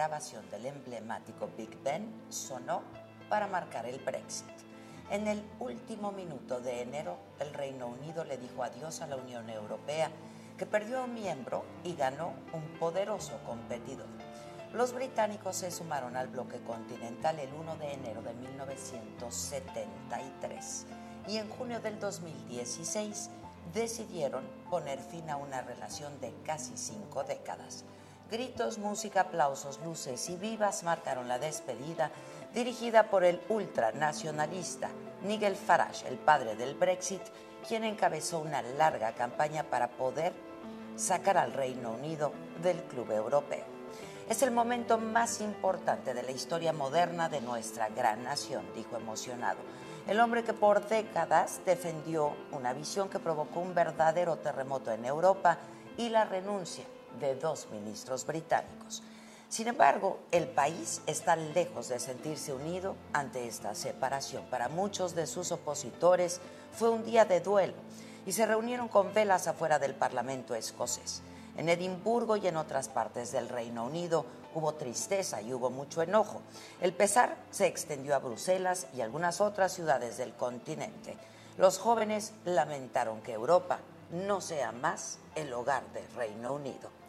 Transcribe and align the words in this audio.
Grabación 0.00 0.48
del 0.48 0.64
emblemático 0.64 1.50
Big 1.58 1.76
Ben 1.82 2.10
sonó 2.30 2.80
para 3.28 3.46
marcar 3.46 3.84
el 3.84 3.98
Brexit. 3.98 4.48
En 5.10 5.28
el 5.28 5.44
último 5.58 6.10
minuto 6.10 6.58
de 6.58 6.80
enero, 6.80 7.18
el 7.38 7.52
Reino 7.52 7.88
Unido 7.88 8.24
le 8.24 8.38
dijo 8.38 8.64
adiós 8.64 9.02
a 9.02 9.06
la 9.06 9.16
Unión 9.16 9.50
Europea, 9.50 10.10
que 10.56 10.64
perdió 10.64 11.00
a 11.00 11.04
un 11.04 11.12
miembro 11.12 11.66
y 11.84 11.96
ganó 11.96 12.32
un 12.54 12.62
poderoso 12.78 13.38
competidor. 13.44 14.06
Los 14.72 14.94
británicos 14.94 15.56
se 15.56 15.70
sumaron 15.70 16.16
al 16.16 16.28
bloque 16.28 16.62
continental 16.62 17.38
el 17.38 17.52
1 17.52 17.76
de 17.76 17.92
enero 17.92 18.22
de 18.22 18.32
1973 18.32 20.86
y 21.28 21.36
en 21.36 21.50
junio 21.50 21.78
del 21.80 22.00
2016 22.00 23.28
decidieron 23.74 24.48
poner 24.70 24.98
fin 24.98 25.28
a 25.28 25.36
una 25.36 25.60
relación 25.60 26.18
de 26.22 26.32
casi 26.46 26.78
cinco 26.78 27.22
décadas. 27.22 27.84
Gritos, 28.30 28.78
música, 28.78 29.22
aplausos, 29.22 29.80
luces 29.84 30.30
y 30.30 30.36
vivas 30.36 30.84
marcaron 30.84 31.26
la 31.26 31.40
despedida 31.40 32.12
dirigida 32.54 33.10
por 33.10 33.24
el 33.24 33.40
ultranacionalista 33.48 34.88
Nigel 35.24 35.56
Farage, 35.56 36.06
el 36.06 36.16
padre 36.16 36.54
del 36.54 36.76
Brexit, 36.76 37.22
quien 37.66 37.82
encabezó 37.82 38.38
una 38.38 38.62
larga 38.62 39.16
campaña 39.16 39.64
para 39.64 39.88
poder 39.88 40.32
sacar 40.94 41.38
al 41.38 41.52
Reino 41.52 41.90
Unido 41.90 42.32
del 42.62 42.80
Club 42.84 43.10
Europeo. 43.10 43.64
Es 44.28 44.42
el 44.42 44.52
momento 44.52 44.96
más 44.96 45.40
importante 45.40 46.14
de 46.14 46.22
la 46.22 46.30
historia 46.30 46.72
moderna 46.72 47.28
de 47.28 47.40
nuestra 47.40 47.88
gran 47.88 48.22
nación, 48.22 48.64
dijo 48.76 48.96
emocionado. 48.96 49.58
El 50.06 50.20
hombre 50.20 50.44
que 50.44 50.52
por 50.52 50.86
décadas 50.86 51.62
defendió 51.66 52.36
una 52.52 52.74
visión 52.74 53.08
que 53.08 53.18
provocó 53.18 53.58
un 53.58 53.74
verdadero 53.74 54.36
terremoto 54.36 54.92
en 54.92 55.04
Europa 55.04 55.58
y 55.96 56.10
la 56.10 56.24
renuncia 56.24 56.84
de 57.18 57.34
dos 57.34 57.68
ministros 57.72 58.26
británicos. 58.26 59.02
Sin 59.48 59.66
embargo, 59.66 60.20
el 60.30 60.46
país 60.46 61.02
está 61.06 61.34
lejos 61.34 61.88
de 61.88 61.98
sentirse 61.98 62.52
unido 62.52 62.94
ante 63.12 63.48
esta 63.48 63.74
separación. 63.74 64.44
Para 64.48 64.68
muchos 64.68 65.16
de 65.16 65.26
sus 65.26 65.50
opositores 65.50 66.40
fue 66.72 66.90
un 66.90 67.04
día 67.04 67.24
de 67.24 67.40
duelo 67.40 67.74
y 68.24 68.30
se 68.30 68.46
reunieron 68.46 68.86
con 68.86 69.12
velas 69.12 69.48
afuera 69.48 69.80
del 69.80 69.94
Parlamento 69.94 70.54
escocés. 70.54 71.22
En 71.56 71.68
Edimburgo 71.68 72.36
y 72.36 72.46
en 72.46 72.56
otras 72.56 72.88
partes 72.88 73.32
del 73.32 73.48
Reino 73.48 73.84
Unido 73.84 74.24
hubo 74.54 74.74
tristeza 74.74 75.42
y 75.42 75.52
hubo 75.52 75.68
mucho 75.68 76.00
enojo. 76.00 76.42
El 76.80 76.92
pesar 76.92 77.36
se 77.50 77.66
extendió 77.66 78.14
a 78.14 78.20
Bruselas 78.20 78.86
y 78.94 79.00
algunas 79.00 79.40
otras 79.40 79.72
ciudades 79.72 80.16
del 80.16 80.32
continente. 80.34 81.16
Los 81.58 81.78
jóvenes 81.78 82.32
lamentaron 82.44 83.20
que 83.20 83.32
Europa 83.32 83.80
no 84.12 84.40
sea 84.40 84.72
más 84.72 85.18
el 85.34 85.52
hogar 85.52 85.82
del 85.92 86.08
Reino 86.14 86.54
Unido. 86.54 86.99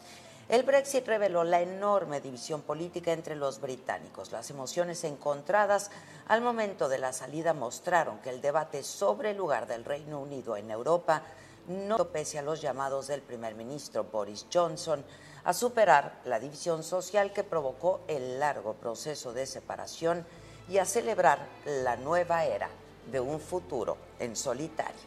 El 0.52 0.64
Brexit 0.64 1.08
reveló 1.08 1.46
la 1.46 1.62
enorme 1.62 2.20
división 2.20 2.62
política 2.62 3.14
entre 3.14 3.38
los 3.38 3.62
británicos. 3.62 4.34
Las 4.34 4.50
emociones 4.50 5.06
encontradas 5.06 5.90
al 6.28 6.42
momento 6.42 6.90
de 6.90 6.98
la 6.98 7.14
salida 7.14 7.54
mostraron 7.54 8.20
que 8.20 8.32
el 8.32 8.42
debate 8.42 8.84
sobre 8.84 9.32
el 9.32 9.38
lugar 9.38 9.66
del 9.66 9.86
Reino 9.86 10.20
Unido 10.20 10.58
en 10.58 10.70
Europa 10.70 11.24
no 11.70 12.10
pese 12.10 12.38
a 12.38 12.42
los 12.42 12.60
llamados 12.60 13.08
del 13.08 13.22
primer 13.22 13.56
ministro 13.56 14.04
Boris 14.04 14.46
Johnson 14.54 15.06
a 15.46 15.54
superar 15.54 16.20
la 16.26 16.38
división 16.38 16.84
social 16.84 17.32
que 17.32 17.46
provocó 17.46 18.02
el 18.10 18.38
largo 18.38 18.74
proceso 18.74 19.32
de 19.32 19.46
separación 19.46 20.26
y 20.68 20.80
a 20.80 20.86
celebrar 20.86 21.48
la 21.66 21.96
nueva 21.96 22.44
era 22.44 22.70
de 23.10 23.22
un 23.22 23.40
futuro 23.40 23.96
en 24.20 24.36
solitario. 24.36 25.00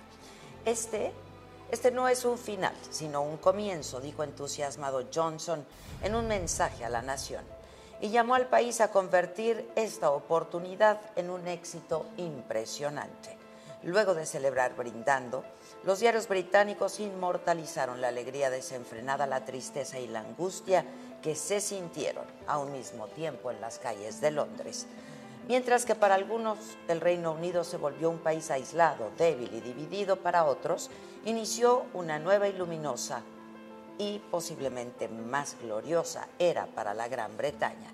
Este, 0.65 1.13
este 1.75 1.91
no 1.91 2.09
es 2.09 2.25
un 2.25 2.39
final, 2.39 2.73
sino 2.89 3.21
un 3.23 3.37
comienzo, 3.37 4.01
dijo 4.01 4.23
entusiasmado 4.23 5.05
Johnson 5.13 5.67
en 6.03 6.15
un 6.15 6.29
mensaje 6.29 6.85
a 6.85 6.89
la 6.89 7.03
nación, 7.03 7.45
y 8.01 8.11
llamó 8.11 8.37
al 8.37 8.47
país 8.47 8.81
a 8.81 8.93
convertir 8.93 9.69
esta 9.75 10.11
oportunidad 10.11 11.01
en 11.17 11.31
un 11.31 11.49
éxito 11.49 12.07
impresionante. 12.17 13.37
Luego 13.83 14.15
de 14.15 14.25
celebrar 14.25 14.77
brindando, 14.77 15.45
los 15.83 15.99
diarios 15.99 16.29
británicos 16.29 17.01
inmortalizaron 17.01 18.01
la 18.01 18.09
alegría 18.09 18.51
desenfrenada, 18.51 19.27
la 19.27 19.45
tristeza 19.45 19.99
y 19.99 20.07
la 20.07 20.21
angustia 20.21 20.87
que 21.23 21.35
se 21.35 21.61
sintieron 21.61 22.25
a 22.47 22.59
un 22.59 22.73
mismo 22.73 23.09
tiempo 23.09 23.51
en 23.51 23.61
las 23.61 23.81
calles 23.81 24.21
de 24.21 24.31
Londres. 24.31 24.87
Mientras 25.47 25.85
que 25.85 25.95
para 25.95 26.15
algunos 26.15 26.59
el 26.89 27.03
Reino 27.03 27.33
Unido 27.33 27.65
se 27.65 27.77
volvió 27.77 28.09
un 28.09 28.19
país 28.19 28.51
aislado, 28.51 29.11
débil 29.19 29.53
y 29.53 29.61
dividido, 29.61 30.17
para 30.17 30.47
otros 30.47 30.91
inició 31.27 31.85
una 31.93 32.19
nueva 32.19 32.49
y 32.49 32.55
luminosa 32.55 33.21
y 33.99 34.21
posiblemente 34.31 35.07
más 35.09 35.57
gloriosa 35.61 36.29
era 36.39 36.65
para 36.67 36.95
la 36.95 37.09
Gran 37.09 37.37
Bretaña. 37.37 37.93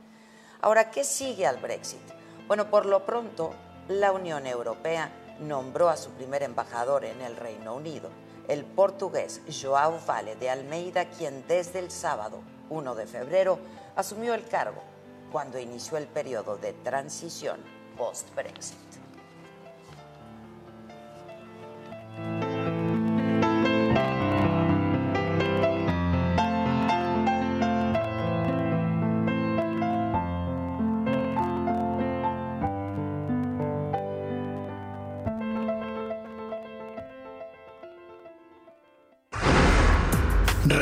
Ahora, 0.60 0.92
¿qué 0.92 1.02
sigue 1.02 1.44
al 1.44 1.56
Brexit? 1.56 2.00
Bueno, 2.46 2.70
por 2.70 2.86
lo 2.86 3.04
pronto, 3.04 3.52
la 3.88 4.12
Unión 4.12 4.46
Europea 4.46 5.10
nombró 5.40 5.88
a 5.88 5.96
su 5.96 6.10
primer 6.10 6.44
embajador 6.44 7.04
en 7.04 7.20
el 7.20 7.34
Reino 7.36 7.74
Unido, 7.74 8.10
el 8.46 8.64
portugués 8.64 9.40
João 9.48 9.98
Vale 10.06 10.36
de 10.36 10.50
Almeida, 10.50 11.06
quien 11.06 11.44
desde 11.48 11.80
el 11.80 11.90
sábado 11.90 12.42
1 12.68 12.94
de 12.94 13.06
febrero 13.06 13.58
asumió 13.96 14.34
el 14.34 14.46
cargo 14.46 14.89
cuando 15.30 15.58
inició 15.58 15.98
el 15.98 16.06
periodo 16.06 16.56
de 16.56 16.72
transición 16.72 17.60
post-Brexit. 17.96 18.90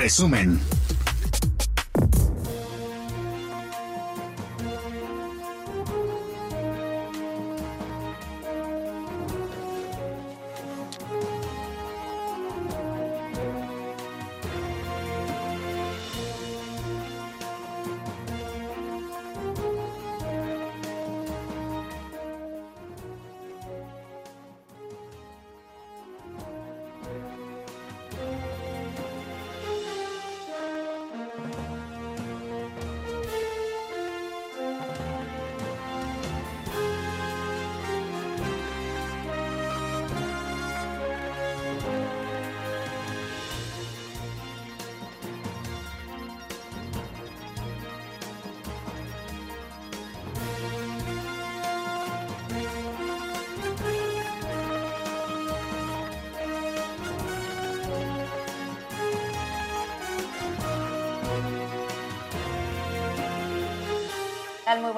Resumen. 0.08 0.58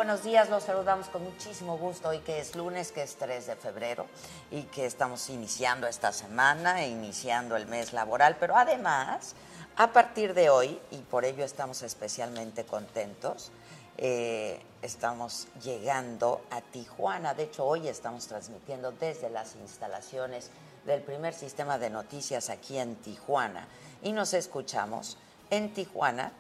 Buenos 0.01 0.23
días, 0.23 0.49
los 0.49 0.65
saludamos 0.65 1.09
con 1.09 1.23
muchísimo 1.25 1.77
gusto. 1.77 2.09
Hoy 2.09 2.21
que 2.21 2.41
es 2.41 2.57
lunes, 2.57 2.91
que 2.91 3.03
es 3.03 3.17
3 3.17 3.49
de 3.49 3.55
febrero 3.55 4.07
y 4.51 4.63
que 4.63 4.87
estamos 4.87 5.29
iniciando 5.29 5.87
esta 5.87 6.11
semana 6.11 6.87
iniciando 6.87 7.55
el 7.55 7.67
mes 7.67 7.93
laboral, 7.93 8.39
pero 8.41 8.57
además, 8.57 9.35
a 9.77 9.93
partir 9.93 10.33
de 10.33 10.49
hoy, 10.49 10.81
y 10.91 10.97
por 11.03 11.27
ello 11.27 11.45
estamos 11.45 11.83
especialmente 11.83 12.65
contentos, 12.65 13.53
eh, 13.99 14.63
estamos 14.81 15.49
llegando 15.63 16.41
a 16.51 16.63
Tijuana. 16.63 17.35
De 17.35 17.43
hecho, 17.43 17.67
hoy 17.67 17.87
estamos 17.87 18.27
transmitiendo 18.27 18.93
desde 18.93 19.29
las 19.29 19.55
instalaciones 19.57 20.51
del 20.87 21.03
primer 21.03 21.35
sistema 21.35 21.77
de 21.77 21.91
noticias 21.91 22.49
aquí 22.49 22.79
en 22.79 22.97
Tijuana. 22.97 23.69
Y 24.03 24.13
nos 24.13 24.33
escuchamos 24.33 25.19
en 25.51 25.75
Tijuana 25.75 26.33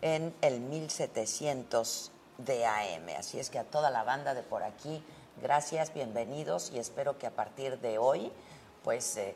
en 0.00 0.34
el 0.40 0.60
1700 0.60 2.10
de 2.44 2.66
AM. 2.66 3.08
Así 3.18 3.38
es 3.38 3.50
que 3.50 3.58
a 3.58 3.64
toda 3.64 3.90
la 3.90 4.04
banda 4.04 4.34
de 4.34 4.42
por 4.42 4.62
aquí, 4.62 5.02
gracias, 5.40 5.92
bienvenidos 5.92 6.70
y 6.72 6.78
espero 6.78 7.18
que 7.18 7.26
a 7.26 7.30
partir 7.30 7.78
de 7.80 7.98
hoy, 7.98 8.32
pues 8.82 9.16
eh, 9.16 9.34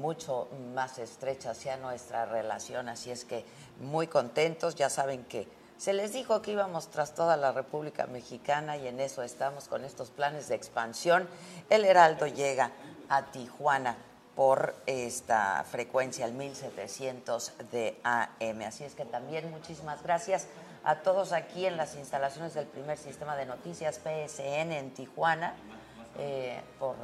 mucho 0.00 0.48
más 0.74 0.98
estrecha 0.98 1.54
sea 1.54 1.76
nuestra 1.76 2.26
relación. 2.26 2.88
Así 2.88 3.10
es 3.10 3.24
que 3.24 3.44
muy 3.80 4.06
contentos, 4.06 4.74
ya 4.74 4.90
saben 4.90 5.24
que 5.24 5.48
se 5.76 5.92
les 5.92 6.12
dijo 6.12 6.42
que 6.42 6.52
íbamos 6.52 6.88
tras 6.88 7.14
toda 7.14 7.36
la 7.36 7.52
República 7.52 8.06
Mexicana 8.06 8.76
y 8.76 8.88
en 8.88 9.00
eso 9.00 9.22
estamos 9.22 9.68
con 9.68 9.84
estos 9.84 10.10
planes 10.10 10.48
de 10.48 10.56
expansión. 10.56 11.28
El 11.70 11.84
Heraldo 11.84 12.26
llega 12.26 12.72
a 13.08 13.30
Tijuana 13.30 13.96
por 14.34 14.74
esta 14.86 15.64
frecuencia, 15.64 16.24
el 16.26 16.32
1700 16.32 17.52
de 17.70 17.98
AM. 18.02 18.62
Así 18.62 18.84
es 18.84 18.94
que 18.94 19.04
también 19.04 19.50
muchísimas 19.50 20.02
gracias 20.02 20.46
a 20.84 20.96
todos 20.96 21.32
aquí 21.32 21.66
en 21.66 21.76
las 21.76 21.94
instalaciones 21.96 22.54
del 22.54 22.66
primer 22.66 22.98
sistema 22.98 23.36
de 23.36 23.46
noticias 23.46 23.96
PSN 23.96 24.72
en 24.72 24.90
Tijuana 24.92 25.54
eh, 26.18 26.60
por 26.78 26.96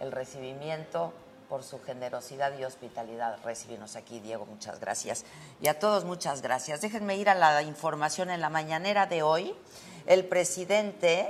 el 0.00 0.12
recibimiento, 0.12 1.12
por 1.48 1.62
su 1.62 1.80
generosidad 1.82 2.56
y 2.58 2.64
hospitalidad. 2.64 3.38
Recibimos 3.44 3.96
aquí, 3.96 4.20
Diego, 4.20 4.46
muchas 4.46 4.80
gracias. 4.80 5.24
Y 5.60 5.68
a 5.68 5.78
todos, 5.78 6.04
muchas 6.04 6.42
gracias. 6.42 6.80
Déjenme 6.80 7.16
ir 7.16 7.28
a 7.28 7.34
la 7.34 7.62
información 7.62 8.30
en 8.30 8.40
la 8.40 8.48
mañanera 8.48 9.06
de 9.06 9.22
hoy. 9.22 9.54
El 10.06 10.24
presidente 10.26 11.28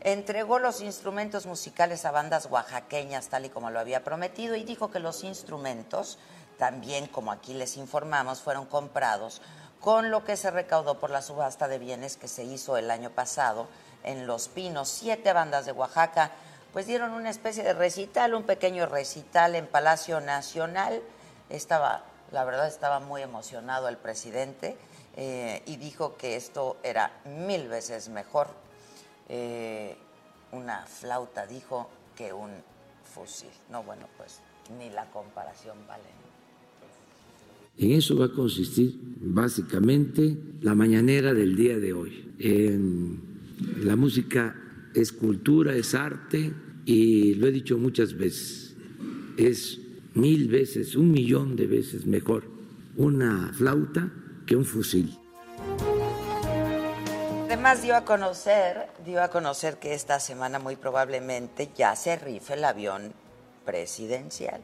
entregó 0.00 0.58
los 0.58 0.80
instrumentos 0.80 1.46
musicales 1.46 2.04
a 2.04 2.10
bandas 2.10 2.46
oaxaqueñas, 2.46 3.28
tal 3.28 3.44
y 3.44 3.50
como 3.50 3.70
lo 3.70 3.78
había 3.78 4.02
prometido, 4.02 4.56
y 4.56 4.64
dijo 4.64 4.90
que 4.90 4.98
los 4.98 5.24
instrumentos, 5.24 6.18
también 6.58 7.06
como 7.06 7.30
aquí 7.30 7.54
les 7.54 7.76
informamos, 7.76 8.40
fueron 8.40 8.66
comprados 8.66 9.42
con 9.80 10.10
lo 10.10 10.24
que 10.24 10.36
se 10.36 10.50
recaudó 10.50 10.98
por 10.98 11.10
la 11.10 11.22
subasta 11.22 11.66
de 11.68 11.78
bienes 11.78 12.16
que 12.16 12.28
se 12.28 12.44
hizo 12.44 12.76
el 12.76 12.90
año 12.90 13.10
pasado 13.10 13.68
en 14.04 14.26
Los 14.26 14.48
Pinos. 14.48 14.88
Siete 14.88 15.32
bandas 15.32 15.66
de 15.66 15.72
Oaxaca 15.72 16.30
pues 16.72 16.86
dieron 16.86 17.12
una 17.12 17.30
especie 17.30 17.64
de 17.64 17.72
recital, 17.72 18.34
un 18.34 18.44
pequeño 18.44 18.86
recital 18.86 19.56
en 19.56 19.66
Palacio 19.66 20.20
Nacional. 20.20 21.02
Estaba, 21.48 22.04
la 22.30 22.44
verdad, 22.44 22.68
estaba 22.68 23.00
muy 23.00 23.22
emocionado 23.22 23.88
el 23.88 23.96
presidente 23.96 24.76
eh, 25.16 25.62
y 25.66 25.76
dijo 25.76 26.16
que 26.16 26.36
esto 26.36 26.76
era 26.82 27.10
mil 27.24 27.68
veces 27.68 28.08
mejor. 28.08 28.48
Eh, 29.28 29.96
una 30.52 30.86
flauta, 30.86 31.46
dijo, 31.46 31.88
que 32.16 32.32
un 32.32 32.62
fusil. 33.14 33.52
No, 33.68 33.82
bueno, 33.82 34.06
pues 34.16 34.40
ni 34.78 34.90
la 34.90 35.06
comparación 35.06 35.86
vale. 35.88 36.19
En 37.80 37.92
eso 37.92 38.14
va 38.14 38.26
a 38.26 38.32
consistir 38.32 38.94
básicamente 39.22 40.36
la 40.60 40.74
mañanera 40.74 41.32
del 41.32 41.56
día 41.56 41.78
de 41.78 41.94
hoy. 41.94 42.30
En 42.38 43.20
la 43.82 43.96
música 43.96 44.54
es 44.94 45.12
cultura, 45.12 45.74
es 45.74 45.94
arte 45.94 46.52
y 46.84 47.34
lo 47.36 47.46
he 47.46 47.52
dicho 47.52 47.78
muchas 47.78 48.14
veces, 48.14 48.76
es 49.38 49.80
mil 50.12 50.48
veces, 50.48 50.94
un 50.94 51.10
millón 51.10 51.56
de 51.56 51.66
veces 51.66 52.04
mejor 52.04 52.44
una 52.96 53.50
flauta 53.54 54.10
que 54.46 54.56
un 54.56 54.66
fusil. 54.66 55.16
Además 57.46 57.82
dio 57.82 57.96
a 57.96 58.04
conocer, 58.04 58.88
dio 59.06 59.22
a 59.22 59.28
conocer 59.28 59.78
que 59.78 59.94
esta 59.94 60.20
semana 60.20 60.58
muy 60.58 60.76
probablemente 60.76 61.70
ya 61.74 61.96
se 61.96 62.16
rife 62.16 62.54
el 62.54 62.64
avión 62.64 63.14
presidencial. 63.64 64.60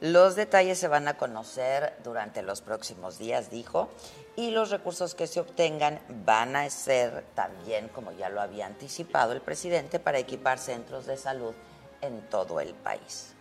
Los 0.00 0.34
detalles 0.34 0.78
se 0.78 0.88
van 0.88 1.08
a 1.08 1.14
conocer 1.14 1.92
durante 2.02 2.42
los 2.42 2.62
próximos 2.62 3.18
días, 3.18 3.50
dijo, 3.50 3.90
y 4.34 4.50
los 4.50 4.70
recursos 4.70 5.14
que 5.14 5.26
se 5.26 5.40
obtengan 5.40 6.00
van 6.24 6.56
a 6.56 6.70
ser 6.70 7.26
también, 7.34 7.88
como 7.88 8.10
ya 8.12 8.30
lo 8.30 8.40
había 8.40 8.66
anticipado 8.66 9.34
el 9.34 9.42
presidente, 9.42 9.98
para 9.98 10.18
equipar 10.18 10.58
centros 10.58 11.04
de 11.04 11.18
salud 11.18 11.52
en 12.00 12.22
todo 12.30 12.60
el 12.60 12.72
país. 12.72 13.34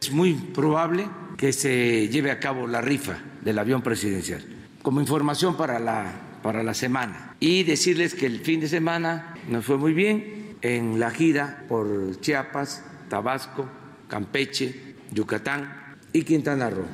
Es 0.00 0.12
muy 0.12 0.34
probable 0.34 1.10
que 1.36 1.52
se 1.52 2.06
lleve 2.06 2.30
a 2.30 2.38
cabo 2.38 2.68
la 2.68 2.80
rifa 2.80 3.18
del 3.40 3.58
avión 3.58 3.82
presidencial, 3.82 4.44
como 4.82 5.00
información 5.00 5.56
para 5.56 5.80
la, 5.80 6.12
para 6.44 6.62
la 6.62 6.74
semana. 6.74 7.34
Y 7.40 7.64
decirles 7.64 8.14
que 8.14 8.26
el 8.26 8.38
fin 8.38 8.60
de 8.60 8.68
semana 8.68 9.34
nos 9.48 9.64
fue 9.64 9.76
muy 9.76 9.94
bien 9.94 10.56
en 10.62 11.00
la 11.00 11.10
gira 11.10 11.64
por 11.68 12.20
Chiapas, 12.20 12.84
Tabasco, 13.08 13.68
Campeche, 14.06 14.94
Yucatán 15.10 15.87
y 16.18 16.24
Quintana 16.24 16.68
Roo. 16.68 16.84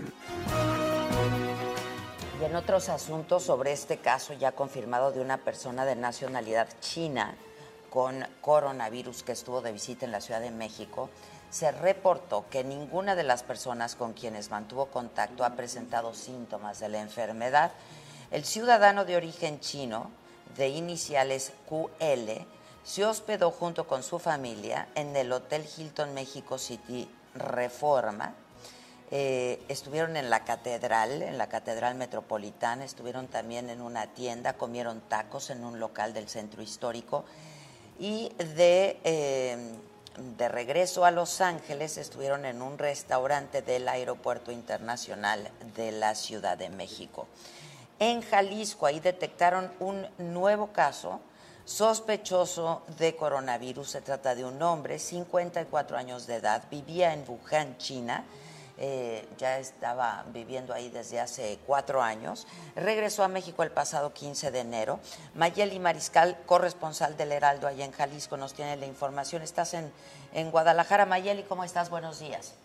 Y 2.40 2.44
en 2.44 2.56
otros 2.56 2.90
asuntos 2.90 3.42
sobre 3.42 3.72
este 3.72 3.96
caso 3.96 4.34
ya 4.34 4.52
confirmado 4.52 5.12
de 5.12 5.20
una 5.20 5.38
persona 5.38 5.86
de 5.86 5.96
nacionalidad 5.96 6.68
china 6.80 7.34
con 7.88 8.26
coronavirus 8.42 9.22
que 9.22 9.32
estuvo 9.32 9.62
de 9.62 9.72
visita 9.72 10.04
en 10.04 10.12
la 10.12 10.20
Ciudad 10.20 10.40
de 10.40 10.50
México, 10.50 11.08
se 11.50 11.72
reportó 11.72 12.44
que 12.50 12.64
ninguna 12.64 13.14
de 13.14 13.22
las 13.22 13.44
personas 13.44 13.94
con 13.94 14.12
quienes 14.12 14.50
mantuvo 14.50 14.86
contacto 14.86 15.44
ha 15.44 15.56
presentado 15.56 16.12
síntomas 16.12 16.80
de 16.80 16.90
la 16.90 17.00
enfermedad. 17.00 17.72
El 18.30 18.44
ciudadano 18.44 19.06
de 19.06 19.16
origen 19.16 19.60
chino, 19.60 20.10
de 20.56 20.68
iniciales 20.68 21.52
QL, 21.68 22.44
se 22.82 23.06
hospedó 23.06 23.50
junto 23.50 23.86
con 23.86 24.02
su 24.02 24.18
familia 24.18 24.88
en 24.94 25.16
el 25.16 25.32
Hotel 25.32 25.64
Hilton 25.78 26.12
México 26.12 26.58
City 26.58 27.08
Reforma 27.34 28.34
eh, 29.10 29.62
estuvieron 29.68 30.16
en 30.16 30.30
la 30.30 30.44
catedral, 30.44 31.22
en 31.22 31.36
la 31.36 31.48
catedral 31.48 31.94
metropolitana, 31.94 32.84
estuvieron 32.84 33.28
también 33.28 33.68
en 33.70 33.80
una 33.80 34.06
tienda, 34.08 34.54
comieron 34.54 35.00
tacos 35.02 35.50
en 35.50 35.64
un 35.64 35.78
local 35.78 36.14
del 36.14 36.28
centro 36.28 36.62
histórico 36.62 37.24
y 37.98 38.32
de, 38.56 38.98
eh, 39.04 39.74
de 40.36 40.48
regreso 40.48 41.04
a 41.04 41.10
Los 41.10 41.40
Ángeles 41.40 41.98
estuvieron 41.98 42.44
en 42.44 42.62
un 42.62 42.78
restaurante 42.78 43.62
del 43.62 43.88
Aeropuerto 43.88 44.50
Internacional 44.50 45.50
de 45.76 45.92
la 45.92 46.14
Ciudad 46.14 46.56
de 46.56 46.70
México. 46.70 47.26
En 47.98 48.22
Jalisco 48.22 48.86
ahí 48.86 49.00
detectaron 49.00 49.70
un 49.80 50.06
nuevo 50.18 50.72
caso 50.72 51.20
sospechoso 51.64 52.82
de 52.98 53.14
coronavirus. 53.16 53.90
Se 53.90 54.00
trata 54.00 54.34
de 54.34 54.44
un 54.44 54.60
hombre, 54.62 54.98
54 54.98 55.96
años 55.96 56.26
de 56.26 56.36
edad, 56.36 56.64
vivía 56.70 57.12
en 57.12 57.24
Wuhan, 57.28 57.78
China 57.78 58.24
eh, 58.78 59.26
ya 59.38 59.58
estaba 59.58 60.24
viviendo 60.32 60.74
ahí 60.74 60.90
desde 60.90 61.20
hace 61.20 61.58
cuatro 61.66 62.02
años. 62.02 62.46
Regresó 62.76 63.22
a 63.24 63.28
México 63.28 63.62
el 63.62 63.70
pasado 63.70 64.12
15 64.12 64.50
de 64.50 64.60
enero. 64.60 65.00
Mayeli 65.34 65.78
Mariscal, 65.78 66.36
corresponsal 66.46 67.16
del 67.16 67.32
Heraldo 67.32 67.66
allá 67.66 67.84
en 67.84 67.92
Jalisco, 67.92 68.36
nos 68.36 68.54
tiene 68.54 68.76
la 68.76 68.86
información. 68.86 69.42
Estás 69.42 69.74
en, 69.74 69.92
en 70.32 70.50
Guadalajara. 70.50 71.06
Mayeli, 71.06 71.44
¿cómo 71.44 71.64
estás? 71.64 71.90
Buenos 71.90 72.18
días. 72.18 72.56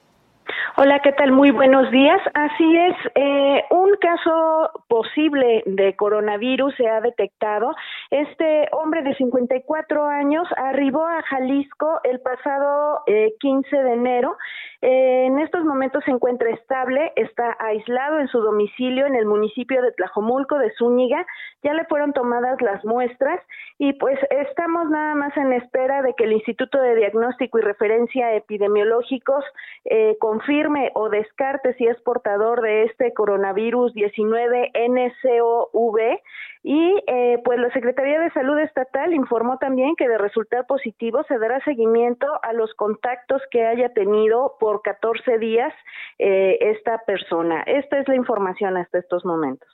Hola, 0.78 1.00
¿qué 1.00 1.12
tal? 1.12 1.32
Muy 1.32 1.52
buenos 1.52 1.92
días. 1.92 2.22
Así 2.34 2.78
es, 2.78 2.96
eh, 3.16 3.66
un 3.70 3.92
caso 4.00 4.72
posible 4.88 5.64
de 5.66 5.96
coronavirus 5.96 6.74
se 6.76 6.88
ha 6.88 7.02
detectado. 7.02 7.76
Este 8.10 8.68
hombre 8.72 9.02
de 9.02 9.14
54 9.16 10.06
años 10.06 10.48
arribó 10.58 11.06
a 11.06 11.22
Jalisco 11.24 12.00
el 12.04 12.22
pasado 12.22 13.02
eh, 13.08 13.34
15 13.40 13.76
de 13.76 13.94
enero. 13.94 14.38
Eh, 14.82 15.26
en 15.26 15.40
estos 15.40 15.66
momentos 15.66 16.04
se 16.06 16.12
encuentra 16.12 16.50
estable, 16.52 17.12
está 17.18 17.58
aislado 17.60 18.20
en 18.20 18.30
su 18.30 18.40
domicilio 18.40 19.06
en 19.06 19.16
el 19.16 19.26
municipio 19.26 19.82
de 19.82 19.92
Tlajomulco 19.92 20.58
de 20.58 20.72
Zúñiga. 20.78 21.26
Ya 21.64 21.74
le 21.74 21.84
fueron 21.86 22.14
tomadas 22.14 22.62
las 22.62 22.84
muestras 22.86 23.42
y 23.78 23.94
pues 23.94 24.18
estamos 24.30 24.90
nada 24.90 25.16
más 25.16 25.36
en 25.36 25.52
espera 25.52 26.02
de 26.02 26.14
que 26.14 26.24
el 26.24 26.34
Instituto 26.34 26.80
de 26.80 26.96
Diagnóstico 26.96 27.60
y 27.60 27.62
Referencia 27.62 28.34
Epidemiológicos 28.34 29.44
eh, 29.84 30.16
confirme 30.20 30.92
o 30.96 31.10
descarte 31.10 31.74
si 31.74 31.86
es 31.86 32.00
portador 32.02 32.62
de 32.62 32.84
este 32.84 33.14
coronavirus 33.14 33.94
19 33.94 34.72
NCOV 34.74 36.20
y 36.62 37.04
eh, 37.08 37.42
pues 37.46 37.58
la 37.60 37.72
Secretaría 37.72 38.20
de 38.20 38.32
Salud 38.32 38.60
Estatal 38.60 39.14
informó 39.14 39.58
también 39.58 39.96
que 39.96 40.08
de 40.08 40.18
resultar 40.18 40.68
positivo 40.68 41.24
se 41.28 41.38
dará 41.38 41.64
seguimiento 41.64 42.28
a 42.44 42.54
los 42.54 42.74
contactos 42.74 43.42
que 43.50 43.66
haya 43.66 43.94
tenido 43.94 44.58
por 44.60 44.82
14 44.82 45.38
días 45.38 45.74
eh, 46.18 46.58
esta 46.62 46.98
persona. 47.06 47.64
Esta 47.64 48.00
es 48.00 48.08
la 48.08 48.16
información 48.16 48.76
hasta 48.76 49.00
estos 49.00 49.24
momentos. 49.24 49.70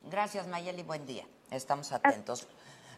Gracias, 0.00 0.48
Mayeli. 0.48 0.82
Buen 0.82 1.04
día. 1.04 1.24
Estamos 1.50 1.92
atentos. 1.92 2.48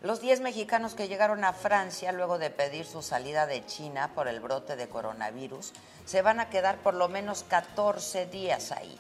Los 0.03 0.21
10 0.21 0.41
mexicanos 0.41 0.95
que 0.95 1.09
llegaron 1.09 1.45
a 1.45 1.53
Francia 1.53 2.13
luego 2.13 2.39
de 2.39 2.51
pedir 2.51 2.85
su 2.85 3.03
salida 3.03 3.47
de 3.47 3.65
China 3.67 4.11
por 4.15 4.29
el 4.29 4.41
brote 4.41 4.77
de 4.77 4.89
coronavirus 4.89 5.73
se 6.05 6.23
van 6.23 6.41
a 6.41 6.49
quedar 6.49 6.79
por 6.79 6.95
lo 6.95 7.09
menos 7.09 7.45
14 7.45 8.27
días 8.27 8.73
ahí. 8.73 8.99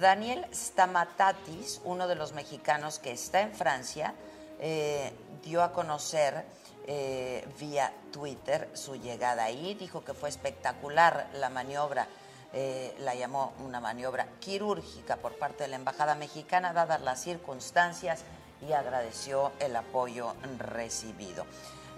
Daniel 0.00 0.46
Stamatatis, 0.52 1.80
uno 1.84 2.08
de 2.08 2.14
los 2.14 2.32
mexicanos 2.32 2.98
que 2.98 3.12
está 3.12 3.40
en 3.40 3.52
Francia, 3.52 4.14
eh, 4.58 5.12
dio 5.42 5.62
a 5.62 5.72
conocer 5.72 6.44
eh, 6.86 7.46
vía 7.58 7.92
Twitter 8.12 8.68
su 8.74 8.96
llegada 8.96 9.44
ahí. 9.44 9.74
Dijo 9.74 10.04
que 10.04 10.14
fue 10.14 10.28
espectacular 10.28 11.28
la 11.34 11.48
maniobra. 11.48 12.08
Eh, 12.52 12.94
la 13.00 13.14
llamó 13.14 13.52
una 13.58 13.80
maniobra 13.80 14.26
quirúrgica 14.38 15.16
por 15.16 15.36
parte 15.36 15.64
de 15.64 15.68
la 15.68 15.76
Embajada 15.76 16.14
Mexicana, 16.14 16.72
dadas 16.72 17.00
las 17.00 17.20
circunstancias 17.20 18.22
y 18.66 18.72
agradeció 18.72 19.52
el 19.58 19.74
apoyo 19.74 20.34
recibido. 20.58 21.44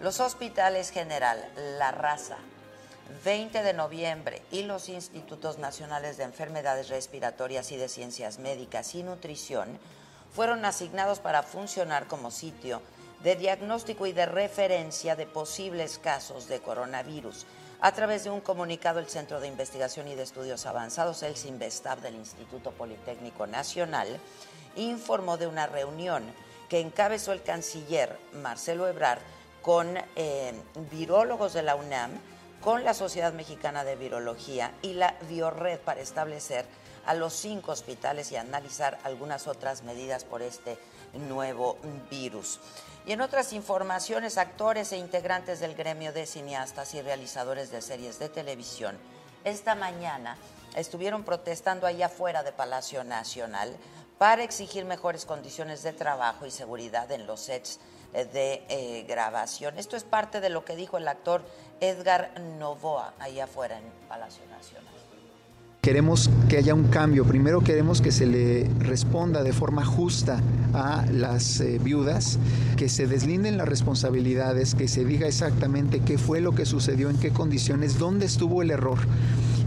Los 0.00 0.20
hospitales 0.20 0.90
general 0.90 1.44
La 1.78 1.90
Raza, 1.90 2.38
20 3.24 3.62
de 3.62 3.72
noviembre 3.72 4.42
y 4.50 4.62
los 4.62 4.88
Institutos 4.88 5.58
Nacionales 5.58 6.16
de 6.16 6.24
Enfermedades 6.24 6.88
Respiratorias 6.88 7.70
y 7.72 7.76
de 7.76 7.88
Ciencias 7.88 8.38
Médicas 8.38 8.94
y 8.94 9.02
Nutrición 9.02 9.78
fueron 10.34 10.64
asignados 10.64 11.20
para 11.20 11.42
funcionar 11.42 12.06
como 12.06 12.30
sitio 12.30 12.82
de 13.22 13.36
diagnóstico 13.36 14.06
y 14.06 14.12
de 14.12 14.26
referencia 14.26 15.16
de 15.16 15.26
posibles 15.26 15.98
casos 15.98 16.48
de 16.48 16.60
coronavirus. 16.60 17.46
A 17.80 17.92
través 17.92 18.24
de 18.24 18.30
un 18.30 18.40
comunicado, 18.40 19.00
el 19.00 19.08
Centro 19.08 19.40
de 19.40 19.48
Investigación 19.48 20.08
y 20.08 20.14
de 20.14 20.22
Estudios 20.22 20.66
Avanzados, 20.66 21.22
el 21.22 21.36
CIMBESTAB 21.36 22.00
del 22.00 22.14
Instituto 22.14 22.70
Politécnico 22.72 23.46
Nacional, 23.46 24.20
informó 24.76 25.36
de 25.36 25.46
una 25.46 25.66
reunión 25.66 26.24
que 26.68 26.80
encabezó 26.80 27.32
el 27.32 27.42
canciller 27.42 28.18
Marcelo 28.32 28.88
Ebrard 28.88 29.20
con 29.62 29.96
eh, 30.16 30.52
virólogos 30.90 31.52
de 31.52 31.62
la 31.62 31.76
UNAM, 31.76 32.12
con 32.60 32.84
la 32.84 32.94
Sociedad 32.94 33.32
Mexicana 33.32 33.84
de 33.84 33.96
Virología 33.96 34.72
y 34.82 34.94
la 34.94 35.16
Biored 35.28 35.78
para 35.80 36.00
establecer 36.00 36.66
a 37.06 37.14
los 37.14 37.32
cinco 37.32 37.72
hospitales 37.72 38.32
y 38.32 38.36
analizar 38.36 38.98
algunas 39.04 39.46
otras 39.46 39.82
medidas 39.82 40.24
por 40.24 40.42
este 40.42 40.78
nuevo 41.28 41.78
virus. 42.10 42.58
Y 43.06 43.12
en 43.12 43.20
otras 43.20 43.52
informaciones, 43.52 44.38
actores 44.38 44.90
e 44.92 44.96
integrantes 44.96 45.60
del 45.60 45.74
gremio 45.74 46.12
de 46.12 46.26
cineastas 46.26 46.94
y 46.94 47.02
realizadores 47.02 47.70
de 47.70 47.80
series 47.80 48.18
de 48.18 48.28
televisión 48.28 48.98
esta 49.46 49.76
mañana 49.76 50.36
estuvieron 50.74 51.22
protestando 51.22 51.86
allá 51.86 52.06
afuera 52.06 52.42
de 52.42 52.50
Palacio 52.50 53.04
Nacional 53.04 53.76
para 54.18 54.42
exigir 54.42 54.84
mejores 54.84 55.24
condiciones 55.24 55.84
de 55.84 55.92
trabajo 55.92 56.46
y 56.46 56.50
seguridad 56.50 57.12
en 57.12 57.28
los 57.28 57.42
sets 57.42 57.78
de 58.12 58.62
eh, 58.68 59.04
grabación. 59.08 59.78
Esto 59.78 59.96
es 59.96 60.04
parte 60.04 60.40
de 60.40 60.48
lo 60.48 60.64
que 60.64 60.76
dijo 60.76 60.96
el 60.98 61.06
actor 61.08 61.42
Edgar 61.80 62.32
Novoa 62.58 63.14
allá 63.18 63.44
afuera 63.44 63.78
en 63.78 63.84
Palacio 64.08 64.42
Nacional. 64.50 64.96
Queremos 65.82 66.30
que 66.48 66.56
haya 66.56 66.74
un 66.74 66.88
cambio. 66.88 67.24
Primero 67.24 67.60
queremos 67.60 68.00
que 68.00 68.10
se 68.10 68.26
le 68.26 68.68
responda 68.80 69.44
de 69.44 69.52
forma 69.52 69.84
justa 69.84 70.40
a 70.74 71.06
las 71.12 71.60
eh, 71.60 71.78
viudas, 71.80 72.40
que 72.76 72.88
se 72.88 73.06
deslinden 73.06 73.56
las 73.56 73.68
responsabilidades, 73.68 74.74
que 74.74 74.88
se 74.88 75.04
diga 75.04 75.28
exactamente 75.28 76.00
qué 76.00 76.18
fue 76.18 76.40
lo 76.40 76.56
que 76.56 76.66
sucedió, 76.66 77.08
en 77.08 77.18
qué 77.18 77.30
condiciones, 77.30 77.98
dónde 77.98 78.26
estuvo 78.26 78.62
el 78.62 78.72
error. 78.72 78.98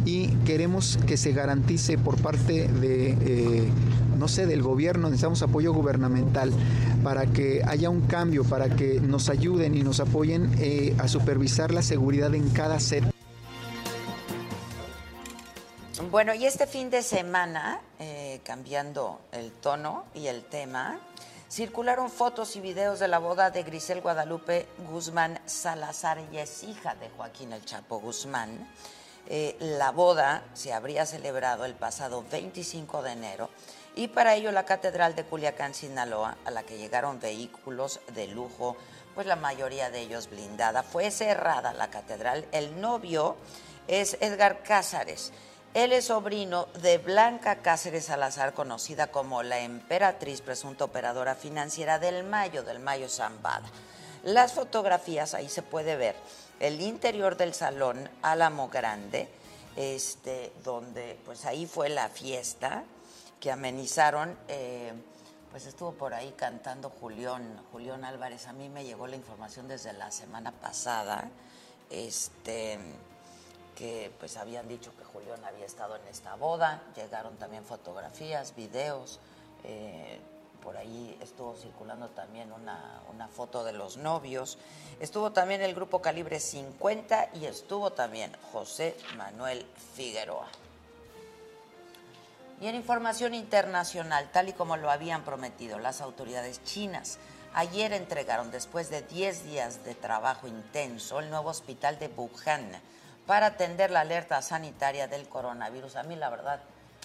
Y 0.03 0.27
queremos 0.46 1.00
que 1.08 1.15
se 1.15 1.31
garantice 1.31 1.98
por 1.98 2.22
parte 2.22 2.67
de 2.67 3.69
no 4.19 4.27
sé, 4.27 4.45
del 4.45 4.61
gobierno, 4.61 5.07
necesitamos 5.07 5.41
apoyo 5.41 5.73
gubernamental 5.73 6.51
para 7.03 7.25
que 7.25 7.63
haya 7.65 7.89
un 7.89 8.01
cambio, 8.01 8.43
para 8.43 8.69
que 8.69 8.99
nos 8.99 9.29
ayuden 9.29 9.75
y 9.75 9.81
nos 9.81 10.01
apoyen 10.01 10.53
eh, 10.59 10.93
a 10.99 11.07
supervisar 11.07 11.71
la 11.71 11.81
seguridad 11.81 12.35
en 12.35 12.49
cada 12.49 12.79
set. 12.79 13.05
Bueno, 16.11 16.33
y 16.33 16.45
este 16.45 16.67
fin 16.67 16.89
de 16.89 17.01
semana, 17.01 17.81
eh, 17.99 18.41
cambiando 18.43 19.21
el 19.31 19.51
tono 19.51 20.05
y 20.13 20.27
el 20.27 20.43
tema, 20.43 20.99
circularon 21.49 22.09
fotos 22.09 22.55
y 22.55 22.61
videos 22.61 22.99
de 22.99 23.07
la 23.07 23.19
boda 23.19 23.51
de 23.51 23.63
Grisel 23.63 24.01
Guadalupe 24.01 24.67
Guzmán 24.89 25.39
Salazar, 25.45 26.17
ella 26.17 26.43
es 26.43 26.63
hija 26.63 26.95
de 26.95 27.09
Joaquín 27.09 27.53
El 27.53 27.63
Chapo 27.63 27.99
Guzmán. 27.99 28.67
Eh, 29.27 29.55
la 29.59 29.91
boda 29.91 30.43
se 30.53 30.73
habría 30.73 31.05
celebrado 31.05 31.65
el 31.65 31.75
pasado 31.75 32.25
25 32.31 33.03
de 33.03 33.11
enero 33.11 33.49
y 34.00 34.08
para 34.08 34.34
ello 34.34 34.53
la 34.53 34.63
Catedral 34.63 35.13
de 35.13 35.25
Culiacán, 35.25 35.74
Sinaloa, 35.74 36.38
a 36.46 36.51
la 36.51 36.63
que 36.63 36.77
llegaron 36.77 37.20
vehículos 37.20 38.00
de 38.15 38.27
lujo, 38.27 38.77
pues 39.13 39.27
la 39.27 39.36
mayoría 39.36 39.89
de 39.89 40.00
ellos 40.00 40.29
blindada, 40.29 40.84
fue 40.84 41.12
cerrada 41.12 41.74
la 41.74 41.89
catedral. 41.89 42.46
El 42.53 42.79
novio 42.79 43.36
es 43.89 44.15
Edgar 44.22 44.63
Cázares. 44.63 45.34
Él 45.74 45.91
es 45.91 46.06
sobrino 46.06 46.68
de 46.82 46.98
Blanca 46.98 47.58
Cáceres 47.58 48.06
Salazar, 48.06 48.53
conocida 48.53 49.08
como 49.08 49.44
la 49.44 49.60
emperatriz, 49.60 50.39
presunta 50.39 50.86
operadora 50.86 51.36
financiera 51.36 52.00
del 52.00 52.24
Mayo, 52.24 52.63
del 52.63 52.79
Mayo 52.79 53.10
Zambada. 53.10 53.68
Las 54.24 54.53
fotografías, 54.53 55.34
ahí 55.34 55.50
se 55.50 55.62
puede 55.62 55.98
ver 55.98 56.15
el 56.62 56.79
interior 56.79 57.36
del 57.36 57.53
salón 57.53 58.10
Álamo 58.22 58.70
Grande, 58.70 59.27
este, 59.75 60.53
donde 60.63 61.20
pues 61.25 61.44
ahí 61.44 61.65
fue 61.65 61.89
la 61.89 62.08
fiesta, 62.08 62.86
que 63.39 63.51
amenizaron. 63.51 64.38
Eh, 64.48 64.93
pues 65.51 65.65
estuvo 65.65 65.93
por 65.93 66.13
ahí 66.13 66.34
cantando 66.38 66.89
Julián, 66.89 67.60
Julián 67.72 68.03
Álvarez. 68.05 68.48
A 68.48 68.53
mí 68.53 68.69
me 68.69 68.86
llegó 68.86 69.08
la 69.08 69.15
información 69.15 69.67
desde 69.67 69.93
la 69.93 70.12
semana 70.12 70.51
pasada, 70.51 71.29
este, 71.89 72.77
que 73.75 74.12
pues 74.19 74.38
habían 74.38 74.67
dicho 74.67 74.96
que 74.96 75.03
Julián 75.05 75.43
había 75.43 75.65
estado 75.65 75.96
en 75.96 76.08
esta 76.08 76.36
boda. 76.36 76.84
Llegaron 76.96 77.36
también 77.38 77.63
fotografías, 77.63 78.55
videos. 78.55 79.19
Eh, 79.63 80.19
por 80.62 80.77
ahí 80.77 81.17
estuvo 81.22 81.55
circulando 81.55 82.10
también 82.10 82.51
una, 82.51 83.01
una, 83.12 83.27
foto 83.27 83.63
de 83.63 83.72
los 83.72 83.98
novios. 83.98 84.58
Estuvo 85.00 85.31
también 85.31 85.62
el 85.62 85.74
grupo 85.74 86.01
Calibre 86.01 86.39
50 86.39 87.29
y 87.34 87.46
estuvo 87.46 87.91
también 87.91 88.36
José 88.51 88.96
Manuel 89.15 89.65
Figueroa. 89.96 90.48
Y 92.62 92.68
en 92.68 92.75
información 92.75 93.34
internacional, 93.34 94.30
tal 94.32 94.50
y 94.50 94.54
como 94.54 94.75
lo 94.75 94.92
habían 94.92 95.24
prometido 95.24 95.80
las 95.80 96.01
autoridades 96.01 96.62
chinas, 96.63 97.18
ayer 97.54 97.94
entregaron, 97.94 98.51
después 98.51 98.89
de 98.89 99.01
10 99.01 99.46
días 99.46 99.86
de 99.86 99.96
trabajo 99.96 100.48
intenso, 100.48 101.20
el 101.20 101.30
nuevo 101.30 101.50
hospital 101.50 102.00
de 102.00 102.08
Wuhan 102.08 102.70
para 103.25 103.46
atender 103.46 103.92
la 103.92 104.01
alerta 104.01 104.42
sanitaria 104.42 105.08
del 105.08 105.30
coronavirus. 105.30 105.96
A 105.96 106.04
mí, 106.04 106.16
la 106.16 106.30
verdad, 106.30 106.60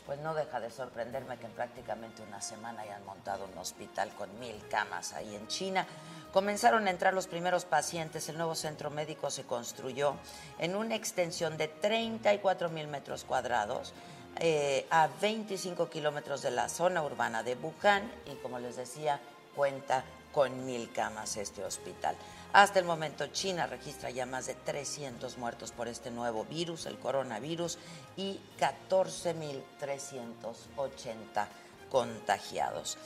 pues 0.06 0.18
no 0.20 0.34
deja 0.34 0.58
de 0.58 0.70
sorprenderme 0.70 1.36
que 1.36 1.46
en 1.46 1.52
prácticamente 1.52 2.22
una 2.22 2.40
semana 2.40 2.82
hayan 2.82 3.04
montado 3.04 3.44
un 3.44 3.56
hospital 3.58 4.10
con 4.14 4.38
mil 4.40 4.56
camas 4.68 5.12
ahí 5.12 5.34
en 5.34 5.46
China. 5.48 5.86
Comenzaron 6.32 6.86
a 6.86 6.90
entrar 6.90 7.14
los 7.14 7.26
primeros 7.26 7.64
pacientes. 7.64 8.28
El 8.28 8.38
nuevo 8.38 8.54
centro 8.54 8.90
médico 8.90 9.30
se 9.30 9.44
construyó 9.44 10.16
en 10.58 10.74
una 10.76 10.94
extensión 10.94 11.56
de 11.56 11.68
34 11.68 12.70
mil 12.70 12.88
metros 12.88 13.24
cuadrados 13.24 13.92
eh, 14.40 14.86
a 14.90 15.08
25 15.20 15.88
kilómetros 15.88 16.42
de 16.42 16.50
la 16.50 16.68
zona 16.68 17.02
urbana 17.02 17.42
de 17.42 17.54
Wuhan 17.54 18.12
y 18.26 18.34
como 18.36 18.58
les 18.58 18.76
decía, 18.76 19.18
cuenta 19.54 20.04
con 20.32 20.66
mil 20.66 20.92
camas 20.92 21.36
este 21.36 21.64
hospital. 21.64 22.16
Hasta 22.52 22.78
el 22.78 22.84
momento 22.84 23.26
China 23.28 23.66
registra 23.66 24.10
ya 24.10 24.26
más 24.26 24.46
de 24.46 24.54
300 24.54 25.38
muertos 25.38 25.72
por 25.72 25.88
este 25.88 26.10
nuevo 26.10 26.44
virus, 26.44 26.84
el 26.86 26.98
coronavirus, 26.98 27.78
y 28.16 28.40
14.380 28.58 31.46
contagiados. 31.90 32.98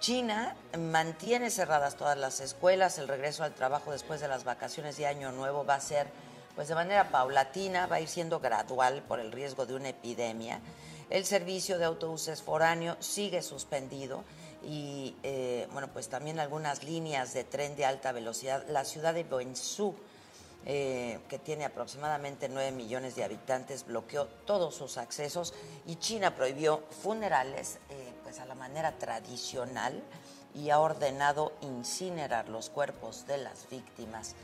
China 0.00 0.56
mantiene 0.78 1.50
cerradas 1.50 1.96
todas 1.96 2.18
las 2.18 2.40
escuelas, 2.40 2.98
el 2.98 3.08
regreso 3.08 3.44
al 3.44 3.54
trabajo 3.54 3.92
después 3.92 4.20
de 4.20 4.28
las 4.28 4.44
vacaciones 4.44 4.98
de 4.98 5.06
Año 5.06 5.32
Nuevo 5.32 5.64
va 5.64 5.76
a 5.76 5.80
ser 5.80 6.06
pues 6.56 6.68
de 6.68 6.74
manera 6.74 7.10
paulatina, 7.10 7.86
va 7.86 7.96
a 7.96 8.00
ir 8.00 8.08
siendo 8.08 8.40
gradual 8.40 9.02
por 9.02 9.20
el 9.20 9.30
riesgo 9.30 9.66
de 9.66 9.74
una 9.74 9.90
epidemia. 9.90 10.60
El 11.10 11.26
servicio 11.26 11.78
de 11.78 11.84
autobuses 11.84 12.42
foráneo 12.42 12.96
sigue 12.98 13.42
suspendido 13.42 14.24
y, 14.64 15.14
eh, 15.22 15.68
bueno, 15.72 15.88
pues 15.92 16.08
también 16.08 16.40
algunas 16.40 16.82
líneas 16.82 17.34
de 17.34 17.44
tren 17.44 17.76
de 17.76 17.84
alta 17.84 18.10
velocidad. 18.10 18.64
La 18.68 18.86
ciudad 18.86 19.12
de 19.12 19.22
Boenzhou, 19.22 19.94
eh, 20.64 21.20
que 21.28 21.38
tiene 21.38 21.66
aproximadamente 21.66 22.48
9 22.48 22.72
millones 22.72 23.14
de 23.16 23.22
habitantes, 23.22 23.84
bloqueó 23.84 24.26
todos 24.46 24.74
sus 24.74 24.96
accesos 24.96 25.52
y 25.86 25.96
China 25.96 26.34
prohibió 26.34 26.82
funerales 27.02 27.78
eh, 27.90 28.14
pues 28.24 28.40
a 28.40 28.46
la 28.46 28.54
manera 28.54 28.92
tradicional 28.92 30.02
y 30.54 30.70
ha 30.70 30.80
ordenado 30.80 31.52
incinerar 31.60 32.48
los 32.48 32.70
cuerpos 32.70 33.26
de 33.26 33.36
las 33.36 33.68
víctimas 33.68 34.34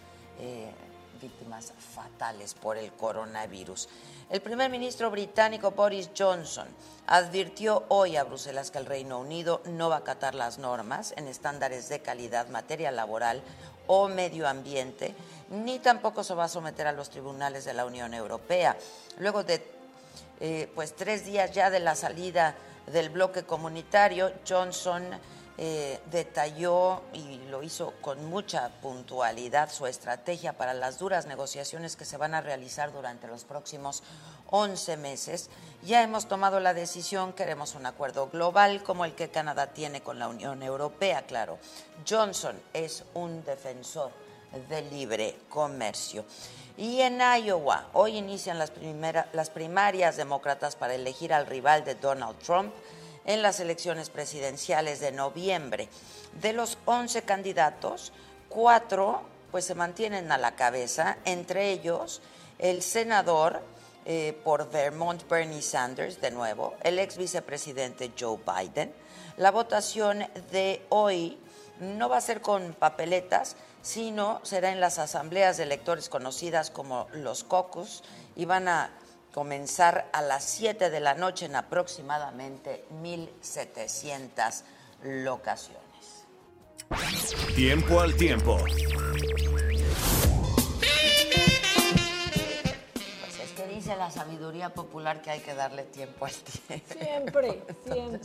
víctimas 1.22 1.72
fatales 1.94 2.54
por 2.54 2.76
el 2.76 2.92
coronavirus. 2.92 3.88
El 4.28 4.42
primer 4.42 4.70
ministro 4.70 5.10
británico 5.10 5.70
Boris 5.70 6.10
Johnson 6.16 6.66
advirtió 7.06 7.84
hoy 7.88 8.16
a 8.16 8.24
Bruselas 8.24 8.70
que 8.70 8.78
el 8.78 8.86
Reino 8.86 9.18
Unido 9.18 9.62
no 9.66 9.88
va 9.88 9.96
a 9.96 9.98
acatar 10.00 10.34
las 10.34 10.58
normas 10.58 11.14
en 11.16 11.28
estándares 11.28 11.88
de 11.88 12.00
calidad, 12.00 12.48
materia 12.48 12.90
laboral 12.90 13.42
o 13.86 14.08
medio 14.08 14.48
ambiente, 14.48 15.14
ni 15.50 15.78
tampoco 15.78 16.24
se 16.24 16.34
va 16.34 16.44
a 16.44 16.48
someter 16.48 16.86
a 16.86 16.92
los 16.92 17.10
tribunales 17.10 17.64
de 17.64 17.74
la 17.74 17.84
Unión 17.84 18.14
Europea. 18.14 18.76
Luego 19.18 19.44
de 19.44 19.64
eh, 20.40 20.70
pues 20.74 20.94
tres 20.94 21.24
días 21.24 21.52
ya 21.52 21.70
de 21.70 21.80
la 21.80 21.94
salida 21.94 22.54
del 22.86 23.10
bloque 23.10 23.44
comunitario, 23.44 24.32
Johnson 24.48 25.04
eh, 25.58 26.00
detalló 26.10 27.02
y 27.12 27.38
lo 27.50 27.62
hizo 27.62 27.92
con 28.00 28.24
mucha 28.24 28.70
puntualidad 28.80 29.70
su 29.70 29.86
estrategia 29.86 30.54
para 30.54 30.72
las 30.72 30.98
duras 30.98 31.26
negociaciones 31.26 31.94
que 31.94 32.06
se 32.06 32.16
van 32.16 32.34
a 32.34 32.40
realizar 32.40 32.90
durante 32.90 33.28
los 33.28 33.44
próximos 33.44 34.02
11 34.50 34.96
meses. 34.96 35.50
Ya 35.82 36.02
hemos 36.02 36.26
tomado 36.26 36.58
la 36.58 36.72
decisión, 36.72 37.34
queremos 37.34 37.74
un 37.74 37.84
acuerdo 37.84 38.28
global 38.28 38.82
como 38.82 39.04
el 39.04 39.14
que 39.14 39.28
Canadá 39.28 39.68
tiene 39.68 40.00
con 40.00 40.18
la 40.18 40.28
Unión 40.28 40.62
Europea, 40.62 41.22
claro. 41.22 41.58
Johnson 42.08 42.58
es 42.72 43.04
un 43.12 43.44
defensor 43.44 44.10
del 44.68 44.88
libre 44.90 45.36
comercio. 45.50 46.24
Y 46.78 47.02
en 47.02 47.20
Iowa, 47.20 47.88
hoy 47.92 48.16
inician 48.16 48.58
las, 48.58 48.72
las 49.32 49.50
primarias 49.50 50.16
demócratas 50.16 50.76
para 50.76 50.94
elegir 50.94 51.34
al 51.34 51.46
rival 51.46 51.84
de 51.84 51.94
Donald 51.94 52.38
Trump 52.38 52.72
en 53.24 53.42
las 53.42 53.60
elecciones 53.60 54.10
presidenciales 54.10 55.00
de 55.00 55.12
noviembre. 55.12 55.88
De 56.40 56.52
los 56.52 56.78
11 56.84 57.22
candidatos, 57.22 58.12
cuatro 58.48 59.22
pues 59.50 59.66
se 59.66 59.74
mantienen 59.74 60.32
a 60.32 60.38
la 60.38 60.56
cabeza, 60.56 61.18
entre 61.24 61.70
ellos 61.70 62.22
el 62.58 62.82
senador 62.82 63.60
eh, 64.04 64.36
por 64.42 64.70
Vermont 64.70 65.28
Bernie 65.28 65.62
Sanders, 65.62 66.20
de 66.20 66.30
nuevo, 66.30 66.74
el 66.82 66.98
ex 66.98 67.16
vicepresidente 67.16 68.12
Joe 68.18 68.38
Biden. 68.38 68.92
La 69.36 69.50
votación 69.50 70.26
de 70.50 70.84
hoy 70.88 71.38
no 71.80 72.08
va 72.08 72.16
a 72.16 72.22
ser 72.22 72.40
con 72.40 72.72
papeletas, 72.74 73.56
sino 73.82 74.40
será 74.42 74.72
en 74.72 74.80
las 74.80 74.98
asambleas 74.98 75.56
de 75.56 75.64
electores 75.64 76.08
conocidas 76.08 76.70
como 76.70 77.08
los 77.12 77.44
caucus 77.44 78.02
y 78.36 78.44
van 78.44 78.68
a 78.68 78.90
comenzar 79.32 80.08
a 80.12 80.20
las 80.20 80.44
7 80.44 80.90
de 80.90 81.00
la 81.00 81.14
noche 81.14 81.46
en 81.46 81.56
aproximadamente 81.56 82.84
1.700 83.02 84.62
locaciones. 85.02 85.82
Tiempo 87.54 88.00
al 88.00 88.14
tiempo. 88.14 88.58
Pues 88.58 88.76
es 93.42 93.52
que 93.56 93.66
dice 93.68 93.96
la 93.96 94.10
sabiduría 94.10 94.74
popular 94.74 95.22
que 95.22 95.30
hay 95.30 95.40
que 95.40 95.54
darle 95.54 95.84
tiempo 95.84 96.26
al 96.26 96.34
tiempo. 96.34 96.94
Siempre, 97.00 97.62
siempre. 97.90 98.20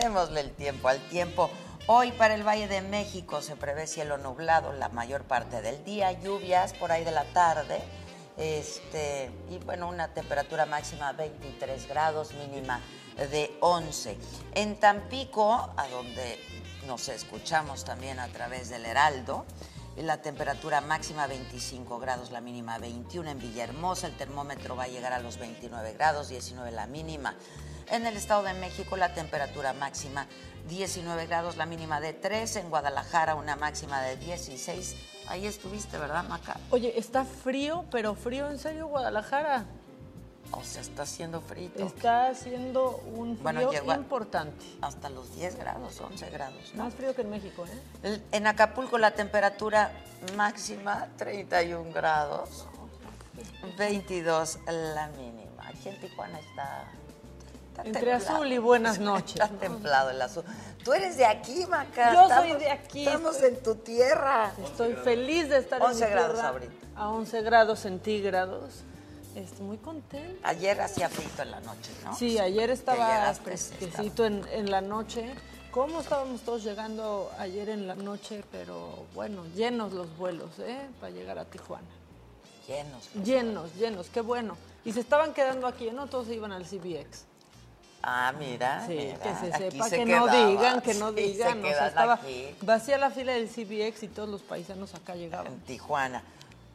Démosle 0.00 0.40
el 0.40 0.52
tiempo 0.52 0.88
al 0.88 1.00
tiempo. 1.08 1.50
Hoy 1.86 2.12
para 2.12 2.34
el 2.34 2.44
Valle 2.44 2.66
de 2.66 2.80
México 2.80 3.42
se 3.42 3.56
prevé 3.56 3.86
cielo 3.86 4.16
nublado 4.16 4.72
la 4.72 4.88
mayor 4.88 5.24
parte 5.24 5.60
del 5.60 5.84
día, 5.84 6.12
lluvias 6.12 6.72
por 6.72 6.90
ahí 6.90 7.04
de 7.04 7.10
la 7.10 7.24
tarde 7.24 7.82
este, 8.36 9.30
y 9.50 9.58
bueno, 9.58 9.88
una 9.88 10.08
temperatura 10.08 10.66
máxima 10.66 11.12
23 11.12 11.88
grados, 11.88 12.34
mínima 12.34 12.80
de 13.16 13.56
11. 13.60 14.16
En 14.54 14.78
Tampico, 14.80 15.52
a 15.76 15.88
donde 15.88 16.38
nos 16.86 17.08
escuchamos 17.08 17.84
también 17.84 18.18
a 18.18 18.28
través 18.28 18.68
del 18.68 18.84
Heraldo, 18.86 19.46
la 19.96 20.20
temperatura 20.20 20.80
máxima 20.80 21.26
25 21.28 21.98
grados, 22.00 22.32
la 22.32 22.40
mínima 22.40 22.78
21. 22.78 23.30
En 23.30 23.38
Villahermosa 23.38 24.08
el 24.08 24.16
termómetro 24.16 24.74
va 24.74 24.84
a 24.84 24.88
llegar 24.88 25.12
a 25.12 25.20
los 25.20 25.38
29 25.38 25.92
grados, 25.92 26.28
19 26.28 26.72
la 26.72 26.86
mínima. 26.86 27.36
En 27.90 28.06
el 28.06 28.16
Estado 28.16 28.42
de 28.42 28.54
México 28.54 28.96
la 28.96 29.14
temperatura 29.14 29.72
máxima 29.72 30.26
19 30.68 31.26
grados, 31.26 31.56
la 31.56 31.66
mínima 31.66 32.00
de 32.00 32.12
3. 32.12 32.56
En 32.56 32.70
Guadalajara 32.70 33.36
una 33.36 33.54
máxima 33.54 34.02
de 34.02 34.16
16 34.16 34.96
Ahí 35.28 35.46
estuviste, 35.46 35.98
¿verdad, 35.98 36.24
Maca? 36.28 36.58
Oye, 36.70 36.98
está 36.98 37.24
frío, 37.24 37.84
pero 37.90 38.14
frío 38.14 38.50
en 38.50 38.58
serio, 38.58 38.88
Guadalajara. 38.88 39.64
O 40.50 40.62
sea, 40.62 40.82
está 40.82 41.02
haciendo 41.02 41.40
frío. 41.40 41.70
Está 41.76 42.28
haciendo 42.28 43.02
un 43.14 43.38
frío 43.38 43.72
importante. 43.94 44.64
Hasta 44.82 45.08
los 45.08 45.34
10 45.34 45.56
grados, 45.56 46.00
11 46.00 46.30
grados. 46.30 46.74
Más 46.74 46.94
frío 46.94 47.14
que 47.14 47.22
en 47.22 47.30
México, 47.30 47.64
¿eh? 48.02 48.22
En 48.30 48.46
Acapulco 48.46 48.98
la 48.98 49.12
temperatura 49.12 49.90
máxima 50.36 51.08
31 51.16 51.92
grados, 51.92 52.66
22 53.78 54.58
la 54.66 55.08
mínima. 55.08 55.68
Aquí 55.68 55.88
en 55.88 55.98
Tijuana 56.00 56.38
está 56.38 56.84
entre 57.82 58.12
azul 58.12 58.52
y 58.52 58.58
buenas 58.58 58.98
noches. 59.00 59.40
Está 59.40 59.48
templado 59.48 60.10
el 60.10 60.22
azul. 60.22 60.44
Tú 60.84 60.92
eres 60.92 61.16
de 61.16 61.26
aquí, 61.26 61.66
Maca. 61.66 62.12
Yo 62.12 62.28
soy 62.28 62.52
de 62.58 62.70
aquí. 62.70 63.06
Estamos 63.06 63.42
en 63.42 63.62
tu 63.62 63.74
tierra. 63.76 64.52
Estoy 64.62 64.94
feliz 64.94 65.48
de 65.48 65.58
estar 65.58 65.82
en 65.82 65.94
mi 65.94 66.00
grados 66.00 66.40
ahorita. 66.40 66.72
A 66.94 67.08
11 67.08 67.42
grados 67.42 67.80
centígrados. 67.80 68.84
Estoy 69.34 69.66
muy 69.66 69.78
contenta. 69.78 70.48
Ayer 70.48 70.80
hacía 70.80 71.08
frito 71.08 71.42
en 71.42 71.50
la 71.50 71.60
noche, 71.60 71.90
¿no? 72.04 72.14
Sí, 72.14 72.38
ayer 72.38 72.70
estaba 72.70 73.32
fresquecito 73.34 74.24
en, 74.24 74.46
en 74.52 74.70
la 74.70 74.80
noche. 74.80 75.34
¿Cómo 75.72 76.02
estábamos 76.02 76.42
todos 76.42 76.62
llegando 76.62 77.32
ayer 77.36 77.68
en 77.68 77.88
la 77.88 77.96
noche? 77.96 78.44
Pero 78.52 79.06
bueno, 79.12 79.44
llenos 79.56 79.92
los 79.92 80.16
vuelos, 80.16 80.60
¿eh? 80.60 80.86
Para 81.00 81.10
llegar 81.10 81.36
a 81.40 81.44
Tijuana. 81.46 81.88
Llenos. 82.68 83.10
Llenos, 83.24 83.74
llenos, 83.74 84.08
qué 84.08 84.20
bueno. 84.20 84.56
Y 84.84 84.92
se 84.92 85.00
estaban 85.00 85.34
quedando 85.34 85.66
aquí, 85.66 85.90
¿no? 85.90 86.06
Todos 86.06 86.28
iban 86.28 86.52
al 86.52 86.64
CBX. 86.64 87.24
Ah, 88.06 88.34
mira. 88.38 88.86
Sí, 88.86 88.96
que 88.96 89.34
se 89.40 89.52
sepa, 89.56 89.88
que 89.88 90.04
no 90.04 90.26
digan, 90.26 90.82
que 90.82 90.92
no 90.94 91.10
digan. 91.10 91.62
Se 91.62 91.70
estaba 91.70 92.20
vacía 92.60 92.98
la 92.98 93.10
fila 93.10 93.32
del 93.32 93.48
CBX 93.48 94.02
y 94.02 94.08
todos 94.08 94.28
los 94.28 94.42
paisanos 94.42 94.94
acá 94.94 95.14
llegaban. 95.14 95.46
En 95.46 95.60
Tijuana. 95.60 96.22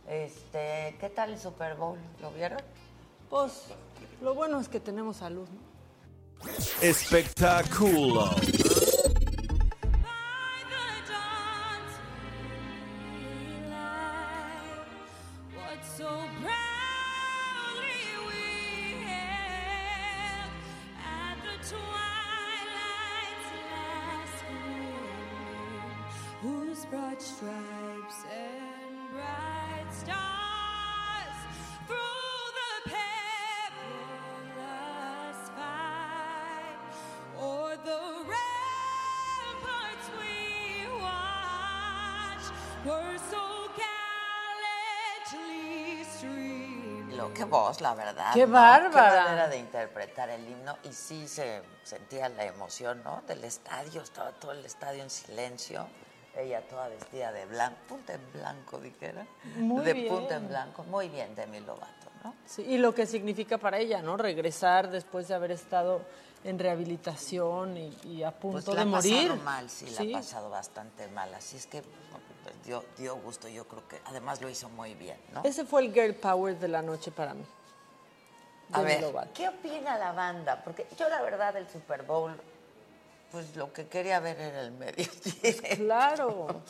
Este, 0.08 0.96
¿Qué 1.00 1.12
tal 1.16 1.34
el 1.34 1.40
Super 1.40 1.76
Bowl? 1.76 2.00
¿Lo 2.20 2.32
vieron? 2.32 2.60
Pues 3.30 3.66
lo 4.24 4.34
bueno 4.34 4.60
es 4.60 4.68
que 4.68 4.80
tenemos 4.80 5.18
salud. 5.18 5.48
¿no? 5.48 6.50
Espectáculo. 6.82 8.32
Qué 47.34 47.46
voz, 47.46 47.82
la 47.82 47.94
verdad. 47.94 48.34
Qué 48.34 48.46
bárbara. 48.46 49.10
Qué 49.10 49.24
manera 49.24 49.48
de 49.48 49.58
interpretar 49.58 50.30
el 50.30 50.48
himno. 50.48 50.78
Y 50.84 50.94
sí 50.94 51.28
se 51.28 51.62
sentía 51.84 52.30
la 52.30 52.46
emoción, 52.46 53.02
¿no? 53.04 53.24
Del 53.28 53.44
estadio, 53.44 54.02
estaba 54.02 54.32
todo 54.32 54.52
el 54.52 54.66
estadio 54.66 55.04
en 55.04 55.10
silencio. 55.10 55.88
Ella 56.38 56.62
toda 56.62 56.88
vestida 56.88 57.32
de 57.32 57.46
blanco, 57.46 57.78
punta 57.88 58.14
en 58.14 58.34
blanco, 58.34 58.80
dijera. 58.80 59.26
Muy 59.58 59.84
de 59.84 60.08
punta 60.08 60.36
en 60.36 60.48
blanco. 60.48 60.84
Muy 60.84 61.10
bien, 61.10 61.36
Demi 61.36 61.60
Lovato, 61.60 62.10
¿no? 62.24 62.34
Sí, 62.46 62.64
y 62.68 62.78
lo 62.78 62.94
que 62.94 63.06
significa 63.06 63.58
para 63.58 63.80
ella, 63.80 64.02
¿no? 64.02 64.16
Regresar 64.16 64.90
después 64.90 65.28
de 65.28 65.34
haber 65.34 65.52
estado 65.52 66.02
en 66.44 66.58
rehabilitación 66.60 67.78
y, 67.78 68.24
a 68.24 68.32
punto 68.32 68.64
pues 68.66 68.78
de 68.78 68.86
morir. 68.86 69.14
Ha 69.14 69.22
pasado 69.22 69.44
mal, 69.44 69.70
sí, 69.70 69.90
la 69.90 70.02
ha 70.02 70.20
pasado 70.20 70.50
bastante 70.50 71.08
mal. 71.08 71.34
Así 71.34 71.58
es 71.58 71.66
que 71.66 71.84
dio, 72.66 72.86
dio 72.98 73.16
gusto, 73.18 73.48
yo 73.48 73.68
creo 73.68 73.88
que 73.88 74.00
además 74.06 74.42
lo 74.42 74.50
hizo 74.50 74.70
muy 74.70 74.94
bien, 74.94 75.18
¿no? 75.34 75.44
Ese 75.44 75.66
fue 75.66 75.82
el 75.82 75.94
girl 75.94 76.16
power 76.16 76.58
de 76.58 76.68
la 76.68 76.82
noche 76.82 77.12
para 77.12 77.34
mí. 77.34 77.44
A 78.72 78.82
ver, 78.82 79.04
¿qué 79.34 79.50
opina 79.50 79.98
la 79.98 80.12
banda? 80.12 80.62
Porque 80.64 80.86
yo 80.98 81.10
la 81.10 81.22
verdad 81.22 81.56
del 81.56 81.68
Super 81.68 82.04
Bowl, 82.04 82.40
pues 83.32 83.56
lo 83.56 83.72
que 83.72 83.88
quería 83.88 84.20
ver 84.20 84.40
era 84.40 84.62
el 84.62 84.72
medio 84.72 85.06
Claro. 85.78 86.62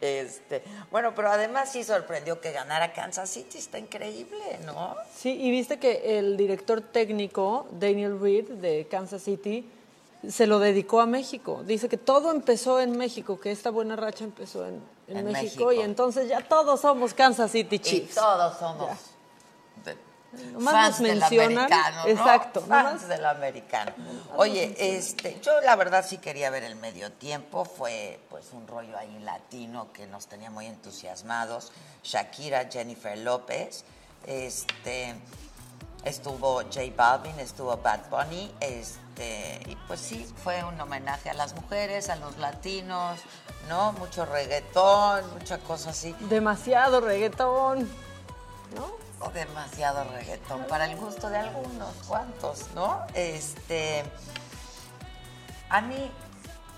Este, 0.00 0.62
bueno, 0.90 1.14
pero 1.14 1.30
además 1.30 1.70
sí 1.72 1.84
sorprendió 1.84 2.40
que 2.40 2.52
ganara 2.52 2.92
Kansas 2.92 3.28
City, 3.30 3.58
está 3.58 3.78
increíble, 3.78 4.58
¿no? 4.64 4.96
Sí, 5.14 5.30
y 5.40 5.50
viste 5.50 5.78
que 5.78 6.18
el 6.18 6.36
director 6.36 6.80
técnico, 6.80 7.66
Daniel 7.72 8.18
Reed, 8.20 8.48
de 8.52 8.86
Kansas 8.90 9.22
City, 9.22 9.68
se 10.28 10.46
lo 10.46 10.58
dedicó 10.58 11.00
a 11.00 11.06
México. 11.06 11.62
Dice 11.64 11.88
que 11.88 11.96
todo 11.96 12.30
empezó 12.30 12.80
en 12.80 12.96
México, 12.96 13.38
que 13.38 13.50
esta 13.50 13.70
buena 13.70 13.94
racha 13.96 14.24
empezó 14.24 14.66
en, 14.66 14.80
En 15.08 15.24
México, 15.24 15.32
México. 15.66 15.72
y 15.72 15.80
entonces 15.80 16.28
ya 16.28 16.40
todos 16.40 16.80
somos 16.80 17.14
Kansas 17.14 17.50
City 17.52 17.76
Y 17.76 17.78
Chiefs. 17.78 18.14
todos 18.14 18.58
somos 18.58 18.90
Nomás 20.52 20.74
fans 20.74 21.00
nos 21.00 21.08
del 21.08 21.22
americano, 21.22 22.02
¿no? 22.04 22.08
exacto, 22.08 22.60
Fans 22.60 23.02
nomás- 23.02 23.08
del 23.08 23.24
americano. 23.24 23.92
Oye, 24.36 24.74
este, 24.78 25.40
yo 25.40 25.60
la 25.62 25.74
verdad 25.76 26.04
sí 26.06 26.18
quería 26.18 26.50
ver 26.50 26.64
el 26.64 26.76
medio 26.76 27.10
tiempo. 27.12 27.64
Fue 27.64 28.20
pues 28.28 28.52
un 28.52 28.66
rollo 28.66 28.96
ahí 28.98 29.18
latino 29.20 29.92
que 29.92 30.06
nos 30.06 30.26
tenía 30.26 30.50
muy 30.50 30.66
entusiasmados. 30.66 31.72
Shakira, 32.04 32.68
Jennifer 32.70 33.16
López, 33.16 33.84
este, 34.26 35.14
estuvo 36.04 36.62
J 36.62 36.80
Balvin, 36.94 37.38
estuvo 37.40 37.76
Bad 37.78 38.08
Bunny, 38.10 38.52
este, 38.60 39.60
y 39.66 39.76
pues 39.86 40.00
sí, 40.00 40.26
fue 40.44 40.62
un 40.64 40.78
homenaje 40.80 41.30
a 41.30 41.34
las 41.34 41.54
mujeres, 41.54 42.08
a 42.10 42.16
los 42.16 42.36
latinos, 42.38 43.18
¿no? 43.68 43.92
Mucho 43.92 44.24
reggaetón, 44.26 45.28
mucha 45.32 45.58
cosa 45.58 45.90
así. 45.90 46.14
Demasiado 46.28 47.00
reggaetón, 47.00 47.88
¿no? 48.76 49.07
Demasiado 49.34 50.04
reggaetón 50.10 50.64
para 50.64 50.86
el 50.86 50.96
gusto 50.96 51.28
de 51.28 51.38
algunos 51.38 51.94
cuantos, 52.08 52.68
¿no? 52.74 53.06
Este. 53.14 54.04
A 55.68 55.80
mí, 55.80 56.10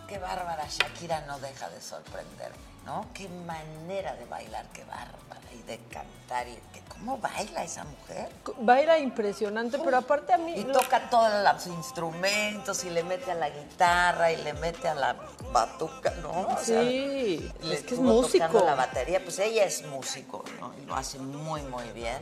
qué 0.08 0.18
bárbara, 0.18 0.66
Shakira 0.68 1.20
no 1.22 1.38
deja 1.38 1.70
de 1.70 1.80
sorprenderme, 1.80 2.58
¿no? 2.84 3.06
Qué 3.14 3.28
manera 3.28 4.14
de 4.14 4.24
bailar, 4.26 4.66
qué 4.72 4.84
bárbara, 4.84 5.40
y 5.58 5.62
de 5.62 5.78
cantar, 5.90 6.48
y 6.48 6.54
que 6.72 6.80
cómo 6.88 7.18
baila 7.18 7.62
esa 7.64 7.84
mujer. 7.84 8.28
Baila 8.58 8.98
impresionante, 8.98 9.78
pero 9.78 9.98
aparte 9.98 10.32
a 10.32 10.38
mí... 10.38 10.52
Y 10.54 10.64
lo- 10.64 10.72
toca 10.72 11.08
todos 11.10 11.30
los 11.44 11.66
instrumentos, 11.66 12.84
y 12.84 12.90
le 12.90 13.02
mete 13.04 13.30
a 13.32 13.34
la 13.34 13.50
guitarra, 13.50 14.32
y 14.32 14.36
le 14.38 14.52
mete 14.54 14.88
a 14.88 14.94
la 14.94 15.16
batuca, 15.52 16.10
¿no? 16.22 16.30
O 16.48 16.56
sea, 16.58 16.82
Sí, 16.82 17.52
le 17.62 17.74
es 17.74 17.82
que 17.84 17.94
es 17.94 18.00
músico. 18.00 18.62
la 18.64 18.74
batería, 18.74 19.22
pues 19.22 19.38
ella 19.38 19.64
es 19.64 19.84
músico, 19.86 20.44
¿no? 20.60 20.72
Y 20.80 20.86
lo 20.86 20.94
hace 20.96 21.18
muy, 21.18 21.62
muy 21.62 21.88
bien. 21.92 22.18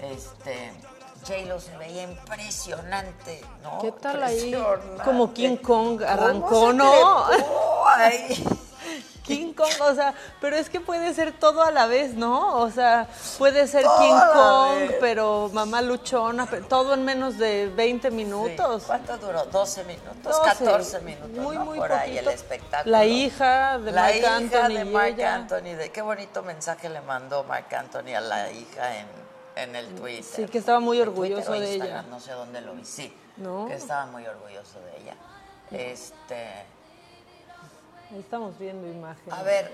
Este, 0.00 0.72
J-Lo 1.26 1.60
se 1.60 1.76
veía 1.76 2.02
impresionante, 2.02 3.40
¿no? 3.62 3.78
¿Qué 3.80 3.92
tal 3.92 4.22
ahí? 4.24 4.52
Como 5.04 5.32
King 5.32 5.56
Kong 5.56 5.98
¿Cómo 6.00 6.10
arrancó, 6.10 6.72
¿no? 6.72 7.26
King 9.22 9.52
Kong, 9.52 9.70
o 9.80 9.94
sea, 9.94 10.14
pero 10.40 10.56
es 10.56 10.68
que 10.68 10.80
puede 10.80 11.14
ser 11.14 11.32
todo 11.32 11.62
a 11.62 11.70
la 11.70 11.86
vez, 11.86 12.14
¿no? 12.14 12.56
O 12.60 12.70
sea, 12.70 13.08
puede 13.38 13.66
ser 13.68 13.84
Todo 13.84 13.98
King 14.00 14.20
Kong, 14.34 14.96
pero 15.00 15.50
mamá 15.52 15.80
luchona, 15.80 16.46
pero 16.46 16.66
todo 16.66 16.94
en 16.94 17.04
menos 17.04 17.38
de 17.38 17.68
20 17.68 18.10
minutos. 18.10 18.82
Sí. 18.82 18.86
¿Cuánto 18.88 19.16
duró? 19.18 19.48
¿12 19.50 19.84
minutos? 19.86 20.22
12. 20.22 20.40
14 20.44 21.00
minutos, 21.02 21.30
Muy, 21.30 21.56
¿no? 21.56 21.64
muy 21.64 21.78
Por 21.78 21.92
ahí 21.92 22.18
el 22.18 22.24
poquito. 22.24 22.30
espectáculo. 22.42 22.90
La 22.90 23.04
hija 23.04 23.78
de 23.78 23.92
la 23.92 24.02
Marc 24.02 24.16
hija 24.16 24.36
Anthony 24.36 24.68
de 24.84 25.08
ella. 25.08 25.34
Anthony. 25.36 25.76
De, 25.76 25.90
qué 25.92 26.02
bonito 26.02 26.42
mensaje 26.42 26.88
le 26.88 27.00
mandó 27.02 27.44
Marc 27.44 27.72
Anthony 27.72 28.14
a 28.16 28.20
la 28.20 28.50
hija 28.50 28.98
en, 28.98 29.06
en 29.56 29.76
el 29.76 29.86
Twitter. 29.94 30.24
Sí, 30.24 30.46
que 30.46 30.58
estaba 30.58 30.80
muy 30.80 30.96
¿En 31.00 31.08
orgulloso 31.08 31.52
de 31.52 31.74
ella. 31.74 32.02
No 32.10 32.18
sé 32.18 32.32
dónde 32.32 32.60
lo 32.60 32.74
vi, 32.74 32.84
sí. 32.84 33.16
¿No? 33.36 33.66
Que 33.68 33.74
estaba 33.74 34.06
muy 34.06 34.26
orgulloso 34.26 34.80
de 34.80 35.00
ella. 35.02 35.14
Este, 35.70 36.66
Ahí 38.12 38.20
estamos 38.20 38.58
viendo 38.58 38.86
imágenes. 38.88 39.32
a 39.32 39.42
ver, 39.42 39.70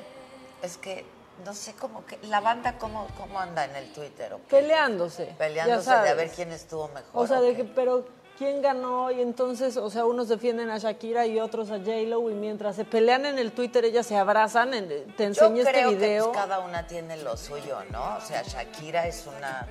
es 0.62 0.76
que 0.76 1.04
no 1.44 1.54
sé 1.54 1.72
cómo 1.74 2.04
que 2.06 2.18
la 2.22 2.40
banda 2.40 2.78
cómo, 2.78 3.06
cómo 3.16 3.38
anda 3.38 3.64
en 3.64 3.74
el 3.76 3.92
Twitter 3.92 4.32
o? 4.34 4.38
Peleándose. 4.38 5.26
Peleándose 5.38 5.90
de 5.90 6.08
a 6.08 6.14
ver 6.14 6.30
quién 6.30 6.52
estuvo 6.52 6.88
mejor. 6.88 7.10
O 7.12 7.26
sea, 7.26 7.38
¿o 7.38 7.42
de 7.42 7.54
que, 7.56 7.64
pero 7.64 8.06
¿quién 8.36 8.60
ganó? 8.62 9.10
Y 9.10 9.20
entonces, 9.20 9.76
o 9.76 9.88
sea, 9.90 10.04
unos 10.04 10.28
defienden 10.28 10.70
a 10.70 10.78
Shakira 10.78 11.26
y 11.26 11.38
otros 11.40 11.70
a 11.70 11.78
J-Lo 11.78 12.28
y 12.30 12.34
mientras 12.34 12.76
se 12.76 12.84
pelean 12.84 13.26
en 13.26 13.38
el 13.38 13.52
Twitter 13.52 13.84
ellas 13.84 14.06
se 14.06 14.16
abrazan. 14.16 14.74
en- 14.74 14.88
te 14.88 15.22
Yo 15.22 15.24
enseñé 15.24 15.60
este 15.60 15.72
creo 15.72 15.90
video. 15.90 16.24
que 16.26 16.30
pues, 16.30 16.38
cada 16.44 16.58
una 16.60 16.86
tiene 16.86 17.16
lo 17.18 17.36
suyo, 17.36 17.78
¿no? 17.90 18.16
O 18.16 18.20
sea, 18.20 18.42
Shakira 18.42 19.06
es 19.06 19.26
una 19.26 19.66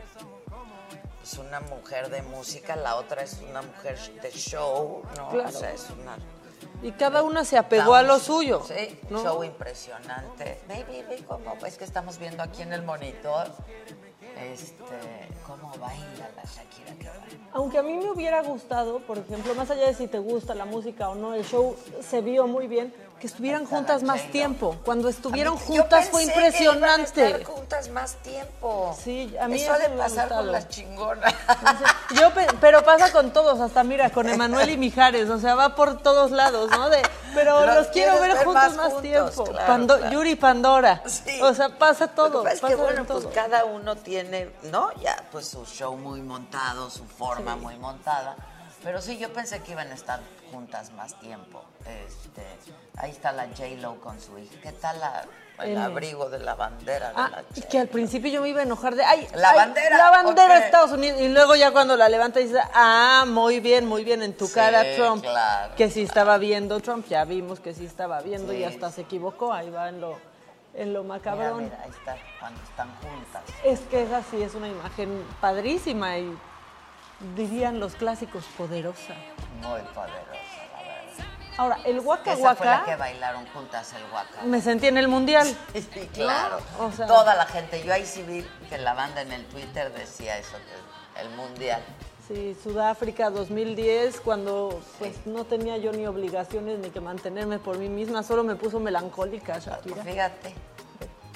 es 1.23 1.33
una 1.37 1.59
mujer 1.59 2.09
de 2.09 2.21
música, 2.21 2.77
la 2.77 2.95
otra 2.95 3.21
es 3.23 3.37
una 3.49 3.61
mujer 3.61 3.97
de 4.21 4.31
show, 4.31 5.01
¿no? 5.17 5.29
Claro. 5.29 5.49
O 5.49 5.51
sea, 5.51 5.73
es 5.73 5.85
una 5.89 6.17
Y 6.83 6.91
cada 6.91 7.23
una 7.23 7.43
se 7.43 7.57
apegó 7.57 7.95
a 7.95 8.03
lo 8.03 8.19
suyo. 8.19 8.61
Sí, 8.67 8.99
¿no? 9.09 9.23
show 9.23 9.43
impresionante. 9.43 10.61
Baby, 10.67 11.03
ve 11.09 11.23
cómo, 11.27 11.55
es 11.65 11.77
que 11.77 11.83
estamos 11.83 12.19
viendo 12.19 12.43
aquí 12.43 12.61
en 12.61 12.73
el 12.73 12.83
monitor, 12.83 13.47
este, 14.39 15.27
cómo 15.45 15.71
baila 15.79 16.29
la 16.35 16.43
Shakira, 16.43 16.93
que 16.99 17.07
baila. 17.07 17.49
Aunque 17.53 17.79
a 17.79 17.83
mí 17.83 17.93
me 17.93 18.11
hubiera 18.11 18.43
gustado, 18.43 18.99
por 18.99 19.17
ejemplo, 19.17 19.55
más 19.55 19.71
allá 19.71 19.87
de 19.87 19.95
si 19.95 20.07
te 20.07 20.19
gusta 20.19 20.53
la 20.53 20.65
música 20.65 21.09
o 21.09 21.15
no, 21.15 21.33
el 21.33 21.43
show 21.43 21.75
se 22.01 22.21
vio 22.21 22.45
muy 22.45 22.67
bien, 22.67 22.93
que 23.19 23.27
estuvieran 23.27 23.65
juntas 23.65 24.03
más 24.03 24.29
tiempo. 24.31 24.75
Cuando 24.85 25.09
estuvieron 25.09 25.55
mí- 25.55 25.59
juntas 25.65 26.09
fue 26.09 26.21
pensé 26.21 26.33
que 26.33 26.39
impresionante. 26.45 27.25
estar 27.25 27.43
juntas 27.45 27.89
más 27.89 28.13
tiempo. 28.17 28.95
Sí, 29.03 29.35
a 29.41 29.47
mí 29.47 29.61
eso 29.61 29.73
ha 29.73 29.79
de 29.79 29.89
pasar 29.89 30.29
con 30.29 30.51
las 30.51 30.69
chingonas. 30.69 31.33
Yo, 32.13 32.31
pe- 32.33 32.47
pero 32.61 32.83
pasa 32.83 33.11
con 33.11 33.31
todos, 33.31 33.59
hasta 33.59 33.83
mira, 33.83 34.09
con 34.11 34.29
Emanuel 34.29 34.69
y 34.69 34.77
Mijares, 34.77 35.29
o 35.29 35.39
sea, 35.39 35.55
va 35.55 35.75
por 35.75 36.01
todos 36.01 36.31
lados, 36.31 36.69
¿no? 36.71 36.89
De, 36.89 37.01
pero 37.33 37.65
Los 37.65 37.75
los, 37.75 37.87
quiero 37.87 38.13
ver 38.19 38.33
ver 38.33 38.45
juntos 38.45 38.75
más 38.75 38.93
juntos, 38.93 39.01
tiempo. 39.01 39.43
claro, 39.45 39.67
Pando- 39.67 39.97
claro. 39.97 40.13
Yuri 40.13 40.35
Pandora. 40.35 41.01
Sí. 41.07 41.41
O 41.41 41.53
sea, 41.53 41.69
pasa 41.69 42.07
todo. 42.09 42.43
Pasa 42.43 42.53
es 42.55 42.61
pasa 42.61 42.75
que, 42.75 42.81
bueno, 42.81 43.03
pues 43.05 43.23
todo. 43.23 43.31
cada 43.33 43.65
uno 43.65 43.95
tiene, 43.95 44.51
¿no? 44.63 44.91
Ya, 45.01 45.23
pues 45.31 45.47
su 45.47 45.65
show 45.65 45.97
muy 45.97 46.21
montado, 46.21 46.89
su 46.89 47.03
forma 47.05 47.55
muy 47.55 47.75
montada. 47.77 48.35
Pero 48.87 49.01
sí, 49.01 49.17
yo 49.17 49.33
pensé 49.33 49.59
que 49.59 49.73
iban 49.73 49.91
a 49.91 49.95
estar 49.95 50.21
juntas 50.49 50.93
más 50.93 51.19
tiempo. 51.19 51.61
Este, 52.07 52.41
ahí 52.95 53.11
está 53.11 53.33
la 53.33 53.43
J-Lo 53.47 53.99
con 53.99 54.17
su 54.21 54.37
hija. 54.37 54.55
¿Qué 54.63 54.71
tal 54.71 54.97
la- 55.01 55.25
el 55.59 55.71
El- 55.71 55.77
abrigo 55.77 56.29
de 56.29 56.39
la 56.39 56.55
bandera 56.55 57.09
de 57.09 57.13
Ah, 57.17 57.29
la 57.59 57.67
que 57.67 57.79
al 57.79 57.89
principio 57.89 58.31
yo 58.31 58.41
me 58.41 58.47
iba 58.47 58.61
a 58.61 58.63
enojar 58.63 58.95
de, 58.95 59.03
ay, 59.03 59.27
La 59.35 59.49
ay, 59.49 59.55
bandera, 59.57 59.97
la 59.97 60.09
bandera 60.09 60.59
de 60.59 60.65
Estados 60.67 60.91
Unidos. 60.93 61.19
Y 61.19 61.27
luego 61.27 61.57
ya 61.57 61.71
cuando 61.71 61.97
la 61.97 62.07
levanta 62.07 62.39
dice, 62.39 62.61
ah, 62.73 63.25
muy 63.27 63.59
bien, 63.59 63.85
muy 63.85 64.05
bien, 64.05 64.23
en 64.23 64.37
tu 64.37 64.47
Sí, 64.47 64.53
cara 64.53 64.81
Trump. 64.95 65.21
claro, 65.21 65.75
que 65.75 65.91
sí 65.91 66.03
estaba 66.03 66.37
viendo 66.37 66.79
Trump, 66.79 67.05
ya 67.09 67.25
vimos 67.25 67.59
que 67.59 67.73
sí 67.73 67.85
estaba 67.85 68.21
viendo 68.21 68.53
y 68.53 68.63
hasta 68.63 68.89
se 68.89 69.01
equivocó, 69.01 69.51
ahí 69.51 69.69
va 69.69 69.89
en 69.89 69.99
lo, 69.99 70.17
en 70.75 70.93
lo 70.93 71.03
Mira, 71.03 71.15
macabrón. 71.15 71.65
mira, 71.65 71.77
ahí 71.83 71.89
está, 71.89 72.15
cuando 72.39 72.63
están 72.63 72.89
juntas. 73.01 73.41
Es 73.65 73.81
que 73.81 74.03
esa 74.03 74.23
sí 74.23 74.41
es 74.41 74.55
una 74.55 74.69
imagen 74.69 75.25
padrísima 75.41 76.17
y 76.19 76.37
dirían 77.35 77.79
los 77.79 77.95
clásicos 77.95 78.43
poderosa. 78.57 79.13
Muy 79.61 79.81
poderosa, 79.93 80.67
la 80.73 80.83
verdad. 80.83 81.25
Ahora, 81.57 81.77
el 81.85 81.99
Waka 81.99 82.33
Esa 82.33 82.55
fue 82.55 82.65
la 82.65 82.73
Waka 82.73 82.85
que 82.85 82.95
bailaron 82.95 83.47
juntas 83.47 83.93
el 83.93 84.03
Waka. 84.13 84.43
me 84.43 84.61
sentí 84.61 84.87
en 84.87 84.97
el 84.97 85.07
mundial. 85.07 85.47
Sí, 85.73 86.07
claro. 86.13 86.59
O 86.79 86.91
sea- 86.91 87.07
Toda 87.07 87.35
la 87.35 87.45
gente. 87.45 87.83
Yo 87.83 87.93
ahí 87.93 88.05
sí 88.05 88.21
vi 88.23 88.45
que 88.69 88.77
la 88.77 88.93
banda 88.93 89.21
en 89.21 89.31
el 89.31 89.45
Twitter 89.47 89.91
decía 89.93 90.37
eso, 90.37 90.57
que 90.57 91.21
el 91.21 91.29
mundial. 91.35 91.81
Sí, 92.27 92.55
Sudáfrica 92.61 93.29
2010, 93.29 94.19
cuando 94.19 94.81
pues 94.99 95.25
no 95.25 95.45
tenía 95.45 95.77
yo 95.77 95.93
ni 95.93 96.05
obligaciones 96.05 96.77
ni 96.79 96.89
que 96.89 96.99
mantenerme 96.99 97.57
por 97.57 97.77
mí 97.77 97.87
misma, 97.87 98.21
solo 98.21 98.43
me 98.43 98.55
puso 98.57 98.79
melancólica 98.81 99.57
Shakira. 99.59 100.03
Fíjate, 100.03 100.53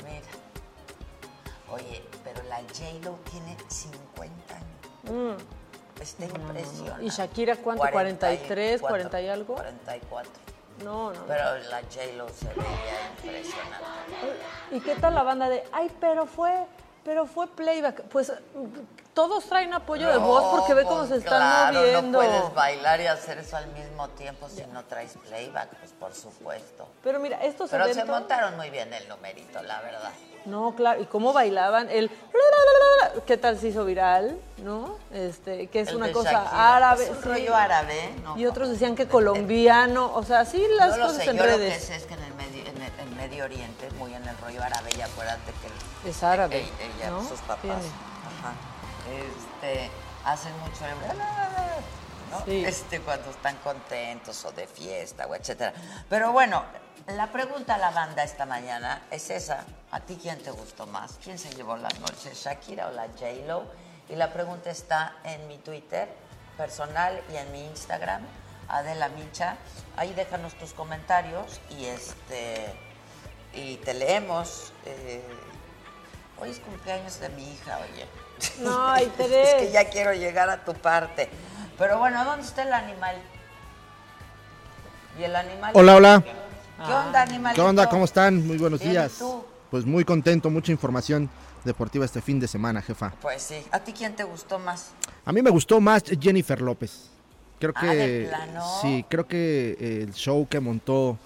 mira. 0.03 0.27
Oye, 1.71 2.03
pero 2.25 2.43
la 2.43 2.57
J-Lo 2.57 3.13
tiene 3.31 3.55
50 3.69 4.53
años. 4.53 5.41
Está 5.99 6.25
impresionante. 6.25 7.03
Mm. 7.03 7.05
¿Y 7.05 7.09
Shakira 7.09 7.55
cuánto? 7.57 7.83
43, 7.89 8.81
40 8.81 9.21
y 9.21 9.29
algo? 9.29 9.55
44. 9.55 10.31
No, 10.83 11.11
no, 11.11 11.19
no. 11.19 11.25
Pero 11.27 11.57
la 11.69 11.81
J-Lo 11.81 12.29
se 12.29 12.47
veía 12.47 13.09
impresionante. 13.11 13.85
¿Y 14.71 14.79
qué 14.79 14.95
tal 14.95 15.13
la 15.13 15.23
banda 15.23 15.49
de, 15.49 15.63
ay, 15.71 15.91
pero 15.99 16.25
fue, 16.25 16.65
pero 17.03 17.25
fue 17.25 17.47
playback? 17.47 18.03
Pues 18.03 18.31
todos 19.13 19.45
traen 19.45 19.73
apoyo 19.73 20.09
de 20.09 20.17
voz 20.17 20.43
porque 20.57 20.73
ve 20.73 20.83
cómo 20.83 21.03
se 21.03 21.09
pues, 21.09 21.23
están 21.23 21.39
claro, 21.39 21.79
moviendo. 21.79 22.21
No 22.23 22.25
puedes 22.25 22.53
bailar 22.53 23.01
y 23.01 23.07
hacer 23.07 23.37
eso 23.39 23.57
al 23.57 23.67
mismo 23.67 24.07
tiempo 24.09 24.47
si 24.49 24.65
no 24.67 24.83
traes 24.85 25.13
playback, 25.27 25.69
pues 25.75 25.91
por 25.91 26.15
supuesto. 26.15 26.87
Pero 27.03 27.19
mira, 27.19 27.43
estos 27.43 27.69
Pero 27.69 27.93
se 27.93 28.05
montaron 28.05 28.55
muy 28.55 28.69
bien 28.69 28.93
el 28.93 29.07
numerito, 29.07 29.61
la 29.63 29.81
verdad. 29.81 30.11
No, 30.45 30.73
claro, 30.75 31.01
y 31.01 31.05
cómo 31.05 31.33
bailaban 31.33 31.89
el 31.89 32.09
¿qué 33.25 33.37
tal 33.37 33.59
se 33.59 33.67
hizo 33.67 33.85
viral? 33.85 34.37
¿no? 34.59 34.95
Este, 35.11 35.67
que 35.67 35.81
es 35.81 35.89
El 35.89 35.97
una 35.97 36.11
cosa 36.11 36.31
Shakira. 36.31 36.75
árabe, 36.75 37.03
Es 37.05 37.09
un 37.09 37.15
sí. 37.23 37.29
rollo 37.29 37.55
árabe, 37.55 38.13
¿no? 38.23 38.37
Y 38.37 38.45
otros 38.45 38.69
decían 38.69 38.95
que 38.95 39.07
colombiano, 39.07 40.11
o 40.13 40.23
sea, 40.23 40.45
sí 40.45 40.63
las 40.77 40.91
no 40.91 40.97
lo 40.97 41.05
cosas 41.07 41.23
sé, 41.23 41.29
en 41.31 41.37
yo 41.37 41.45
lo 41.45 41.57
que 41.57 41.79
sé 41.79 41.95
es 41.95 42.03
que 42.05 42.13
en 42.13 42.23
el, 42.23 42.33
Medio, 42.35 42.61
en, 42.67 42.81
el, 42.81 42.91
en 42.99 43.17
Medio 43.17 43.43
Oriente, 43.45 43.89
muy 43.97 44.13
en 44.13 44.27
el 44.27 44.37
rollo 44.37 44.61
árabe, 44.63 44.89
y 44.97 45.01
acuérdate 45.01 45.51
que 45.61 45.67
el- 45.67 46.09
Es 46.11 46.23
árabe, 46.23 46.59
ella, 46.59 46.69
ella, 46.99 47.09
¿no? 47.11 47.27
sus 47.27 47.39
papás, 47.41 47.61
Tiene. 47.61 47.75
ajá, 47.79 48.53
este, 49.63 49.89
hacen 50.25 50.51
mucho 50.59 50.85
el 50.85 51.17
¿no? 52.31 52.45
Sí. 52.45 52.63
este, 52.65 53.01
cuando 53.01 53.29
están 53.31 53.57
contentos 53.57 54.45
o 54.45 54.51
de 54.51 54.65
fiesta 54.67 55.25
o 55.27 55.35
etcétera. 55.35 55.73
Pero 56.09 56.31
bueno, 56.31 56.63
la 57.07 57.27
pregunta 57.31 57.75
a 57.75 57.77
la 57.77 57.91
banda 57.91 58.23
esta 58.23 58.45
mañana 58.45 59.01
es 59.11 59.29
esa. 59.31 59.65
¿A 59.91 59.99
ti 59.99 60.17
quién 60.21 60.41
te 60.41 60.51
gustó 60.51 60.87
más? 60.87 61.17
¿Quién 61.21 61.37
se 61.37 61.53
llevó 61.53 61.75
la 61.75 61.89
noche, 61.99 62.31
Shakira 62.33 62.87
o 62.87 62.91
la 62.91 63.07
J-Lo? 63.07 63.65
Y 64.09 64.15
la 64.15 64.31
pregunta 64.31 64.69
está 64.69 65.15
en 65.25 65.47
mi 65.49 65.57
Twitter 65.57 66.07
personal 66.57 67.21
y 67.31 67.35
en 67.35 67.51
mi 67.51 67.65
Instagram, 67.65 68.21
Adela 68.69 69.09
Micha. 69.09 69.57
Ahí 69.97 70.13
déjanos 70.13 70.53
tus 70.55 70.71
comentarios 70.71 71.59
y 71.77 71.85
este 71.85 72.73
y 73.53 73.75
te 73.77 73.93
leemos. 73.93 74.71
Eh, 74.85 75.21
hoy 76.39 76.51
es 76.51 76.59
cumpleaños 76.59 77.19
de 77.19 77.27
mi 77.29 77.51
hija, 77.51 77.77
oye. 77.79 78.07
No, 78.59 78.91
ay, 78.91 79.11
Teresa. 79.17 79.51
es 79.57 79.63
que 79.65 79.71
ya 79.71 79.89
quiero 79.89 80.13
llegar 80.13 80.49
a 80.49 80.63
tu 80.63 80.73
parte. 80.73 81.29
Pero 81.77 81.99
bueno, 81.99 82.23
¿dónde 82.23 82.45
está 82.45 82.63
el 82.63 82.71
animal? 82.71 83.17
¿Y 85.19 85.23
el 85.23 85.35
animal? 85.35 85.71
Hola, 85.75 85.95
hola. 85.95 86.23
¿Qué 86.85 86.93
onda, 86.93 87.21
animal? 87.21 87.55
¿Qué 87.55 87.61
onda? 87.61 87.89
¿Cómo 87.89 88.05
están? 88.05 88.47
Muy 88.47 88.57
buenos 88.57 88.79
Bien, 88.79 88.91
¿y 88.91 88.93
días. 88.93 89.13
tú? 89.19 89.50
Pues 89.71 89.85
muy 89.85 90.03
contento, 90.05 90.49
mucha 90.49 90.71
información 90.71 91.29
deportiva 91.63 92.05
este 92.05 92.21
fin 92.21 92.39
de 92.39 92.47
semana, 92.47 92.81
jefa. 92.81 93.13
Pues 93.21 93.41
sí. 93.41 93.55
¿A 93.71 93.79
ti 93.79 93.93
quién 93.93 94.15
te 94.15 94.23
gustó 94.25 94.59
más? 94.59 94.91
A 95.25 95.31
mí 95.31 95.41
me 95.41 95.49
gustó 95.49 95.79
más 95.79 96.03
Jennifer 96.19 96.61
López. 96.61 97.09
Creo 97.59 97.71
Ah, 97.75 97.81
que 97.81 97.87
¿de 97.95 98.27
plano? 98.27 98.63
sí, 98.81 99.05
creo 99.07 99.27
que 99.27 100.01
el 100.03 100.13
show 100.13 100.47
que 100.47 100.59
montó 100.59 101.17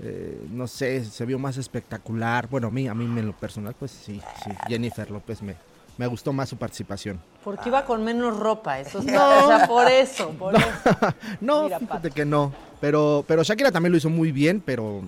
eh, 0.00 0.46
no 0.50 0.66
sé, 0.66 1.04
se 1.04 1.24
vio 1.24 1.38
más 1.38 1.58
espectacular. 1.58 2.48
Bueno, 2.48 2.68
a 2.68 2.70
mí, 2.72 2.88
a 2.88 2.94
mí 2.94 3.04
en 3.04 3.26
lo 3.26 3.34
personal, 3.34 3.74
pues 3.78 3.92
sí, 3.92 4.20
sí, 4.42 4.50
Jennifer 4.66 5.08
López 5.08 5.42
me, 5.42 5.54
me 5.96 6.08
gustó 6.08 6.32
más 6.32 6.48
su 6.48 6.56
participación. 6.56 7.20
Porque 7.44 7.68
iba 7.68 7.84
con 7.84 8.02
menos 8.02 8.36
ropa, 8.36 8.80
eso 8.80 8.98
es 8.98 9.04
No. 9.12 9.44
o 9.44 9.46
sea, 9.46 9.68
por 9.68 9.86
eso, 9.86 10.30
por 10.30 10.54
eso. 10.56 10.66
No, 11.40 11.64
Mira, 11.64 11.78
fíjate 11.78 12.10
que 12.10 12.24
no. 12.24 12.52
Pero, 12.80 13.24
pero 13.28 13.44
Shakira 13.44 13.70
también 13.70 13.92
lo 13.92 13.98
hizo 13.98 14.10
muy 14.10 14.32
bien, 14.32 14.60
pero 14.64 15.02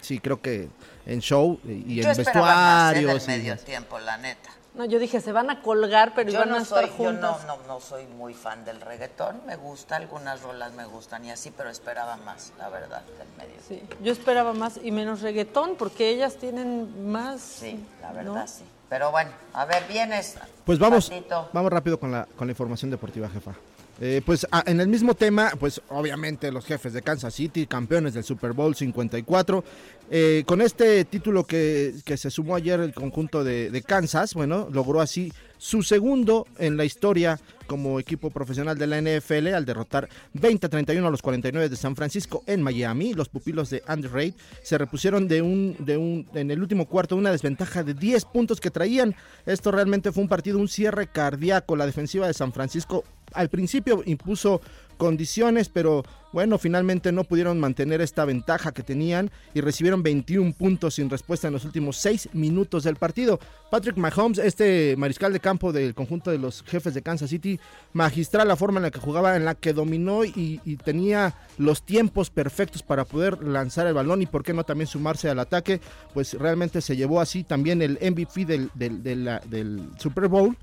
sí, 0.00 0.20
creo 0.20 0.40
que 0.40 0.68
en 1.06 1.20
show 1.20 1.58
y 1.64 1.96
Yo 1.96 2.02
en 2.02 2.08
más 2.08 2.18
¿eh? 2.18 2.24
del 2.24 3.06
vestuarios. 3.06 3.24
y- 3.24 3.26
medio 3.28 3.58
tiempo, 3.58 3.98
la 3.98 4.16
neta. 4.18 4.50
No, 4.74 4.84
yo 4.84 4.98
dije, 4.98 5.20
se 5.20 5.30
van 5.30 5.50
a 5.50 5.62
colgar, 5.62 6.14
pero 6.16 6.30
Yo 6.32 6.38
iban 6.38 6.48
no 6.48 6.56
a 6.56 6.62
estar 6.62 6.88
soy, 6.88 6.90
yo 6.98 7.12
no, 7.12 7.32
juntas. 7.34 7.46
no, 7.46 7.58
no 7.68 7.80
soy 7.80 8.06
muy 8.06 8.34
fan 8.34 8.64
del 8.64 8.80
reggaetón, 8.80 9.40
me 9.46 9.54
gusta, 9.54 9.94
algunas 9.94 10.42
rolas 10.42 10.72
me 10.72 10.84
gustan 10.84 11.24
y 11.24 11.30
así, 11.30 11.52
pero 11.56 11.70
esperaba 11.70 12.16
más, 12.16 12.52
la 12.58 12.68
verdad, 12.70 13.02
del 13.16 13.28
medio. 13.38 13.60
Sí, 13.68 13.80
yo 14.02 14.10
esperaba 14.10 14.52
más 14.52 14.80
y 14.82 14.90
menos 14.90 15.20
reggaetón, 15.20 15.76
porque 15.76 16.08
ellas 16.10 16.36
tienen 16.38 17.08
más. 17.12 17.40
Sí, 17.40 17.86
la 18.02 18.08
¿no? 18.08 18.14
verdad 18.34 18.48
sí. 18.48 18.64
Pero 18.88 19.12
bueno, 19.12 19.30
a 19.52 19.64
ver, 19.64 19.84
vienes. 19.88 20.34
Pues 20.64 20.80
vamos, 20.80 21.10
vamos 21.52 21.72
rápido 21.72 22.00
con 22.00 22.10
la, 22.10 22.26
con 22.36 22.48
la 22.48 22.52
información 22.52 22.90
deportiva, 22.90 23.28
jefa. 23.28 23.52
Eh, 24.00 24.22
pues 24.26 24.46
ah, 24.50 24.64
en 24.66 24.80
el 24.80 24.88
mismo 24.88 25.14
tema, 25.14 25.52
pues 25.58 25.80
obviamente 25.88 26.50
los 26.50 26.64
jefes 26.64 26.92
de 26.92 27.02
Kansas 27.02 27.32
City, 27.32 27.66
campeones 27.66 28.14
del 28.14 28.24
Super 28.24 28.52
Bowl 28.52 28.74
54, 28.74 29.64
eh, 30.10 30.42
con 30.46 30.60
este 30.60 31.04
título 31.04 31.44
que, 31.44 31.94
que 32.04 32.16
se 32.16 32.30
sumó 32.30 32.56
ayer 32.56 32.80
el 32.80 32.92
conjunto 32.92 33.44
de, 33.44 33.70
de 33.70 33.82
Kansas, 33.82 34.34
bueno, 34.34 34.68
logró 34.70 35.00
así 35.00 35.32
su 35.58 35.82
segundo 35.82 36.46
en 36.58 36.76
la 36.76 36.84
historia 36.84 37.40
como 37.66 37.98
equipo 37.98 38.28
profesional 38.30 38.76
de 38.76 38.86
la 38.86 39.00
NFL 39.00 39.54
al 39.54 39.64
derrotar 39.64 40.08
20 40.34 40.66
a 40.66 40.68
31 40.68 41.06
a 41.06 41.10
los 41.10 41.22
49 41.22 41.70
de 41.70 41.76
San 41.76 41.96
Francisco 41.96 42.42
en 42.46 42.62
Miami. 42.62 43.14
Los 43.14 43.30
pupilos 43.30 43.70
de 43.70 43.82
Andy 43.86 44.08
Reid 44.08 44.34
se 44.62 44.76
repusieron 44.76 45.26
de 45.26 45.40
un, 45.40 45.76
de 45.78 45.96
un, 45.96 46.28
en 46.34 46.50
el 46.50 46.60
último 46.60 46.86
cuarto 46.86 47.16
una 47.16 47.30
desventaja 47.30 47.82
de 47.82 47.94
10 47.94 48.26
puntos 48.26 48.60
que 48.60 48.70
traían. 48.70 49.14
Esto 49.46 49.70
realmente 49.70 50.12
fue 50.12 50.22
un 50.22 50.28
partido, 50.28 50.58
un 50.58 50.68
cierre 50.68 51.06
cardíaco. 51.06 51.76
La 51.76 51.86
defensiva 51.86 52.26
de 52.26 52.34
San 52.34 52.52
Francisco 52.52 53.04
al 53.34 53.48
principio 53.48 54.02
impuso 54.06 54.60
condiciones, 54.96 55.68
pero 55.68 56.04
bueno, 56.32 56.58
finalmente 56.58 57.12
no 57.12 57.24
pudieron 57.24 57.60
mantener 57.60 58.00
esta 58.00 58.24
ventaja 58.24 58.72
que 58.72 58.82
tenían 58.82 59.30
y 59.54 59.60
recibieron 59.60 60.02
21 60.02 60.52
puntos 60.52 60.94
sin 60.94 61.08
respuesta 61.08 61.46
en 61.46 61.52
los 61.52 61.64
últimos 61.64 61.96
6 61.98 62.30
minutos 62.32 62.84
del 62.84 62.96
partido. 62.96 63.38
Patrick 63.70 63.96
Mahomes, 63.96 64.38
este 64.38 64.96
mariscal 64.96 65.32
de 65.32 65.40
campo 65.40 65.72
del 65.72 65.94
conjunto 65.94 66.30
de 66.30 66.38
los 66.38 66.62
jefes 66.62 66.94
de 66.94 67.02
Kansas 67.02 67.30
City, 67.30 67.60
magistral 67.92 68.48
la 68.48 68.56
forma 68.56 68.78
en 68.78 68.84
la 68.84 68.90
que 68.90 68.98
jugaba, 68.98 69.36
en 69.36 69.44
la 69.44 69.54
que 69.54 69.72
dominó 69.72 70.24
y, 70.24 70.60
tenía 70.84 71.34
los 71.56 71.82
tiempos 71.82 72.30
perfectos 72.30 72.82
para 72.82 73.04
poder 73.04 73.42
lanzar 73.42 73.86
el 73.86 73.94
balón 73.94 74.22
y 74.22 74.26
por 74.26 74.42
qué 74.42 74.52
no 74.52 74.64
también 74.64 74.88
sumarse 74.88 75.28
al 75.30 75.38
ataque, 75.38 75.80
pues 76.12 76.34
realmente 76.34 76.80
se 76.80 76.96
llevó 76.96 77.20
así 77.20 77.44
también 77.44 77.80
el 77.80 77.98
MVP 78.00 78.44
del 78.44 79.90
Super 79.98 80.28
Bowl. 80.28 80.56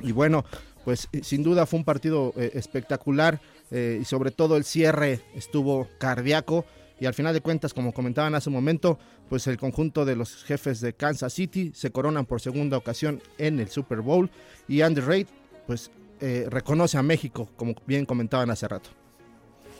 Y 0.00 0.12
bueno, 0.12 0.44
pues 0.84 1.08
eh, 1.12 1.20
sin 1.22 1.42
duda 1.42 1.66
fue 1.66 1.78
un 1.78 1.84
partido 1.84 2.32
eh, 2.36 2.52
espectacular 2.54 3.40
eh, 3.70 3.98
y 4.00 4.04
sobre 4.04 4.30
todo 4.30 4.56
el 4.56 4.64
cierre 4.64 5.20
estuvo 5.34 5.88
cardíaco 5.98 6.64
y 7.00 7.06
al 7.06 7.14
final 7.14 7.34
de 7.34 7.40
cuentas, 7.40 7.74
como 7.74 7.92
comentaban 7.92 8.34
hace 8.36 8.48
un 8.48 8.54
momento, 8.54 8.96
pues 9.28 9.48
el 9.48 9.56
conjunto 9.56 10.04
de 10.04 10.14
los 10.14 10.44
jefes 10.44 10.80
de 10.80 10.92
Kansas 10.92 11.32
City 11.32 11.72
se 11.74 11.90
coronan 11.90 12.26
por 12.26 12.40
segunda 12.40 12.76
ocasión 12.76 13.20
en 13.38 13.58
el 13.58 13.68
Super 13.68 14.02
Bowl 14.02 14.30
y 14.68 14.82
Andy 14.82 15.00
Reid 15.00 15.26
pues 15.66 15.90
reconoce 16.20 16.98
a 16.98 17.02
México, 17.02 17.48
como 17.56 17.74
bien 17.84 18.06
comentaban 18.06 18.48
hace 18.52 18.68
rato. 18.68 18.90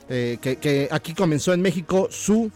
Que, 0.08 0.88
aquí 0.90 1.14
comenzó 1.14 1.52
en 1.52 1.62
México 1.62 2.08
su 2.10 2.50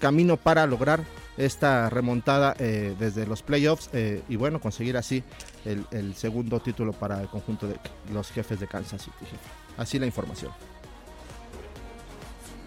camino 0.00 0.38
para 0.38 0.66
lograr 0.66 1.04
esta 1.36 1.90
remontada 1.90 2.54
eh, 2.58 2.94
desde 2.98 3.26
los 3.26 3.42
playoffs 3.42 3.90
eh, 3.92 4.22
y 4.28 4.36
bueno, 4.36 4.60
conseguir 4.60 4.96
así 4.96 5.22
el, 5.64 5.86
el 5.90 6.14
segundo 6.14 6.60
título 6.60 6.92
para 6.92 7.20
el 7.20 7.28
conjunto 7.28 7.66
de 7.66 7.76
los 8.12 8.30
jefes 8.30 8.58
de 8.60 8.66
Kansas 8.66 9.02
City. 9.02 9.16
jefe. 9.24 9.36
Así 9.76 9.98
la 9.98 10.06
información. 10.06 10.52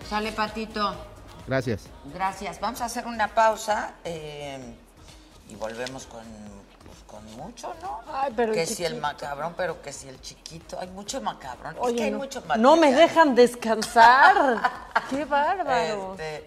Sale, 0.09 0.31
Patito. 0.31 0.95
Gracias. 1.47 1.83
Gracias. 2.13 2.59
Vamos 2.59 2.81
a 2.81 2.85
hacer 2.85 3.05
una 3.07 3.27
pausa 3.29 3.93
eh, 4.03 4.59
y 5.49 5.55
volvemos 5.55 6.05
con, 6.05 6.21
pues, 6.85 6.97
con 7.07 7.25
mucho, 7.37 7.73
¿no? 7.81 8.01
Ay, 8.13 8.33
pero 8.35 8.51
el 8.51 8.57
que 8.57 8.65
si 8.65 8.85
el 8.85 8.99
macabrón, 8.99 9.53
pero 9.57 9.81
que 9.81 9.91
si 9.93 10.07
el 10.07 10.19
chiquito. 10.21 10.79
Hay 10.79 10.87
mucho 10.89 11.21
macabrón. 11.21 11.73
es 11.75 11.81
Oye, 11.81 11.95
que 11.95 12.03
hay 12.03 12.11
no, 12.11 12.17
mucho 12.19 12.43
no 12.57 12.75
me 12.75 12.87
material. 12.87 12.95
dejan 13.07 13.35
descansar. 13.35 14.71
Qué 15.09 15.25
bárbaro. 15.25 16.13
Este, 16.13 16.45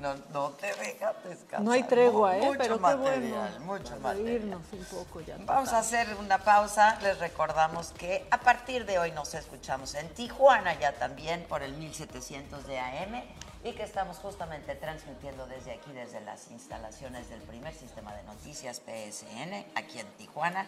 no, 0.00 0.14
no 0.32 0.50
te 0.50 0.74
dejan 0.74 1.14
descansar. 1.24 1.60
no 1.60 1.72
hay 1.72 1.82
tregua, 1.82 2.36
¿eh? 2.36 2.46
Mucho 2.46 2.58
pero 2.58 2.78
material, 2.78 3.58
bueno. 3.58 3.66
Mucho 3.66 3.90
para 3.90 4.00
material. 4.00 4.26
reírnos 4.26 4.62
un 4.72 4.84
poco 4.84 5.20
ya. 5.20 5.36
Vamos 5.40 5.72
a 5.72 5.78
hacer 5.78 6.08
una 6.18 6.38
pausa. 6.38 6.98
Les 7.02 7.18
recordamos 7.18 7.92
que 7.92 8.26
a 8.30 8.38
partir 8.38 8.86
de 8.86 8.98
hoy 8.98 9.12
nos 9.12 9.34
escuchamos 9.34 9.94
en 9.94 10.08
Tijuana 10.10 10.78
ya 10.78 10.92
también 10.92 11.44
por 11.48 11.62
el 11.62 11.74
1700 11.74 12.66
de 12.66 12.78
AM 12.78 13.22
y 13.62 13.72
que 13.72 13.82
estamos 13.82 14.16
justamente 14.18 14.74
transmitiendo 14.74 15.46
desde 15.46 15.72
aquí, 15.72 15.92
desde 15.92 16.20
las 16.22 16.50
instalaciones 16.50 17.28
del 17.28 17.40
primer 17.42 17.74
sistema 17.74 18.14
de 18.14 18.22
noticias 18.22 18.80
PSN 18.80 19.66
aquí 19.74 19.98
en 19.98 20.06
Tijuana 20.16 20.66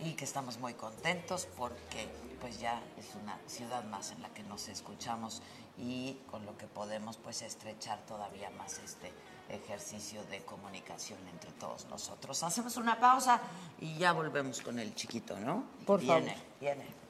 y 0.00 0.14
que 0.14 0.24
estamos 0.24 0.58
muy 0.58 0.74
contentos 0.74 1.46
porque 1.56 2.08
pues 2.40 2.58
ya 2.58 2.82
es 2.98 3.14
una 3.22 3.38
ciudad 3.46 3.84
más 3.84 4.10
en 4.10 4.20
la 4.20 4.28
que 4.30 4.42
nos 4.42 4.68
escuchamos 4.68 5.42
y 5.78 6.18
con 6.30 6.44
lo 6.46 6.56
que 6.56 6.66
podemos 6.66 7.16
pues 7.16 7.42
estrechar 7.42 7.98
todavía 8.06 8.50
más 8.50 8.78
este 8.78 9.12
ejercicio 9.48 10.22
de 10.30 10.40
comunicación 10.40 11.18
entre 11.32 11.50
todos 11.52 11.86
nosotros. 11.86 12.42
Hacemos 12.42 12.76
una 12.76 12.98
pausa 12.98 13.40
y 13.80 13.96
ya 13.98 14.12
volvemos 14.12 14.60
con 14.60 14.78
el 14.78 14.94
chiquito, 14.94 15.38
¿no? 15.38 15.64
Por 15.86 16.00
viene, 16.00 16.34
favor. 16.34 16.44
Viene. 16.60 17.04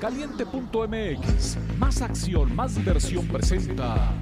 Caliente.mx, 0.00 1.56
más 1.78 2.02
acción, 2.02 2.54
más 2.54 2.74
diversión 2.74 3.26
presenta. 3.28 4.12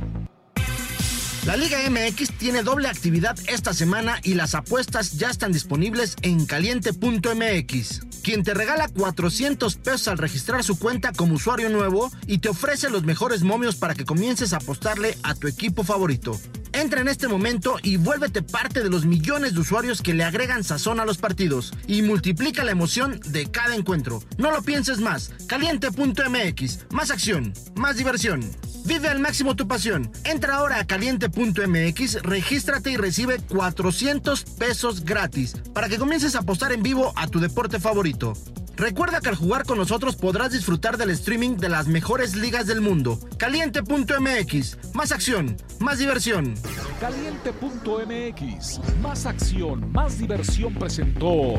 La 1.44 1.56
Liga 1.56 1.78
MX 1.90 2.38
tiene 2.38 2.62
doble 2.62 2.86
actividad 2.86 3.36
esta 3.48 3.74
semana 3.74 4.20
y 4.22 4.34
las 4.34 4.54
apuestas 4.54 5.18
ya 5.18 5.28
están 5.28 5.50
disponibles 5.50 6.14
en 6.22 6.46
caliente.mx, 6.46 8.00
quien 8.22 8.44
te 8.44 8.54
regala 8.54 8.86
400 8.86 9.74
pesos 9.74 10.06
al 10.06 10.18
registrar 10.18 10.62
su 10.62 10.78
cuenta 10.78 11.10
como 11.10 11.34
usuario 11.34 11.68
nuevo 11.68 12.12
y 12.28 12.38
te 12.38 12.48
ofrece 12.48 12.90
los 12.90 13.02
mejores 13.02 13.42
momios 13.42 13.74
para 13.74 13.96
que 13.96 14.04
comiences 14.04 14.52
a 14.52 14.58
apostarle 14.58 15.18
a 15.24 15.34
tu 15.34 15.48
equipo 15.48 15.82
favorito. 15.82 16.40
Entra 16.72 17.00
en 17.00 17.08
este 17.08 17.26
momento 17.26 17.76
y 17.82 17.96
vuélvete 17.96 18.42
parte 18.42 18.82
de 18.82 18.88
los 18.88 19.04
millones 19.04 19.54
de 19.54 19.60
usuarios 19.60 20.00
que 20.00 20.14
le 20.14 20.22
agregan 20.22 20.62
sazón 20.62 21.00
a 21.00 21.04
los 21.04 21.18
partidos 21.18 21.72
y 21.88 22.02
multiplica 22.02 22.62
la 22.62 22.70
emoción 22.70 23.20
de 23.26 23.50
cada 23.50 23.74
encuentro. 23.74 24.22
No 24.38 24.52
lo 24.52 24.62
pienses 24.62 25.00
más, 25.00 25.32
caliente.mx, 25.48 26.86
más 26.92 27.10
acción, 27.10 27.52
más 27.74 27.96
diversión. 27.96 28.48
Vive 28.84 29.08
al 29.08 29.20
máximo 29.20 29.54
tu 29.54 29.68
pasión. 29.68 30.10
Entra 30.24 30.56
ahora 30.56 30.80
a 30.80 30.86
caliente.mx, 31.32 32.22
regístrate 32.22 32.90
y 32.90 32.96
recibe 32.96 33.38
400 33.38 34.44
pesos 34.44 35.04
gratis 35.04 35.54
para 35.72 35.88
que 35.88 35.98
comiences 35.98 36.34
a 36.34 36.40
apostar 36.40 36.72
en 36.72 36.82
vivo 36.82 37.12
a 37.16 37.26
tu 37.26 37.40
deporte 37.40 37.80
favorito. 37.80 38.34
Recuerda 38.76 39.20
que 39.20 39.28
al 39.28 39.36
jugar 39.36 39.64
con 39.64 39.78
nosotros 39.78 40.16
podrás 40.16 40.52
disfrutar 40.52 40.96
del 40.96 41.10
streaming 41.10 41.56
de 41.56 41.68
las 41.68 41.86
mejores 41.88 42.34
ligas 42.34 42.66
del 42.66 42.80
mundo. 42.80 43.18
Caliente.mx, 43.38 44.94
más 44.94 45.12
acción, 45.12 45.56
más 45.78 45.98
diversión. 45.98 46.54
Caliente.mx, 47.00 48.80
más 49.00 49.26
acción, 49.26 49.92
más 49.92 50.18
diversión 50.18 50.74
presentó. 50.74 51.54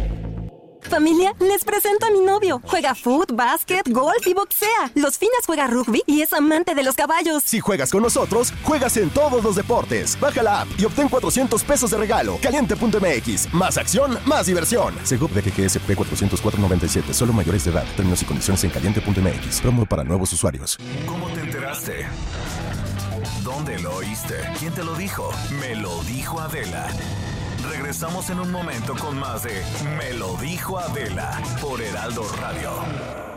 Familia, 0.90 1.34
les 1.40 1.64
presento 1.64 2.06
a 2.06 2.12
mi 2.12 2.20
novio. 2.22 2.62
Juega 2.66 2.96
foot, 2.96 3.32
básquet, 3.34 3.88
golf 3.90 4.26
y 4.26 4.34
boxea. 4.34 4.92
Los 4.96 5.18
fines 5.18 5.46
juega 5.46 5.68
rugby 5.68 6.04
y 6.06 6.22
es 6.22 6.34
amante 6.34 6.76
de 6.76 6.84
los 6.84 6.96
caballos. 6.96 7.44
Si 7.44 7.60
juegas 7.60 7.92
con 7.92 8.04
nosotros, 8.04 8.54
juegas 8.64 8.98
en 8.98 9.10
todos 9.10 9.44
los 9.44 9.56
deportes. 9.56 10.20
Baja 10.20 10.44
la 10.44 10.62
app 10.62 10.68
y 10.78 10.86
obtén 10.86 11.10
400 11.10 11.64
pesos 11.64 11.92
de 11.92 11.98
regalo. 11.98 12.38
Caliente.mx. 12.42 13.54
Más 13.54 13.78
acción, 13.78 14.18
más 14.26 14.46
diversión. 14.46 14.96
Segov 15.04 15.32
de 15.32 15.42
GGSP 15.42 15.92
404.97. 15.92 17.14
Solo 17.14 17.34
mayores 17.34 17.66
de 17.66 17.72
edad. 17.72 17.86
Términos 17.96 18.22
y 18.22 18.26
condiciones 18.26 18.64
en 18.64 18.70
caliente.mx. 18.70 19.62
Promo 19.62 19.86
para 19.86 20.04
nuevos 20.04 20.32
usuarios. 20.34 20.78
¿Cómo 21.08 21.28
te 21.30 21.42
enteraste? 21.42 22.06
¿Dónde 23.44 23.80
lo 23.80 23.96
oíste? 23.96 24.36
¿Quién 24.60 24.74
te 24.74 24.84
lo 24.84 24.96
dijo? 24.96 25.30
Me 25.60 25.76
lo 25.76 26.02
dijo 26.04 26.40
Adela. 26.40 26.88
Regresamos 27.70 28.30
en 28.30 28.40
un 28.40 28.52
momento 28.52 28.96
con 28.96 29.18
más 29.18 29.44
de 29.44 29.64
Me 29.98 30.14
lo 30.14 30.36
dijo 30.38 30.80
Adela 30.80 31.42
por 31.62 31.82
Heraldo 31.82 32.24
Radio. 32.40 32.72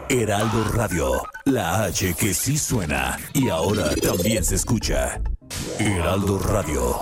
Heraldo 0.09 0.65
Radio, 0.73 1.23
la 1.45 1.85
H 1.85 2.15
que 2.15 2.33
sí 2.33 2.57
suena 2.59 3.19
y 3.33 3.49
ahora 3.49 3.95
también 3.97 4.45
se 4.45 4.55
escucha. 4.55 5.21
Heraldo 5.79 6.39
Radio. 6.39 6.97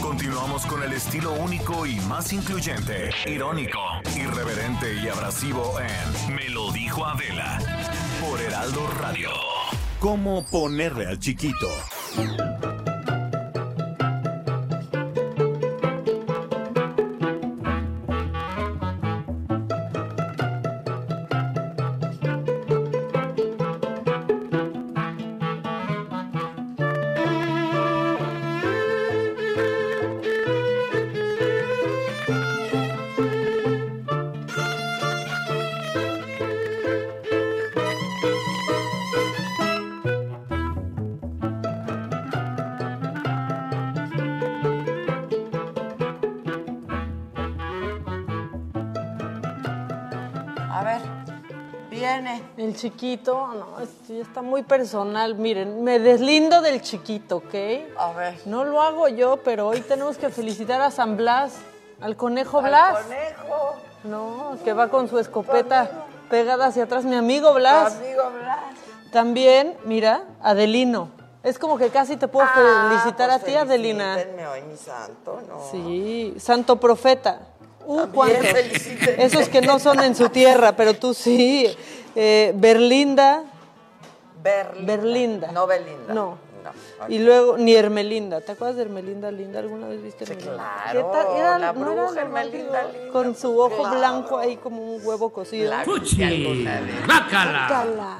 Continuamos 0.00 0.66
con 0.66 0.82
el 0.82 0.92
estilo 0.92 1.32
único 1.32 1.86
y 1.86 1.96
más 2.00 2.32
incluyente, 2.32 3.10
irónico, 3.26 3.80
irreverente 4.16 4.94
y 4.94 5.08
abrasivo 5.08 5.74
en 5.80 6.34
Me 6.34 6.48
lo 6.48 6.72
dijo 6.72 7.04
Adela 7.04 7.58
por 8.20 8.40
Heraldo 8.40 8.86
Radio. 9.00 9.30
¿Cómo 9.98 10.44
ponerle 10.44 11.06
al 11.06 11.18
chiquito? 11.18 11.68
El 52.72 52.78
chiquito, 52.78 53.48
no, 53.48 53.80
esto 53.82 54.14
ya 54.14 54.22
está 54.22 54.40
muy 54.40 54.62
personal. 54.62 55.34
Miren, 55.34 55.84
me 55.84 55.98
deslindo 55.98 56.62
del 56.62 56.80
chiquito, 56.80 57.36
¿ok? 57.36 57.54
A 57.98 58.12
ver. 58.12 58.40
No 58.46 58.64
lo 58.64 58.80
hago 58.80 59.08
yo, 59.08 59.36
pero 59.44 59.68
hoy 59.68 59.82
tenemos 59.82 60.16
que 60.16 60.30
felicitar 60.30 60.80
a 60.80 60.90
San 60.90 61.18
Blas, 61.18 61.52
al 62.00 62.16
conejo 62.16 62.62
Blas. 62.62 62.96
Al 62.96 63.02
conejo. 63.04 63.74
No, 64.04 64.56
que 64.64 64.72
va 64.72 64.88
con 64.88 65.06
su 65.10 65.18
escopeta 65.18 66.06
pegada 66.30 66.66
hacia 66.68 66.84
atrás. 66.84 67.04
Mi 67.04 67.14
amigo 67.14 67.52
Blas. 67.52 67.98
Tu 67.98 68.04
amigo 68.06 68.22
Blas. 68.40 68.58
También, 69.12 69.76
mira, 69.84 70.24
Adelino. 70.40 71.10
Es 71.42 71.58
como 71.58 71.76
que 71.76 71.90
casi 71.90 72.16
te 72.16 72.26
puedo 72.26 72.46
Ah, 72.50 72.88
felicitar 72.88 73.28
pues 73.28 73.42
a 73.42 73.44
ti, 73.44 73.54
Adelina. 73.54 74.16
hoy, 74.50 74.62
mi 74.62 74.78
santo, 74.78 75.42
¿no? 75.46 75.60
Sí, 75.70 76.34
santo 76.38 76.80
profeta. 76.80 77.40
Uh, 77.84 78.06
También. 78.06 78.40
Esos 79.18 79.48
que 79.48 79.60
no 79.60 79.78
son 79.80 80.00
en 80.00 80.14
su 80.14 80.28
tierra, 80.30 80.74
pero 80.74 80.94
tú 80.94 81.12
sí. 81.12 81.76
Eh, 82.14 82.52
Berlinda. 82.56 83.44
Berlinda. 84.42 84.86
Berlinda. 84.96 85.52
No 85.52 85.66
Belinda. 85.66 86.14
No. 86.14 86.38
No. 86.62 87.08
Y 87.08 87.18
luego, 87.18 87.58
ni 87.58 87.74
Hermelinda. 87.74 88.40
¿Te 88.40 88.52
acuerdas 88.52 88.76
de 88.76 88.82
Hermelinda 88.82 89.32
Linda? 89.32 89.58
¿Alguna 89.58 89.88
vez 89.88 90.00
viste 90.00 90.22
Hermelinda? 90.22 90.54
claro, 90.54 90.92
¿Qué 91.10 91.12
tal? 91.18 91.36
Era- 91.36 91.58
la 91.58 91.72
no 91.72 91.92
era 91.92 92.02
bruja 92.04 92.22
lo 92.24 92.30
más 92.30 92.44
Hermelinda 92.46 92.82
Linda, 92.84 93.12
Con 93.12 93.34
su 93.34 93.58
ojo 93.58 93.76
claro. 93.80 93.98
blanco 93.98 94.38
ahí 94.38 94.56
como 94.58 94.80
un 94.94 95.04
huevo 95.04 95.30
cocido. 95.32 95.72
Que 96.16 96.24
alguna 96.24 96.80
vez. 96.80 97.04
Guácala. 97.06 98.18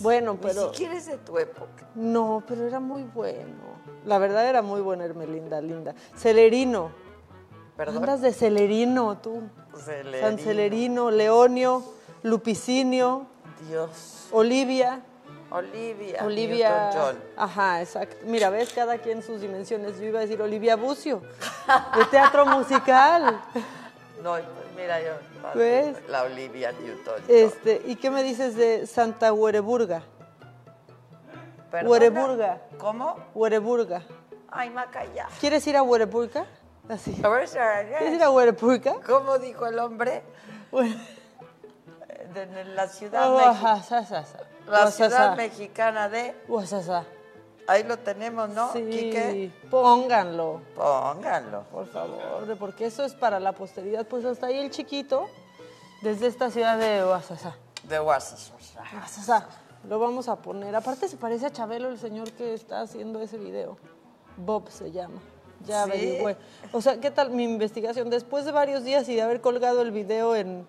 Bueno, 0.00 0.36
pero... 0.40 0.66
Ni 0.66 0.68
siquiera 0.74 0.94
es 0.96 1.06
de 1.06 1.16
tu 1.16 1.38
época. 1.38 1.86
No, 1.94 2.42
pero 2.46 2.66
era 2.66 2.78
muy 2.78 3.04
bueno. 3.04 3.72
La 4.04 4.18
verdad 4.18 4.46
era 4.46 4.60
muy 4.60 4.82
buena 4.82 5.06
Hermelinda 5.06 5.60
Linda. 5.62 5.94
Celerino. 6.14 6.90
Perdón. 7.76 7.98
Andas 8.02 8.20
de 8.20 8.34
Celerino, 8.34 9.16
tú. 9.16 9.44
Celerino. 9.82 10.26
San 10.26 10.38
Celerino, 10.38 11.10
Leonio, 11.10 11.82
Lupicinio, 12.22 13.26
Dios. 13.68 14.28
Olivia. 14.30 15.02
Olivia. 15.50 16.24
Olivia. 16.24 17.14
Ajá, 17.36 17.82
exacto. 17.82 18.16
Mira, 18.24 18.48
ves 18.48 18.72
cada 18.72 18.98
quien 18.98 19.22
sus 19.22 19.40
dimensiones. 19.40 19.98
Yo 19.98 20.06
iba 20.06 20.18
a 20.20 20.22
decir 20.22 20.40
Olivia 20.40 20.76
Bucio, 20.76 21.20
de 21.96 22.04
teatro 22.06 22.46
musical. 22.46 23.40
No, 24.22 24.34
pues 24.34 24.44
mira 24.76 25.02
yo. 25.02 25.14
¿Ves? 25.56 25.96
La 26.06 26.22
Olivia 26.22 26.70
Newton. 26.70 27.14
Este, 27.26 27.82
¿y 27.86 27.96
qué 27.96 28.08
me 28.08 28.22
dices 28.22 28.54
de 28.54 28.86
Santa 28.86 29.32
Huereburga? 29.32 30.04
Perdona. 31.72 31.90
Huereburga. 31.90 32.62
¿Cómo? 32.78 33.16
Huereburga. 33.34 34.02
Ay, 34.48 34.70
Macaya. 34.70 35.26
¿Quieres 35.40 35.66
ir 35.66 35.76
a 35.76 35.82
Huereburga? 35.82 36.46
Así. 36.88 37.20
¿Quieres 37.20 38.14
ir 38.14 38.22
a 38.22 38.30
Huereburga? 38.30 38.94
¿Cómo 39.04 39.38
dijo 39.38 39.66
el 39.66 39.80
hombre? 39.80 40.22
De, 42.34 42.46
de 42.46 42.64
la 42.64 42.88
ciudad, 42.88 43.32
Oh, 43.32 43.38
mexi- 43.38 43.48
ajá, 43.50 43.82
sa, 43.82 44.04
sa, 44.04 44.24
sa. 44.24 44.38
la 44.66 44.82
Guasasa. 44.82 44.92
ciudad 45.08 45.36
mexicana 45.36 46.08
de... 46.08 46.34
Guasasa. 46.48 47.04
Ahí 47.68 47.84
lo 47.84 47.96
tenemos, 47.98 48.48
¿no, 48.50 48.72
Sí, 48.72 48.84
Quique? 48.90 49.50
pónganlo, 49.70 50.60
Pónganlo. 50.74 51.62
por 51.70 51.86
favor, 51.86 52.56
porque 52.58 52.86
eso 52.86 53.04
es 53.04 53.14
para 53.14 53.38
la 53.38 53.52
posteridad. 53.52 54.06
Pues 54.06 54.24
hasta 54.24 54.46
ahí 54.46 54.58
el 54.58 54.70
chiquito, 54.70 55.28
desde 56.02 56.26
esta 56.26 56.50
ciudad 56.50 56.76
de 56.78 57.02
Guasasa. 57.04 57.56
De. 57.84 57.98
Guasasa. 58.00 59.46
Lo 59.88 59.98
vamos 59.98 60.28
a 60.28 60.36
poner. 60.36 60.74
Aparte 60.76 61.08
se 61.08 61.16
parece 61.16 61.46
a 61.46 61.50
Chabelo, 61.50 61.88
el 61.88 61.98
señor 61.98 62.30
que 62.32 62.54
está 62.54 62.80
haciendo 62.82 63.20
ese 63.20 63.38
video. 63.38 63.76
Bob 64.36 64.70
se 64.70 64.90
llama. 64.92 65.20
Ya 65.66 65.84
¿Sí? 65.84 65.90
averigüé. 65.90 66.36
O 66.72 66.80
sea, 66.80 67.00
¿qué 67.00 67.10
tal 67.10 67.30
mi 67.30 67.44
investigación? 67.44 68.10
Después 68.10 68.44
de 68.44 68.52
varios 68.52 68.84
días 68.84 69.08
y 69.08 69.14
de 69.14 69.22
haber 69.22 69.40
colgado 69.40 69.82
el 69.82 69.90
video 69.92 70.34
en, 70.36 70.66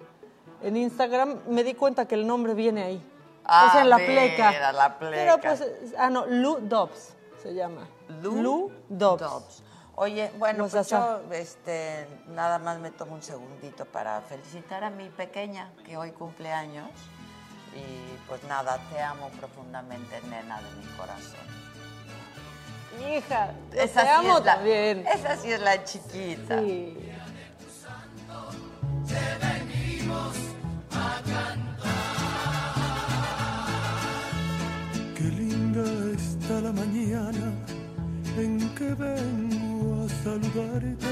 en 0.63 0.77
Instagram, 0.77 1.39
me 1.47 1.63
di 1.63 1.73
cuenta 1.75 2.07
que 2.07 2.15
el 2.15 2.25
nombre 2.25 2.53
viene 2.53 2.83
ahí. 2.83 3.09
Ah, 3.45 3.65
o 3.67 3.71
sea, 3.73 3.81
en 3.81 3.89
la 3.89 3.97
mira, 3.97 4.07
pleca. 4.13 4.71
la 4.71 4.97
pleca. 4.97 5.15
Pero 5.17 5.37
pues, 5.41 5.61
es- 5.61 5.93
ah, 5.97 6.09
no, 6.09 6.25
Lou 6.25 6.59
Dobbs 6.61 7.13
se 7.41 7.53
llama. 7.53 7.87
Lou, 8.21 8.71
Dobbs. 8.89 9.21
Dobbs. 9.21 9.63
Oye, 9.95 10.31
bueno, 10.39 10.67
pues 10.69 10.89
yo 10.89 11.21
este, 11.31 12.07
nada 12.29 12.57
más 12.57 12.79
me 12.79 12.89
tomo 12.89 13.13
un 13.13 13.21
segundito 13.21 13.85
para 13.85 14.21
felicitar 14.21 14.83
a 14.83 14.89
mi 14.89 15.09
pequeña 15.09 15.71
que 15.85 15.97
hoy 15.97 16.11
cumple 16.11 16.51
años. 16.51 16.89
Y 17.75 18.17
pues 18.27 18.43
nada, 18.45 18.79
te 18.91 19.01
amo 19.01 19.29
profundamente, 19.39 20.19
nena 20.29 20.61
de 20.61 20.71
mi 20.79 20.85
corazón. 20.95 21.39
Hija, 23.09 23.51
Esa 23.73 24.01
te 24.01 24.07
sí 24.07 24.13
amo 24.13 24.37
es 24.37 24.45
la- 24.45 24.55
también. 24.55 25.05
Esa 25.07 25.35
sí 25.37 25.51
es 25.51 25.59
la 25.59 25.83
chiquita. 25.83 26.59
Sí. 26.59 27.12
Está 36.43 36.59
la 36.59 36.73
mañana 36.73 37.53
en 38.37 38.69
que 38.75 38.93
vengo 38.95 40.03
a 40.03 40.09
saludarte. 40.23 41.07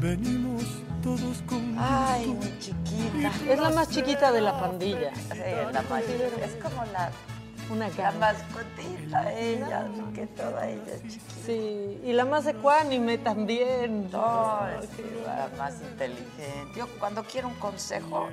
Venimos 0.00 0.64
todos 1.02 1.42
con 1.46 1.76
Ay, 1.78 2.28
mi 2.28 2.58
chiquita. 2.58 3.52
Es 3.52 3.60
la 3.60 3.70
más 3.70 3.90
chiquita 3.90 4.32
de 4.32 4.40
la 4.40 4.58
pandilla. 4.58 5.12
Sí, 5.14 5.38
la 5.72 5.82
más 5.82 6.02
Es 6.04 6.54
como 6.62 6.84
la, 6.86 7.10
Una 7.70 7.88
la 7.88 7.94
gama. 7.94 8.18
mascotita 8.32 9.32
ella, 9.38 9.86
que 10.14 10.26
toda 10.28 10.68
ella 10.68 10.94
es 10.94 11.02
chiquita. 11.02 11.34
Sí, 11.44 12.00
y 12.02 12.12
la 12.14 12.24
más 12.24 12.46
ecuánime 12.46 13.18
también. 13.18 14.08
Ay, 14.14 14.88
sí, 14.96 15.02
la 15.26 15.50
más 15.58 15.74
inteligente. 15.82 16.72
Yo 16.74 16.86
cuando 16.98 17.22
quiero 17.24 17.48
un 17.48 17.56
consejo, 17.56 18.30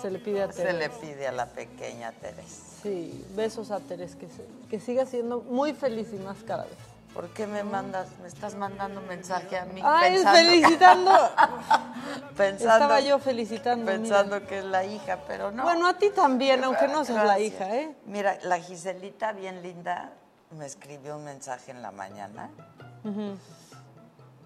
Se 0.00 0.10
le 0.10 0.18
pide 0.18 0.42
a 0.42 0.52
se 0.52 0.62
Teresa. 0.64 0.78
le 0.78 0.90
pide 0.90 1.26
a 1.28 1.32
la 1.32 1.46
pequeña 1.46 2.12
Teresa. 2.12 2.62
Sí, 2.82 3.24
besos 3.34 3.70
a 3.70 3.80
Teres, 3.80 4.14
que, 4.16 4.28
se- 4.28 4.46
que 4.70 4.78
siga 4.80 5.06
siendo 5.06 5.40
muy 5.40 5.72
feliz 5.74 6.08
y 6.12 6.16
más 6.18 6.38
cada 6.46 6.64
vez. 6.64 6.76
¿Por 7.14 7.28
qué 7.30 7.46
me 7.46 7.64
mandas, 7.64 8.06
me 8.22 8.28
estás 8.28 8.54
mandando 8.54 9.00
un 9.00 9.08
mensaje 9.08 9.56
a 9.58 9.64
mí? 9.64 9.80
Ay, 9.84 10.12
pensando- 10.14 10.38
felicitando. 10.38 11.10
pensando, 12.36 12.74
Estaba 12.74 13.00
yo 13.00 13.18
felicitando. 13.18 13.84
mira. 13.84 13.96
pensando 13.98 14.46
que 14.46 14.58
es 14.58 14.64
la 14.64 14.84
hija, 14.84 15.18
pero 15.26 15.50
no. 15.50 15.64
Bueno, 15.64 15.88
a 15.88 15.94
ti 15.94 16.10
también, 16.10 16.62
aunque 16.62 16.86
no 16.86 17.04
seas 17.04 17.26
la 17.26 17.40
hija, 17.40 17.74
¿eh? 17.74 17.96
Mira, 18.06 18.38
la 18.44 18.60
Giselita, 18.60 19.32
bien 19.32 19.62
linda, 19.62 20.12
me 20.56 20.66
escribió 20.66 21.16
un 21.16 21.24
mensaje 21.24 21.72
en 21.72 21.82
la 21.82 21.90
mañana. 21.90 22.50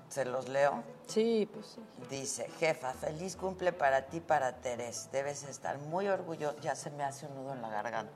¿Se 0.09 0.25
los 0.25 0.49
leo? 0.49 0.83
Sí, 1.13 1.47
pues 1.53 1.67
sí. 1.67 1.81
Dice, 2.09 2.49
jefa, 2.59 2.95
feliz 2.95 3.37
cumple 3.37 3.75
para 3.75 4.07
ti, 4.07 4.21
para 4.21 4.57
Terés. 4.57 5.11
Debes 5.13 5.43
estar 5.43 5.77
muy 5.79 6.09
orgullosa, 6.09 6.59
ya 6.63 6.75
se 6.75 6.91
me 6.91 7.05
hace 7.05 7.27
un 7.27 7.35
nudo 7.35 7.53
en 7.53 7.61
la 7.61 7.69
garganta. 7.69 8.13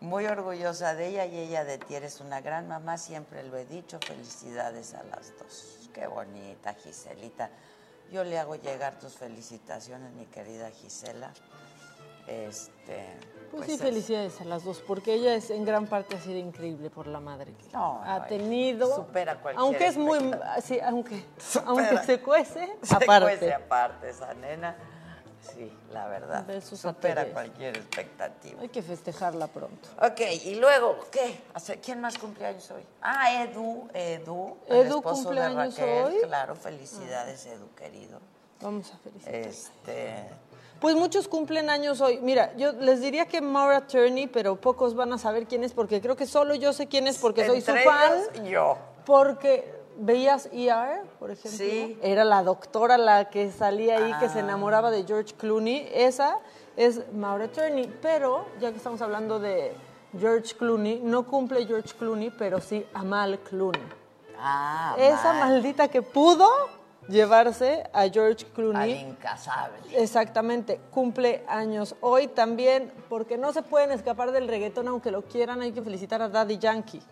Muy 0.00 0.26
orgullosa 0.26 0.94
de 0.94 1.08
ella 1.08 1.24
y 1.24 1.38
ella 1.38 1.64
de 1.64 1.78
ti. 1.78 1.94
Eres 1.94 2.20
una 2.20 2.42
gran 2.42 2.68
mamá, 2.68 2.98
siempre 2.98 3.42
lo 3.42 3.56
he 3.56 3.64
dicho. 3.64 3.98
Felicidades 4.06 4.92
a 4.92 5.02
las 5.04 5.32
dos. 5.38 5.88
Qué 5.94 6.06
bonita, 6.06 6.74
Giselita. 6.74 7.48
Yo 8.12 8.22
le 8.22 8.38
hago 8.38 8.56
llegar 8.56 8.98
tus 8.98 9.14
felicitaciones, 9.14 10.12
mi 10.12 10.26
querida 10.26 10.70
Gisela. 10.70 11.32
Este, 12.26 13.16
pues, 13.50 13.66
sí, 13.66 13.78
felicidades 13.78 14.40
a 14.40 14.44
las 14.44 14.64
dos, 14.64 14.82
porque 14.86 15.14
ella 15.14 15.34
es 15.34 15.50
en 15.50 15.64
gran 15.64 15.86
parte 15.86 16.16
ha 16.16 16.20
sido 16.20 16.38
increíble 16.38 16.90
por 16.90 17.06
la 17.06 17.20
madre 17.20 17.52
que 17.54 17.66
ha 17.74 18.26
tenido. 18.28 18.94
Supera 18.94 19.40
cualquier 19.40 19.60
Aunque 19.60 19.86
es 19.86 19.96
muy, 19.96 20.18
sí, 20.62 20.78
aunque, 20.80 21.24
aunque 21.64 21.98
se 21.98 22.20
cuece, 22.20 22.76
se 22.82 22.94
aparte. 22.94 23.38
Cuece 23.38 23.54
aparte 23.54 24.10
esa 24.10 24.34
nena. 24.34 24.76
Sí, 25.54 25.72
la 25.92 26.08
verdad. 26.08 26.44
Besos 26.44 26.80
supera 26.80 27.24
cualquier 27.26 27.76
expectativa. 27.76 28.60
Hay 28.60 28.68
que 28.68 28.82
festejarla 28.82 29.46
pronto. 29.46 29.88
Ok, 30.02 30.20
y 30.44 30.56
luego, 30.56 30.98
¿qué? 31.10 31.40
¿Quién 31.82 32.00
más 32.00 32.18
cumpleaños 32.18 32.68
hoy? 32.70 32.82
Ah, 33.00 33.44
Edu, 33.44 33.88
Edu. 33.94 34.56
Edu 34.66 34.96
esposo 34.96 35.22
cumpleaños 35.22 35.76
de 35.76 35.82
Raquel. 35.82 36.04
hoy. 36.04 36.26
Claro, 36.26 36.56
felicidades, 36.56 37.46
Edu, 37.46 37.68
querido. 37.76 38.18
Vamos 38.60 38.92
a 38.92 38.98
felicitar. 38.98 39.34
Este. 39.34 40.24
Pues 40.80 40.94
muchos 40.94 41.26
cumplen 41.28 41.70
años 41.70 42.00
hoy. 42.00 42.18
Mira, 42.22 42.54
yo 42.56 42.72
les 42.72 43.00
diría 43.00 43.26
que 43.26 43.40
Maura 43.40 43.86
Turney, 43.86 44.26
pero 44.26 44.56
pocos 44.56 44.94
van 44.94 45.12
a 45.12 45.18
saber 45.18 45.46
quién 45.46 45.64
es 45.64 45.72
porque 45.72 46.00
creo 46.00 46.16
que 46.16 46.26
solo 46.26 46.54
yo 46.54 46.72
sé 46.72 46.86
quién 46.86 47.06
es 47.06 47.18
porque 47.18 47.46
soy 47.46 47.60
su 47.62 47.72
fan. 47.72 48.44
yo. 48.44 48.76
Porque 49.06 49.74
veías 49.98 50.48
ER, 50.52 51.02
por 51.18 51.30
ejemplo. 51.30 51.58
Sí. 51.58 51.98
Era 52.02 52.24
la 52.24 52.42
doctora 52.42 52.98
la 52.98 53.30
que 53.30 53.50
salía 53.50 53.96
ahí, 53.98 54.12
que 54.20 54.28
se 54.28 54.38
Ah. 54.40 54.42
enamoraba 54.42 54.90
de 54.90 55.04
George 55.04 55.34
Clooney. 55.34 55.88
Esa 55.94 56.38
es 56.76 57.00
Maura 57.12 57.48
Turney. 57.48 57.90
Pero, 58.02 58.44
ya 58.60 58.70
que 58.70 58.76
estamos 58.76 59.00
hablando 59.00 59.38
de 59.38 59.72
George 60.18 60.54
Clooney, 60.56 61.00
no 61.02 61.26
cumple 61.26 61.64
George 61.66 61.94
Clooney, 61.98 62.30
pero 62.30 62.60
sí 62.60 62.84
Amal 62.92 63.38
Clooney. 63.38 63.82
Ah, 64.38 64.94
Esa 64.98 65.32
mal. 65.32 65.48
maldita 65.50 65.88
que 65.88 66.02
pudo 66.02 66.46
llevarse 67.08 67.84
a 67.92 68.08
George 68.08 68.44
Al 68.46 68.52
Clooney. 68.52 68.92
incasable. 69.00 69.76
Exactamente, 69.92 70.80
cumple 70.90 71.44
años 71.48 71.94
hoy 72.00 72.28
también, 72.28 72.92
porque 73.08 73.38
no 73.38 73.52
se 73.52 73.62
pueden 73.62 73.92
escapar 73.92 74.32
del 74.32 74.48
reggaetón, 74.48 74.88
aunque 74.88 75.10
lo 75.10 75.22
quieran, 75.22 75.62
hay 75.62 75.72
que 75.72 75.82
felicitar 75.82 76.22
a 76.22 76.28
Daddy 76.28 76.58
Yankee. 76.58 77.02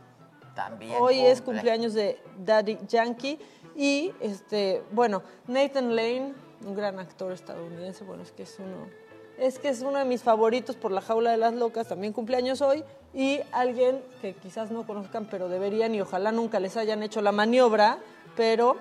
También. 0.55 0.97
Hoy 1.01 1.18
es 1.18 1.40
cumple. 1.40 1.55
cumpleaños 1.55 1.95
de 1.95 2.20
Daddy 2.38 2.78
Yankee 2.86 3.38
y, 3.76 4.12
este, 4.20 4.82
bueno, 4.92 5.22
Nathan 5.49 5.97
Lane, 5.97 6.32
un 6.64 6.74
gran 6.74 6.99
actor 7.01 7.32
estadounidense, 7.32 8.05
bueno, 8.05 8.22
es 8.22 8.30
que 8.30 8.45
es 8.45 8.57
uno, 8.59 8.88
es 9.36 9.59
que 9.59 9.68
es 9.68 9.80
uno 9.82 9.99
de 9.99 10.05
mis 10.05 10.22
favoritos 10.22 10.76
por 10.76 10.92
La 10.92 11.01
Jaula 11.01 11.32
de 11.32 11.38
las 11.38 11.55
Locas, 11.55 11.88
también 11.88 12.12
cumpleaños 12.12 12.62
hoy, 12.62 12.84
y 13.12 13.40
alguien 13.51 14.03
que 14.22 14.34
quizás 14.34 14.70
no 14.70 14.86
conozcan, 14.86 15.26
pero 15.28 15.49
deberían 15.49 15.95
y 15.95 16.01
ojalá 16.01 16.30
nunca 16.30 16.61
les 16.61 16.76
hayan 16.76 17.03
hecho 17.03 17.20
la 17.20 17.32
maniobra, 17.32 17.99
pero 18.36 18.76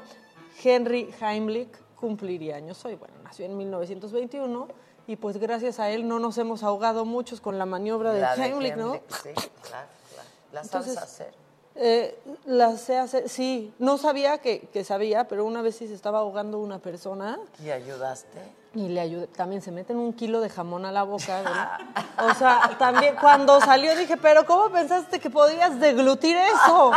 Henry 0.64 1.14
Heimlich 1.20 1.70
cumpliría 1.95 2.55
años 2.55 2.84
hoy. 2.86 2.95
Bueno, 2.95 3.16
nació 3.24 3.45
en 3.45 3.57
1921 3.57 4.68
y 5.07 5.16
pues 5.16 5.38
gracias 5.38 5.80
a 5.80 5.89
él 5.89 6.07
no 6.07 6.20
nos 6.20 6.38
hemos 6.38 6.64
ahogado 6.64 7.05
muchos 7.05 7.41
con 7.41 7.57
la 7.57 7.66
maniobra 7.66 8.14
de 8.14 8.22
La 8.22 8.36
de 8.36 8.43
Heimlich, 8.43 8.76
¿no? 8.76 8.93
Sí, 8.93 9.30
claro, 9.34 9.43
claro. 9.61 10.30
La 10.51 10.61
Entonces, 10.61 10.93
sabes 10.93 11.09
hacer. 11.11 11.43
Eh, 11.76 12.20
la 12.45 12.78
sé 12.78 12.97
hacer, 12.97 13.28
sí, 13.28 13.74
no 13.80 13.97
sabía 13.97 14.38
que, 14.38 14.61
que 14.72 14.84
sabía, 14.84 15.28
pero 15.28 15.43
una 15.43 15.64
vez 15.64 15.76
sí 15.76 15.88
se 15.88 15.95
estaba 15.95 16.20
ahogando 16.20 16.59
una 16.59 16.78
persona 16.78 17.39
¿Y 17.64 17.72
ayudaste? 17.72 18.39
y 18.76 18.89
le 18.89 19.01
ayudé. 19.01 19.28
También 19.28 19.61
se 19.61 19.72
meten 19.72 19.97
un 19.97 20.14
kilo 20.14 20.39
de 20.39 20.49
jamón 20.49 20.86
a 20.86 20.91
la 20.91 21.03
boca. 21.03 21.41
¿verdad? 21.41 21.80
O 22.30 22.34
sea, 22.36 22.76
también 22.78 23.16
cuando 23.20 23.59
salió 23.59 23.95
dije, 23.95 24.18
pero 24.18 24.45
¿cómo 24.45 24.70
pensaste 24.70 25.20
que 25.20 25.30
podías 25.32 25.80
deglutir 25.80 26.38
eso? 26.38 26.91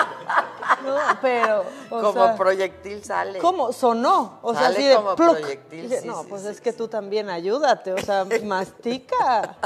No, 0.86 1.18
pero. 1.20 1.64
o 1.90 2.00
Como 2.00 2.12
sea, 2.12 2.36
proyectil 2.36 3.04
sale. 3.04 3.38
¿Cómo? 3.38 3.72
Sonó. 3.72 4.38
O 4.42 4.54
sea, 4.54 4.68
así 4.68 4.82
de 4.84 4.96
como 4.96 5.14
pluc. 5.16 5.38
proyectil, 5.38 5.82
Dije, 5.88 6.00
sí, 6.02 6.08
no, 6.08 6.22
sí, 6.22 6.26
pues 6.30 6.42
sí, 6.42 6.48
es 6.48 6.60
que 6.60 6.72
tú 6.72 6.88
también 6.88 7.28
ayúdate, 7.30 7.92
o 7.92 7.98
sea, 7.98 8.24
mastica. 8.44 9.56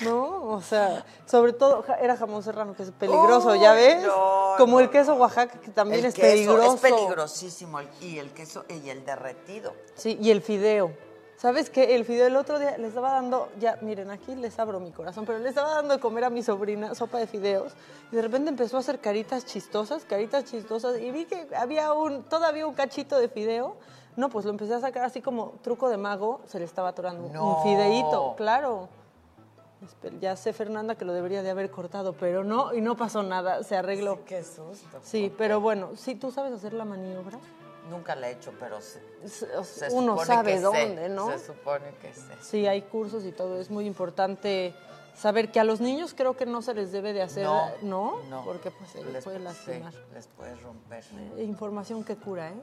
No, 0.00 0.44
o 0.54 0.60
sea, 0.62 1.04
sobre 1.26 1.52
todo 1.52 1.84
era 2.00 2.16
jamón 2.16 2.42
serrano, 2.42 2.74
que 2.74 2.82
es 2.82 2.90
peligroso, 2.90 3.54
¿ya 3.54 3.72
ves? 3.72 4.02
no, 4.02 4.54
Como 4.58 4.80
el 4.80 4.90
queso 4.90 5.14
Oaxaca, 5.14 5.60
que 5.60 5.70
también 5.70 6.00
El 6.00 6.06
es 6.06 6.14
queso 6.14 6.26
peligroso. 6.26 6.74
Es 6.74 6.80
peligrosísimo. 6.80 7.78
el- 7.78 7.88
Y 8.00 8.18
el 8.18 8.32
queso 8.32 8.64
y 8.68 8.88
el 8.90 9.04
derretido. 9.04 9.72
Sí, 9.94 10.18
y 10.20 10.30
el 10.30 10.42
fideo. 10.42 10.92
¿Sabes 11.36 11.70
qué? 11.70 11.96
El 11.96 12.04
fideo 12.04 12.26
el 12.28 12.36
otro 12.36 12.58
día 12.60 12.78
le 12.78 12.86
estaba 12.86 13.12
dando, 13.14 13.48
ya 13.58 13.76
miren, 13.80 14.10
aquí 14.10 14.36
les 14.36 14.56
abro 14.60 14.78
mi 14.78 14.92
corazón, 14.92 15.24
pero 15.26 15.40
le 15.40 15.48
estaba 15.48 15.74
dando 15.74 15.94
de 15.94 16.00
comer 16.00 16.22
a 16.24 16.30
mi 16.30 16.40
sobrina 16.42 16.94
sopa 16.94 17.18
de 17.18 17.26
fideos 17.26 17.72
y 18.12 18.16
de 18.16 18.22
repente 18.22 18.48
empezó 18.50 18.76
a 18.76 18.80
hacer 18.80 19.00
caritas 19.00 19.44
chistosas, 19.44 20.04
caritas 20.04 20.44
chistosas 20.44 20.98
y 21.00 21.10
vi 21.10 21.24
que 21.24 21.48
había 21.56 21.92
un, 21.94 22.22
todavía 22.22 22.64
un 22.66 22.74
cachito 22.74 23.18
de 23.18 23.28
fideo. 23.28 23.76
No, 24.14 24.28
pues 24.28 24.44
lo 24.44 24.50
empecé 24.52 24.74
a 24.74 24.80
sacar 24.80 25.04
así 25.04 25.20
como 25.20 25.54
truco 25.62 25.88
de 25.88 25.96
mago, 25.96 26.42
se 26.46 26.58
le 26.60 26.64
estaba 26.64 26.90
atorando 26.90 27.24
un- 27.26 27.32
No. 27.32 27.56
un 27.56 27.62
fideíto, 27.64 28.34
claro. 28.36 28.88
Ya 30.20 30.36
sé, 30.36 30.52
Fernanda, 30.52 30.94
que 30.94 31.04
lo 31.04 31.12
debería 31.12 31.42
de 31.42 31.50
haber 31.50 31.68
cortado, 31.72 32.12
pero 32.12 32.44
no, 32.44 32.72
y 32.72 32.80
no 32.80 32.96
pasó 32.96 33.24
nada, 33.24 33.64
se 33.64 33.74
arregló. 33.74 34.24
Qué 34.26 34.44
susto. 34.44 35.00
Sí, 35.02 35.32
pero 35.36 35.60
bueno, 35.60 35.88
sí, 35.96 36.14
tú 36.14 36.30
sabes 36.30 36.52
hacer 36.52 36.72
la 36.72 36.84
maniobra. 36.84 37.38
Nunca 37.90 38.14
la 38.14 38.28
he 38.28 38.32
hecho, 38.32 38.52
pero 38.60 38.80
se, 38.80 39.00
Se- 39.28 39.88
uno 39.92 40.16
sabe 40.24 40.52
que 40.52 40.56
sé, 40.58 40.62
dónde, 40.62 41.08
¿no? 41.08 41.30
Se 41.30 41.38
supone 41.46 41.92
que 42.00 42.12
sé. 42.14 42.36
Sí, 42.40 42.66
hay 42.66 42.82
cursos 42.82 43.24
y 43.24 43.32
todo. 43.32 43.60
Es 43.60 43.70
muy 43.70 43.86
importante 43.86 44.72
saber 45.16 45.50
que 45.50 45.58
a 45.60 45.64
los 45.64 45.80
niños 45.80 46.14
creo 46.14 46.36
que 46.36 46.46
no 46.46 46.62
se 46.62 46.74
les 46.74 46.92
debe 46.92 47.12
de 47.12 47.22
hacer, 47.22 47.44
No, 47.44 47.66
¿no? 47.82 48.22
no. 48.30 48.44
Porque 48.44 48.70
pues 48.70 48.90
se 48.90 49.02
les 49.04 49.12
Les, 49.14 49.24
puede 49.24 49.38
sí, 49.38 49.42
lastimar. 49.44 49.92
les 50.14 50.26
puedes 50.28 50.62
romper. 50.62 51.04
Eh, 51.36 51.42
Información 51.44 52.04
que 52.04 52.16
cura, 52.16 52.50
¿eh? 52.50 52.62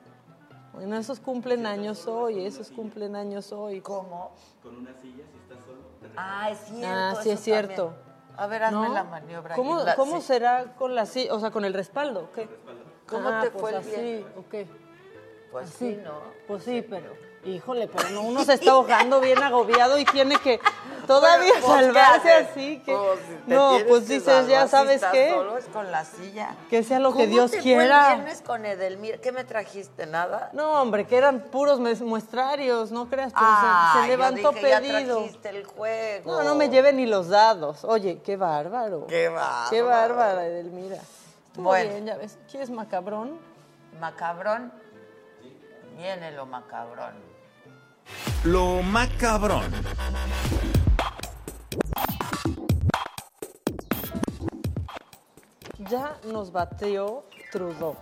Bueno, 0.74 0.96
esos 0.98 1.20
cumplen 1.20 1.66
años 1.66 2.08
hoy, 2.08 2.46
esos 2.46 2.70
cumplen 2.72 3.16
años 3.16 3.52
hoy. 3.52 3.82
¿Cómo? 3.82 4.32
Con 4.64 4.78
una 4.78 4.94
silla, 5.02 5.24
si 5.32 5.38
estás 5.40 5.58
solo, 5.66 5.80
te 6.02 6.08
Ah, 6.16 6.50
es 6.52 6.60
cierto. 6.60 6.88
Ah, 6.88 7.16
sí 7.24 7.30
es 7.32 7.40
cierto. 7.42 7.86
también. 7.88 8.10
A 8.38 8.48
ver, 8.48 8.64
hazme 8.64 8.88
¿No? 8.88 8.94
la 8.94 9.04
maniobra. 9.04 9.56
¿Cómo, 9.56 9.80
la- 9.80 9.96
cómo 9.96 10.22
sí. 10.22 10.28
será 10.28 10.76
con 10.78 10.96
la 10.96 11.06
silla? 11.06 11.34
O 11.34 11.40
sea, 11.42 11.52
con 11.52 11.66
el 11.66 11.74
respaldo, 11.74 12.30
¿qué? 12.34 12.48
¿Cómo 13.08 13.28
Ah, 13.28 13.42
te 13.44 13.50
pues 13.52 13.62
fue 13.62 13.70
el 13.72 13.76
así, 13.78 13.90
pie? 13.90 14.26
¿o 14.38 14.48
qué? 14.50 14.68
Pues 15.52 15.70
sí, 15.78 16.00
¿no? 16.04 16.12
Pues 16.48 16.64
sí, 16.64 16.86
pero, 16.88 17.14
híjole, 17.44 17.88
pero 17.88 18.10
no, 18.10 18.22
uno 18.22 18.44
se 18.44 18.54
está 18.54 18.72
ahogando 18.72 19.20
bien 19.20 19.42
agobiado 19.42 19.98
y 19.98 20.06
tiene 20.06 20.38
que 20.38 20.60
todavía 21.08 21.54
Pues, 21.54 21.64
pues, 21.66 21.78
¿qué 21.78 21.84
salvarse 21.86 22.32
así. 22.34 22.80
Que, 22.86 22.96
Pues, 22.96 23.20
no, 23.48 23.78
pues 23.88 24.04
que 24.06 24.14
dices, 24.16 24.48
ya 24.48 24.68
sabes 24.68 25.04
qué, 25.12 25.32
solo, 25.32 25.58
es 25.58 25.66
con 25.66 25.92
la 25.92 26.06
silla. 26.06 26.56
que 26.70 26.84
sea 26.84 27.00
lo 27.00 27.12
que 27.14 27.24
¿Cómo 27.24 27.34
Dios 27.34 27.52
te 27.52 27.60
quiera. 27.60 28.00
Fue 28.04 28.10
el 28.12 28.16
viernes 28.18 28.42
con 28.42 28.66
Edelmira. 28.66 29.18
¿Qué 29.18 29.32
me 29.32 29.44
trajiste? 29.44 30.06
¿Nada? 30.06 30.52
No, 30.54 30.82
hombre, 30.82 31.08
que 31.08 31.18
eran 31.18 31.40
puros 31.42 31.80
muestrarios, 31.80 32.92
no 32.92 33.10
creas, 33.10 33.34
pero 33.34 33.46
se- 33.46 33.52
Ah, 33.52 34.00
se, 34.02 34.08
levantó 34.08 34.52
dije, 34.52 34.70
ya 34.70 34.80
pedido. 34.82 35.16
trajiste 35.18 35.50
el 35.50 35.66
juego. 35.66 36.32
No, 36.32 36.44
no 36.44 36.54
me 36.56 36.70
lleven 36.70 36.98
ni 36.98 37.08
los 37.08 37.28
dados. 37.30 37.84
Oye, 37.86 38.22
qué 38.24 38.38
bárbaro. 38.38 39.08
Qué 39.08 39.30
bárbaro. 39.30 39.70
Qué 39.72 39.82
bárbara, 39.82 40.46
Edelmira. 40.46 40.98
Estuvo 41.48 41.64
Bueno. 41.70 41.90
bien, 41.90 42.06
ya 42.06 42.18
ves. 42.18 42.38
¿Quieres 42.52 42.70
macabrón? 42.70 43.40
Macabrón. 44.00 44.72
Viene 46.00 46.32
lo 46.32 46.46
macabrón. 46.46 47.14
Lo 48.46 48.82
macabrón. 48.82 49.70
Ya 55.80 56.18
nos 56.24 56.54
bateó 56.54 57.26
Trudeau. 57.52 57.98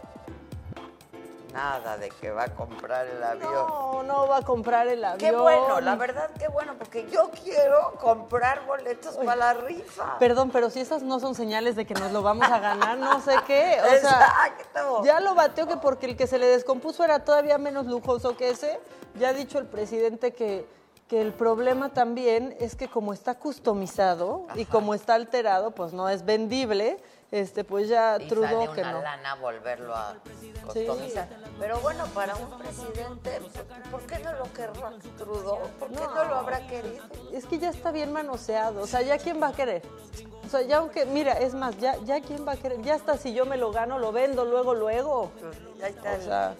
Nada 1.53 1.97
de 1.97 2.09
que 2.09 2.31
va 2.31 2.43
a 2.43 2.53
comprar 2.53 3.07
el 3.07 3.23
avión. 3.23 3.51
No, 3.51 4.03
no 4.03 4.27
va 4.27 4.37
a 4.37 4.41
comprar 4.41 4.87
el 4.87 5.03
avión. 5.03 5.19
Qué 5.19 5.35
bueno, 5.35 5.79
la 5.79 5.95
verdad, 5.95 6.29
qué 6.37 6.47
bueno, 6.47 6.75
porque 6.77 7.07
yo 7.09 7.31
quiero 7.43 7.93
comprar 7.99 8.65
boletos 8.65 9.15
para 9.17 9.35
la 9.35 9.53
rifa. 9.53 10.19
Perdón, 10.19 10.49
pero 10.51 10.69
si 10.69 10.79
esas 10.79 11.03
no 11.03 11.19
son 11.19 11.35
señales 11.35 11.75
de 11.75 11.85
que 11.85 11.93
nos 11.93 12.11
lo 12.11 12.21
vamos 12.21 12.49
a 12.49 12.59
ganar, 12.59 12.97
no 12.97 13.19
sé 13.21 13.35
qué. 13.47 13.77
O 13.81 13.87
sea, 13.87 13.95
Exacto. 14.47 15.03
ya 15.03 15.19
lo 15.19 15.35
bateó 15.35 15.67
que 15.67 15.77
porque 15.77 16.05
el 16.07 16.17
que 16.17 16.27
se 16.27 16.37
le 16.37 16.47
descompuso 16.47 17.03
era 17.03 17.23
todavía 17.23 17.57
menos 17.57 17.85
lujoso 17.87 18.35
que 18.35 18.49
ese. 18.49 18.79
Ya 19.15 19.29
ha 19.29 19.33
dicho 19.33 19.57
el 19.57 19.65
presidente 19.65 20.33
que, 20.33 20.67
que 21.07 21.21
el 21.21 21.33
problema 21.33 21.89
también 21.89 22.55
es 22.59 22.75
que 22.75 22.87
como 22.87 23.13
está 23.13 23.35
customizado 23.35 24.45
y 24.55 24.65
como 24.65 24.93
está 24.93 25.15
alterado, 25.15 25.71
pues 25.71 25.93
no 25.93 26.09
es 26.09 26.25
vendible. 26.25 26.97
Este, 27.29 27.65
pues 27.65 27.89
ya 27.89 28.17
y 28.21 28.27
Trudeau 28.29 28.61
sale 28.67 28.73
que 28.75 28.81
una 28.81 28.91
no. 28.93 29.01
lana 29.01 29.35
volverlo 29.35 29.93
a 29.93 30.15
customizar. 30.65 31.27
Pero 31.59 31.79
bueno, 31.81 32.05
para 32.13 32.35
un 32.37 32.57
presidente, 32.57 33.41
¿por 33.91 34.01
qué 34.03 34.19
no 34.19 34.31
lo 34.33 34.53
querrá 34.53 34.91
Trudeau? 35.17 35.59
¿Por 35.77 35.89
qué 35.89 35.95
no, 35.95 36.23
lo 36.23 36.35
habrá 36.35 36.65
querido? 36.67 37.03
Es 37.33 37.45
que 37.45 37.59
ya 37.59 37.69
está 37.69 37.91
bien 37.91 38.13
manoseado, 38.13 38.81
o 38.81 38.87
sea, 38.87 39.01
ya 39.01 39.17
quién 39.17 39.41
va 39.41 39.47
a 39.49 39.53
querer. 39.53 39.81
O 40.45 40.49
sea, 40.49 40.61
ya 40.61 40.77
aunque, 40.77 41.05
mira, 41.05 41.33
es 41.33 41.53
más, 41.53 41.77
ya, 41.77 41.97
ya 42.05 42.21
quién 42.21 42.47
va 42.47 42.53
a 42.53 42.55
querer, 42.55 42.81
ya 42.81 42.95
hasta 42.95 43.17
si 43.17 43.33
yo 43.33 43.45
me 43.45 43.57
lo 43.57 43.73
gano, 43.73 43.99
lo 43.99 44.13
vendo 44.13 44.45
luego, 44.45 44.73
luego. 44.73 45.29
Ya 45.79 45.87
está 45.89 46.11
O 46.11 46.15
el- 46.15 46.21
sea, 46.21 46.55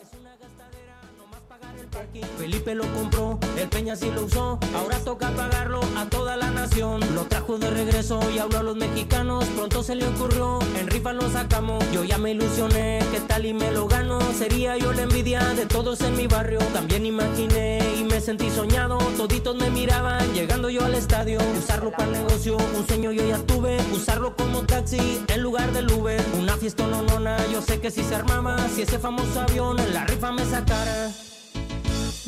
Felipe 2.37 2.75
lo 2.75 2.83
compró, 2.93 3.39
el 3.57 3.67
Peña 3.69 3.95
sí 3.95 4.11
lo 4.13 4.25
usó, 4.25 4.59
ahora 4.75 4.99
toca 4.99 5.29
pagarlo 5.31 5.81
a 5.97 6.05
toda 6.05 6.37
la 6.37 6.49
nación. 6.51 7.01
Lo 7.13 7.23
trajo 7.25 7.57
de 7.57 7.69
regreso 7.69 8.19
y 8.33 8.39
habló 8.39 8.59
a 8.59 8.63
los 8.63 8.75
mexicanos, 8.75 9.45
pronto 9.55 9.83
se 9.83 9.95
le 9.95 10.07
ocurrió, 10.07 10.59
en 10.79 10.87
rifa 10.87 11.13
lo 11.13 11.29
sacamos. 11.29 11.83
Yo 11.91 12.03
ya 12.03 12.17
me 12.17 12.31
ilusioné, 12.31 12.99
que 13.11 13.19
tal 13.21 13.45
y 13.45 13.53
me 13.53 13.71
lo 13.71 13.87
gano, 13.87 14.19
sería 14.37 14.77
yo 14.77 14.93
la 14.93 15.03
envidia 15.03 15.39
de 15.55 15.65
todos 15.65 16.01
en 16.01 16.15
mi 16.15 16.27
barrio. 16.27 16.59
También 16.73 17.05
imaginé 17.05 17.79
y 17.99 18.03
me 18.03 18.21
sentí 18.21 18.49
soñado, 18.49 18.97
toditos 19.17 19.55
me 19.55 19.69
miraban, 19.69 20.33
llegando 20.33 20.69
yo 20.69 20.85
al 20.85 20.95
estadio. 20.95 21.39
Usarlo 21.57 21.91
para 21.91 22.11
negocio, 22.11 22.57
un 22.75 22.87
sueño 22.87 23.11
yo 23.11 23.27
ya 23.27 23.37
tuve, 23.39 23.77
usarlo 23.91 24.35
como 24.35 24.63
taxi 24.63 25.21
en 25.27 25.41
lugar 25.41 25.71
del 25.73 25.91
Uber. 25.91 26.23
Una 26.37 26.57
fiesta 26.57 26.85
no 26.87 27.01
nona, 27.01 27.37
yo 27.51 27.61
sé 27.61 27.79
que 27.79 27.91
si 27.91 28.03
se 28.03 28.15
armaba, 28.15 28.57
si 28.69 28.83
ese 28.83 28.99
famoso 28.99 29.41
avión 29.41 29.79
en 29.79 29.93
la 29.93 30.05
rifa 30.05 30.31
me 30.31 30.45
sacara. 30.45 31.11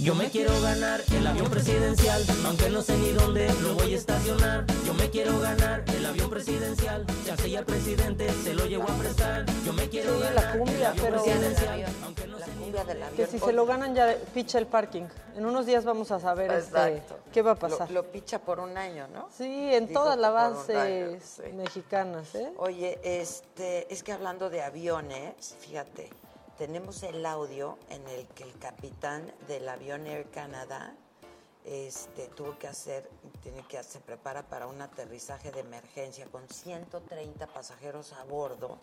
Yo 0.02 0.16
me 0.16 0.30
quiero 0.30 0.52
ganar 0.62 1.02
el 1.14 1.28
avión 1.28 1.50
presidencial, 1.50 2.24
aunque 2.46 2.70
no 2.70 2.82
sé 2.82 2.98
ni 2.98 3.10
dónde 3.12 3.52
lo 3.62 3.74
voy 3.76 3.94
a 3.94 3.98
estacionar. 3.98 4.66
Yo 4.86 4.94
me 4.94 5.10
quiero 5.10 5.38
ganar 5.40 5.84
el 5.94 6.06
avión 6.06 6.30
presidencial, 6.30 7.06
ya 7.26 7.36
sé 7.36 7.50
ya 7.52 7.60
el 7.60 7.66
presidente 7.66 8.30
se 8.44 8.54
lo 8.54 8.66
llevo 8.66 8.84
a 8.84 8.96
prestar. 8.98 9.46
Yo 9.66 9.74
me 9.74 9.90
quiero 9.90 10.16
Sí, 10.16 10.22
ganar 10.24 10.36
la 10.46 10.52
cumbia, 10.54 10.76
el 10.78 10.86
avión 10.86 11.06
pero- 11.06 11.24
presidencial. 11.24 11.80
La 11.82 12.46
cumbia 12.46 12.84
del 12.86 13.04
avión. 13.04 13.18
Que 13.18 13.28
si 13.28 13.40
se 13.40 13.52
lo 13.52 13.66
ganan 13.66 13.94
ya 13.94 14.16
picha 14.34 14.58
el 14.58 14.68
parking. 14.68 15.04
En 15.36 15.46
unos 15.46 15.66
días 15.66 15.84
vamos 15.84 16.12
a 16.12 16.20
saber 16.20 16.50
este, 16.52 16.78
Exacto. 16.96 17.20
qué 17.34 17.42
va 17.42 17.52
a 17.52 17.56
pasar. 17.56 17.92
lo 17.92 18.04
picha 18.04 18.40
por 18.40 18.60
un 18.62 18.78
año, 18.78 19.08
¿no? 19.14 19.28
sí, 19.38 19.74
en 19.74 19.92
todas 19.92 20.18
las 20.18 20.32
bases 20.34 21.24
sí. 21.44 21.52
mexicanas, 21.54 22.34
¿eh? 22.36 22.52
Oye, 22.58 23.00
este, 23.04 23.94
es 23.94 24.02
que 24.04 24.14
hablando 24.14 24.50
de 24.50 24.62
aviones, 24.64 25.56
fíjate, 25.60 26.10
tenemos 26.60 27.04
el 27.04 27.26
audio 27.26 27.80
en 27.88 28.06
el 28.10 28.28
que 28.28 28.44
el 28.44 28.60
capitán 28.60 29.34
del 29.48 29.70
avión 29.70 30.06
Air 30.06 30.30
Canada 30.30 30.94
este, 31.64 32.28
tuvo 32.28 32.60
que 32.60 32.68
hacer, 32.68 33.10
tiene 33.42 33.64
que 33.64 33.82
se 33.82 34.02
prepara 34.02 34.44
para 34.44 34.68
un 34.68 34.82
aterrizaje 34.82 35.54
de 35.54 35.62
emergencia 35.62 36.26
con 36.26 36.50
130 36.50 37.48
pasajeros 37.48 38.12
a 38.12 38.26
bordo. 38.26 38.78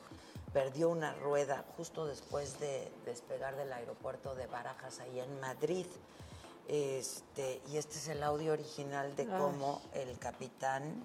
Perdió 0.55 0.89
una 0.89 1.13
rueda 1.17 1.67
justo 1.77 2.07
después 2.07 2.59
de 2.61 2.91
despegar 3.05 3.57
del 3.57 3.71
aeropuerto 3.71 4.35
de 4.35 4.47
Barajas, 4.47 5.01
ahí 5.01 5.21
en 5.21 5.39
Madrid. 5.41 5.87
Este, 6.69 7.61
y 7.69 7.77
este 7.77 7.99
es 7.99 8.09
el 8.09 8.23
audio 8.23 8.55
original 8.55 9.15
de 9.17 9.25
Ay. 9.25 9.39
cómo 9.39 9.83
el 9.93 10.19
capitán 10.19 11.05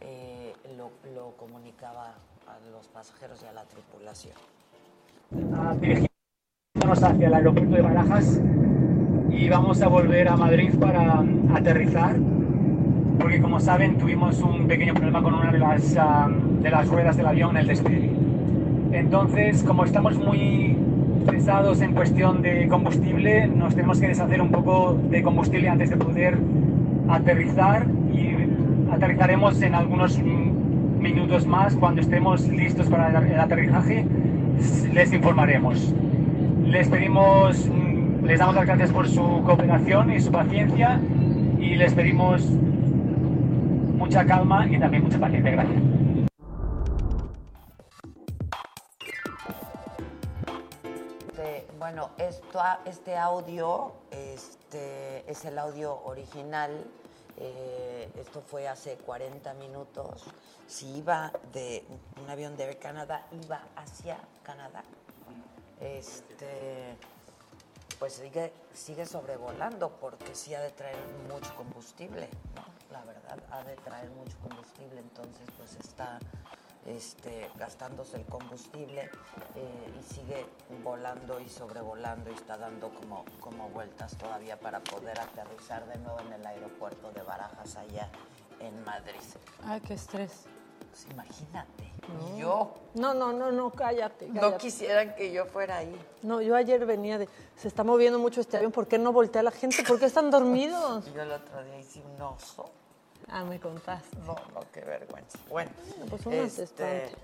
eh, 0.00 0.56
lo, 0.76 0.90
lo 1.14 1.36
comunicaba 1.36 2.16
a 2.48 2.58
los 2.72 2.88
pasajeros 2.88 3.40
y 3.44 3.46
a 3.46 3.52
la 3.52 3.64
tripulación. 3.64 4.53
A 5.56 5.74
dirigirnos 5.74 7.02
hacia 7.02 7.26
el 7.26 7.34
aeropuerto 7.34 7.74
de 7.76 7.82
Barajas 7.82 8.40
y 9.30 9.48
vamos 9.48 9.82
a 9.82 9.88
volver 9.88 10.28
a 10.28 10.36
Madrid 10.36 10.70
para 10.78 11.24
aterrizar 11.54 12.16
porque 13.18 13.40
como 13.40 13.60
saben 13.60 13.96
tuvimos 13.98 14.40
un 14.40 14.66
pequeño 14.66 14.94
problema 14.94 15.22
con 15.22 15.34
una 15.34 15.52
de 15.52 15.58
las, 15.58 15.94
de 15.94 16.70
las 16.70 16.88
ruedas 16.88 17.16
del 17.16 17.26
avión 17.26 17.50
en 17.52 17.56
el 17.58 17.66
despegue. 17.68 18.10
Entonces, 18.92 19.62
como 19.62 19.84
estamos 19.84 20.18
muy 20.18 20.76
pesados 21.26 21.80
en 21.80 21.94
cuestión 21.94 22.42
de 22.42 22.68
combustible, 22.68 23.46
nos 23.46 23.74
tenemos 23.74 24.00
que 24.00 24.08
deshacer 24.08 24.40
un 24.40 24.50
poco 24.50 24.98
de 25.10 25.22
combustible 25.22 25.68
antes 25.68 25.90
de 25.90 25.96
poder 25.96 26.38
aterrizar 27.08 27.86
y 28.12 28.92
aterrizaremos 28.92 29.60
en 29.62 29.74
algunos 29.74 30.18
minutos 30.18 31.46
más 31.46 31.74
cuando 31.76 32.00
estemos 32.00 32.48
listos 32.48 32.88
para 32.88 33.08
el 33.08 33.40
aterrizaje 33.40 34.06
les 34.92 35.12
informaremos. 35.12 35.92
Les 36.64 36.88
pedimos, 36.88 37.66
mm, 37.66 38.24
les 38.24 38.38
damos 38.38 38.54
las 38.54 38.66
gracias 38.66 38.90
por 38.90 39.08
su 39.08 39.42
cooperación 39.44 40.12
y 40.12 40.20
su 40.20 40.30
paciencia 40.30 41.00
y 41.58 41.76
les 41.76 41.94
pedimos 41.94 42.42
mucha 44.04 44.24
calma 44.24 44.66
y 44.66 44.78
también 44.78 45.04
mucha 45.04 45.18
paciencia. 45.18 45.52
Gracias. 45.52 45.82
Este, 51.28 51.66
bueno, 51.78 52.10
esto, 52.18 52.60
este 52.86 53.16
audio 53.16 53.92
este, 54.10 55.30
es 55.30 55.44
el 55.44 55.58
audio 55.58 56.02
original. 56.04 56.70
Eh, 57.36 58.10
esto 58.16 58.40
fue 58.40 58.68
hace 58.68 58.96
40 58.96 59.54
minutos. 59.54 60.22
Si 60.66 60.98
iba 60.98 61.32
de 61.52 61.84
un 62.22 62.30
avión 62.30 62.56
de 62.56 62.64
Air 62.64 62.78
Canada, 62.78 63.26
iba 63.44 63.60
hacia 63.76 64.18
Canadá. 64.42 64.82
Este, 65.80 66.96
pues 67.98 68.14
sigue, 68.14 68.52
sigue 68.72 69.06
sobrevolando 69.06 69.90
porque 70.00 70.34
sí 70.34 70.54
ha 70.54 70.60
de 70.60 70.70
traer 70.70 70.96
mucho 71.28 71.54
combustible, 71.56 72.28
¿no? 72.54 72.64
La 72.92 73.04
verdad, 73.04 73.38
ha 73.50 73.64
de 73.64 73.76
traer 73.76 74.10
mucho 74.10 74.36
combustible, 74.40 75.00
entonces 75.00 75.48
pues 75.58 75.74
está 75.76 76.18
este, 76.86 77.50
gastándose 77.58 78.18
el 78.18 78.24
combustible 78.26 79.10
eh, 79.54 79.94
y 79.98 80.14
sigue 80.14 80.46
volando 80.82 81.40
y 81.40 81.48
sobrevolando 81.48 82.30
y 82.30 82.34
está 82.34 82.56
dando 82.58 82.90
como, 82.90 83.24
como 83.40 83.68
vueltas 83.70 84.16
todavía 84.16 84.58
para 84.58 84.80
poder 84.80 85.18
aterrizar 85.20 85.86
de 85.86 85.98
nuevo 85.98 86.20
en 86.20 86.32
el 86.34 86.46
aeropuerto 86.46 87.10
de 87.12 87.22
Barajas 87.22 87.76
allá 87.76 88.08
en 88.60 88.84
Madrid. 88.84 89.20
Ay, 89.64 89.80
qué 89.80 89.94
estrés. 89.94 90.44
Pues 90.90 91.06
imagínate, 91.10 91.90
No. 92.08 92.36
yo 92.38 92.74
No, 92.94 93.14
no, 93.14 93.32
no, 93.32 93.50
no, 93.50 93.70
cállate, 93.70 94.28
no 94.28 94.40
cállate. 94.40 94.58
quisieran 94.58 95.16
que 95.16 95.32
yo 95.32 95.44
fuera 95.46 95.78
ahí. 95.78 96.00
No, 96.22 96.40
yo 96.40 96.54
ayer 96.54 96.86
venía 96.86 97.18
de. 97.18 97.28
Se 97.56 97.66
está 97.66 97.82
moviendo 97.82 98.18
mucho 98.20 98.40
este 98.40 98.58
avión. 98.58 98.70
¿Por 98.70 98.86
qué 98.86 98.96
no 98.98 99.12
voltea 99.12 99.42
la 99.42 99.50
gente? 99.50 99.82
¿Por 99.82 99.98
qué 99.98 100.06
están 100.06 100.30
dormidos? 100.30 101.04
Yo 101.14 101.22
el 101.22 101.32
otro 101.32 101.64
día 101.64 101.78
hice 101.80 102.00
un 102.00 102.20
oso. 102.22 102.70
Ah, 103.28 103.44
me 103.44 103.58
contaste. 103.58 104.16
No, 104.18 104.34
no, 104.54 104.60
qué 104.72 104.80
vergüenza. 104.80 105.38
Bueno, 105.48 105.70
pues 106.08 106.52
se 106.52 106.64
espanta. 106.64 107.16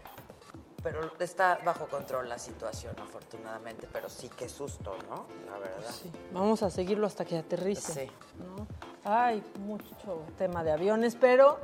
pero 0.83 1.13
está 1.19 1.61
bajo 1.65 1.87
control 1.87 2.29
la 2.29 2.39
situación, 2.39 2.95
afortunadamente, 2.99 3.87
pero 3.93 4.09
sí 4.09 4.29
que 4.29 4.49
susto, 4.49 4.97
¿no? 5.09 5.27
La 5.51 5.59
verdad. 5.59 5.91
Vamos 6.33 6.63
a 6.63 6.71
seguirlo 6.71 7.07
hasta 7.07 7.25
que 7.25 7.37
aterrice. 7.37 8.07
Sí. 8.07 8.11
¿no? 8.39 8.67
Hay 9.05 9.43
mucho 9.61 10.25
tema 10.39 10.65
de 10.65 10.73
aviones, 10.73 11.17
pero 11.17 11.59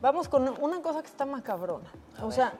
vamos 0.00 0.28
con 0.28 0.48
una 0.62 0.80
cosa 0.82 1.02
que 1.02 1.08
está 1.08 1.26
macabrona. 1.26 1.90
o 2.22 2.32
sea, 2.32 2.54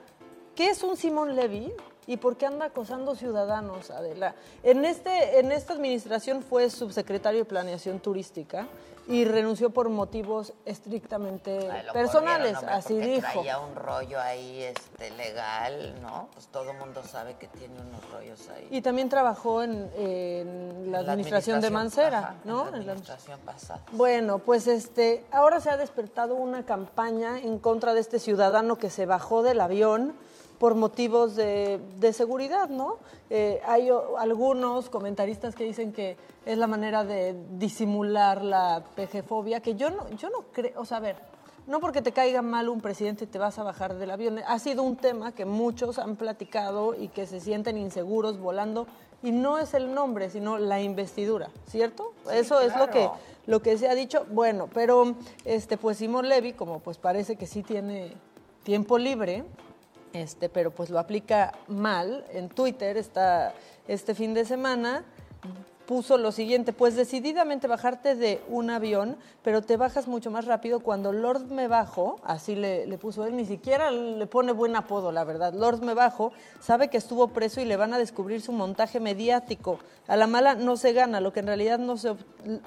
¿qué 0.55 0.69
es 0.69 0.83
un 0.83 0.97
Simón 0.97 1.35
Levy 1.35 1.73
y 2.05 2.17
por 2.17 2.37
qué 2.37 2.45
anda 2.45 2.67
acosando 2.67 3.15
ciudadanos, 3.15 3.91
Adela? 3.91 4.35
En, 4.63 4.85
este, 4.85 5.39
en 5.39 5.51
esta 5.51 5.73
administración 5.73 6.43
fue 6.43 6.69
subsecretario 6.69 7.39
de 7.39 7.45
Planeación 7.45 7.99
Turística 7.99 8.67
y 9.07 9.23
renunció 9.25 9.69
por 9.69 9.89
motivos 9.89 10.53
estrictamente 10.65 11.69
Ay, 11.71 11.85
personales, 11.93 12.53
corrieron, 12.55 12.77
así 12.77 12.97
dijo. 12.99 13.31
Traía 13.31 13.59
un 13.59 13.75
rollo 13.75 14.19
ahí 14.19 14.63
este, 14.63 15.11
legal, 15.11 15.95
¿no? 16.01 16.27
Pues 16.33 16.47
todo 16.47 16.71
el 16.71 16.77
mundo 16.77 17.01
sabe 17.03 17.35
que 17.35 17.47
tiene 17.47 17.75
unos 17.79 18.09
rollos 18.11 18.49
ahí. 18.49 18.67
Y 18.71 18.81
también 18.81 19.09
trabajó 19.09 19.63
en, 19.63 19.89
en 19.95 20.91
la 20.91 21.01
la 21.01 21.11
administración 21.13 21.61
de 21.61 21.69
Mancera, 21.69 22.19
ajá, 22.19 22.35
en 22.43 22.49
¿no? 22.49 22.67
En 22.67 22.71
la- 22.85 22.91
administración 22.93 23.39
pasada. 23.41 23.81
Bueno, 23.91 24.39
pues 24.39 24.67
este, 24.67 25.23
ahora 25.31 25.59
se 25.61 25.69
ha 25.69 25.77
despertado 25.77 26.35
una 26.35 26.65
campaña 26.65 27.39
en 27.39 27.59
contra 27.59 27.93
de 27.93 28.01
este 28.01 28.19
ciudadano 28.19 28.77
que 28.77 28.89
se 28.89 29.05
bajó 29.05 29.41
del 29.43 29.61
avión 29.61 30.15
por 30.59 30.75
motivos 30.75 31.35
de, 31.35 31.79
de 31.99 32.13
seguridad, 32.13 32.69
¿no? 32.69 32.97
Eh, 33.29 33.61
hay 33.65 33.91
o- 33.91 34.17
algunos 34.17 34.89
comentaristas 34.89 35.53
que 35.55 35.63
dicen 35.63 35.91
que 35.93 36.17
es 36.45 36.57
la 36.57 36.67
manera 36.67 37.03
de 37.03 37.35
disimular 37.51 38.43
la 38.43 38.83
PG-fobia, 38.95 39.61
que 39.61 39.75
yo 39.75 39.89
no, 39.91 40.09
yo 40.17 40.29
no 40.29 40.45
creo, 40.51 40.71
o 40.81 40.85
sea, 40.85 40.97
a 40.97 41.01
ver, 41.01 41.15
no 41.67 41.79
porque 41.79 42.01
te 42.01 42.11
caiga 42.13 42.41
mal 42.41 42.69
un 42.69 42.79
presidente 42.81 43.27
te 43.27 43.37
vas 43.37 43.59
a 43.59 43.63
bajar 43.63 43.95
del 43.95 44.09
avión. 44.09 44.39
Ha 44.47 44.57
sido 44.57 44.83
un 44.83 44.95
tema 44.95 45.33
que 45.33 45.45
muchos 45.45 45.99
han 45.99 46.15
platicado 46.15 46.95
y 46.95 47.09
que 47.09 47.27
se 47.27 47.39
sienten 47.41 47.77
inseguros 47.77 48.39
volando 48.39 48.87
y 49.21 49.31
no 49.31 49.57
es 49.59 49.73
el 49.73 49.93
nombre, 49.93 50.29
sino 50.29 50.57
la 50.57 50.81
investidura, 50.81 51.49
¿cierto? 51.67 52.13
Sí, 52.23 52.29
Eso 52.37 52.61
es 52.61 52.75
lo 52.77 52.87
que 52.89 53.09
lo 53.47 53.61
que 53.61 53.77
se 53.77 53.87
ha 53.89 53.95
dicho. 53.95 54.25
Bueno, 54.31 54.69
pero 54.73 55.15
este 55.43 55.77
pues 55.77 55.97
Simón 55.97 56.29
Levy, 56.29 56.53
como 56.53 56.79
pues 56.79 56.97
parece 56.97 57.35
que 57.35 57.47
sí 57.47 57.63
tiene 57.63 58.13
tiempo 58.63 58.97
libre, 58.97 59.43
este, 60.21 60.49
pero 60.49 60.71
pues 60.71 60.89
lo 60.89 60.99
aplica 60.99 61.53
mal. 61.67 62.25
En 62.31 62.49
Twitter 62.49 62.97
está 62.97 63.53
este 63.87 64.15
fin 64.15 64.33
de 64.33 64.45
semana 64.45 65.03
puso 65.87 66.17
lo 66.17 66.33
siguiente, 66.33 66.73
pues 66.73 66.95
decididamente 66.95 67.65
bajarte 67.65 68.15
de 68.15 68.41
un 68.49 68.69
avión, 68.69 69.15
pero 69.41 69.61
te 69.61 69.77
bajas 69.77 70.07
mucho 70.07 70.29
más 70.29 70.45
rápido 70.45 70.81
cuando 70.81 71.13
Lord 71.13 71.49
me 71.49 71.69
bajo, 71.69 72.19
así 72.25 72.55
le, 72.55 72.85
le 72.85 72.97
puso 72.97 73.25
él, 73.25 73.37
ni 73.37 73.45
siquiera 73.45 73.89
le 73.89 74.27
pone 74.27 74.51
buen 74.51 74.75
apodo, 74.75 75.13
la 75.13 75.23
verdad, 75.23 75.53
Lord 75.53 75.81
me 75.81 75.93
bajo, 75.93 76.33
sabe 76.59 76.89
que 76.89 76.97
estuvo 76.97 77.29
preso 77.29 77.61
y 77.61 77.65
le 77.65 77.77
van 77.77 77.93
a 77.93 77.97
descubrir 77.97 78.41
su 78.41 78.51
montaje 78.51 78.99
mediático. 78.99 79.79
A 80.07 80.17
la 80.17 80.27
mala 80.27 80.55
no 80.55 80.75
se 80.75 80.91
gana, 80.91 81.21
lo 81.21 81.31
que 81.31 81.39
en 81.39 81.47
realidad 81.47 81.79
no 81.79 81.95
se, 81.95 82.15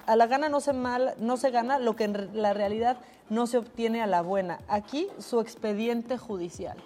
a 0.06 0.16
la 0.16 0.26
gana 0.26 0.48
no 0.48 0.60
se 0.60 0.72
mal, 0.72 1.14
no 1.18 1.36
se 1.36 1.50
gana, 1.50 1.78
lo 1.78 1.94
que 1.96 2.04
en 2.04 2.30
la 2.32 2.54
realidad 2.54 2.96
no 3.28 3.46
se 3.46 3.58
obtiene 3.58 4.00
a 4.00 4.06
la 4.06 4.22
buena. 4.22 4.60
Aquí 4.66 5.08
su 5.18 5.40
expediente 5.40 6.16
judicial. 6.16 6.78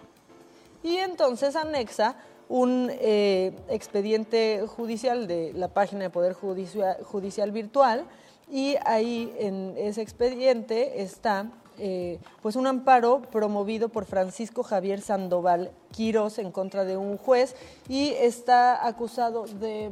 Y 0.85 0.99
entonces 0.99 1.57
anexa 1.57 2.14
un 2.47 2.91
eh, 2.93 3.57
expediente 3.68 4.66
judicial 4.66 5.26
de 5.26 5.55
la 5.55 5.68
página 5.68 6.03
de 6.03 6.11
Poder 6.11 6.35
Judicial, 6.35 7.51
Virtual 7.53 8.05
y 8.53 8.76
ahí 8.85 9.35
en 9.39 9.74
ese 9.78 10.03
expediente 10.03 11.01
está 11.01 11.47
eh, 11.78 12.18
pues 12.43 12.55
un 12.55 12.66
amparo 12.66 13.22
promovido 13.32 13.89
por 13.89 14.05
Francisco 14.05 14.62
Javier 14.62 15.01
Sandoval 15.01 15.72
Quirós 15.91 16.39
en 16.39 16.53
contra 16.53 16.85
de 16.85 16.99
un 16.99 17.16
juez 17.16 17.57
y 17.89 18.11
está 18.11 18.87
acusado 18.87 19.47
de, 19.47 19.91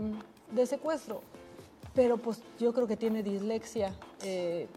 de 0.50 0.66
secuestro. 0.66 1.22
Pero 1.94 2.18
pues 2.18 2.42
yo 2.60 2.74
creo 2.74 2.86
que 2.86 2.98
tiene 2.98 3.22
dislexia. 3.22 3.94
eh, 4.22 4.68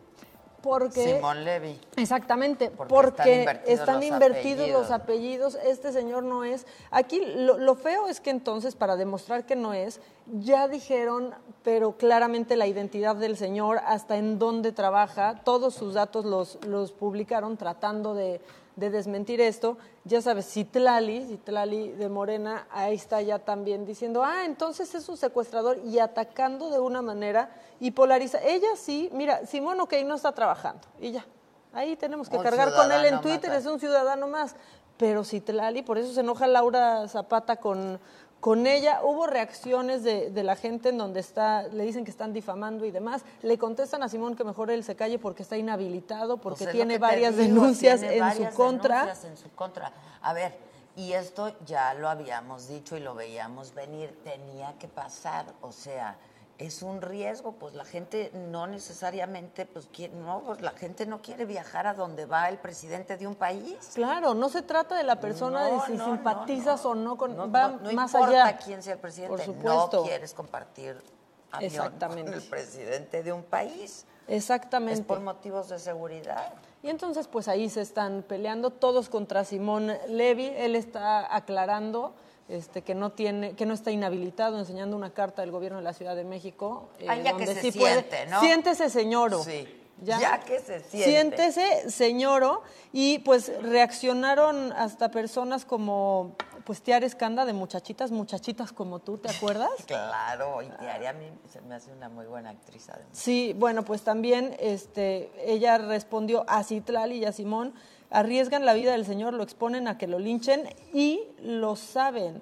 porque 0.66 1.16
Simón 1.16 1.46
Levy. 1.46 1.80
Exactamente, 1.96 2.72
Porque 2.72 2.92
porque, 2.92 3.42
están 3.44 3.60
están 3.68 4.04
invertidos 4.04 4.68
los 4.70 4.90
apellidos. 4.90 5.54
Este 5.64 5.92
señor 5.92 6.24
no 6.24 6.44
es. 6.44 6.66
Aquí 6.90 7.22
lo, 7.24 7.60
lo 7.60 7.76
feo 7.76 8.08
es 8.08 8.20
que 8.20 8.32
entonces, 8.32 8.76
para 8.76 8.96
demostrar 8.96 9.46
que 9.46 9.56
no 9.56 9.74
es, 9.74 10.02
ya 10.26 10.68
dijeron, 10.68 11.36
pero 11.64 11.98
claramente 11.98 12.56
la 12.56 12.66
identidad 12.66 13.16
del 13.16 13.38
señor, 13.38 13.80
hasta 13.86 14.18
en 14.18 14.40
dónde 14.40 14.72
trabaja, 14.72 15.42
todos 15.44 15.76
sus 15.76 15.94
datos 15.94 16.26
los, 16.26 16.58
los 16.66 16.92
publicaron 16.92 17.58
tratando 17.58 18.16
de, 18.16 18.42
de 18.76 18.90
desmentir 18.90 19.42
esto. 19.42 19.78
Ya 20.04 20.22
sabes, 20.24 20.52
Citlali, 20.52 21.26
Citlali 21.26 21.92
de 21.92 22.10
Morena, 22.10 22.68
ahí 22.72 22.96
está 22.96 23.22
ya 23.22 23.38
también 23.38 23.86
diciendo, 23.86 24.24
ah, 24.24 24.46
entonces 24.46 24.96
es 24.96 25.08
un 25.10 25.18
secuestrador 25.18 25.78
y 25.86 26.00
atacando 26.00 26.72
de 26.72 26.80
una 26.80 27.04
manera 27.04 27.52
y 27.80 27.92
polariza. 27.92 28.40
Ella 28.44 28.70
sí, 28.76 29.10
mira, 29.14 29.46
Simón, 29.46 29.80
ok, 29.80 29.94
no 30.06 30.16
está 30.16 30.32
trabajando 30.32 30.82
y 31.00 31.12
ya. 31.12 31.26
Ahí 31.74 31.96
tenemos 31.98 32.30
que 32.30 32.38
Un 32.38 32.44
cargar 32.44 32.74
con 32.74 32.92
él 32.92 33.06
en 33.06 33.22
Twitter, 33.22 33.50
más. 33.50 33.60
es 33.60 33.66
un 33.66 33.80
ciudadano 33.80 34.28
más. 34.28 34.56
Pero 34.98 35.26
Citlali, 35.26 35.82
por 35.82 35.98
eso 35.98 36.14
se 36.14 36.22
enoja 36.22 36.48
Laura 36.48 37.06
Zapata 37.10 37.58
con, 37.58 38.00
con 38.40 38.66
ella. 38.66 39.02
Hubo 39.04 39.28
reacciones 39.28 40.02
de, 40.04 40.30
de 40.32 40.44
la 40.44 40.56
gente 40.56 40.88
en 40.88 40.98
donde 40.98 41.20
está, 41.20 41.64
le 41.64 41.84
dicen 41.84 42.06
que 42.06 42.12
están 42.12 42.32
difamando 42.32 42.86
y 42.86 42.92
demás. 42.92 43.24
Le 43.42 43.58
contestan 43.58 44.04
a 44.04 44.08
Simón 44.08 44.38
que 44.38 44.46
mejor 44.46 44.72
él 44.72 44.86
se 44.86 44.96
calle 44.96 45.20
porque 45.20 45.44
está 45.44 45.58
inhabilitado, 45.58 46.38
porque 46.38 46.64
Pues 46.64 46.74
tiene 46.74 46.98
varias 46.98 47.36
digo, 47.36 47.56
denuncias 47.56 48.00
tiene 48.00 48.16
en 48.16 48.22
varias 48.22 48.54
su 48.54 48.58
contra. 48.58 49.00
denuncias 49.02 49.26
en 49.26 49.36
su 49.38 49.50
contra. 49.54 49.92
A 50.22 50.32
ver, 50.32 50.56
y 50.96 51.12
esto 51.12 51.52
ya 51.66 51.94
lo 51.94 52.08
habíamos 52.08 52.70
dicho 52.70 52.96
y 52.96 53.02
lo 53.02 53.16
veíamos 53.16 53.74
venir, 53.74 54.18
tenía 54.24 54.76
que 54.80 54.88
pasar, 54.88 55.46
o 55.62 55.74
sea, 55.74 56.16
es 56.58 56.82
un 56.82 57.02
riesgo, 57.02 57.52
pues 57.54 57.74
la 57.74 57.84
gente 57.84 58.32
no 58.34 58.66
necesariamente, 58.68 59.66
pues 59.66 59.88
quiere, 59.92 60.16
no, 60.16 60.42
pues 60.46 60.62
la 60.62 60.72
gente 60.72 61.06
no 61.06 61.22
quiere 61.22 61.46
viajar 61.46 61.86
a 61.86 61.94
donde 61.94 62.26
va 62.26 62.48
el 62.50 62.58
presidente 62.58 63.18
de 63.18 63.28
un 63.28 63.36
país. 63.36 63.92
Claro, 63.94 64.34
no 64.34 64.48
se 64.50 64.62
trata 64.62 64.96
de 64.96 65.04
la 65.04 65.20
persona 65.20 65.70
No, 65.70 65.76
de 65.82 65.86
si 65.88 65.92
no, 65.94 66.06
simpatizas 66.06 66.86
o 66.86 66.96
no 66.96 67.18
con, 67.18 67.38
va 67.54 67.70
más 67.94 68.14
importa 68.14 68.46
allá. 68.46 68.58
quién 68.58 68.82
sea 68.82 68.94
el 68.94 69.00
presidente, 69.00 69.36
Por 69.36 69.46
supuesto. 69.46 69.98
no 69.98 70.04
quieres 70.04 70.34
compartir 70.34 71.02
avión 71.52 71.72
Exactamente. 71.72 72.32
con 72.32 72.34
el 72.42 72.48
presidente 72.50 73.22
de 73.24 73.34
un 73.34 73.44
país. 73.44 74.06
Exactamente. 74.28 75.02
Es 75.02 75.06
por 75.06 75.20
motivos 75.20 75.70
de 75.70 75.78
seguridad. 75.78 76.54
Y 76.82 76.90
entonces, 76.90 77.28
pues 77.28 77.48
ahí 77.48 77.70
se 77.70 77.82
están 77.82 78.24
peleando 78.28 78.70
todos 78.70 79.10
contra 79.10 79.44
Simón 79.44 79.92
Levy. 80.08 80.54
Él 80.56 80.76
está 80.76 81.36
aclarando 81.36 82.14
este, 82.48 82.82
que 82.84 82.94
no 82.96 83.12
tiene, 83.12 83.54
que 83.56 83.66
no 83.66 83.74
está 83.74 83.92
inhabilitado, 83.92 84.60
enseñando 84.60 84.96
una 84.96 85.12
carta 85.14 85.42
del 85.42 85.52
gobierno 85.52 85.80
de 85.80 85.84
la 85.84 85.94
Ciudad 85.94 86.16
de 86.16 86.24
México. 86.24 86.90
eh, 87.00 87.08
Ah, 87.10 87.18
ya 87.18 87.36
que 87.38 87.48
se 87.48 87.62
sí 87.72 87.72
puede- 87.78 87.94
siente, 88.02 88.26
¿no? 88.28 88.40
Siéntese, 88.42 88.90
señoro. 88.90 89.44
Sí. 89.44 89.82
Ya 90.02 90.42
que 90.42 90.60
se 90.60 90.82
siente. 90.82 91.10
Siéntese, 91.10 91.90
señoro. 91.90 92.62
Y 92.92 93.20
pues 93.20 93.50
reaccionaron 93.62 94.74
hasta 94.74 95.10
personas 95.10 95.64
como 95.64 96.36
pues 96.66 96.82
Tiara 96.82 97.06
Escanda 97.06 97.46
de 97.46 97.54
muchachitas, 97.54 98.12
muchachitas 98.12 98.74
como 98.74 99.00
tú, 99.00 99.18
¿te 99.20 99.30
acuerdas? 99.30 99.70
Claro, 99.88 100.62
y 100.64 100.68
Tiare 100.70 101.08
a 101.08 101.14
mí 101.14 101.28
se 101.52 101.62
me 101.62 101.76
hace 101.76 101.92
una 101.94 102.10
muy 102.10 102.26
buena 102.26 102.50
actriz 102.50 102.90
además. 102.90 103.08
Sí, 103.14 103.54
bueno, 103.58 103.84
pues 103.86 104.02
también 104.02 104.56
este, 104.60 105.32
ella 105.46 105.78
respondió 105.78 106.44
a 106.48 106.64
Citlali 106.64 107.20
y 107.20 107.26
a 107.26 107.32
Simón, 107.32 107.74
arriesgan 108.20 108.66
la 108.66 108.74
vida 108.74 108.92
del 108.94 109.06
Señor, 109.06 109.34
lo 109.34 109.44
exponen 109.44 109.88
a 109.88 109.98
que 109.98 110.08
lo 110.08 110.20
linchen 110.20 110.70
y 110.94 111.22
lo 111.40 111.76
saben. 111.76 112.42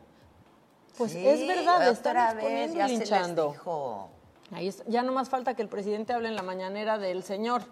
Pues 0.97 1.11
Sí, 1.13 1.27
es 1.27 1.47
verdad, 1.47 1.87
están 1.89 2.15
vez, 2.15 2.33
exponiendo 2.35 2.77
ya 2.77 2.87
y 2.87 2.97
linchando. 2.97 4.09
Ahí 4.51 4.67
es- 4.67 4.83
ya 4.85 5.01
no 5.01 5.11
más 5.11 5.29
falta 5.29 5.55
que 5.55 5.63
el 5.63 5.67
presidente 5.69 6.13
hable 6.13 6.27
en 6.29 6.35
la 6.35 6.43
mañanera 6.43 6.99
del 6.99 7.23
Señor, 7.23 7.63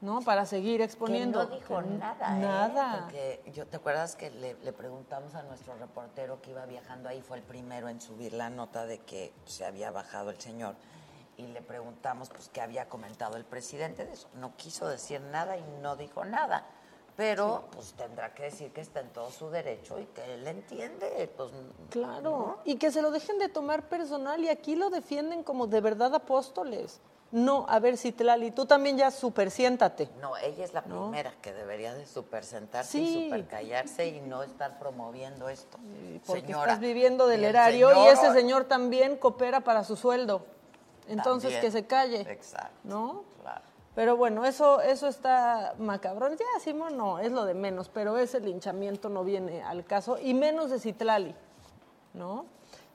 ¿no? 0.00 0.22
Para 0.22 0.46
seguir 0.46 0.80
exponiendo. 0.80 1.40
Que 1.40 1.54
no 1.54 1.60
dijo 1.60 1.78
Que 1.82 1.88
nada, 1.98 2.36
¿eh? 2.38 2.40
Nada. 2.40 3.00
Porque 3.02 3.42
yo, 3.52 3.66
¿te 3.66 3.76
acuerdas 3.76 4.16
que 4.16 4.30
le, 4.30 4.54
le 4.62 4.72
preguntamos 4.72 5.34
a 5.34 5.42
nuestro 5.42 5.74
reportero 5.76 6.40
que 6.40 6.52
iba 6.52 6.64
viajando 6.64 7.10
ahí? 7.10 7.20
Fue 7.20 7.36
el 7.36 7.42
primero 7.42 7.90
en 7.90 8.00
subir 8.00 8.32
la 8.32 8.48
nota 8.48 8.86
de 8.86 8.98
que 9.00 9.34
se 9.44 9.66
había 9.66 9.90
bajado 9.90 10.30
el 10.30 10.40
señor. 10.40 10.74
Y 11.36 11.48
le 11.48 11.60
preguntamos, 11.60 12.30
pues, 12.30 12.48
qué 12.48 12.62
había 12.62 12.88
comentado 12.88 13.36
el 13.36 13.44
presidente 13.44 14.06
de 14.06 14.14
eso. 14.14 14.28
No 14.36 14.56
quiso 14.56 14.88
decir 14.88 15.20
nada 15.20 15.58
y 15.58 15.64
no 15.82 15.94
dijo 15.96 16.24
nada. 16.24 16.64
Pero, 17.16 17.64
pues, 17.72 17.94
tendrá 17.94 18.34
que 18.34 18.44
decir 18.44 18.72
que 18.72 18.82
está 18.82 19.00
en 19.00 19.08
todo 19.08 19.30
su 19.30 19.48
derecho 19.48 19.98
y 19.98 20.04
que 20.06 20.34
él 20.34 20.46
entiende, 20.46 21.30
pues... 21.36 21.50
Claro, 21.90 22.58
y 22.64 22.76
que 22.76 22.90
se 22.92 23.00
lo 23.00 23.10
dejen 23.10 23.38
de 23.38 23.48
tomar 23.48 23.88
personal 23.88 24.42
y 24.44 24.50
aquí 24.50 24.76
lo 24.76 24.90
defienden 24.90 25.42
como 25.42 25.66
de 25.66 25.80
verdad 25.80 26.14
apóstoles. 26.14 27.00
No, 27.32 27.66
a 27.68 27.80
ver, 27.80 27.96
Citlali, 27.96 28.50
tú 28.52 28.66
también 28.66 28.96
ya 28.98 29.10
super 29.10 29.50
siéntate. 29.50 30.08
No, 30.20 30.36
ella 30.36 30.64
es 30.64 30.72
la 30.74 30.82
¿No? 30.82 31.04
primera 31.10 31.32
que 31.42 31.52
debería 31.52 31.92
de 31.94 32.06
supersentarse 32.06 32.92
Sí. 32.92 33.18
y 33.18 33.24
supercallarse 33.24 34.06
y 34.08 34.20
no 34.20 34.42
estar 34.42 34.78
promoviendo 34.78 35.48
esto. 35.48 35.78
Porque 36.24 36.42
Señora, 36.42 36.64
estás 36.64 36.80
viviendo 36.80 37.26
del 37.26 37.40
y 37.42 37.46
erario 37.46 38.04
y 38.04 38.08
ese 38.08 38.32
señor 38.32 38.66
también 38.66 39.16
coopera 39.16 39.60
para 39.62 39.82
su 39.84 39.96
sueldo. 39.96 40.46
Entonces 41.08 41.52
También. 41.52 41.60
que 41.62 41.70
se 41.70 41.86
calle. 41.86 42.20
Exacto. 42.30 42.76
¿No? 42.84 43.24
Pero 43.96 44.14
bueno, 44.14 44.44
eso, 44.44 44.82
eso 44.82 45.08
está 45.08 45.74
macabrón. 45.78 46.36
Ya, 46.36 46.60
Simón, 46.60 46.98
no, 46.98 47.18
es 47.18 47.32
lo 47.32 47.46
de 47.46 47.54
menos, 47.54 47.88
pero 47.88 48.18
ese 48.18 48.40
linchamiento 48.40 49.08
no 49.08 49.24
viene 49.24 49.62
al 49.62 49.86
caso, 49.86 50.18
y 50.22 50.34
menos 50.34 50.70
de 50.70 50.78
Citlali, 50.78 51.34
¿no? 52.12 52.44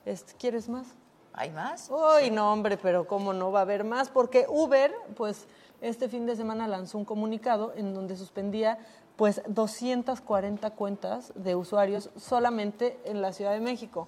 Este, 0.06 0.34
¿Quieres 0.34 0.68
más? 0.68 0.86
¿Hay 1.32 1.50
más? 1.50 1.90
Uy, 1.90 2.30
no, 2.30 2.52
hombre, 2.52 2.76
pero 2.76 3.08
cómo 3.08 3.32
no 3.32 3.50
va 3.50 3.58
a 3.58 3.62
haber 3.62 3.82
más, 3.82 4.10
porque 4.10 4.46
Uber, 4.48 4.94
pues, 5.16 5.48
este 5.80 6.08
fin 6.08 6.24
de 6.24 6.36
semana 6.36 6.68
lanzó 6.68 6.98
un 6.98 7.04
comunicado 7.04 7.72
en 7.74 7.94
donde 7.94 8.16
suspendía, 8.16 8.78
pues, 9.16 9.42
240 9.48 10.70
cuentas 10.70 11.32
de 11.34 11.56
usuarios 11.56 12.10
solamente 12.16 13.00
en 13.04 13.20
la 13.22 13.32
Ciudad 13.32 13.50
de 13.50 13.60
México. 13.60 14.06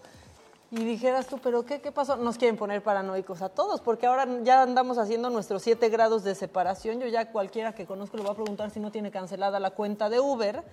Y 0.70 0.82
dijeras 0.84 1.26
tú, 1.26 1.38
¿pero 1.38 1.64
qué, 1.64 1.80
qué 1.80 1.92
pasó? 1.92 2.16
Nos 2.16 2.36
quieren 2.36 2.56
poner 2.56 2.82
paranoicos 2.82 3.42
a 3.42 3.48
todos, 3.48 3.80
porque 3.80 4.06
ahora 4.06 4.26
ya 4.42 4.62
andamos 4.62 4.98
haciendo 4.98 5.30
nuestros 5.30 5.62
siete 5.62 5.88
grados 5.88 6.24
de 6.24 6.34
separación. 6.34 7.00
Yo 7.00 7.06
ya 7.06 7.30
cualquiera 7.30 7.74
que 7.74 7.86
conozco 7.86 8.16
le 8.16 8.22
voy 8.24 8.32
a 8.32 8.36
preguntar 8.36 8.70
si 8.70 8.80
no 8.80 8.90
tiene 8.90 9.10
cancelada 9.10 9.60
la 9.60 9.70
cuenta 9.70 10.08
de 10.08 10.20
Uber, 10.20 10.64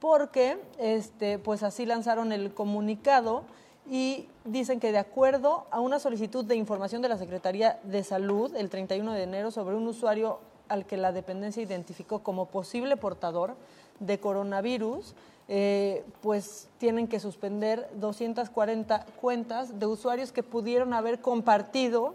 porque 0.00 0.58
este, 0.78 1.38
pues 1.38 1.62
así 1.62 1.86
lanzaron 1.86 2.32
el 2.32 2.52
comunicado 2.52 3.44
y 3.90 4.28
dicen 4.44 4.80
que 4.80 4.92
de 4.92 4.98
acuerdo 4.98 5.66
a 5.70 5.80
una 5.80 5.98
solicitud 5.98 6.44
de 6.44 6.56
información 6.56 7.02
de 7.02 7.08
la 7.08 7.18
Secretaría 7.18 7.78
de 7.84 8.02
Salud 8.02 8.54
el 8.56 8.70
31 8.70 9.12
de 9.12 9.22
enero 9.22 9.50
sobre 9.50 9.76
un 9.76 9.86
usuario 9.86 10.40
al 10.68 10.86
que 10.86 10.96
la 10.96 11.12
dependencia 11.12 11.62
identificó 11.62 12.20
como 12.20 12.46
posible 12.46 12.96
portador 12.96 13.54
de 14.00 14.18
coronavirus, 14.18 15.14
eh, 15.48 16.04
pues 16.22 16.68
tienen 16.78 17.06
que 17.06 17.20
suspender 17.20 17.90
240 17.94 19.04
cuentas 19.20 19.78
de 19.78 19.86
usuarios 19.86 20.32
que 20.32 20.42
pudieron 20.42 20.94
haber 20.94 21.20
compartido 21.20 22.14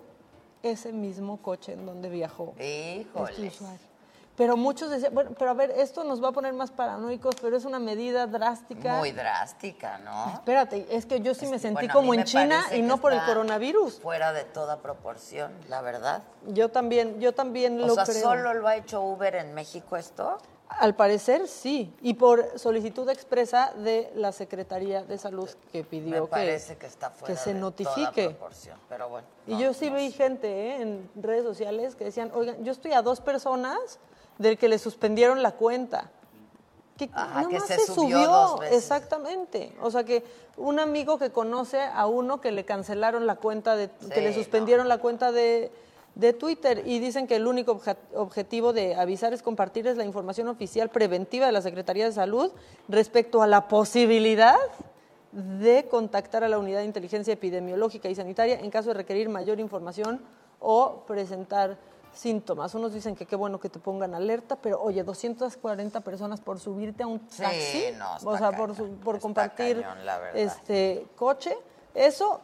ese 0.64 0.92
mismo 0.92 1.38
coche 1.38 1.74
en 1.74 1.86
donde 1.86 2.10
viajó 2.10 2.54
este 2.58 3.48
usuario. 3.48 3.90
Pero 4.36 4.56
muchos 4.56 4.90
decían, 4.90 5.14
bueno, 5.14 5.32
pero 5.38 5.52
a 5.52 5.54
ver, 5.54 5.70
esto 5.72 6.06
nos 6.06 6.24
va 6.24 6.30
a 6.30 6.32
poner 6.32 6.54
más 6.54 6.72
paranoicos, 6.72 7.36
pero 7.42 7.58
es 7.58 7.66
una 7.66 7.78
medida 7.78 8.26
drástica. 8.26 8.98
Muy 9.00 9.12
drástica, 9.12 9.98
¿no? 9.98 10.32
Espérate, 10.32 10.88
es 10.90 11.06
que 11.06 11.20
yo 11.20 11.34
sí 11.36 11.46
me 11.48 11.60
sentí 11.60 11.88
Bueno, 11.88 11.94
como 11.94 12.14
en 12.14 12.24
China 12.24 12.64
y 12.74 12.82
no 12.82 13.02
por 13.02 13.12
el 13.12 13.22
coronavirus. 13.26 14.00
Fuera 14.00 14.32
de 14.32 14.46
toda 14.46 14.78
proporción, 14.78 15.52
la 15.68 15.82
verdad. 15.82 16.24
Yo 16.48 16.70
también, 16.70 17.20
yo 17.20 17.34
también 17.34 17.84
O 17.84 17.88
lo 17.88 17.96
sea, 17.96 18.06
creo. 18.06 18.22
¿solo 18.22 18.54
lo 18.54 18.66
ha 18.70 18.78
hecho 18.78 19.02
Uber 19.02 19.36
en 19.36 19.54
México 19.54 19.98
esto? 19.98 20.38
Al 20.70 20.96
parecer 20.96 21.48
sí, 21.48 21.92
y 22.02 22.14
por 22.14 22.58
solicitud 22.60 23.10
expresa 23.10 23.74
de 23.76 24.12
la 24.16 24.32
Secretaría 24.32 25.04
de 25.04 25.18
Salud 25.18 25.50
que 25.72 25.84
pidió 25.84 26.12
Me 26.12 26.22
que, 26.22 26.28
parece 26.28 26.78
que 26.78 26.86
está 26.86 27.10
fuera 27.10 27.34
que 27.34 27.40
se 27.40 27.54
de 27.56 27.60
notifique. 27.60 28.30
toda 28.30 28.78
pero 28.88 29.10
bueno. 29.10 29.28
Y 29.48 29.58
yo 29.58 29.74
sí 29.74 29.90
no 29.90 29.98
vi 29.98 30.12
sé. 30.12 30.18
gente 30.18 30.48
¿eh? 30.48 30.82
en 30.82 31.10
redes 31.16 31.44
sociales 31.44 31.96
que 31.96 32.06
decían, 32.06 32.32
oigan, 32.36 32.64
yo 32.64 32.72
estoy 32.72 32.94
a 32.94 33.02
dos 33.02 33.20
personas 33.20 34.00
del 34.38 34.58
que 34.60 34.70
le 34.70 34.78
suspendieron 34.78 35.42
la 35.42 35.54
cuenta. 35.54 36.12
Que 36.98 37.10
Ajá, 37.14 37.48
que 37.48 37.54
nomás 37.54 37.68
se 37.68 37.78
se 37.80 37.86
subió 37.88 38.18
subió, 38.18 38.28
dos 38.28 38.60
veces. 38.60 38.78
exactamente. 38.78 39.76
O 39.82 39.90
sea 39.90 40.04
que 40.04 40.24
un 40.56 40.80
amigo 40.80 41.18
que 41.18 41.32
conoce 41.32 41.82
a 41.82 42.06
uno 42.06 42.42
que 42.42 42.52
le 42.52 42.64
cancelaron 42.64 43.26
la 43.26 43.38
cuenta 43.38 43.76
de, 43.76 43.90
que 44.14 44.22
le 44.22 44.34
suspendieron 44.34 44.88
la 44.88 45.00
cuenta 45.00 45.32
de, 45.32 45.72
de 46.20 46.34
Twitter 46.34 46.84
y 46.86 47.00
dicen 47.00 47.28
que 47.28 47.36
el 47.38 47.48
único 47.48 47.80
obje- 47.80 47.96
objetivo 48.14 48.74
de 48.74 48.96
avisar 48.96 49.34
es 49.34 49.42
compartir 49.42 49.88
es 49.88 49.96
la 49.98 50.04
información 50.06 50.48
oficial 50.50 50.90
preventiva 50.90 51.46
de 51.46 51.52
la 51.52 51.62
Secretaría 51.62 52.06
de 52.06 52.12
Salud 52.12 52.52
respecto 52.90 53.42
a 53.42 53.48
la 53.48 53.68
posibilidad 53.68 54.58
de 55.32 55.86
contactar 55.90 56.44
a 56.44 56.50
la 56.50 56.58
unidad 56.58 56.80
de 56.80 56.86
inteligencia 56.86 57.34
epidemiológica 57.34 58.10
y 58.10 58.16
sanitaria 58.16 58.60
en 58.60 58.70
caso 58.72 58.90
de 58.90 58.96
requerir 58.96 59.30
mayor 59.30 59.60
información 59.60 60.20
o 60.60 61.04
presentar 61.08 61.78
síntomas. 62.14 62.74
Unos 62.74 62.94
dicen 62.94 63.16
que 63.16 63.26
qué 63.26 63.36
bueno 63.36 63.60
que 63.60 63.70
te 63.70 63.80
pongan 63.80 64.14
alerta, 64.16 64.56
pero 64.56 64.82
oye, 64.82 65.04
240 65.04 66.02
personas 66.02 66.42
por 66.42 66.60
subirte 66.60 67.04
a 67.04 67.08
un 67.08 67.22
Sí, 67.30 67.44
taxi, 67.44 67.84
no, 67.98 68.18
está 68.18 68.30
o 68.30 68.38
sea, 68.38 68.52
por, 68.52 68.76
su- 68.76 68.90
por 68.96 69.20
compartir 69.20 69.82
cañón, 69.84 70.00
este 70.34 71.06
coche, 71.16 71.56
eso 71.94 72.42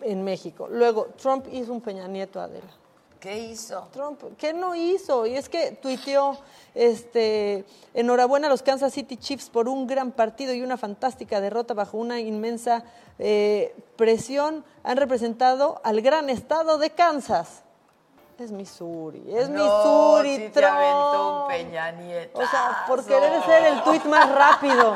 en 0.00 0.22
México. 0.22 0.68
Luego, 0.70 1.08
Trump 1.20 1.46
hizo 1.50 1.72
un 1.72 1.80
Peña 1.80 2.06
Nieto, 2.06 2.40
Adela. 2.40 2.70
¿Qué 3.20 3.38
hizo? 3.38 3.88
Trump, 3.92 4.22
¿qué 4.36 4.52
no 4.52 4.74
hizo? 4.74 5.26
Y 5.26 5.36
es 5.36 5.48
que 5.48 5.72
tuiteó, 5.72 6.38
este, 6.74 7.64
enhorabuena 7.94 8.48
a 8.48 8.50
los 8.50 8.62
Kansas 8.62 8.92
City 8.92 9.16
Chiefs 9.16 9.48
por 9.48 9.68
un 9.68 9.86
gran 9.86 10.12
partido 10.12 10.52
y 10.52 10.62
una 10.62 10.76
fantástica 10.76 11.40
derrota 11.40 11.74
bajo 11.74 11.96
una 11.96 12.20
inmensa 12.20 12.84
eh, 13.18 13.74
presión. 13.96 14.64
Han 14.84 14.98
representado 14.98 15.80
al 15.82 16.02
gran 16.02 16.28
estado 16.28 16.78
de 16.78 16.90
Kansas. 16.90 17.62
Es 18.38 18.52
Missouri, 18.52 19.24
es 19.34 19.48
No, 19.48 19.64
Missouri, 19.64 20.36
sí 20.36 20.48
te 20.52 20.62
aventó 20.62 21.44
un 21.44 21.48
Peña 21.48 21.90
Nieto. 21.92 22.38
O 22.38 22.46
sea, 22.46 22.84
por 22.86 23.02
querer 23.02 23.42
ser 23.44 23.64
el 23.64 23.82
tuit 23.82 24.04
más 24.04 24.30
rápido. 24.30 24.94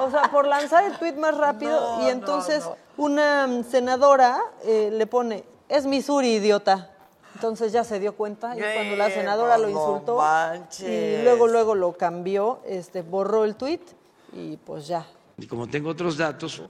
O 0.00 0.10
sea, 0.10 0.22
por 0.30 0.46
lanzar 0.46 0.84
el 0.84 0.96
tuit 0.96 1.16
más 1.16 1.36
rápido. 1.36 1.98
No, 1.98 2.06
y 2.06 2.08
entonces 2.08 2.64
no, 2.64 2.76
una 2.96 3.62
senadora 3.64 4.40
eh, 4.64 4.88
le 4.90 5.06
pone, 5.06 5.44
es 5.68 5.84
Missouri, 5.84 6.36
idiota. 6.36 6.90
Entonces 7.38 7.70
ya 7.70 7.84
se 7.84 8.00
dio 8.00 8.16
cuenta 8.16 8.56
y 8.56 8.60
cuando 8.60 8.96
la 8.96 9.10
senadora 9.10 9.58
lo 9.58 9.68
insultó 9.68 10.16
manches. 10.16 11.20
y 11.20 11.22
luego 11.22 11.46
luego 11.46 11.76
lo 11.76 11.96
cambió, 11.96 12.58
este 12.66 13.02
borró 13.02 13.44
el 13.44 13.54
tuit 13.54 13.80
y 14.32 14.56
pues 14.56 14.88
ya. 14.88 15.06
Y 15.36 15.46
como 15.46 15.68
tengo 15.68 15.90
otros 15.90 16.16
datos, 16.16 16.60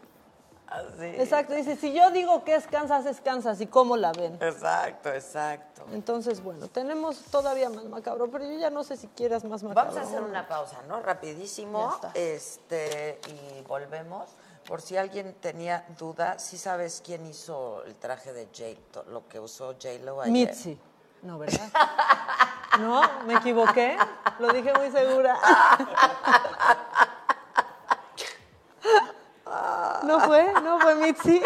Exacto, 1.01 1.55
dice, 1.55 1.77
si 1.77 1.95
yo 1.95 2.11
digo 2.11 2.45
que 2.45 2.55
es 2.55 2.67
Kansas, 2.67 3.07
es 3.07 3.23
Kansas, 3.23 3.59
¿y 3.63 3.67
cómo 3.67 3.97
la 3.97 4.13
ven? 4.13 4.35
Exacto, 4.35 5.09
exacto. 5.11 5.87
Entonces, 5.95 6.43
bueno, 6.43 6.69
tenemos 6.69 7.23
todavía 7.31 7.71
más 7.71 7.85
macabro, 7.85 8.31
pero 8.31 8.45
yo 8.45 8.59
ya 8.59 8.69
no 8.69 8.85
sé 8.85 8.99
si 8.99 9.07
quieras 9.09 9.45
más 9.45 9.63
macabro. 9.63 9.95
Vamos 9.95 9.97
a 9.97 10.07
hacer 10.07 10.23
una 10.23 10.47
pausa, 10.47 10.77
¿no? 10.87 11.01
Rapidísimo. 11.01 11.99
Este, 12.13 13.19
y 13.29 13.63
volvemos. 13.63 14.29
Por 14.69 14.83
si 14.83 14.99
alguien 14.99 15.33
tenía 15.41 15.87
duda, 15.99 16.39
¿sí 16.39 16.59
sabes 16.59 17.01
quién 17.03 17.25
hizo 17.25 17.83
el 17.87 17.97
traje 17.97 18.35
de 18.35 18.49
J, 18.55 19.03
lo 19.11 19.27
que 19.27 19.41
usó 19.41 19.69
J-Lo 19.73 20.21
ayer? 20.21 20.31
Mitzi. 20.33 20.79
No, 21.23 21.39
¿verdad? 21.39 21.69
No, 22.79 23.03
me 23.25 23.35
equivoqué. 23.35 23.97
Lo 24.39 24.53
dije 24.53 24.73
muy 24.75 24.91
segura. 24.93 25.37
¿No 30.05 30.21
fue? 30.21 30.53
¿No 30.63 30.79
fue 30.79 30.95
Mitzi? 30.97 31.43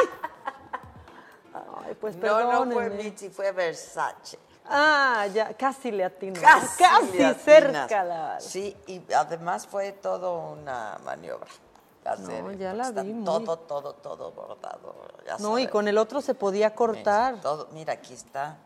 Ay, 1.86 1.94
pues 2.00 2.16
No, 2.16 2.26
no 2.26 2.64
fue 2.64 2.74
perdónenme. 2.74 3.04
Mitzi, 3.04 3.30
fue 3.30 3.52
Versace. 3.52 4.38
Ah, 4.68 5.26
ya, 5.32 5.54
casi 5.54 5.90
le 5.90 6.04
atino. 6.04 6.40
Casi, 6.40 6.82
Casi 6.82 7.18
le 7.18 7.24
atinas. 7.26 7.42
cerca 7.42 8.04
la... 8.04 8.40
Sí, 8.40 8.76
y 8.86 9.00
además 9.14 9.66
fue 9.66 9.92
todo 9.92 10.50
una 10.50 10.98
maniobra. 11.04 11.46
No, 12.04 12.52
ya 12.52 12.72
la 12.74 12.88
está 12.88 13.02
vi 13.02 13.12
muy- 13.12 13.24
Todo, 13.24 13.56
todo, 13.58 13.94
todo 13.94 14.32
bordado. 14.32 14.94
ya 15.26 15.36
No, 15.38 15.58
y 15.58 15.66
con 15.68 15.86
el 15.88 15.98
otro 15.98 16.20
se 16.20 16.34
podía 16.34 16.74
cortar. 16.74 17.36
Todo, 17.40 17.68
mira, 17.72 17.92
aquí 17.94 18.12
está. 18.14 18.56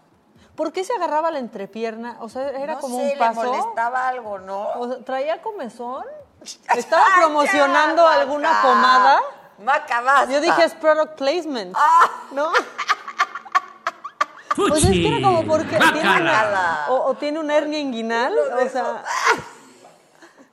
¿Por 0.54 0.72
qué 0.72 0.84
se 0.84 0.94
agarraba 0.94 1.30
la 1.30 1.38
entrepierna? 1.38 2.16
O 2.20 2.28
sea, 2.30 2.48
era 2.50 2.74
no 2.74 2.80
como 2.80 2.96
sé, 2.98 3.12
un 3.12 3.18
paso. 3.18 3.42
le 3.42 3.48
molestaba 3.50 4.08
algo, 4.08 4.38
¿no? 4.38 4.68
O 4.78 4.88
sea, 4.88 5.04
¿Traía 5.04 5.42
comezón? 5.42 6.04
¿Estaba 6.74 7.04
promocionando 7.18 8.02
ya, 8.04 8.20
alguna 8.20 8.50
Maca. 8.52 8.62
pomada? 8.62 9.20
Maca, 9.58 10.00
basta. 10.00 10.32
Yo 10.32 10.40
dije 10.40 10.64
es 10.64 10.74
product 10.74 11.16
placement. 11.18 11.76
¿No? 12.32 12.50
Pues 14.56 14.84
es 14.84 14.90
que 14.90 15.08
era 15.08 15.26
como 15.28 15.44
porque 15.46 15.76
tiene 15.76 16.00
una, 16.00 16.86
o, 16.88 16.94
o 17.08 17.14
tiene 17.14 17.38
una 17.38 17.56
hernia 17.58 17.78
inguinal, 17.78 18.34
o 18.38 18.68
sea, 18.70 19.04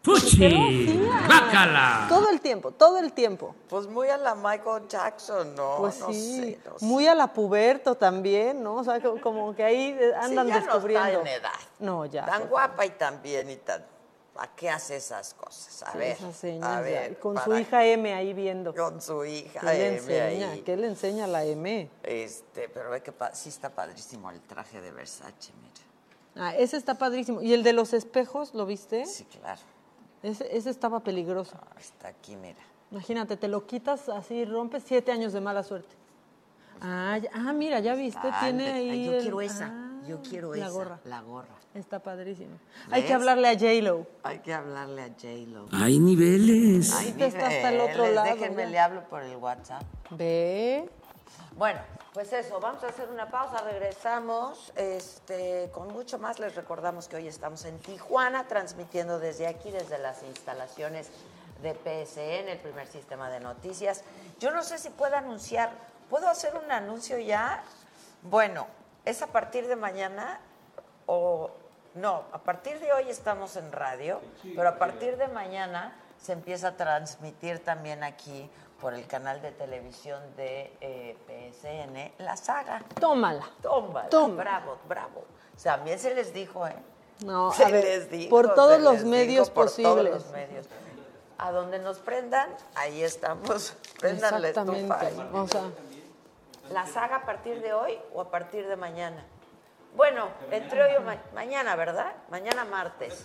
¡Fuchi! 0.03 0.99
¡Bácala! 1.29 2.07
todo 2.09 2.29
el 2.29 2.41
tiempo, 2.41 2.71
todo 2.71 2.97
el 2.99 3.13
tiempo. 3.13 3.55
Pues 3.69 3.87
muy 3.87 4.09
a 4.09 4.17
la 4.17 4.35
Michael 4.35 4.87
Jackson, 4.89 5.55
¿no? 5.55 5.77
Pues 5.79 5.99
no 5.99 6.07
sí, 6.11 6.35
sé, 6.41 6.59
no 6.69 6.77
sé. 6.79 6.85
muy 6.85 7.07
a 7.07 7.15
la 7.15 7.27
puberto 7.31 7.95
también, 7.95 8.61
¿no? 8.61 8.75
O 8.75 8.83
sea, 8.83 9.01
co- 9.01 9.19
como 9.21 9.55
que 9.55 9.63
ahí 9.63 9.95
eh, 9.99 10.11
andan 10.15 10.47
Sí, 10.47 10.53
ya 10.53 10.59
descubriendo. 10.59 11.03
No 11.05 11.17
está 11.19 11.21
en 11.35 11.41
edad. 11.41 11.51
No, 11.79 12.05
ya. 12.05 12.25
Tan 12.25 12.39
pues, 12.39 12.49
guapa 12.49 12.85
y 12.85 12.89
tan 12.91 13.21
bien 13.21 13.49
y 13.49 13.55
tan. 13.55 13.85
¿A 14.35 14.47
qué 14.55 14.69
hace 14.69 14.95
esas 14.97 15.35
cosas? 15.35 15.83
A 15.83 15.91
sí, 15.91 15.97
ver. 15.99 16.17
señas 16.33 16.67
a 16.67 16.81
ver. 16.81 17.19
con 17.19 17.41
su 17.41 17.55
hija 17.55 17.85
M 17.85 18.13
ahí 18.13 18.33
viendo. 18.33 18.73
Con 18.75 18.99
su 19.01 19.23
hija 19.23 19.59
¿Qué 19.61 19.65
le 19.67 19.87
M 19.87 19.97
enseña? 19.97 20.49
ahí. 20.51 20.61
¿Qué 20.63 20.75
le 20.75 20.87
enseña 20.87 21.27
la 21.27 21.45
M? 21.45 21.89
Este, 22.01 22.67
pero 22.67 22.89
ve 22.89 23.01
que 23.03 23.13
sí 23.33 23.49
está 23.49 23.69
padrísimo 23.69 24.31
el 24.31 24.41
traje 24.41 24.81
de 24.81 24.91
Versace, 24.91 25.53
mira. 25.61 25.73
Ah, 26.47 26.55
ese 26.57 26.77
está 26.77 26.95
padrísimo. 26.97 27.41
¿Y 27.43 27.53
el 27.53 27.61
de 27.61 27.73
los 27.73 27.93
espejos, 27.93 28.55
lo 28.55 28.65
viste? 28.65 29.05
Sí, 29.05 29.23
claro. 29.25 29.61
Ese, 30.23 30.55
ese 30.55 30.69
estaba 30.69 31.01
peligroso. 31.01 31.57
Está 31.79 32.07
aquí, 32.07 32.35
mira. 32.35 32.59
Imagínate, 32.91 33.37
te 33.37 33.47
lo 33.47 33.65
quitas 33.67 34.07
así, 34.09 34.45
rompes 34.45 34.83
siete 34.85 35.11
años 35.11 35.33
de 35.33 35.41
mala 35.41 35.63
suerte. 35.63 35.95
Ah, 36.81 37.17
ya- 37.21 37.29
ah, 37.33 37.53
mira, 37.53 37.79
ya 37.79 37.93
viste, 37.95 38.21
tiene 38.41 38.67
Ande- 38.67 38.73
ahí. 38.73 38.89
Ay, 38.89 39.05
yo 39.05 39.13
el- 39.13 39.21
quiero 39.21 39.41
esa. 39.41 39.65
ah, 39.71 40.01
yo 40.07 40.21
quiero 40.21 40.53
la 40.53 40.65
esa. 40.65 40.69
gorra. 40.73 40.99
La 41.05 41.21
gorra. 41.21 41.55
Está 41.73 41.99
padrísimo. 41.99 42.57
Hay 42.91 43.01
¿Ves? 43.01 43.07
que 43.09 43.13
hablarle 43.13 43.47
a 43.47 43.53
J-Lo. 43.53 44.05
Hay 44.23 44.39
que 44.39 44.53
hablarle 44.53 45.01
a 45.03 45.07
J-Lo. 45.07 45.65
Hay 45.71 45.97
niveles. 45.99 46.93
Ay, 46.93 47.07
Ahorita 47.07 47.25
está 47.25 47.47
hasta 47.47 47.69
el 47.73 47.81
otro 47.81 47.93
niveles. 48.03 48.15
lado, 48.15 48.33
Déjenme, 48.35 48.61
ya. 48.63 48.69
le 48.69 48.79
hablo 48.79 49.09
por 49.09 49.23
el 49.23 49.35
WhatsApp. 49.37 49.83
Ve. 50.11 50.87
Bueno, 51.55 51.79
pues 52.13 52.33
eso, 52.33 52.59
vamos 52.59 52.83
a 52.83 52.87
hacer 52.87 53.09
una 53.09 53.29
pausa, 53.29 53.61
regresamos 53.61 54.73
este, 54.75 55.69
con 55.71 55.93
mucho 55.93 56.17
más. 56.17 56.39
Les 56.39 56.55
recordamos 56.55 57.07
que 57.07 57.17
hoy 57.17 57.27
estamos 57.27 57.63
en 57.65 57.77
Tijuana, 57.77 58.47
transmitiendo 58.47 59.19
desde 59.19 59.45
aquí, 59.45 59.69
desde 59.69 59.99
las 59.99 60.23
instalaciones 60.23 61.11
de 61.61 61.73
PSN, 61.73 62.49
el 62.49 62.57
primer 62.57 62.87
sistema 62.87 63.29
de 63.29 63.39
noticias. 63.39 64.03
Yo 64.39 64.49
no 64.49 64.63
sé 64.63 64.79
si 64.79 64.89
puedo 64.89 65.15
anunciar, 65.15 65.69
¿puedo 66.09 66.27
hacer 66.27 66.55
un 66.55 66.71
anuncio 66.71 67.19
ya? 67.19 67.63
Bueno, 68.23 68.65
es 69.05 69.21
a 69.21 69.27
partir 69.27 69.67
de 69.67 69.75
mañana 69.75 70.39
o 71.05 71.51
no, 71.93 72.23
a 72.31 72.39
partir 72.39 72.79
de 72.79 72.93
hoy 72.93 73.09
estamos 73.09 73.57
en 73.57 73.71
radio, 73.71 74.21
pero 74.55 74.69
a 74.69 74.79
partir 74.79 75.17
de 75.17 75.27
mañana 75.27 75.93
se 76.19 76.33
empieza 76.33 76.69
a 76.69 76.77
transmitir 76.77 77.63
también 77.63 78.03
aquí 78.03 78.49
por 78.83 78.93
el 78.93 79.07
canal 79.07 79.41
de 79.41 79.51
televisión 79.53 80.21
de 80.35 80.69
eh, 80.81 81.15
PSN 81.25 82.21
la 82.21 82.35
saga. 82.35 82.83
Tómala. 82.99 83.49
Tómala. 83.61 84.09
Toma. 84.09 84.43
Bravo, 84.43 84.77
bravo. 84.89 85.23
O 85.55 85.59
sea, 85.59 85.77
también 85.77 85.97
se 85.97 86.13
les 86.13 86.33
dijo, 86.33 86.67
¿eh? 86.67 86.75
No, 87.25 87.51
se 87.53 87.63
a 87.63 87.69
ver, 87.69 87.85
les 87.85 88.11
dijo. 88.11 88.29
por 88.29 88.53
todos 88.53 88.81
los 88.81 89.05
medios 89.05 89.47
dijo, 89.47 89.53
por 89.53 89.71
todos 89.71 89.77
posibles. 89.77 90.13
los 90.13 90.31
medios. 90.31 90.67
A 91.37 91.51
donde 91.51 91.79
nos 91.79 91.99
prendan, 91.99 92.49
ahí 92.75 93.01
estamos. 93.01 93.73
Prendan 94.01 94.41
la 94.41 94.49
estufa. 94.49 94.99
O 95.31 95.47
sea, 95.47 95.61
¿La 96.69 96.85
saga 96.85 97.17
a 97.17 97.25
partir 97.25 97.61
de 97.61 97.73
hoy 97.73 97.97
o 98.13 98.19
a 98.19 98.29
partir 98.29 98.67
de 98.67 98.75
mañana? 98.75 99.25
Bueno, 99.95 100.27
entre 100.49 100.81
hoy 100.83 101.03
ma- 101.03 101.21
mañana, 101.33 101.75
¿verdad? 101.75 102.13
Mañana 102.29 102.65
martes. 102.65 103.23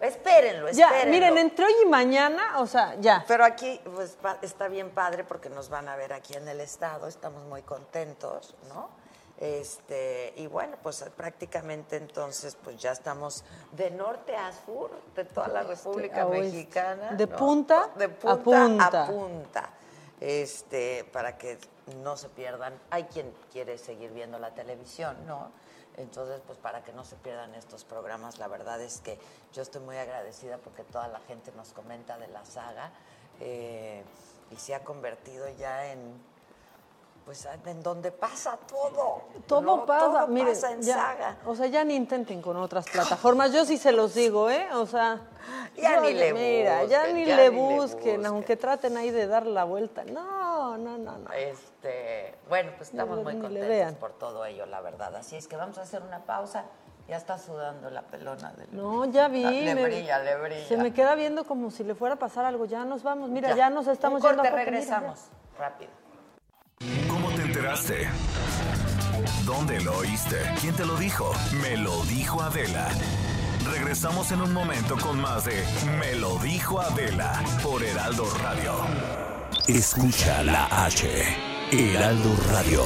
Espérenlo, 0.00 0.70
ya, 0.70 0.86
espérenlo. 0.86 1.10
miren, 1.12 1.38
entre 1.38 1.66
hoy 1.66 1.74
y 1.84 1.86
mañana, 1.86 2.58
o 2.58 2.66
sea, 2.66 2.96
ya. 2.98 3.24
Pero 3.28 3.44
aquí 3.44 3.80
pues, 3.94 4.16
pa- 4.20 4.38
está 4.42 4.66
bien 4.68 4.90
padre 4.90 5.22
porque 5.24 5.48
nos 5.50 5.68
van 5.68 5.88
a 5.88 5.94
ver 5.96 6.12
aquí 6.12 6.34
en 6.34 6.48
el 6.48 6.60
estado, 6.60 7.06
estamos 7.06 7.44
muy 7.44 7.62
contentos, 7.62 8.54
¿no? 8.68 8.88
Este, 9.38 10.32
y 10.36 10.46
bueno, 10.46 10.76
pues 10.82 11.04
prácticamente 11.16 11.96
entonces 11.96 12.56
pues 12.62 12.76
ya 12.76 12.92
estamos 12.92 13.44
de 13.72 13.90
norte 13.90 14.36
a 14.36 14.52
sur 14.64 14.90
de 15.14 15.24
toda 15.24 15.48
la 15.48 15.62
República 15.64 16.22
a. 16.22 16.26
Mexicana. 16.26 17.12
De 17.12 17.26
¿no? 17.26 17.36
punta 17.36 17.90
de 17.96 18.04
a 18.04 18.08
punta 18.08 18.36
punta. 18.44 19.02
a 19.02 19.06
punta. 19.06 19.70
Este, 20.20 21.04
para 21.12 21.36
que 21.36 21.58
no 22.02 22.16
se 22.16 22.28
pierdan. 22.30 22.78
Hay 22.90 23.04
quien 23.04 23.32
quiere 23.52 23.76
seguir 23.76 24.10
viendo 24.12 24.38
la 24.38 24.50
televisión, 24.54 25.16
¿no? 25.26 25.50
Entonces, 25.96 26.40
pues 26.46 26.58
para 26.58 26.82
que 26.82 26.92
no 26.92 27.04
se 27.04 27.14
pierdan 27.16 27.54
estos 27.54 27.84
programas, 27.84 28.38
la 28.38 28.48
verdad 28.48 28.80
es 28.80 29.00
que 29.00 29.18
yo 29.52 29.62
estoy 29.62 29.80
muy 29.80 29.96
agradecida 29.96 30.58
porque 30.58 30.82
toda 30.82 31.06
la 31.08 31.20
gente 31.20 31.52
nos 31.56 31.72
comenta 31.72 32.18
de 32.18 32.26
la 32.28 32.44
saga 32.44 32.90
eh, 33.40 34.02
y 34.50 34.56
se 34.56 34.74
ha 34.74 34.82
convertido 34.82 35.48
ya 35.56 35.92
en, 35.92 36.00
pues, 37.24 37.46
en 37.64 37.82
donde 37.82 38.10
pasa 38.10 38.58
todo. 38.68 39.22
Todo 39.46 39.60
¿no? 39.62 39.86
pasa, 39.86 40.06
Todo 40.06 40.26
miren, 40.28 40.48
pasa 40.54 40.72
en 40.72 40.82
ya, 40.82 40.94
saga. 40.94 41.36
o 41.46 41.54
sea, 41.54 41.66
ya 41.68 41.84
ni 41.84 41.94
intenten 41.94 42.42
con 42.42 42.56
otras 42.56 42.86
plataformas. 42.90 43.52
Yo 43.52 43.64
sí 43.64 43.78
se 43.78 43.92
los 43.92 44.14
digo, 44.14 44.50
¿eh? 44.50 44.66
O 44.74 44.86
sea, 44.86 45.20
Ya 45.76 46.00
ni 46.00 46.12
le 46.12 46.32
mira, 46.34 46.84
ya 46.84 46.98
busquen, 47.00 47.16
ni 47.16 47.24
ya 47.24 47.36
le 47.36 47.50
ni 47.50 47.56
le 47.56 47.76
busquen. 47.78 48.26
aunque 48.26 48.56
traten 48.56 48.96
ahí 48.96 49.10
de 49.10 49.26
dar 49.28 49.46
la 49.46 49.62
vuelta. 49.64 50.04
No, 50.04 50.43
no, 50.78 50.98
no, 50.98 51.18
no. 51.18 51.32
Este, 51.32 52.34
bueno, 52.48 52.72
pues 52.76 52.90
estamos 52.90 53.22
muy 53.22 53.38
contentos 53.38 53.94
por 53.94 54.12
todo 54.18 54.44
ello, 54.44 54.66
la 54.66 54.80
verdad. 54.80 55.14
Así 55.16 55.36
es 55.36 55.46
que 55.48 55.56
vamos 55.56 55.78
a 55.78 55.82
hacer 55.82 56.02
una 56.02 56.24
pausa 56.24 56.64
Ya 57.08 57.16
está 57.18 57.36
sudando 57.38 57.90
la 57.90 58.00
pelona 58.02 58.52
del. 58.54 58.68
No, 58.74 59.04
ya 59.04 59.28
vi. 59.28 59.42
Le 59.42 59.74
me- 59.74 59.84
brilla, 59.84 60.18
le 60.20 60.36
brilla. 60.36 60.66
Se 60.66 60.76
me 60.78 60.92
queda 60.94 61.14
viendo 61.14 61.44
como 61.44 61.70
si 61.70 61.84
le 61.84 61.94
fuera 61.94 62.14
a 62.14 62.18
pasar 62.18 62.46
algo. 62.46 62.64
Ya 62.64 62.84
nos 62.86 63.02
vamos. 63.02 63.28
Mira, 63.28 63.50
ya, 63.50 63.56
Ya. 63.56 63.70
nos 63.70 63.86
estamos 63.88 64.22
Un 64.22 64.28
yendo 64.28 64.42
corte, 64.42 64.48
a 64.48 64.50
corte, 64.52 64.70
mira, 64.70 64.80
regresamos. 64.80 65.20
Rápido. 65.58 65.90
¿Cómo 67.10 67.28
te 67.36 67.42
enteraste? 67.42 68.08
¿Dónde 69.44 69.80
lo 69.82 69.98
oíste? 69.98 70.36
¿Quién 70.60 70.74
te 70.74 70.86
lo 70.86 70.96
dijo? 70.96 71.30
Me 71.62 71.76
lo 71.76 71.94
dijo 72.04 72.40
Adela. 72.40 72.88
Regresamos 73.70 74.32
en 74.32 74.40
un 74.40 74.52
momento 74.54 74.96
con 75.02 75.20
más 75.20 75.44
de 75.44 75.62
Me 75.98 76.14
lo 76.16 76.38
dijo 76.38 76.80
Adela 76.80 77.32
por 77.62 77.82
Heraldo 77.82 78.24
Radio. 78.42 79.23
Escucha 79.68 80.42
la 80.42 80.66
H. 80.84 81.08
Heraldo 81.72 82.36
Radio. 82.50 82.82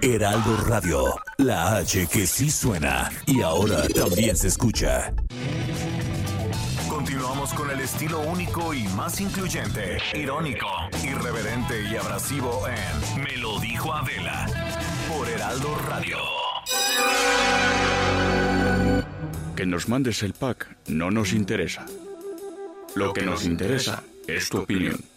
Heraldo 0.00 0.56
Radio. 0.66 1.14
La 1.36 1.76
H 1.76 2.06
que 2.06 2.26
sí 2.26 2.50
suena 2.50 3.10
y 3.26 3.42
ahora 3.42 3.86
también 3.88 4.34
se 4.34 4.48
escucha. 4.48 5.12
Continuamos 6.88 7.52
con 7.52 7.68
el 7.70 7.80
estilo 7.80 8.20
único 8.20 8.72
y 8.72 8.84
más 8.88 9.20
incluyente, 9.20 9.98
irónico, 10.14 10.68
irreverente 11.04 11.82
y 11.82 11.96
abrasivo 11.96 12.66
en 12.66 13.22
Me 13.22 13.36
lo 13.36 13.60
dijo 13.60 13.92
Adela 13.92 14.46
por 15.06 15.28
Heraldo 15.28 15.76
Radio. 15.86 16.16
Que 19.54 19.66
nos 19.66 19.86
mandes 19.86 20.22
el 20.22 20.32
pack 20.32 20.78
no 20.88 21.10
nos 21.10 21.34
interesa. 21.34 21.84
Lo 22.94 23.12
que 23.12 23.20
nos 23.20 23.44
interesa 23.44 24.02
es 24.26 24.48
tu 24.48 24.58
opinión. 24.58 25.09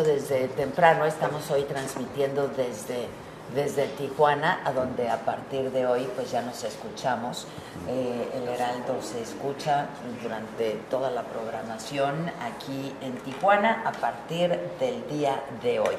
Desde 0.00 0.48
temprano, 0.48 1.04
estamos 1.04 1.50
hoy 1.50 1.64
transmitiendo 1.64 2.48
desde, 2.48 3.08
desde 3.54 3.86
Tijuana, 3.88 4.62
a 4.64 4.72
donde 4.72 5.10
a 5.10 5.18
partir 5.18 5.70
de 5.70 5.86
hoy 5.86 6.08
pues 6.16 6.30
ya 6.30 6.40
nos 6.40 6.64
escuchamos. 6.64 7.46
Eh, 7.86 8.30
el 8.34 8.48
Heraldo 8.48 9.02
se 9.02 9.20
escucha 9.20 9.88
durante 10.22 10.80
toda 10.88 11.10
la 11.10 11.24
programación 11.24 12.32
aquí 12.40 12.94
en 13.02 13.18
Tijuana 13.18 13.82
a 13.84 13.92
partir 13.92 14.58
del 14.80 15.06
día 15.08 15.44
de 15.62 15.80
hoy. 15.80 15.96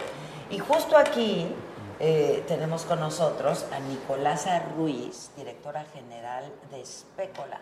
Y 0.50 0.58
justo 0.58 0.98
aquí 0.98 1.54
eh, 2.00 2.44
tenemos 2.48 2.86
con 2.86 3.00
nosotros 3.00 3.68
a 3.72 3.80
Nicolasa 3.80 4.64
Ruiz, 4.76 5.30
directora 5.38 5.86
general 5.94 6.46
de 6.72 6.84
Spécola 6.84 7.60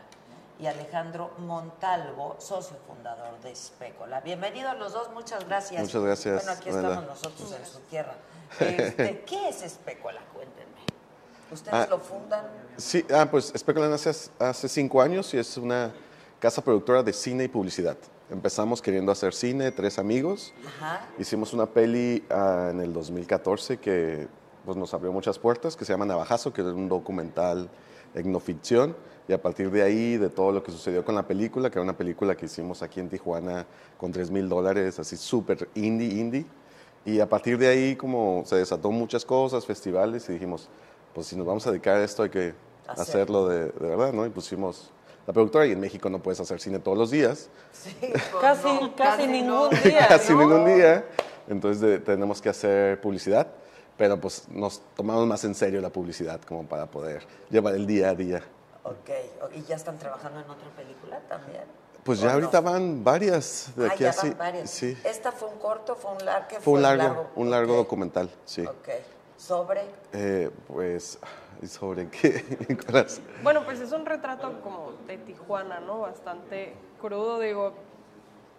y 0.61 0.67
Alejandro 0.67 1.31
Montalvo, 1.39 2.35
socio 2.39 2.77
fundador 2.87 3.39
de 3.41 3.55
Spécola. 3.55 4.21
Bienvenidos 4.21 4.77
los 4.77 4.93
dos, 4.93 5.11
muchas 5.11 5.43
gracias. 5.47 5.81
Muchas 5.81 6.03
gracias, 6.03 6.35
Bueno, 6.45 6.51
aquí 6.59 6.69
estamos 6.69 7.05
nosotros 7.05 7.55
en 7.59 7.65
su 7.65 7.79
tierra. 7.89 8.13
Este, 8.59 9.21
¿Qué 9.25 9.49
es 9.49 9.61
Spécola? 9.71 10.19
Cuéntenme. 10.33 10.81
¿Ustedes 11.51 11.73
Ah, 11.73 11.87
lo 11.89 11.97
fundan? 11.99 12.45
Sí, 12.77 13.03
ah, 13.13 13.25
pues 13.31 13.51
Specular 13.57 13.89
nace 13.89 14.09
hace- 14.09 14.29
hace 14.39 14.67
cinco 14.69 15.01
años 15.01 15.33
y 15.33 15.37
es 15.39 15.57
una 15.57 15.91
casa 16.39 16.61
productora 16.61 17.01
de 17.01 17.13
cine 17.13 17.45
y 17.45 17.47
publicidad. 17.47 17.97
Empezamos 18.29 18.81
queriendo 18.81 19.11
hacer 19.11 19.33
cine, 19.33 19.71
tres 19.71 19.97
amigos. 19.97 20.53
Ajá. 20.67 21.07
Hicimos 21.17 21.53
una 21.53 21.65
peli 21.65 22.23
ah, 22.29 22.67
en 22.71 22.81
el 22.81 22.93
2014 22.93 23.77
que 23.79 24.27
pues, 24.65 24.77
nos 24.77 24.93
abrió 24.93 25.11
muchas 25.11 25.39
puertas, 25.39 25.75
que 25.75 25.85
se 25.85 25.93
llama 25.93 26.05
Navajazo, 26.05 26.53
que 26.53 26.61
es 26.61 26.67
un 26.67 26.87
documental 26.87 27.69
etnoficción. 28.13 28.95
Y 29.31 29.33
a 29.33 29.41
partir 29.41 29.71
de 29.71 29.81
ahí, 29.81 30.17
de 30.17 30.27
todo 30.27 30.51
lo 30.51 30.61
que 30.61 30.71
sucedió 30.73 31.05
con 31.05 31.15
la 31.15 31.23
película, 31.25 31.69
que 31.69 31.75
era 31.79 31.83
una 31.83 31.95
película 31.95 32.35
que 32.35 32.47
hicimos 32.47 32.81
aquí 32.83 32.99
en 32.99 33.07
Tijuana 33.07 33.65
con 33.97 34.11
3 34.11 34.29
mil 34.29 34.49
dólares, 34.49 34.99
así 34.99 35.15
súper 35.15 35.69
indie, 35.73 36.19
indie. 36.19 36.45
Y 37.05 37.21
a 37.21 37.29
partir 37.29 37.57
de 37.57 37.69
ahí, 37.69 37.95
como 37.95 38.43
se 38.45 38.57
desató 38.57 38.91
muchas 38.91 39.23
cosas, 39.23 39.65
festivales, 39.65 40.27
y 40.27 40.33
dijimos, 40.33 40.67
pues 41.15 41.27
si 41.27 41.37
nos 41.37 41.47
vamos 41.47 41.65
a 41.65 41.71
dedicar 41.71 41.95
a 41.95 42.03
esto, 42.03 42.23
hay 42.23 42.29
que 42.29 42.53
Hacerlo. 42.85 43.01
hacerlo 43.03 43.47
de, 43.47 43.59
de 43.67 43.95
verdad, 43.95 44.11
¿no? 44.11 44.25
Y 44.25 44.29
pusimos 44.31 44.91
la 45.25 45.31
productora, 45.31 45.65
y 45.65 45.71
en 45.71 45.79
México 45.79 46.09
no 46.09 46.19
puedes 46.21 46.41
hacer 46.41 46.59
cine 46.59 46.79
todos 46.79 46.97
los 46.97 47.09
días. 47.09 47.47
Casi, 48.41 48.67
casi 48.97 49.27
ningún 49.27 49.69
día. 49.81 50.07
casi 50.09 50.33
¿no? 50.33 50.39
ningún 50.41 50.65
día. 50.65 51.05
Entonces 51.47 51.79
de- 51.79 51.99
tenemos 51.99 52.41
que 52.41 52.49
hacer 52.49 52.99
publicidad, 52.99 53.47
pero 53.97 54.19
pues 54.19 54.43
nos 54.49 54.81
tomamos 54.93 55.25
más 55.25 55.41
en 55.45 55.55
serio 55.55 55.79
la 55.79 55.89
publicidad 55.89 56.41
como 56.41 56.65
para 56.65 56.85
poder 56.87 57.23
llevar 57.49 57.75
el 57.75 57.87
día 57.87 58.09
a 58.09 58.13
día. 58.13 58.43
Ok, 58.83 59.09
¿y 59.55 59.61
ya 59.63 59.75
están 59.75 59.97
trabajando 59.97 60.39
en 60.39 60.49
otra 60.49 60.69
película 60.75 61.19
también? 61.29 61.63
Pues 62.03 62.19
¿O 62.19 62.23
ya 62.23 62.29
no? 62.29 62.33
ahorita 62.35 62.61
van 62.61 63.03
varias 63.03 63.71
de 63.75 63.85
Ah, 63.87 63.91
aquí 63.93 64.03
ya 64.03 64.09
así. 64.09 64.29
van 64.29 64.37
varias. 64.39 64.69
Sí. 64.71 64.97
¿Esta 65.03 65.31
fue 65.31 65.49
un 65.49 65.59
corto, 65.59 65.95
fue 65.95 66.11
un 66.13 66.25
largo? 66.25 66.47
¿Qué 66.47 66.59
Fue 66.59 66.73
un 66.73 66.81
largo, 66.81 67.03
largo? 67.03 67.29
un 67.35 67.51
largo 67.51 67.75
documental, 67.75 68.29
sí. 68.45 68.65
Ok, 68.65 68.89
¿sobre? 69.37 69.81
Eh, 70.13 70.49
pues, 70.67 71.19
¿y 71.61 71.67
sobre 71.67 72.09
qué, 72.09 72.43
Nicolás? 72.69 73.21
Bueno, 73.43 73.63
pues 73.65 73.79
es 73.79 73.91
un 73.91 74.03
retrato 74.05 74.61
como 74.61 74.93
de 75.05 75.17
Tijuana, 75.19 75.79
¿no? 75.79 75.99
Bastante 75.99 76.73
crudo, 76.99 77.39
digo. 77.39 77.73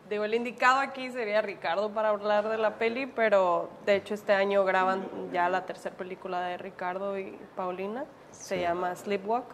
Digo, 0.09 0.25
el 0.25 0.35
indicado 0.35 0.79
aquí 0.81 1.11
sería 1.11 1.41
Ricardo 1.43 1.91
para 1.91 2.11
hablar 2.11 2.49
de 2.49 2.59
la 2.59 2.77
peli, 2.77 3.07
pero 3.07 3.71
de 3.87 3.97
hecho 3.97 4.15
este 4.15 4.35
año 4.35 4.65
graban 4.65 5.09
ya 5.33 5.49
la 5.49 5.65
tercera 5.65 5.97
película 5.97 6.43
de 6.43 6.59
Ricardo 6.59 7.19
y 7.19 7.39
Paulina. 7.57 8.05
Se 8.31 8.61
llama 8.61 8.95
Sleepwalk. 8.95 9.47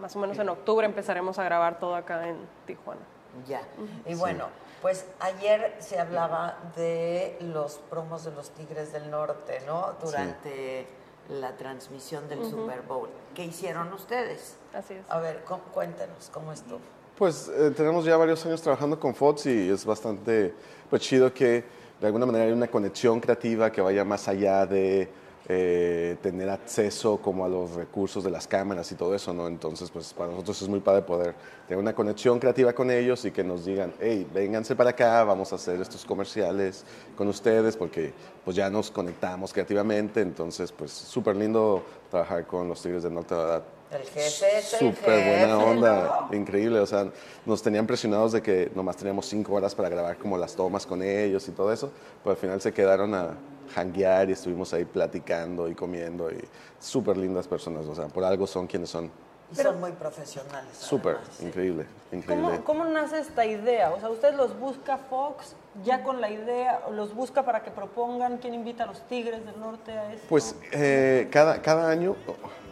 Más 0.00 0.16
o 0.16 0.18
menos 0.18 0.38
en 0.38 0.48
octubre 0.48 0.86
empezaremos 0.86 1.38
a 1.38 1.44
grabar 1.44 1.78
todo 1.78 1.94
acá 1.94 2.26
en 2.28 2.36
Tijuana. 2.66 3.00
Ya. 3.46 3.62
Y 4.06 4.14
bueno, 4.14 4.46
pues 4.82 5.06
ayer 5.20 5.76
se 5.78 5.98
hablaba 6.00 6.56
de 6.74 7.36
los 7.40 7.74
promos 7.90 8.24
de 8.24 8.32
los 8.32 8.50
Tigres 8.50 8.92
del 8.92 9.10
Norte, 9.10 9.60
¿no? 9.66 9.92
Durante 10.02 10.86
la 11.28 11.52
transmisión 11.56 12.28
del. 12.28 12.44
Super 12.44 12.82
Bowl. 12.82 13.08
¿Qué 13.34 13.44
hicieron 13.44 13.92
ustedes? 13.92 14.56
Así 14.74 14.94
es. 14.94 15.04
A 15.08 15.20
ver, 15.20 15.44
cu- 15.44 15.60
cuéntenos, 15.72 16.28
¿cómo 16.32 16.50
estuvo? 16.52 16.80
Pues 17.16 17.48
eh, 17.54 17.70
tenemos 17.76 18.04
ya 18.04 18.16
varios 18.16 18.44
años 18.46 18.62
trabajando 18.62 18.98
con 18.98 19.14
Fox 19.14 19.46
y 19.46 19.70
es 19.70 19.84
bastante 19.84 20.54
pues, 20.88 21.02
chido 21.02 21.32
que 21.32 21.62
de 22.00 22.06
alguna 22.06 22.24
manera 22.26 22.46
hay 22.46 22.52
una 22.52 22.66
conexión 22.68 23.20
creativa 23.20 23.70
que 23.70 23.80
vaya 23.82 24.04
más 24.04 24.26
allá 24.26 24.64
de 24.66 25.08
eh, 25.52 26.16
tener 26.22 26.48
acceso 26.48 27.16
como 27.16 27.44
a 27.44 27.48
los 27.48 27.72
recursos 27.72 28.22
de 28.22 28.30
las 28.30 28.46
cámaras 28.46 28.92
y 28.92 28.94
todo 28.94 29.16
eso, 29.16 29.34
¿no? 29.34 29.48
Entonces, 29.48 29.90
pues 29.90 30.14
para 30.14 30.30
nosotros 30.30 30.62
es 30.62 30.68
muy 30.68 30.78
padre 30.78 31.02
poder 31.02 31.34
tener 31.66 31.82
una 31.82 31.92
conexión 31.92 32.38
creativa 32.38 32.72
con 32.72 32.88
ellos 32.88 33.24
y 33.24 33.32
que 33.32 33.42
nos 33.42 33.64
digan, 33.64 33.92
hey, 33.98 34.28
vénganse 34.32 34.76
para 34.76 34.90
acá, 34.90 35.24
vamos 35.24 35.50
a 35.52 35.56
hacer 35.56 35.80
estos 35.80 36.04
comerciales 36.04 36.84
con 37.16 37.26
ustedes 37.26 37.76
porque 37.76 38.12
pues 38.44 38.56
ya 38.56 38.70
nos 38.70 38.92
conectamos 38.92 39.52
creativamente, 39.52 40.20
entonces 40.20 40.70
pues 40.70 40.92
súper 40.92 41.34
lindo 41.34 41.82
trabajar 42.10 42.46
con 42.46 42.68
los 42.68 42.80
Tigres 42.80 43.02
del 43.02 43.14
Norte, 43.14 43.34
la 43.34 43.40
verdad. 43.40 43.79
El 43.90 44.02
jefe 44.02 44.58
es 44.58 44.64
Súper 44.66 45.38
buena 45.38 45.58
onda, 45.58 46.26
¿no? 46.30 46.36
increíble. 46.36 46.78
O 46.78 46.86
sea, 46.86 47.08
nos 47.44 47.60
tenían 47.60 47.86
presionados 47.86 48.32
de 48.32 48.40
que 48.40 48.70
nomás 48.74 48.96
teníamos 48.96 49.26
cinco 49.26 49.54
horas 49.54 49.74
para 49.74 49.88
grabar 49.88 50.16
como 50.16 50.38
las 50.38 50.54
tomas 50.54 50.86
con 50.86 51.02
ellos 51.02 51.48
y 51.48 51.50
todo 51.50 51.72
eso, 51.72 51.90
pero 52.22 52.32
al 52.32 52.36
final 52.36 52.60
se 52.60 52.72
quedaron 52.72 53.14
a 53.14 53.34
janguear 53.74 54.28
y 54.28 54.32
estuvimos 54.32 54.72
ahí 54.74 54.84
platicando 54.84 55.68
y 55.68 55.74
comiendo 55.74 56.30
y 56.30 56.38
súper 56.78 57.16
lindas 57.16 57.48
personas. 57.48 57.86
O 57.86 57.94
sea, 57.94 58.06
por 58.06 58.22
algo 58.22 58.46
son 58.46 58.66
quienes 58.68 58.90
son. 58.90 59.10
Y 59.52 59.56
son 59.56 59.80
muy 59.80 59.90
profesionales. 59.90 60.70
Súper, 60.78 61.16
increíble, 61.40 61.84
increíble. 62.12 62.60
¿Cómo, 62.64 62.64
¿Cómo 62.64 62.84
nace 62.84 63.18
esta 63.18 63.44
idea? 63.44 63.90
O 63.90 63.98
sea, 63.98 64.08
¿usted 64.08 64.34
los 64.34 64.56
busca 64.60 64.98
Fox 64.98 65.56
ya 65.82 66.04
con 66.04 66.20
la 66.20 66.30
idea, 66.30 66.82
o 66.86 66.92
los 66.92 67.12
busca 67.12 67.44
para 67.44 67.64
que 67.64 67.72
propongan 67.72 68.38
quién 68.38 68.54
invita 68.54 68.84
a 68.84 68.86
los 68.86 69.00
Tigres 69.08 69.44
del 69.44 69.58
Norte 69.58 69.90
a 69.90 70.12
esto? 70.12 70.26
Pues 70.28 70.54
eh, 70.70 71.26
cada, 71.32 71.60
cada 71.62 71.90
año, 71.90 72.14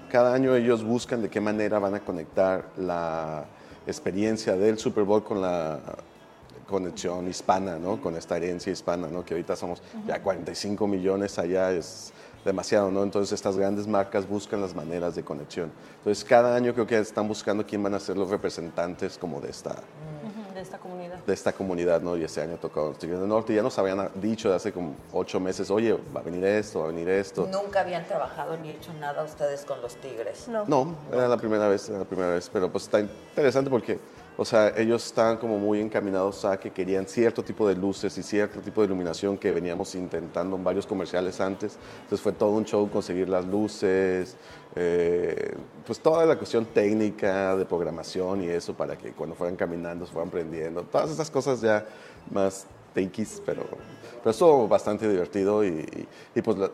cada 0.08 0.34
año 0.34 0.54
ellos 0.54 0.82
buscan 0.84 1.22
de 1.22 1.28
qué 1.28 1.40
manera 1.40 1.78
van 1.78 1.94
a 1.94 2.00
conectar 2.00 2.64
la 2.76 3.44
experiencia 3.86 4.56
del 4.56 4.78
Super 4.78 5.04
Bowl 5.04 5.22
con 5.22 5.40
la 5.40 5.80
conexión 6.68 7.28
hispana, 7.28 7.78
¿no? 7.78 8.00
Con 8.00 8.16
esta 8.16 8.36
herencia 8.36 8.72
hispana, 8.72 9.08
¿no? 9.08 9.24
Que 9.24 9.34
ahorita 9.34 9.56
somos 9.56 9.82
ya 10.06 10.22
45 10.22 10.86
millones 10.86 11.38
allá, 11.38 11.72
es 11.72 12.12
demasiado, 12.44 12.90
¿no? 12.90 13.02
Entonces 13.02 13.32
estas 13.32 13.56
grandes 13.56 13.86
marcas 13.86 14.28
buscan 14.28 14.60
las 14.60 14.74
maneras 14.74 15.14
de 15.14 15.24
conexión. 15.24 15.72
Entonces 15.98 16.24
cada 16.24 16.54
año 16.54 16.74
creo 16.74 16.86
que 16.86 16.98
están 16.98 17.26
buscando 17.26 17.64
quién 17.66 17.82
van 17.82 17.94
a 17.94 18.00
ser 18.00 18.16
los 18.16 18.28
representantes 18.28 19.16
como 19.18 19.40
de 19.40 19.50
esta, 19.50 19.70
Ujú, 19.70 20.17
De 20.58 20.64
esta 20.64 20.78
comunidad. 20.78 21.18
de 21.24 21.32
esta 21.34 21.52
comunidad, 21.52 22.00
¿no? 22.00 22.16
Y 22.16 22.24
este 22.24 22.40
año 22.40 22.56
tocó 22.56 22.88
los 22.88 22.98
Tigres 22.98 23.20
del 23.20 23.28
Norte. 23.28 23.54
Ya 23.54 23.62
nos 23.62 23.78
habían 23.78 24.10
dicho 24.16 24.50
de 24.50 24.56
hace 24.56 24.72
como 24.72 24.96
ocho 25.12 25.38
meses, 25.38 25.70
oye, 25.70 25.96
va 26.14 26.18
a 26.18 26.24
venir 26.24 26.44
esto, 26.44 26.80
va 26.80 26.86
a 26.86 26.88
venir 26.88 27.08
esto. 27.08 27.46
Nunca 27.46 27.82
habían 27.82 28.04
trabajado 28.06 28.56
ni 28.56 28.70
hecho 28.70 28.92
nada 28.94 29.22
ustedes 29.22 29.64
con 29.64 29.80
los 29.80 29.94
Tigres. 29.96 30.48
No. 30.48 30.64
No, 30.66 30.96
era 31.12 31.28
la 31.28 31.36
primera 31.36 31.68
vez, 31.68 31.88
era 31.88 32.00
la 32.00 32.04
primera 32.04 32.30
vez, 32.30 32.50
pero 32.52 32.72
pues 32.72 32.84
está 32.84 32.98
interesante 32.98 33.70
porque, 33.70 34.00
o 34.40 34.44
sea, 34.44 34.72
ellos 34.76 35.04
estaban 35.04 35.36
como 35.36 35.58
muy 35.58 35.80
encaminados 35.80 36.44
a 36.44 36.58
que 36.58 36.70
querían 36.70 37.06
cierto 37.06 37.42
tipo 37.42 37.68
de 37.68 37.74
luces 37.74 38.16
y 38.16 38.22
cierto 38.22 38.60
tipo 38.60 38.80
de 38.80 38.86
iluminación 38.86 39.36
que 39.36 39.50
veníamos 39.50 39.94
intentando 39.96 40.54
en 40.56 40.62
varios 40.62 40.86
comerciales 40.86 41.40
antes. 41.40 41.76
Entonces 42.02 42.20
fue 42.22 42.32
todo 42.32 42.52
un 42.52 42.64
show 42.64 42.88
conseguir 42.88 43.28
las 43.28 43.44
luces, 43.44 44.36
eh, 44.76 45.54
pues 45.84 45.98
toda 45.98 46.24
la 46.24 46.36
cuestión 46.36 46.64
técnica 46.66 47.56
de 47.56 47.64
programación 47.64 48.44
y 48.44 48.46
eso 48.46 48.74
para 48.74 48.96
que 48.96 49.10
cuando 49.12 49.34
fueran 49.34 49.56
caminando 49.56 50.06
se 50.06 50.12
fueran 50.12 50.30
prendiendo. 50.30 50.82
Todas 50.84 51.10
esas 51.10 51.30
cosas 51.30 51.60
ya 51.60 51.84
más 52.30 52.66
takis, 52.94 53.42
pero, 53.44 53.64
pero 54.20 54.30
estuvo 54.30 54.68
bastante 54.68 55.08
divertido 55.08 55.64
y, 55.64 55.68
y- 55.68 56.08
y, 56.36 56.42
pues 56.42 56.56
la- 56.58 56.70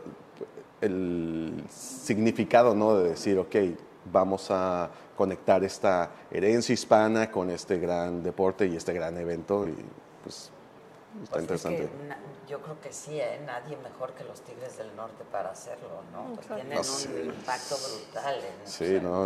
el 0.80 1.54
significado, 1.70 2.74
¿no? 2.74 2.96
De 2.98 3.10
decir, 3.10 3.38
ok, 3.38 3.56
vamos 4.12 4.48
a 4.50 4.90
conectar 5.16 5.62
esta 5.64 6.10
herencia 6.30 6.72
hispana 6.72 7.30
con 7.30 7.50
este 7.50 7.78
gran 7.78 8.22
deporte 8.22 8.66
y 8.66 8.76
este 8.76 8.92
gran 8.92 9.16
evento 9.18 9.66
y 9.68 9.74
pues 10.22 10.50
está 11.22 11.34
Pues 11.36 11.36
es 11.36 11.40
interesante. 11.42 11.88
que 11.88 12.08
na- 12.08 12.18
yo 12.48 12.60
creo 12.60 12.78
que 12.80 12.92
sí, 12.92 13.18
¿eh? 13.20 13.40
nadie 13.46 13.76
mejor 13.78 14.12
que 14.12 14.24
los 14.24 14.40
Tigres 14.42 14.76
del 14.76 14.94
Norte 14.96 15.24
para 15.32 15.50
hacerlo, 15.50 16.02
¿no? 16.12 16.34
Pues 16.34 16.46
tienen 16.48 16.76
un 16.78 16.84
sí. 16.84 17.08
impacto 17.24 17.76
brutal 17.76 18.34
en, 18.36 18.66
Sí, 18.68 18.98
no, 19.02 19.24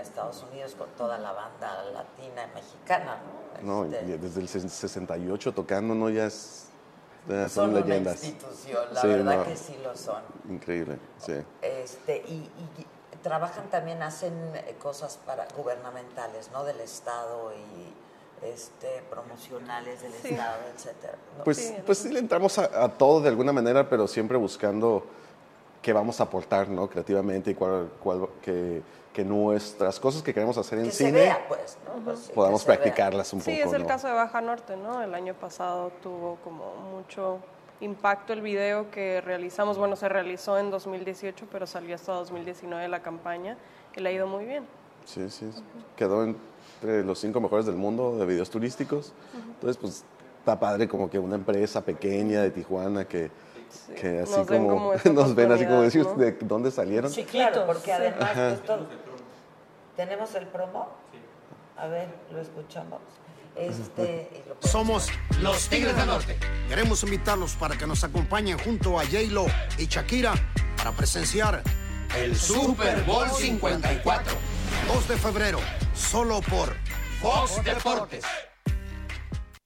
Estados 0.00 0.44
Unidos 0.50 0.74
con 0.76 0.88
toda 0.96 1.18
la 1.18 1.32
banda 1.32 1.82
latina 1.92 2.48
y 2.50 2.54
mexicana, 2.54 3.18
¿no? 3.62 3.84
No, 3.84 3.90
y 3.90 3.94
Este, 3.94 4.18
desde 4.18 4.40
el 4.40 4.48
68 4.48 5.52
tocando, 5.52 5.94
¿no? 5.94 6.08
Ya 6.08 6.26
es... 6.26 6.68
ya 7.28 7.48
son 7.48 7.64
son 7.66 7.70
una 7.70 7.80
leyendas. 7.80 8.24
institución, 8.24 8.86
la 8.94 9.00
Sí, 9.02 9.06
verdad 9.08 9.36
no, 9.38 9.44
que 9.44 9.56
sí 9.56 9.76
lo 9.82 9.96
son. 9.96 10.22
Increíble, 10.48 10.98
sí. 11.18 11.34
Este, 11.60 12.16
y, 12.28 12.32
y 12.78 12.86
trabajan 13.22 13.68
también, 13.70 14.02
hacen 14.02 14.32
eh, 14.54 14.76
cosas 14.80 15.18
para 15.26 15.46
gubernamentales, 15.56 16.50
¿no? 16.52 16.64
Del 16.64 16.80
Estado 16.80 17.52
y 17.52 18.46
este, 18.46 19.02
promocionales 19.10 20.00
del 20.02 20.12
Sí. 20.12 20.28
Estado, 20.34 20.58
etcétera. 20.74 21.14
¿no? 21.38 21.44
Pues 21.44 21.74
pues 21.84 21.98
sí 21.98 22.10
le 22.10 22.20
entramos 22.20 22.58
a, 22.58 22.84
a 22.84 22.88
todo 22.88 23.20
de 23.20 23.28
alguna 23.28 23.52
manera, 23.52 23.88
pero 23.88 24.06
siempre 24.06 24.36
buscando 24.36 25.04
qué 25.82 25.92
vamos 25.92 26.20
a 26.20 26.24
aportar, 26.24 26.68
¿no? 26.68 26.88
Creativamente 26.88 27.50
y 27.50 27.54
cuál, 27.54 27.90
cuál- 28.02 28.28
que, 28.42 28.82
que 29.12 29.24
nuestras 29.24 29.98
cosas 29.98 30.22
que 30.22 30.32
queremos 30.32 30.56
hacer 30.58 30.78
en 30.78 30.84
que 30.86 30.90
se 30.92 31.06
cine 31.06 31.12
vea, 31.20 31.44
pues, 31.48 31.78
¿no? 31.86 32.04
Pues 32.04 32.18
sí, 32.20 32.32
podamos 32.32 32.64
vea. 32.64 32.76
practicarlas 32.76 33.32
un 33.32 33.40
Sí, 33.40 33.56
poco, 33.56 33.68
es 33.68 33.74
el 33.74 33.82
¿no? 33.82 33.88
caso 33.88 34.06
de 34.06 34.12
Baja 34.14 34.40
Norte, 34.40 34.76
¿no? 34.76 35.02
El 35.02 35.14
año 35.14 35.34
pasado 35.34 35.90
tuvo 36.02 36.36
como 36.44 36.74
mucho 36.76 37.38
impacto 37.80 38.32
el 38.32 38.40
video 38.42 38.90
que 38.90 39.20
realizamos. 39.20 39.78
Bueno, 39.78 39.96
se 39.96 40.08
realizó 40.08 40.58
en 40.58 40.70
2018, 40.70 41.46
pero 41.50 41.66
salió 41.66 41.94
hasta 41.94 42.12
2019 42.12 42.88
la 42.88 43.00
campaña 43.02 43.56
y 43.96 44.00
le 44.00 44.08
ha 44.08 44.12
ido 44.12 44.26
muy 44.26 44.44
bien. 44.44 44.64
Sí, 45.04 45.28
sí. 45.30 45.50
Quedó 45.96 46.22
entre 46.24 47.02
los 47.04 47.18
cinco 47.18 47.40
mejores 47.40 47.66
del 47.66 47.74
mundo 47.76 48.16
de 48.18 48.26
videos 48.26 48.50
turísticos. 48.50 49.12
Entonces, 49.54 49.76
pues 49.76 50.04
está 50.38 50.58
padre 50.60 50.86
como 50.88 51.10
que 51.10 51.18
una 51.18 51.34
empresa 51.34 51.82
pequeña 51.84 52.42
de 52.42 52.50
Tijuana 52.50 53.06
que, 53.06 53.30
que 54.00 54.20
así 54.20 54.36
nos 54.36 54.46
como, 54.46 54.68
como 54.68 54.92
nos 55.14 55.34
ven 55.34 55.50
así 55.52 55.64
como 55.66 55.82
decir 55.82 56.02
oportunidad, 56.02 56.32
de 56.38 56.46
dónde 56.46 56.70
salieron. 56.70 57.10
Sí, 57.10 57.24
claro, 57.24 57.66
porque 57.66 57.92
además 57.92 58.62
todo- 58.64 58.86
tenemos 59.96 60.34
el 60.36 60.46
promo. 60.46 60.88
A 61.76 61.86
ver, 61.86 62.08
lo 62.32 62.40
escuchamos. 62.40 63.00
Este, 63.58 64.44
lo 64.46 64.68
Somos 64.68 65.08
los 65.40 65.68
Tigres 65.68 65.96
del 65.96 66.06
Norte. 66.06 66.38
Queremos 66.68 67.02
invitarlos 67.02 67.54
para 67.54 67.76
que 67.76 67.86
nos 67.86 68.04
acompañen 68.04 68.56
junto 68.58 69.00
a 69.00 69.04
J-Lo 69.04 69.46
y 69.78 69.86
Shakira 69.86 70.34
para 70.76 70.92
presenciar 70.92 71.62
el 72.16 72.36
Super 72.36 73.02
Bowl 73.02 73.28
54. 73.28 74.32
2 74.86 75.08
de 75.08 75.16
febrero, 75.16 75.58
solo 75.92 76.40
por 76.42 76.74
Fox 77.20 77.64
Deportes. 77.64 78.24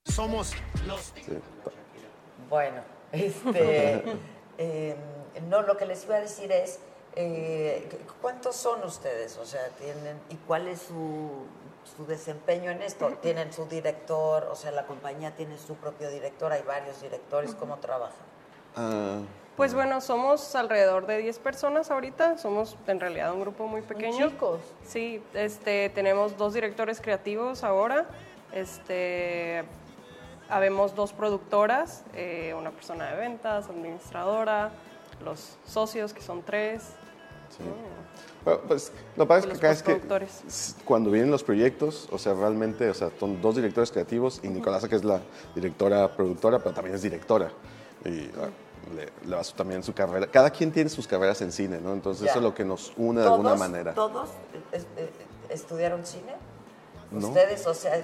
Somos 0.07 0.53
los 0.87 1.13
Tigres. 1.13 1.43
Bueno, 2.49 2.83
este, 3.13 4.03
eh, 4.59 4.97
no, 5.49 5.63
lo 5.63 5.77
que 5.77 5.85
les 5.85 6.05
iba 6.05 6.17
a 6.17 6.21
decir 6.21 6.51
es, 6.51 6.79
eh, 7.15 7.89
¿cuántos 8.23 8.57
son 8.57 8.83
ustedes? 8.85 9.37
O 9.37 9.45
sea, 9.45 9.69
tienen, 9.79 10.19
¿y 10.31 10.37
cuál 10.37 10.69
es 10.69 10.81
su, 10.81 11.47
su 11.97 12.07
desempeño 12.07 12.71
en 12.71 12.83
esto? 12.83 13.09
¿Tienen 13.23 13.53
su 13.53 13.67
director? 13.67 14.49
O 14.51 14.57
sea, 14.57 14.71
la 14.71 14.87
compañía 14.87 15.33
tiene 15.37 15.59
su 15.59 15.75
propio 15.77 16.11
director, 16.11 16.53
hay 16.53 16.63
varios 16.63 17.01
directores, 17.03 17.55
¿cómo 17.55 17.77
trabajan? 17.79 18.17
Ah, 18.77 19.19
Pues 19.57 19.75
bueno, 19.75 20.01
somos 20.01 20.55
alrededor 20.55 21.07
de 21.07 21.19
10 21.19 21.39
personas 21.41 21.91
ahorita, 21.91 22.39
somos 22.39 22.77
en 22.87 23.01
realidad 23.01 23.33
un 23.35 23.41
grupo 23.41 23.67
muy 23.67 23.83
pequeño. 23.83 24.31
chicos. 24.31 24.61
Sí, 24.87 25.23
este, 25.35 25.91
tenemos 25.91 26.37
dos 26.39 26.55
directores 26.55 27.01
creativos 27.01 27.63
ahora, 27.63 28.07
este, 28.53 29.65
habemos 30.49 30.95
dos 30.95 31.13
productoras, 31.13 32.05
eh, 32.15 32.55
una 32.59 32.71
persona 32.71 33.11
de 33.11 33.17
ventas, 33.17 33.69
administradora, 33.69 34.71
los 35.23 35.59
socios 35.67 36.13
que 36.15 36.23
son 36.23 36.43
tres. 36.43 36.95
Sí. 37.57 37.63
Bueno, 38.45 38.61
pues, 38.67 38.91
lo 39.17 39.25
que 39.25 39.29
pasa 39.29 39.41
es 39.41 39.47
que 39.53 39.57
acá 39.59 39.71
es 39.71 39.83
que 39.83 40.01
cuando 40.85 41.11
vienen 41.11 41.31
los 41.31 41.45
proyectos, 41.45 42.09
o 42.11 42.19
sea, 42.19 42.35
realmente, 42.35 42.89
o 42.91 42.95
sea, 42.95 43.11
son 43.21 43.41
dos 43.41 43.55
directores 43.55 43.93
creativos 43.93 44.41
y 44.43 44.49
Nicolasa, 44.49 44.89
que 44.89 44.97
es 44.97 45.05
la 45.05 45.21
directora 45.55 46.11
productora, 46.17 46.59
pero 46.59 46.75
también 46.75 46.97
es 46.97 47.03
directora. 47.03 47.53
Y 48.05 48.23
ah, 48.41 48.49
le, 48.97 49.29
le 49.29 49.37
va 49.37 49.45
su- 49.45 49.55
también 49.55 49.83
su 49.85 49.93
carrera. 49.93 50.27
Cada 50.27 50.51
quien 50.51 50.73
tiene 50.73 50.91
sus 50.91 51.07
carreras 51.07 51.41
en 51.43 51.53
cine, 51.53 51.81
¿no? 51.81 51.93
Entonces, 51.93 52.25
Ya. 52.25 52.31
eso 52.31 52.41
es 52.41 52.43
lo 52.45 52.53
que 52.53 52.65
nos 52.65 52.93
une 52.97 53.21
de 53.21 53.27
alguna 53.29 53.51
¿Todos- 53.51 53.59
manera. 53.61 53.95
¿Todos 53.95 54.29
eh, 54.73 54.83
eh, 54.97 55.11
estudiaron 55.51 56.05
cine? 56.05 56.35
No. 57.13 57.29
Ustedes, 57.29 57.65
o 57.69 57.75
sea, 57.75 58.03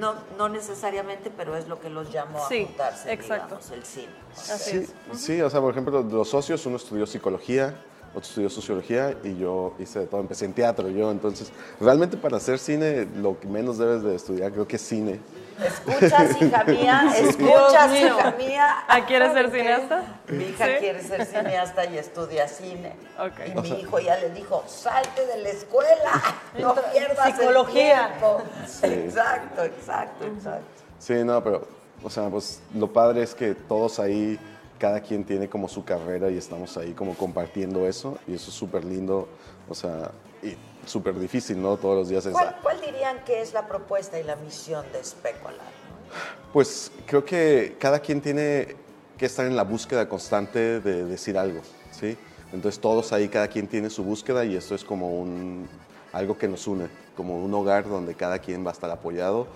no, 0.00 0.14
no 0.36 0.48
necesariamente, 0.48 1.30
pero 1.30 1.56
es 1.56 1.68
lo 1.68 1.78
que 1.80 1.90
los 1.90 2.10
llamó 2.12 2.40
Sí, 2.48 2.62
a 2.62 2.66
juntarse, 2.66 3.12
exacto. 3.12 3.44
digamos, 3.56 3.70
el 3.70 3.84
cine. 3.84 4.12
Sí, 4.34 4.86
sí, 5.14 5.40
o 5.42 5.48
sea, 5.48 5.60
por 5.60 5.70
ejemplo, 5.70 6.02
los 6.02 6.28
socios, 6.28 6.66
uno 6.66 6.76
estudió 6.76 7.06
psicología, 7.06 7.80
otro 8.14 8.22
estudió 8.28 8.50
sociología 8.50 9.14
y 9.24 9.36
yo 9.36 9.74
hice 9.78 10.00
de 10.00 10.06
todo, 10.06 10.20
empecé 10.20 10.44
en 10.44 10.52
teatro 10.52 10.88
yo, 10.88 11.10
entonces, 11.10 11.50
realmente 11.80 12.16
para 12.16 12.36
hacer 12.36 12.58
cine, 12.58 13.06
lo 13.16 13.38
que 13.40 13.46
menos 13.48 13.78
debes 13.78 14.02
de 14.02 14.14
estudiar 14.14 14.52
creo 14.52 14.66
que 14.68 14.76
es 14.76 14.82
cine. 14.82 15.20
Escuchas, 15.62 16.40
hija 16.42 16.64
mía, 16.64 17.02
Dios 17.16 17.28
escuchas, 17.28 17.90
mío. 17.90 18.06
hija 18.18 18.34
mía. 18.36 18.66
¿Ah, 18.88 19.04
quieres 19.06 19.32
ser 19.32 19.50
cineasta? 19.50 20.02
Mi 20.28 20.44
hija 20.44 20.64
Sí. 20.66 20.72
quiere 20.80 21.02
ser 21.02 21.24
cineasta 21.26 21.84
y 21.86 21.98
estudia 21.98 22.48
cine. 22.48 22.94
Ok. 23.18 23.32
Y 23.54 23.58
O 23.58 23.62
mi 23.62 23.68
sea- 23.68 23.78
hijo 23.78 23.98
ya 24.00 24.16
le 24.18 24.30
dijo, 24.30 24.64
salte 24.66 25.24
de 25.26 25.38
la 25.42 25.48
escuela, 25.50 26.22
no 26.58 26.74
pierdas 26.92 27.36
psicología. 27.36 28.10
Sí. 28.66 28.86
Exacto, 28.86 29.62
exacto, 29.64 30.24
exacto. 30.26 30.64
Sí, 30.98 31.14
no, 31.24 31.42
pero, 31.44 31.66
o 32.02 32.10
sea, 32.10 32.28
pues 32.28 32.60
lo 32.74 32.92
padre 32.92 33.22
es 33.22 33.34
que 33.34 33.54
todos 33.54 33.98
ahí, 34.00 34.38
cada 34.82 35.00
quien 35.00 35.22
tiene 35.22 35.48
como 35.48 35.68
su 35.68 35.84
carrera 35.84 36.28
y 36.28 36.36
estamos 36.36 36.76
ahí 36.76 36.92
como 36.92 37.14
compartiendo 37.14 37.86
eso 37.86 38.18
y 38.26 38.34
eso 38.34 38.50
es 38.50 38.56
súper 38.56 38.84
lindo, 38.84 39.28
o 39.68 39.76
sea, 39.76 40.10
y 40.42 40.56
súper 40.84 41.16
difícil, 41.20 41.62
¿no? 41.62 41.76
Todos 41.76 41.98
los 41.98 42.08
días 42.08 42.26
es... 42.26 42.32
¿Cuál, 42.32 42.56
cuál 42.60 42.80
dirían 42.80 43.22
que 43.24 43.40
es 43.40 43.52
la 43.52 43.68
propuesta 43.68 44.18
y 44.18 44.24
la 44.24 44.34
misión 44.34 44.84
de 44.90 44.98
Especular? 44.98 45.70
Pues 46.52 46.90
creo 47.06 47.24
que 47.24 47.76
cada 47.78 48.00
quien 48.00 48.20
tiene 48.20 48.74
que 49.16 49.26
estar 49.26 49.46
en 49.46 49.54
la 49.54 49.62
búsqueda 49.62 50.08
constante 50.08 50.80
de 50.80 51.04
decir 51.04 51.38
algo, 51.38 51.60
¿sí? 51.92 52.18
Entonces 52.52 52.80
todos 52.80 53.12
ahí, 53.12 53.28
cada 53.28 53.46
quien 53.46 53.68
tiene 53.68 53.88
su 53.88 54.02
búsqueda 54.02 54.44
y 54.44 54.56
esto 54.56 54.74
es 54.74 54.82
como 54.82 55.16
un, 55.16 55.68
algo 56.12 56.36
que 56.36 56.48
nos 56.48 56.66
une, 56.66 56.88
como 57.16 57.40
un 57.40 57.54
hogar 57.54 57.88
donde 57.88 58.16
cada 58.16 58.40
quien 58.40 58.66
va 58.66 58.70
a 58.70 58.72
estar 58.72 58.90
apoyado 58.90 59.46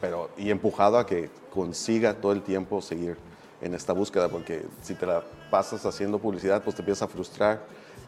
pero, 0.00 0.30
y 0.36 0.50
empujado 0.50 0.96
a 0.96 1.06
que 1.06 1.28
consiga 1.52 2.14
todo 2.14 2.30
el 2.30 2.42
tiempo 2.42 2.80
seguir 2.80 3.16
en 3.60 3.74
esta 3.74 3.92
búsqueda, 3.92 4.28
porque 4.28 4.64
si 4.82 4.94
te 4.94 5.06
la 5.06 5.22
pasas 5.50 5.84
haciendo 5.84 6.18
publicidad, 6.18 6.62
pues 6.62 6.76
te 6.76 6.82
empiezas 6.82 7.02
a 7.02 7.08
frustrar 7.08 7.60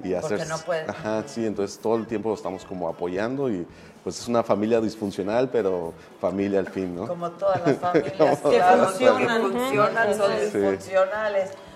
y 0.03 0.13
Porque 0.15 0.35
hacer... 0.35 0.49
no 0.49 0.59
puedes. 0.59 0.89
Ajá, 0.89 1.23
sí, 1.27 1.47
entonces 1.47 1.79
todo 1.79 1.97
el 1.97 2.07
tiempo 2.07 2.29
lo 2.31 2.35
estamos 2.35 2.65
como 2.65 2.89
apoyando 2.89 3.51
y 3.51 3.67
pues 4.03 4.19
es 4.19 4.27
una 4.27 4.43
familia 4.43 4.81
disfuncional, 4.81 5.49
pero 5.51 5.93
familia 6.21 6.59
al 6.59 6.69
fin, 6.69 6.95
¿no? 6.97 7.07
Como 7.07 7.31
todas 7.33 7.65
las 7.67 7.77
familias 7.79 8.13
claro, 8.15 8.37
funcionan. 8.37 9.43
que 9.43 9.49
funcionan, 9.49 10.15
son 10.17 10.31
Sí. 10.51 10.89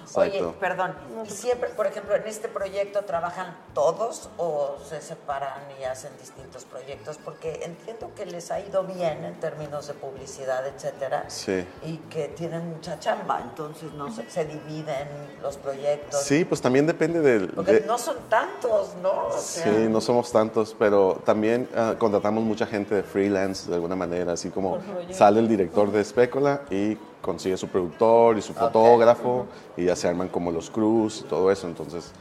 Disfuncionales. 0.07 0.33
Oye, 0.35 0.39
Exacto. 0.39 0.61
perdón, 0.61 0.95
¿y 1.27 1.31
siempre, 1.31 1.69
por 1.71 1.87
ejemplo, 1.87 2.15
en 2.15 2.27
este 2.27 2.49
proyecto 2.49 3.03
trabajan 3.05 3.57
todos 3.75 4.29
o 4.39 4.77
se 4.89 5.01
separan 5.01 5.63
y 5.81 5.85
hacen 5.85 6.13
distintos 6.19 6.65
proyectos? 6.65 7.19
Porque 7.25 7.61
entiendo 7.65 8.11
que 8.15 8.27
les 8.27 8.51
ha 8.51 8.61
ido 8.61 8.85
bien 8.85 9.25
en 9.25 9.39
términos 9.41 9.87
de 9.87 9.95
publicidad, 9.95 10.67
etcétera, 10.67 11.25
Sí. 11.29 11.67
y 11.83 11.97
que 12.11 12.29
tienen 12.29 12.69
mucha 12.71 12.99
chamba, 12.99 13.41
entonces 13.43 13.93
no 13.93 14.13
se, 14.13 14.29
se 14.31 14.45
dividen 14.45 15.09
los 15.43 15.57
proyectos. 15.57 16.23
Sí, 16.23 16.45
pues 16.45 16.61
también 16.61 16.87
depende 16.87 17.21
del... 17.21 17.49
Porque 17.49 17.73
de- 17.75 17.81
no 17.87 17.99
son 17.99 18.17
tantos, 18.29 18.95
¿no? 19.03 19.27
O 19.29 19.39
sea, 19.39 19.65
Sí, 19.65 19.87
no 19.89 20.01
somos 20.01 20.31
tantos, 20.33 20.75
pero 20.79 21.21
también 21.25 21.69
ah, 21.77 21.95
contratamos 21.99 22.45
mucha 22.45 22.67
gente 22.67 22.95
de 22.95 23.03
freelance 23.03 23.69
de 23.69 23.75
alguna 23.75 23.97
manera, 23.97 24.33
así 24.33 24.51
como 24.51 24.79
sale 25.11 25.41
el 25.41 25.49
director 25.49 25.91
de 25.91 26.05
Spécula 26.05 26.63
y 26.71 26.97
consigue 27.27 27.57
su 27.59 27.69
productor 27.69 28.39
y 28.39 28.43
su 28.43 28.55
fotógrafo 28.55 29.47
y 29.77 29.85
ya 29.85 29.97
se 29.97 30.09
arman 30.09 30.29
como 30.29 30.51
los 30.53 30.71
crews 30.71 31.21
y 31.21 31.25
todo 31.25 31.51
eso. 31.51 31.67
Entonces, 31.67 32.13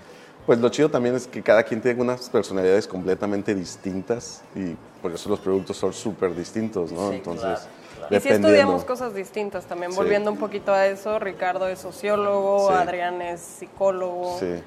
pues 0.45 0.60
lo 0.60 0.68
chido 0.70 0.89
también 0.89 1.16
es 1.16 1.28
que 1.28 1.41
cada 1.41 1.64
quien 1.64 1.82
tiene 1.82 2.01
unas 2.01 2.30
personalidades 2.30 2.88
completamente 2.88 3.56
distintas 3.56 4.41
y 4.56 4.76
por 5.01 5.12
eso 5.14 5.30
los 5.30 5.39
productos 5.39 5.78
son 5.78 5.93
súper 5.93 6.36
distintos, 6.36 6.91
¿no? 6.91 7.10
Sí, 7.12 7.16
Entonces, 7.18 7.60
claro, 7.95 8.08
Y 8.10 8.14
dependiendo. 8.16 8.47
estudiamos 8.49 8.84
cosas 8.84 9.14
distintas 9.16 9.66
también, 9.66 9.91
Sí. 9.91 9.97
volviendo 9.97 10.32
un 10.32 10.38
poquito 10.38 10.74
a 10.74 10.88
eso, 10.88 11.20
Ricardo 11.20 11.68
es 11.68 11.80
sociólogo, 11.80 12.68
Sí. 12.70 12.74
Adrián 12.76 13.22
es 13.22 13.39
psicólogo, 13.41 14.38
Sí. 14.39 14.62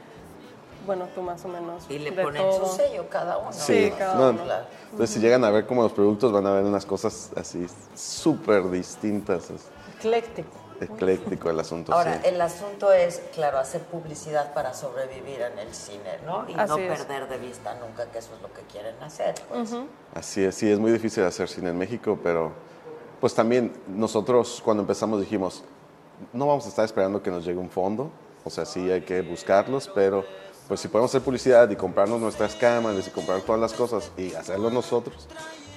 bueno, 0.86 1.06
tú 1.14 1.22
más 1.22 1.44
o 1.44 1.48
menos. 1.48 1.84
Y 1.88 1.98
le 1.98 2.10
ponen 2.12 2.42
todo. 2.42 2.66
su 2.68 2.76
sello 2.76 3.06
cada 3.10 3.38
uno. 3.38 3.52
Sí, 3.52 3.92
cada 3.98 4.14
No, 4.14 4.30
uno. 4.30 4.42
Entonces, 4.90 5.10
si 5.14 5.20
llegan 5.20 5.44
a 5.44 5.50
ver 5.50 5.66
como 5.66 5.82
los 5.82 5.92
productos, 5.92 6.32
van 6.32 6.46
a 6.46 6.52
ver 6.52 6.64
unas 6.64 6.86
cosas 6.86 7.30
así 7.36 7.66
súper 7.94 8.68
distintas. 8.70 9.48
Ecléctico. 9.98 10.56
ecléctico 10.80 11.50
el 11.50 11.58
asunto. 11.58 11.92
Ahora, 11.92 12.20
sí. 12.22 12.28
el 12.28 12.40
asunto 12.40 12.92
es, 12.92 13.20
claro, 13.34 13.58
hacer 13.58 13.82
publicidad 13.82 14.54
para 14.54 14.74
sobrevivir 14.74 15.40
en 15.42 15.58
el 15.58 15.74
cine, 15.74 16.18
¿no? 16.24 16.48
Y 16.48 16.54
no 16.54 16.76
es. 16.76 16.98
perder 16.98 17.28
de 17.28 17.38
vista 17.38 17.74
nunca 17.74 18.06
que 18.06 18.18
eso 18.18 18.30
es 18.36 18.42
lo 18.42 18.52
que 18.52 18.62
quieren 18.62 18.94
hacer. 19.02 19.34
pues. 19.48 19.74
Así 20.14 20.44
es, 20.44 20.54
sí, 20.54 20.70
es 20.70 20.78
muy 20.78 20.92
difícil 20.92 21.24
hacer 21.24 21.48
cine 21.48 21.70
en 21.70 21.78
México, 21.78 22.18
pero 22.22 22.52
pues 23.20 23.34
también 23.34 23.72
nosotros 23.88 24.60
cuando 24.64 24.82
empezamos 24.82 25.20
dijimos, 25.20 25.64
no 26.32 26.46
vamos 26.46 26.66
a 26.66 26.68
estar 26.68 26.84
esperando 26.84 27.22
que 27.22 27.30
nos 27.30 27.44
llegue 27.44 27.58
un 27.58 27.70
fondo, 27.70 28.10
o 28.44 28.50
sea, 28.50 28.64
sí 28.64 28.90
hay 28.90 29.02
que 29.02 29.20
buscarlos, 29.22 29.90
pero 29.92 30.24
pues 30.68 30.80
si 30.80 30.88
podemos 30.88 31.10
hacer 31.10 31.22
publicidad 31.22 31.68
y 31.70 31.76
comprarnos 31.76 32.20
nuestras 32.20 32.54
cámaras 32.54 33.06
y 33.06 33.10
comprar 33.10 33.40
todas 33.40 33.60
las 33.60 33.72
cosas 33.72 34.12
y 34.16 34.34
hacerlo 34.34 34.70
nosotros, 34.70 35.26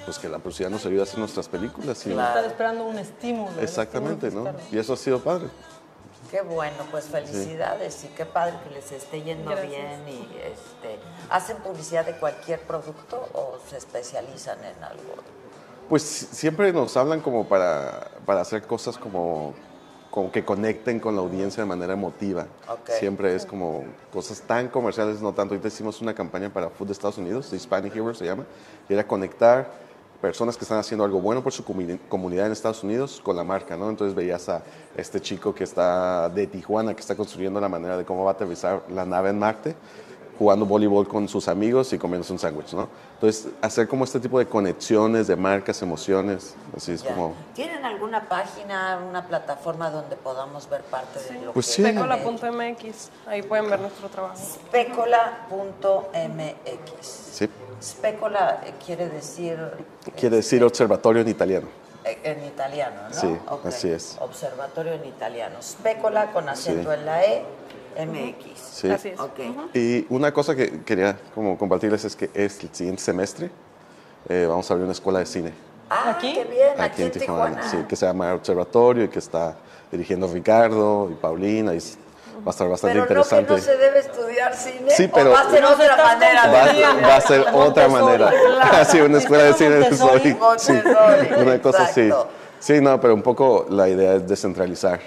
pues 0.05 0.17
que 0.19 0.27
la 0.29 0.39
publicidad 0.39 0.69
nos 0.69 0.85
ayude 0.85 1.01
a 1.01 1.03
hacer 1.03 1.19
nuestras 1.19 1.47
películas. 1.47 2.05
Y, 2.05 2.09
Estar 2.11 2.43
esperando 2.45 2.85
un 2.85 2.97
estímulo. 2.97 3.59
Exactamente, 3.61 4.27
estímulo 4.27 4.53
¿no? 4.53 4.59
Y 4.71 4.77
eso 4.77 4.93
ha 4.93 4.97
sido 4.97 5.19
padre. 5.19 5.47
Qué 6.29 6.41
bueno, 6.41 6.77
pues 6.91 7.05
felicidades 7.05 8.03
y 8.05 8.07
qué 8.09 8.25
padre 8.25 8.53
que 8.63 8.69
les 8.73 8.91
esté 8.93 9.21
yendo 9.21 9.51
Gracias. 9.51 9.69
bien 9.69 10.07
y 10.07 10.21
este, 10.45 10.97
¿hacen 11.29 11.57
publicidad 11.57 12.05
de 12.05 12.15
cualquier 12.17 12.61
producto 12.61 13.27
o 13.33 13.57
se 13.69 13.75
especializan 13.77 14.57
en 14.63 14.81
algo? 14.83 15.15
Pues 15.89 16.03
si- 16.03 16.25
siempre 16.27 16.71
nos 16.71 16.95
hablan 16.95 17.19
como 17.19 17.49
para, 17.49 18.07
para 18.25 18.39
hacer 18.41 18.61
cosas 18.61 18.97
como, 18.97 19.53
como 20.09 20.31
que 20.31 20.45
conecten 20.45 21.01
con 21.01 21.15
la 21.17 21.21
audiencia 21.21 21.63
de 21.63 21.67
manera 21.67 21.91
emotiva. 21.93 22.45
Ok. 22.69 22.91
Siempre 22.97 23.35
es 23.35 23.45
como 23.45 23.83
cosas 24.13 24.39
tan 24.41 24.69
comerciales, 24.69 25.21
no 25.21 25.33
tanto. 25.33 25.53
Ahorita 25.53 25.67
hicimos 25.67 25.99
una 25.99 26.13
campaña 26.13 26.49
para 26.49 26.69
Food 26.69 26.87
de 26.87 26.93
Estados 26.93 27.17
Unidos, 27.17 27.51
Hispanic 27.51 27.93
Hero 27.93 28.13
se 28.13 28.23
llama, 28.23 28.45
y 28.87 28.93
era 28.93 29.05
conectar 29.05 29.80
personas 30.21 30.55
que 30.55 30.63
están 30.65 30.77
haciendo 30.77 31.03
algo 31.03 31.19
bueno 31.19 31.41
por 31.43 31.51
su 31.51 31.63
comuni- 31.65 31.99
comunidad 32.07 32.45
en 32.45 32.51
Estados 32.51 32.83
Unidos 32.83 33.19
con 33.23 33.35
la 33.35 33.43
marca, 33.43 33.75
¿no? 33.75 33.89
Entonces 33.89 34.13
veías 34.15 34.47
a 34.49 34.61
este 34.95 35.19
chico 35.19 35.53
que 35.55 35.63
está 35.63 36.29
de 36.29 36.45
Tijuana, 36.47 36.93
que 36.93 37.01
está 37.01 37.15
construyendo 37.15 37.59
la 37.59 37.69
manera 37.69 37.97
de 37.97 38.05
cómo 38.05 38.23
va 38.23 38.31
a 38.31 38.33
aterrizar 38.35 38.83
la 38.89 39.05
nave 39.05 39.31
en 39.31 39.39
Marte, 39.39 39.75
jugando 40.37 40.65
voleibol 40.65 41.07
con 41.07 41.27
sus 41.27 41.47
amigos 41.47 41.91
y 41.93 41.99
comiéndose 41.99 42.33
un 42.33 42.39
sándwich, 42.39 42.73
¿no? 42.73 42.87
Entonces, 43.15 43.47
hacer 43.61 43.87
como 43.87 44.03
este 44.05 44.19
tipo 44.19 44.39
de 44.39 44.47
conexiones 44.47 45.27
de 45.27 45.35
marcas, 45.35 45.79
emociones, 45.83 46.55
así 46.75 46.93
es 46.93 47.03
Ya. 47.03 47.13
como... 47.13 47.35
¿Tienen 47.53 47.85
alguna 47.85 48.27
página, 48.27 48.99
una 49.07 49.27
plataforma 49.27 49.91
donde 49.91 50.15
podamos 50.15 50.67
ver 50.67 50.81
parte 50.81 51.19
de 51.31 51.41
lo 51.45 51.53
Pues 51.53 51.67
que 51.67 51.73
sí. 51.73 51.85
han 51.85 51.91
hecho? 51.95 52.07
Pecola.mx, 52.07 53.09
ahí 53.27 53.43
pueden 53.43 53.69
ver 53.69 53.79
nuestro 53.81 54.09
trabajo. 54.09 54.35
Specola.mx. 55.75 57.05
Sí, 57.05 57.47
Specola 57.81 58.61
eh, 58.65 58.73
quiere 58.85 59.09
decir 59.09 59.57
quiere 60.15 60.37
decir 60.37 60.63
observatorio 60.63 61.21
en 61.21 61.27
italiano. 61.29 61.67
eh, 62.03 62.19
en 62.23 62.45
italiano, 62.45 62.95
¿no? 63.09 63.13
Sí, 63.19 63.37
Ok. 63.49 63.65
así 63.67 63.89
es. 63.89 64.17
Observatorio 64.19 64.93
en 64.93 65.05
italiano. 65.05 65.55
Specola 65.61 66.31
con 66.31 66.49
acento 66.49 66.91
Sí. 66.91 66.97
en 66.99 67.05
la 67.05 67.23
E, 67.23 67.43
MX. 68.05 68.59
Sí. 68.59 68.89
Así 68.89 69.09
es. 69.09 69.19
Ok. 69.19 69.39
Y 69.75 70.05
una 70.09 70.33
cosa 70.33 70.55
que 70.55 70.81
quería 70.83 71.17
como 71.35 71.57
compartirles 71.57 72.03
es 72.05 72.15
que 72.15 72.29
es 72.33 72.63
el 72.63 72.73
siguiente 72.73 73.01
semestre 73.01 73.49
eh, 74.29 74.45
vamos 74.47 74.69
a 74.69 74.73
abrir 74.73 74.83
una 74.85 74.93
escuela 74.93 75.19
de 75.19 75.25
cine 75.25 75.51
Ah, 75.89 76.17
qué 76.21 76.45
bien, 76.45 76.69
aquí, 76.79 76.81
aquí 76.81 77.03
en 77.03 77.11
Tijuana, 77.11 77.69
sí, 77.69 77.77
que 77.89 77.95
se 77.97 78.05
llama 78.05 78.33
Observatorio 78.33 79.03
y 79.03 79.07
que 79.09 79.19
está 79.19 79.55
dirigiendo 79.91 80.25
Ricardo 80.27 81.09
y 81.11 81.15
Paulina 81.15 81.73
y 81.73 81.81
va 82.41 82.47
a 82.47 82.49
estar 82.49 82.67
bastante 82.67 82.93
Pero 82.93 83.01
no 83.01 83.07
que 83.07 83.13
interesante. 83.13 83.53
no 83.53 83.59
se 83.59 83.77
debe 83.77 83.99
estudiar 83.99 84.55
cine, 84.55 84.91
Sí, 84.95 85.05
o 85.05 85.11
pero- 85.13 85.29
va 85.31 85.41
a 85.41 85.49
ser 85.51 85.63
otra 85.65 85.95
manera 85.97 86.47
Va, 86.47 87.07
va 87.07 87.15
a 87.17 87.21
ser 87.21 87.45
otra 87.53 87.87
manera. 87.87 88.29
Claro. 88.29 88.85
Sí, 88.91 88.99
una 89.01 89.17
escuela 89.19 89.43
de 89.43 89.53
cine 89.53 89.69
de 89.71 89.79
Montessori. 89.81 90.33
Montessori. 90.33 91.27
Sí, 91.27 91.33
una 91.37 91.61
cosa 91.61 91.83
así. 91.83 92.09
Sí, 92.59 92.81
no, 92.81 92.99
pero 93.01 93.13
un 93.13 93.21
poco 93.21 93.65
la 93.69 93.87
idea 93.89 94.15
es 94.15 94.27
descentralizar 94.27 94.99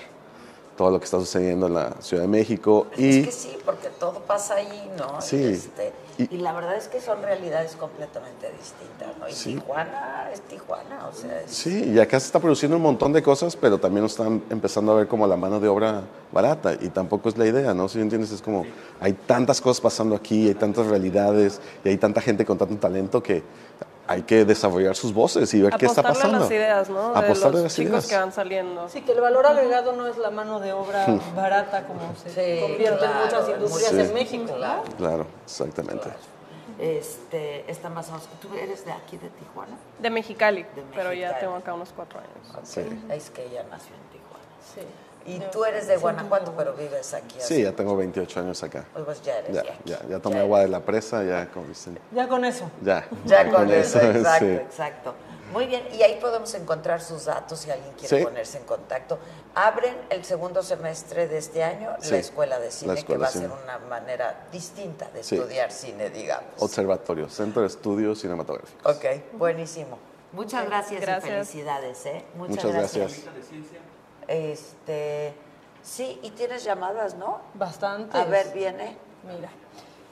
todo 0.76 0.91
lo 0.91 0.99
que 0.99 1.05
está 1.05 1.18
sucediendo 1.18 1.66
en 1.68 1.74
la 1.74 1.91
Ciudad 2.01 2.22
de 2.24 2.28
México 2.28 2.89
y 2.97 3.20
Es 3.20 3.26
que 3.26 3.32
sí, 3.32 3.59
porque 3.64 3.84
todo 4.05 4.20
pasa 4.20 4.57
ahí, 4.57 4.90
¿no? 4.98 5.18
Sí. 5.22 5.36
Y, 5.36 5.44
este, 5.55 5.92
y 6.18 6.36
la 6.36 6.52
verdad 6.52 6.76
es 6.76 6.88
que 6.88 7.00
son 7.00 7.22
realidades 7.22 7.74
completamente 7.76 8.50
distintas, 8.52 9.16
¿no? 9.18 9.26
Y 9.26 9.32
Sí. 9.32 9.55
Tijuana 9.55 10.28
es 10.30 10.42
Tijuana, 10.42 11.09
o 11.09 11.14
sea, 11.14 11.40
es- 11.40 11.50
Sí, 11.50 11.92
y 11.94 11.98
acá 11.98 12.20
se 12.20 12.26
está 12.26 12.38
produciendo 12.38 12.76
un 12.76 12.82
montón 12.82 13.14
de 13.14 13.22
cosas, 13.22 13.57
pero 13.57 13.78
también 13.78 14.05
están 14.05 14.42
empezando 14.50 14.92
a 14.92 14.96
ver 14.96 15.09
como 15.09 15.26
la 15.26 15.36
mano 15.36 15.59
de 15.59 15.68
obra 15.68 16.02
barata 16.32 16.74
y 16.78 16.88
tampoco 16.90 17.30
es 17.30 17.38
la 17.38 17.46
idea, 17.46 17.72
¿no? 17.72 17.88
Si 17.88 17.98
entiendes, 17.98 18.30
es 18.30 18.42
como 18.42 18.66
hay 19.00 19.14
tantas 19.14 19.61
cosas 19.62 19.80
pasando 19.80 20.14
aquí, 20.14 20.48
hay 20.48 20.55
tantas 20.55 20.86
realidades 20.86 21.61
y 21.82 21.88
hay 21.88 21.96
tanta 21.96 22.20
gente 22.20 22.44
con 22.44 22.59
tanto 22.59 22.76
talento 22.76 23.22
que 23.22 23.42
hay 24.07 24.22
que 24.22 24.44
desarrollar 24.44 24.94
sus 24.96 25.14
voces 25.14 25.52
y 25.55 25.62
ver 25.62 25.72
qué 25.78 25.86
está 25.86 26.02
Apostarle 26.02 26.20
a 26.36 26.38
pasando. 26.38 26.38
las 26.40 26.50
ideas, 26.50 26.90
¿no? 26.90 27.12
De 27.12 27.18
Apostarle 27.18 27.55
los 27.57 27.62
las 27.64 27.74
chicos 27.74 27.90
ideas. 27.90 28.07
que 28.07 28.16
van 28.16 28.32
saliendo. 28.32 28.88
Sí, 28.88 29.00
que 29.02 29.12
el 29.12 29.20
valor 29.20 29.46
agregado 29.46 29.92
no 29.94 30.07
es 30.07 30.18
la 30.18 30.30
mano 30.30 30.61
de 30.61 30.72
obra 30.72 31.07
barata 31.36 31.86
como 31.86 32.00
se 32.22 32.28
Sí, 32.30 32.61
convierte 32.61 32.98
claro, 32.98 33.14
en 33.18 33.24
muchas 33.24 33.48
industrias 33.48 33.90
Sí. 33.90 34.00
en 34.00 34.14
México, 34.14 34.57
¿no? 34.59 34.82
Claro, 34.98 35.26
exactamente. 35.44 36.11
este, 36.78 37.70
está 37.70 37.88
más 37.88 38.09
o 38.09 38.12
menos- 38.12 38.28
¿Tú 38.40 38.48
eres 38.55 38.84
de 38.84 38.92
aquí, 38.92 39.16
de 39.16 39.28
Tijuana? 39.30 39.76
De 39.98 40.11
Mexicali, 40.11 40.66
pero 40.94 41.12
ya 41.12 41.28
Mexicali. 41.28 41.40
tengo 41.40 41.55
acá 41.56 41.74
unos 41.74 41.90
cuatro 41.94 42.18
años. 42.20 42.68
Sí. 42.68 42.82
Es 43.10 43.31
que 43.31 43.47
ella 43.47 43.64
nació 43.70 43.94
en 43.94 44.02
Tijuana. 44.12 44.44
Sí. 44.74 44.81
Y 45.26 45.38
tú 45.51 45.64
eres 45.64 45.86
de 45.86 45.96
Guanajuato, 45.96 46.52
pero 46.56 46.74
vives 46.74 47.14
aquí. 47.14 47.36
Sí, 47.38 47.62
ya 47.62 47.72
tengo 47.72 47.96
28 47.96 48.40
años 48.40 48.62
acá. 48.62 48.84
Pues 49.05 49.22
ya 49.22 49.38
eres 49.38 49.55
Ya, 49.55 49.62
de 49.62 49.70
aquí. 49.70 49.80
ya, 49.86 49.98
ya 50.09 50.18
tomé 50.20 50.40
agua 50.40 50.60
de 50.60 50.68
la 50.68 50.80
presa, 50.80 51.22
ya 51.24 51.48
como 51.51 51.66
dicen. 51.66 51.98
Ya 52.12 52.28
con 52.28 52.44
eso. 52.44 52.70
Ya, 52.82 53.06
Ya 53.24 53.51
con 53.51 53.70
eso, 53.70 53.98
exacto, 54.02 54.44
sí. 54.44 54.52
exacto. 54.52 55.14
Muy 55.52 55.66
bien, 55.66 55.86
y 55.92 56.02
ahí 56.02 56.18
podemos 56.20 56.52
encontrar 56.55 57.01
sus 57.01 57.26
datos 57.26 57.60
si 57.60 57.70
alguien 57.70 57.92
quiere 57.94 58.18
Sí. 58.18 58.24
ponerse 58.24 58.59
en 58.59 58.64
contacto. 58.64 59.18
Abren 59.55 59.94
el 60.10 60.24
segundo 60.24 60.62
semestre 60.64 61.28
de 61.28 61.38
este 61.38 61.62
año 61.62 61.90
Sí, 62.01 62.10
la 62.10 62.16
escuela 62.18 62.59
de 62.59 62.70
cine, 62.72 62.94
la 62.94 62.98
escuela 62.98 63.18
que 63.18 63.22
va 63.22 63.28
a 63.28 63.51
ser 63.51 63.51
una 63.64 63.78
manera 63.88 64.46
distinta 64.51 65.09
de 65.14 65.22
Sí. 65.22 65.36
estudiar 65.36 65.70
cine, 65.70 66.10
digamos. 66.10 66.51
Observatorio, 66.59 67.28
Centro 67.28 67.62
de 67.62 67.68
Estudios 67.68 68.20
Cinematográficos. 68.20 68.96
Ok, 68.96 69.05
buenísimo. 69.34 69.98
Muchas 70.32 70.66
gracias, 70.66 71.01
Gracias. 71.01 71.24
y 71.24 71.30
felicidades, 71.30 72.06
¿eh? 72.06 72.24
Muchas, 72.34 72.56
Muchas 72.56 72.72
gracias. 72.72 73.22
gracias. 73.22 73.84
Este, 74.28 75.34
sí, 75.82 76.18
y 76.22 76.30
tienes 76.30 76.64
llamadas, 76.64 77.14
¿no? 77.14 77.40
Bastante. 77.55 78.16
A 78.16 78.24
ver, 78.24 78.52
viene. 78.52 78.96
Mira. 79.24 79.51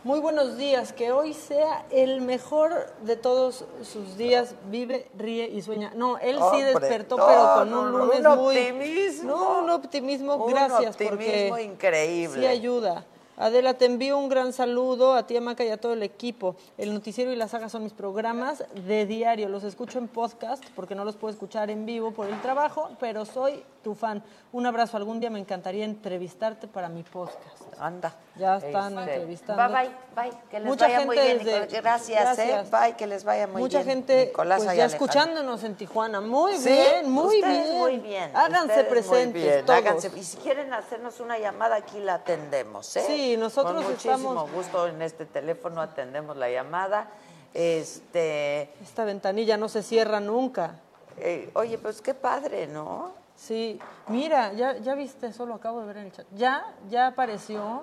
Muy 0.05 0.18
buenos 0.18 0.56
días, 0.56 0.93
que 0.93 1.12
hoy 1.12 1.32
sea 1.32 1.86
el 1.90 2.22
mejor 2.22 2.93
de 3.02 3.14
todos 3.14 3.64
sus 3.84 4.16
días. 4.16 4.56
Vive, 4.68 5.09
ríe 5.16 5.47
y 5.47 5.62
sueña. 5.62 5.93
No, 5.94 6.18
él 6.18 6.40
sí 6.52 6.60
despertó, 6.60 7.16
no, 7.16 7.26
pero 7.26 7.55
con 7.55 7.72
un 7.72 7.93
lunes 7.93 8.26
un 8.26 8.36
muy. 8.36 8.59
optimismo. 8.59 9.30
No, 9.30 9.59
un 9.60 9.70
optimismo. 9.70 10.34
Un 10.34 10.52
gracias, 10.52 10.97
optimismo 10.97 11.51
porque 11.51 11.62
increíble. 11.62 12.40
sí 12.40 12.47
ayuda. 12.47 13.05
Adela, 13.38 13.74
te 13.74 13.86
envío 13.86 14.18
un 14.18 14.28
gran 14.28 14.52
saludo 14.52 15.14
a 15.14 15.26
ti, 15.26 15.40
Maca 15.40 15.64
y 15.64 15.70
a 15.70 15.78
todo 15.80 15.94
el 15.94 16.02
equipo. 16.02 16.54
El 16.76 16.92
noticiero 16.92 17.32
y 17.32 17.36
la 17.36 17.48
saga 17.48 17.68
son 17.68 17.82
mis 17.82 17.92
programas 17.94 18.62
de 18.86 19.06
diario. 19.06 19.48
Los 19.48 19.64
escucho 19.64 19.98
en 19.98 20.06
podcast 20.09 20.62
porque 20.76 20.94
no 20.94 21.04
los 21.04 21.16
puedo 21.16 21.32
escuchar 21.32 21.70
en 21.70 21.86
vivo 21.86 22.10
por 22.12 22.28
el 22.28 22.40
trabajo, 22.42 22.90
pero 23.00 23.24
soy 23.24 23.64
tu 23.82 23.94
fan. 23.94 24.22
Un 24.52 24.66
abrazo. 24.66 24.96
Algún 24.98 25.18
día 25.18 25.30
me 25.30 25.38
encantaría 25.38 25.84
entrevistarte 25.84 26.68
para 26.68 26.88
mi 26.88 27.02
podcast. 27.02 27.40
anda. 27.80 28.14
Ya 28.36 28.59
están 28.59 28.96
Este, 28.98 29.12
entrevistando. 29.14 29.76
Bye, 29.76 29.88
bye, 30.14 30.30
bye. 30.30 30.38
Que 30.48 30.60
les 30.60 30.68
Mucha 30.68 30.84
vaya 30.86 31.00
muy 31.04 31.16
gente 31.16 31.34
bien. 31.34 31.38
desde- 31.44 31.60
Nicolás. 31.62 31.82
Gracias, 31.82 32.22
Gracias. 32.36 32.66
eh. 32.66 32.70
Bye, 32.70 32.96
que 32.96 33.06
les 33.09 33.24
vaya 33.24 33.46
muy 33.48 33.60
Mucha 33.62 33.78
bien. 33.82 33.88
gente 33.96 34.26
Nicolás 34.26 34.62
pues, 34.62 34.76
ya 34.76 34.84
escuchándonos 34.84 35.64
en 35.64 35.74
Tijuana. 35.74 36.20
Muy 36.20 36.56
¿Sí? 36.59 36.68
bien, 36.68 37.10
muy 37.10 37.38
Ustedes 37.40 37.64
bien. 37.66 37.78
muy 37.78 37.96
bien. 37.98 38.30
Háganse 38.36 38.59
ustedes 38.66 38.84
muy 38.84 38.90
presentes 38.90 39.42
bien, 39.42 39.66
todos. 39.66 39.78
háganse- 39.80 40.12
Y 40.16 40.22
si 40.22 40.36
quieren 40.36 40.72
hacernos 40.72 41.18
una 41.18 41.38
llamada, 41.38 41.74
aquí 41.76 41.98
la 41.98 42.14
atendemos. 42.14 42.94
¿eh? 42.96 43.04
Sí, 43.04 43.22
nosotros 43.39 43.74
Con 43.82 43.85
muchísimo 43.93 44.15
estamos- 44.16 44.53
gusto 44.53 44.86
en 44.86 45.03
este 45.03 45.27
teléfono 45.27 45.81
atendemos 45.81 46.36
la 46.36 46.51
llamada. 46.51 47.09
Este, 47.55 48.73
Esta 48.82 49.05
ventanilla 49.05 49.57
no 49.57 49.69
se 49.69 49.82
cierra 49.82 50.20
nunca. 50.20 50.77
eh, 51.19 51.51
oye, 51.55 51.78
pues 51.78 52.01
qué 52.01 52.15
padre, 52.15 52.66
¿no? 52.66 53.12
Sí, 53.36 53.78
mira, 54.09 54.53
ya, 54.53 54.77
ya 54.78 54.94
viste, 54.94 55.27
eso 55.28 55.47
lo 55.47 55.55
acabo 55.55 55.81
de 55.81 55.86
ver 55.86 55.97
en 55.99 56.05
el 56.07 56.12
chat. 56.12 56.27
Ya, 56.35 56.65
ya 56.89 57.09
apareció 57.09 57.82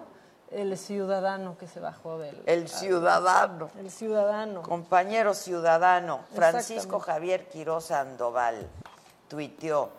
el 0.52 0.78
ciudadano 0.78 1.57
que 1.57 1.68
se 1.68 1.80
bajó 1.80 2.18
del. 2.18 2.41
El 2.45 2.68
ciudadano. 2.70 3.70
El 3.78 3.91
ciudadano. 3.91 4.61
Compañero 4.64 5.34
ciudadano, 5.34 6.22
Francisco. 6.34 6.99
Javier 6.99 7.48
Quiroz 7.49 7.86
Sandoval, 7.86 8.68
tuiteó, 9.28 9.90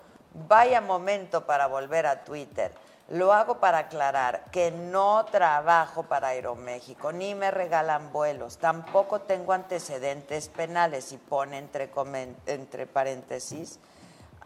vaya 0.48 0.80
momento 0.80 1.44
para 1.46 1.66
volver 1.66 2.06
a 2.06 2.24
Twitter. 2.24 2.72
Lo 3.10 3.32
hago 3.32 3.58
para 3.58 3.78
aclarar 3.78 4.44
que 4.52 4.70
no 4.70 5.24
trabajo 5.32 6.04
para 6.04 6.28
Aeroméxico, 6.28 7.10
ni 7.10 7.34
me 7.34 7.50
regalan 7.50 8.12
vuelos, 8.12 8.58
tampoco 8.58 9.20
tengo 9.22 9.52
antecedentes 9.52 10.48
penales 10.48 11.10
y 11.12 11.16
pone 11.16 11.58
entre, 11.58 11.90
entre 12.46 12.86
paréntesis 12.86 13.80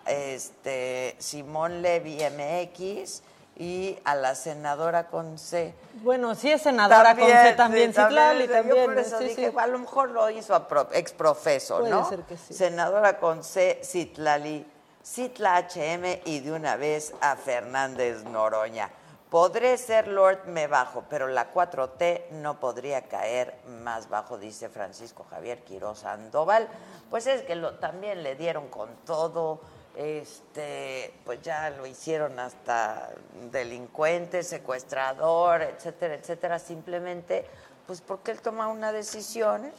este, 0.06 1.14
Simón 1.18 1.82
Levy 1.82 2.18
MX 2.24 3.22
y 3.56 3.98
a 4.04 4.14
la 4.16 4.34
senadora 4.34 5.06
con 5.08 5.38
C. 5.38 5.74
Bueno, 6.02 6.34
sí 6.34 6.50
es 6.50 6.62
senadora 6.62 7.14
con 7.16 7.28
C 7.28 7.52
también, 7.56 7.94
sí, 7.94 8.00
Citlali 8.00 8.46
Yo 8.46 8.52
también. 8.52 8.84
por 8.86 8.98
eso 8.98 9.18
sí, 9.18 9.24
dije, 9.24 9.50
sí. 9.50 9.56
a 9.58 9.66
lo 9.66 9.78
mejor 9.78 10.10
lo 10.10 10.28
hizo 10.30 10.54
a 10.54 10.66
pro- 10.66 10.88
exprofeso, 10.92 11.78
Puede 11.78 11.90
¿no? 11.90 12.08
ser 12.08 12.20
que 12.22 12.36
sí. 12.36 12.52
Senadora 12.54 13.18
con 13.18 13.44
C, 13.44 13.80
Citlali, 13.84 14.66
Citla 15.04 15.58
HM 15.58 16.22
y 16.24 16.40
de 16.40 16.52
una 16.52 16.76
vez 16.76 17.12
a 17.20 17.36
Fernández 17.36 18.24
Noroña. 18.24 18.90
Podré 19.28 19.76
ser 19.76 20.08
Lord 20.08 20.46
me 20.46 20.66
bajo, 20.66 21.04
pero 21.10 21.26
la 21.26 21.52
4T 21.52 22.30
no 22.30 22.58
podría 22.58 23.02
caer 23.02 23.54
más 23.82 24.08
bajo, 24.08 24.38
dice 24.38 24.70
Francisco 24.70 25.26
Javier 25.28 25.62
Quiroz 25.62 25.98
Sandoval. 26.00 26.68
Pues 27.10 27.26
es 27.26 27.42
que 27.42 27.54
lo, 27.54 27.74
también 27.74 28.22
le 28.22 28.34
dieron 28.34 28.68
con 28.68 28.96
todo, 29.04 29.60
este, 29.94 31.12
pues 31.24 31.42
ya 31.42 31.68
lo 31.68 31.84
hicieron 31.84 32.38
hasta 32.38 33.10
delincuente, 33.50 34.42
secuestrador, 34.42 35.62
etcétera, 35.62 36.14
etcétera, 36.14 36.58
simplemente, 36.58 37.44
pues 37.86 38.00
porque 38.00 38.30
él 38.30 38.40
toma 38.40 38.68
una 38.68 38.92
decisión 38.92 39.70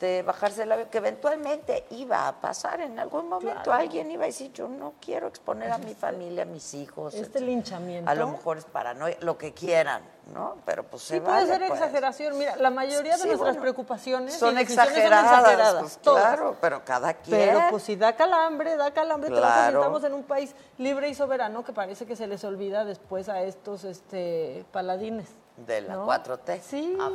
de 0.00 0.22
bajarse 0.22 0.62
el 0.62 0.72
avión, 0.72 0.88
que 0.88 0.96
eventualmente 0.98 1.84
iba 1.90 2.26
a 2.26 2.40
pasar 2.40 2.80
en 2.80 2.98
algún 2.98 3.28
momento. 3.28 3.62
Claro. 3.64 3.72
Alguien 3.74 4.10
iba 4.10 4.24
a 4.24 4.26
decir, 4.26 4.50
yo 4.52 4.66
no 4.66 4.94
quiero 5.00 5.28
exponer 5.28 5.70
a 5.70 5.76
mi 5.78 5.94
familia, 5.94 6.44
a 6.44 6.46
mis 6.46 6.72
hijos. 6.74 7.12
Este 7.12 7.26
etcétera". 7.26 7.46
linchamiento. 7.46 8.10
A 8.10 8.14
lo 8.14 8.28
mejor 8.28 8.56
es 8.56 8.64
paranoia, 8.64 9.16
lo 9.20 9.36
que 9.36 9.52
quieran, 9.52 10.02
¿no? 10.32 10.56
Pero 10.64 10.84
pues 10.84 11.02
se 11.02 11.14
Sí, 11.16 11.20
puede 11.20 11.34
vale, 11.34 11.46
ser 11.48 11.58
pues. 11.68 11.72
exageración. 11.80 12.38
Mira, 12.38 12.56
la 12.56 12.70
mayoría 12.70 13.12
de 13.12 13.18
Sí, 13.22 13.26
nuestras 13.28 13.50
bueno, 13.50 13.60
preocupaciones 13.60 14.34
Son 14.38 14.56
exageradas, 14.56 15.28
son 15.30 15.38
exageradas. 15.40 15.80
pues, 15.82 15.98
todas. 15.98 16.22
claro, 16.22 16.56
pero 16.62 16.82
cada 16.82 17.12
quien. 17.14 17.38
Pero 17.38 17.60
pues 17.68 17.82
si 17.82 17.96
da 17.96 18.16
calambre, 18.16 18.76
da 18.76 18.92
calambre. 18.92 19.28
Claro. 19.30 19.80
estamos 19.80 20.02
en 20.04 20.14
un 20.14 20.22
país 20.24 20.54
libre 20.78 21.10
y 21.10 21.14
soberano 21.14 21.62
que 21.62 21.74
parece 21.74 22.06
que 22.06 22.16
se 22.16 22.26
les 22.26 22.42
olvida 22.44 22.86
después 22.86 23.28
a 23.28 23.42
estos 23.42 23.84
este, 23.84 24.64
paladines. 24.72 25.28
de 25.58 25.82
la 25.82 25.92
¿no? 25.94 26.06
4T. 26.06 26.58
Sí. 26.62 26.96
Ah, 26.98 27.10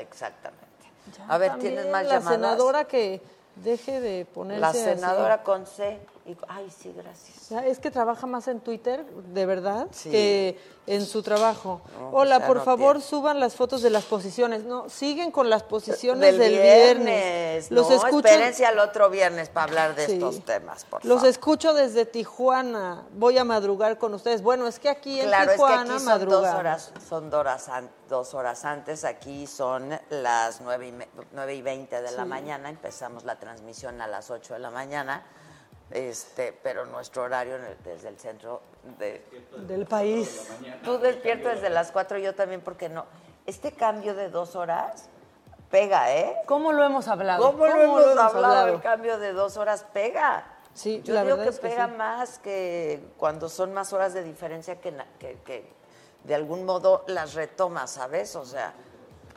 exactamente. 0.00 0.69
Ya 1.16 1.26
a 1.28 1.38
ver, 1.38 1.58
¿tienes 1.58 1.86
más 1.86 2.04
la 2.06 2.14
llamadas? 2.18 2.34
senadora 2.40 2.84
que 2.84 3.20
deje 3.56 4.00
de 4.00 4.24
ponerse 4.26 4.60
La 4.60 4.68
así. 4.68 4.78
senadora 4.80 5.42
con 5.42 5.66
C. 5.66 5.98
y- 6.26 6.36
ay, 6.48 6.70
sí, 6.70 6.92
gracias. 6.96 7.48
Ya, 7.50 7.66
Es 7.66 7.78
que 7.78 7.90
trabaja 7.90 8.26
más 8.26 8.46
en 8.48 8.60
Twitter, 8.60 9.04
de 9.06 9.46
verdad, 9.46 9.88
Sí. 9.90 10.10
que 10.10 10.60
en 10.86 11.04
su 11.06 11.22
trabajo. 11.22 11.80
No, 11.98 12.10
Hola, 12.10 12.36
o 12.36 12.38
sea, 12.38 12.46
por 12.48 12.56
no 12.58 12.62
favor, 12.64 12.96
tiene. 12.96 13.08
suban 13.08 13.40
las 13.40 13.54
fotos 13.54 13.80
de 13.82 13.90
las 13.90 14.04
posiciones. 14.04 14.64
No, 14.64 14.88
siguen 14.88 15.30
con 15.30 15.48
las 15.50 15.62
posiciones 15.62 16.20
Del, 16.20 16.38
del, 16.38 16.60
viernes. 16.62 17.70
Los 17.70 17.88
no, 17.88 17.94
escucho. 17.96 18.26
espérense 18.28 18.66
al 18.66 18.78
otro 18.78 19.08
viernes 19.10 19.48
para 19.48 19.64
hablar 19.64 19.94
de 19.94 20.06
Sí. 20.06 20.12
estos 20.14 20.44
temas, 20.44 20.84
por 20.84 21.04
Los 21.04 21.16
favor. 21.18 21.28
escucho 21.30 21.74
desde 21.74 22.06
Tijuana. 22.06 23.04
Voy 23.12 23.38
a 23.38 23.44
madrugar 23.44 23.98
con 23.98 24.14
ustedes. 24.14 24.42
Bueno, 24.42 24.66
es 24.66 24.78
que 24.80 24.88
aquí 24.88 25.20
en 25.20 25.28
Claro, 25.28 25.44
es 25.44 25.48
que 25.50 25.54
Tijuana 25.56 25.94
aquí 25.94 26.04
son 26.04 26.28
dos 26.28 26.46
horas, 26.46 26.92
son 27.08 27.30
dos 27.30 27.40
horas, 27.40 27.68
an- 27.68 27.90
dos 28.08 28.34
horas 28.34 28.64
antes, 28.64 29.04
aquí 29.04 29.46
son 29.46 29.90
las 30.10 30.60
nueve 30.60 30.88
y, 30.88 30.92
me- 30.92 31.08
nueve 31.32 31.54
y 31.54 31.62
20 31.62 32.02
de 32.02 32.10
la 32.12 32.22
Sí. 32.24 32.28
mañana, 32.28 32.68
empezamos 32.68 33.24
la 33.24 33.38
transmisión 33.38 34.00
a 34.00 34.08
las 34.08 34.30
8 34.30 34.54
de 34.54 34.60
la 34.60 34.70
mañana, 34.70 35.22
este, 35.90 36.52
pero 36.62 36.86
nuestro 36.86 37.22
horario 37.24 37.56
el- 37.56 37.76
desde 37.84 38.08
el 38.08 38.18
centro 38.18 38.62
de... 38.98 39.24
Del 39.66 39.86
país. 39.86 40.48
Tú 40.84 40.98
despiertas 40.98 41.54
desde 41.56 41.70
las 41.70 41.90
4, 41.92 42.18
yo 42.18 42.34
también, 42.34 42.60
porque 42.60 42.88
no. 42.88 43.06
Este 43.46 43.72
cambio 43.72 44.14
de 44.14 44.28
dos 44.28 44.54
horas 44.56 45.08
pega, 45.70 46.14
¿eh? 46.14 46.36
¿Cómo 46.46 46.72
lo 46.72 46.84
hemos 46.84 47.08
hablado? 47.08 47.44
¿Cómo, 47.52 47.66
lo 47.66 47.80
hemos 47.80 48.18
hablado? 48.18 48.68
El 48.68 48.80
cambio 48.80 49.18
de 49.18 49.32
dos 49.32 49.56
horas 49.56 49.84
pega. 49.92 50.44
Sí, 50.74 51.02
Yo 51.04 51.14
la 51.14 51.24
digo 51.24 51.36
verdad 51.36 51.50
que 51.50 51.54
es 51.56 51.60
que 51.60 51.68
pega 51.68 51.86
sí. 51.88 51.92
más 51.94 52.38
que 52.38 53.00
cuando 53.16 53.48
son 53.48 53.74
más 53.74 53.92
horas 53.92 54.14
de 54.14 54.22
diferencia 54.22 54.80
que, 54.80 54.92
na- 54.92 55.06
que, 55.18 55.38
que 55.44 55.68
de 56.24 56.34
algún 56.34 56.64
modo 56.64 57.04
las 57.08 57.34
retomas, 57.34 57.90
¿sabes? 57.90 58.36
O 58.36 58.44
sea, 58.44 58.72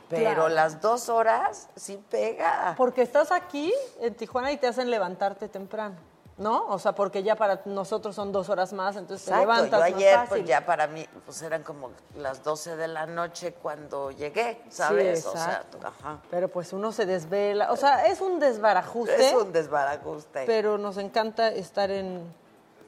pero 0.08 0.22
Claro. 0.34 0.48
las 0.48 0.80
dos 0.80 1.08
horas 1.08 1.68
sí 1.74 2.02
pega. 2.08 2.74
Porque 2.76 3.02
estás 3.02 3.32
aquí 3.32 3.72
en 4.00 4.14
Tijuana 4.14 4.52
y 4.52 4.58
te 4.58 4.68
hacen 4.68 4.90
levantarte 4.90 5.48
temprano, 5.48 5.96
¿no? 6.36 6.66
O 6.68 6.78
sea, 6.78 6.94
porque 6.94 7.22
ya 7.22 7.36
para 7.36 7.62
nosotros 7.64 8.14
son 8.14 8.32
dos 8.32 8.48
horas 8.48 8.72
más, 8.72 8.96
entonces 8.96 9.24
te 9.24 9.30
Exacto, 9.30 9.52
levantas 9.52 9.70
yo 9.70 9.78
más 9.78 9.94
ayer, 9.94 10.14
fácil. 10.14 10.28
pues 10.28 10.44
ya 10.44 10.66
para 10.66 10.86
mí, 10.86 11.06
pues 11.24 11.42
eran 11.42 11.62
como 11.62 11.90
las 12.16 12.42
12 12.42 12.76
de 12.76 12.88
la 12.88 13.06
noche 13.06 13.54
cuando 13.54 14.10
llegué, 14.10 14.60
¿sabes? 14.68 15.22
Sí, 15.22 15.28
o 15.28 15.32
sea, 15.32 15.44
exacto. 15.44 15.78
ajá. 15.82 16.18
Pero 16.30 16.48
pues 16.48 16.72
uno 16.72 16.92
se 16.92 17.06
desvela. 17.06 17.70
O 17.72 17.76
sea, 17.76 18.06
es 18.06 18.20
un 18.20 18.40
desbarajuste. 18.40 19.28
Es 19.28 19.34
un 19.34 19.52
desbarajuste. 19.52 20.44
Pero 20.46 20.78
nos 20.78 20.98
encanta 20.98 21.48
estar 21.48 21.90
en. 21.90 22.22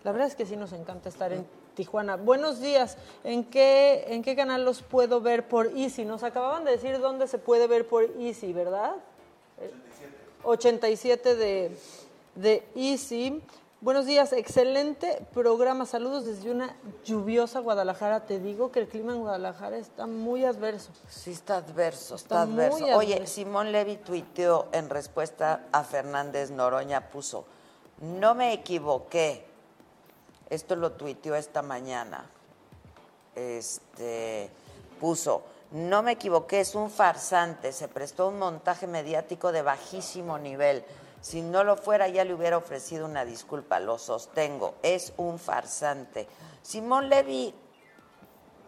La 0.02 0.12
verdad 0.12 0.28
es 0.28 0.36
que 0.36 0.47
sí 0.47 0.56
nos 0.56 0.73
encanta 0.73 1.09
estar 1.09 1.32
en 1.32 1.47
Tijuana. 1.74 2.16
Buenos 2.16 2.60
días. 2.60 2.97
¿En 3.23 3.44
qué, 3.44 4.06
¿En 4.09 4.23
qué 4.23 4.35
canal 4.35 4.64
los 4.64 4.82
puedo 4.82 5.20
ver 5.20 5.47
por 5.47 5.66
Easy? 5.77 6.05
Nos 6.05 6.23
acababan 6.23 6.64
de 6.64 6.70
decir 6.73 6.98
dónde 7.01 7.27
se 7.27 7.39
puede 7.39 7.66
ver 7.66 7.86
por 7.86 8.05
Easy, 8.18 8.52
¿verdad? 8.52 8.94
87 10.44 11.35
de, 11.35 11.77
de 12.36 12.66
Easy. 12.74 13.42
Buenos 13.80 14.06
días, 14.06 14.32
excelente 14.32 15.26
programa. 15.34 15.86
Saludos 15.86 16.24
desde 16.24 16.50
una 16.50 16.76
lluviosa 17.04 17.60
Guadalajara. 17.60 18.26
Te 18.26 18.38
digo 18.38 18.70
que 18.70 18.80
el 18.80 18.88
clima 18.88 19.12
en 19.12 19.20
Guadalajara 19.20 19.76
está 19.78 20.06
muy 20.06 20.44
adverso. 20.44 20.90
Sí, 21.08 21.32
está 21.32 21.56
adverso, 21.56 22.14
está, 22.14 22.42
Está 22.42 22.46
muy 22.46 22.64
adverso. 22.64 22.96
Oye, 22.96 23.14
adverso. 23.14 23.34
Simón 23.34 23.72
Levy 23.72 23.96
tuiteó 23.96 24.68
en 24.72 24.88
respuesta 24.88 25.66
a 25.72 25.82
Fernández 25.84 26.50
Noroña, 26.50 27.08
puso, 27.10 27.44
no 28.00 28.34
me 28.34 28.52
equivoqué. 28.52 29.44
Esto 30.48 30.76
lo 30.76 30.92
tuiteó 30.92 31.34
esta 31.34 31.62
mañana. 31.62 32.26
Este, 33.34 34.48
puso, 35.00 35.42
no 35.72 36.02
me 36.02 36.12
equivoqué, 36.12 36.60
es 36.60 36.74
un 36.74 36.90
farsante, 36.90 37.72
se 37.72 37.88
prestó 37.88 38.28
un 38.28 38.38
montaje 38.38 38.86
mediático 38.86 39.52
de 39.52 39.62
bajísimo 39.62 40.38
nivel. 40.38 40.84
Si 41.27 41.43
no 41.43 41.65
lo 41.65 41.77
fuera, 41.77 42.07
ya 42.07 42.24
le 42.24 42.35
hubiera 42.35 42.57
ofrecido 42.57 43.05
una 43.05 43.24
disculpa, 43.24 43.81
lo 43.81 43.98
sostengo, 43.98 44.74
es 44.85 45.12
un 45.16 45.40
farsante. 45.40 46.28
Simón 46.62 47.09
Levy, 47.09 47.53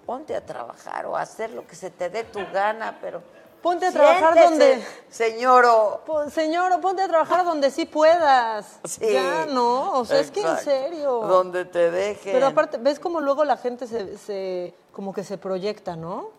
ponte 0.05 0.35
a 0.35 0.45
trabajar 0.45 1.07
o 1.07 1.17
a 1.17 1.21
hacer 1.21 1.51
lo 1.51 1.65
que 1.69 1.77
se 1.77 1.91
te 1.91 2.11
dé 2.11 2.25
tu 2.25 2.41
gana, 2.53 2.99
pero... 3.01 3.23
Ponte 3.63 3.87
a 3.87 3.93
trabajar 3.93 4.35
donde- 4.37 4.85
Señoro. 5.09 6.03
Po- 6.05 6.29
Señor, 6.31 6.81
ponte 6.81 7.03
a 7.03 7.07
trabajar 7.07 7.45
donde 7.45 7.71
sí 7.71 7.85
puedas. 7.87 8.81
Sí. 8.85 9.07
Ya, 9.13 9.47
no, 9.47 9.93
o 10.01 10.05
sea, 10.05 10.19
es 10.19 10.33
que 10.33 10.41
en 10.41 10.59
serio. 10.59 11.13
Donde 11.29 11.65
te 11.65 11.93
dejen. 11.93 12.33
Pero 12.33 12.47
aparte, 12.49 12.79
¿ves 12.79 12.99
cómo 12.99 13.21
luego 13.21 13.45
la 13.45 13.57
gente 13.57 13.87
se, 13.87 14.19
se- 14.19 14.75
como 14.91 15.13
que 15.13 15.23
se 15.23 15.39
proyecta, 15.39 15.95
no? 15.95 16.31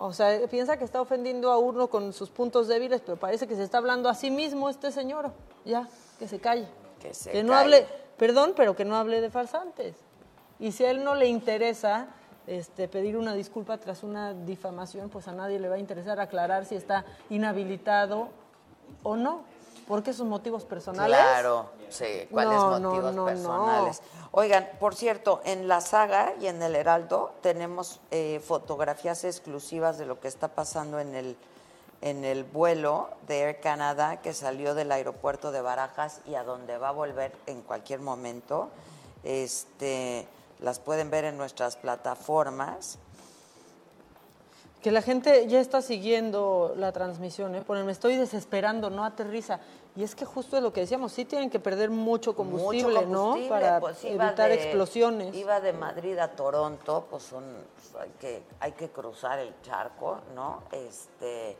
O 0.00 0.12
sea, 0.12 0.46
piensa 0.48 0.76
que 0.76 0.84
está 0.84 1.00
ofendiendo 1.00 1.50
a 1.50 1.58
uno 1.58 1.88
con 1.88 2.12
sus 2.12 2.30
puntos 2.30 2.68
débiles, 2.68 3.00
pero 3.00 3.16
parece 3.16 3.46
que 3.46 3.56
se 3.56 3.64
está 3.64 3.78
hablando 3.78 4.08
a 4.08 4.14
sí 4.14 4.30
mismo 4.30 4.70
este 4.70 4.92
señor. 4.92 5.32
Ya, 5.64 5.88
que 6.18 6.28
se 6.28 6.38
calle. 6.38 6.68
Que 7.00 7.14
se 7.14 7.30
que 7.30 7.42
no 7.42 7.52
calle. 7.52 7.76
hable, 7.76 7.86
perdón, 8.16 8.52
pero 8.56 8.76
que 8.76 8.84
no 8.84 8.96
hable 8.96 9.20
de 9.20 9.30
farsantes. 9.30 9.96
Y 10.60 10.72
si 10.72 10.84
a 10.84 10.90
él 10.90 11.04
no 11.04 11.14
le 11.14 11.26
interesa 11.26 12.08
este, 12.46 12.88
pedir 12.88 13.16
una 13.16 13.34
disculpa 13.34 13.78
tras 13.78 14.02
una 14.02 14.32
difamación, 14.32 15.10
pues 15.10 15.28
a 15.28 15.32
nadie 15.32 15.58
le 15.58 15.68
va 15.68 15.76
a 15.76 15.78
interesar 15.78 16.20
aclarar 16.20 16.64
si 16.64 16.76
está 16.76 17.04
inhabilitado 17.28 18.28
o 19.02 19.16
no. 19.16 19.42
¿Por 19.88 20.02
qué 20.02 20.12
sus 20.12 20.26
motivos 20.26 20.64
personales? 20.66 21.18
Claro, 21.18 21.70
sí, 21.88 22.28
¿cuáles 22.30 22.58
No, 22.58 22.78
motivos 22.78 23.14
no, 23.14 23.22
no. 23.22 23.24
personales? 23.24 24.02
Oigan, 24.32 24.68
por 24.78 24.94
cierto, 24.94 25.40
en 25.44 25.66
la 25.66 25.80
saga 25.80 26.34
y 26.40 26.46
en 26.46 26.62
el 26.62 26.76
Heraldo 26.76 27.32
tenemos 27.40 27.98
eh, 28.10 28.40
fotografías 28.46 29.24
exclusivas 29.24 29.96
de 29.96 30.04
lo 30.04 30.20
que 30.20 30.28
está 30.28 30.48
pasando 30.48 31.00
en 31.00 31.14
el, 31.14 31.36
en 32.02 32.24
el 32.26 32.44
vuelo 32.44 33.08
de 33.26 33.40
Air 33.40 33.60
Canada 33.60 34.20
que 34.20 34.34
salió 34.34 34.74
del 34.74 34.92
aeropuerto 34.92 35.52
de 35.52 35.62
Barajas 35.62 36.20
y 36.26 36.34
a 36.34 36.44
donde 36.44 36.76
va 36.76 36.90
a 36.90 36.92
volver 36.92 37.32
en 37.46 37.62
cualquier 37.62 38.00
momento. 38.00 38.68
Este, 39.24 40.28
las 40.60 40.78
pueden 40.80 41.08
ver 41.10 41.24
en 41.24 41.38
nuestras 41.38 41.76
plataformas. 41.76 42.98
Que 44.82 44.92
la 44.92 45.02
gente 45.02 45.48
ya 45.48 45.58
está 45.58 45.82
siguiendo 45.82 46.72
la 46.76 46.92
transmisión, 46.92 47.56
¿eh? 47.56 47.62
Ponen, 47.62 47.84
me 47.84 47.90
estoy 47.90 48.14
desesperando, 48.16 48.90
no 48.90 49.04
aterriza. 49.04 49.58
Y 49.98 50.04
es 50.04 50.14
que 50.14 50.24
justo 50.24 50.56
es 50.56 50.62
lo 50.62 50.72
que 50.72 50.82
decíamos, 50.82 51.10
sí 51.10 51.24
tienen 51.24 51.50
que 51.50 51.58
perder 51.58 51.90
mucho 51.90 52.36
combustible, 52.36 53.04
Mucho 53.04 53.04
combustible, 53.04 53.48
¿no? 53.48 53.60
Para 53.60 53.80
pues, 53.80 54.04
evitar 54.04 54.48
de- 54.48 54.54
explosiones. 54.54 55.34
Iba 55.34 55.60
de 55.60 55.72
Madrid 55.72 56.16
a 56.18 56.28
Toronto, 56.36 57.08
pues 57.10 57.24
son, 57.24 57.42
pues, 57.74 58.04
hay 58.04 58.10
que, 58.20 58.42
hay 58.60 58.72
que 58.72 58.90
cruzar 58.90 59.40
el 59.40 59.52
charco, 59.62 60.20
¿no? 60.36 60.62
Este, 60.70 61.56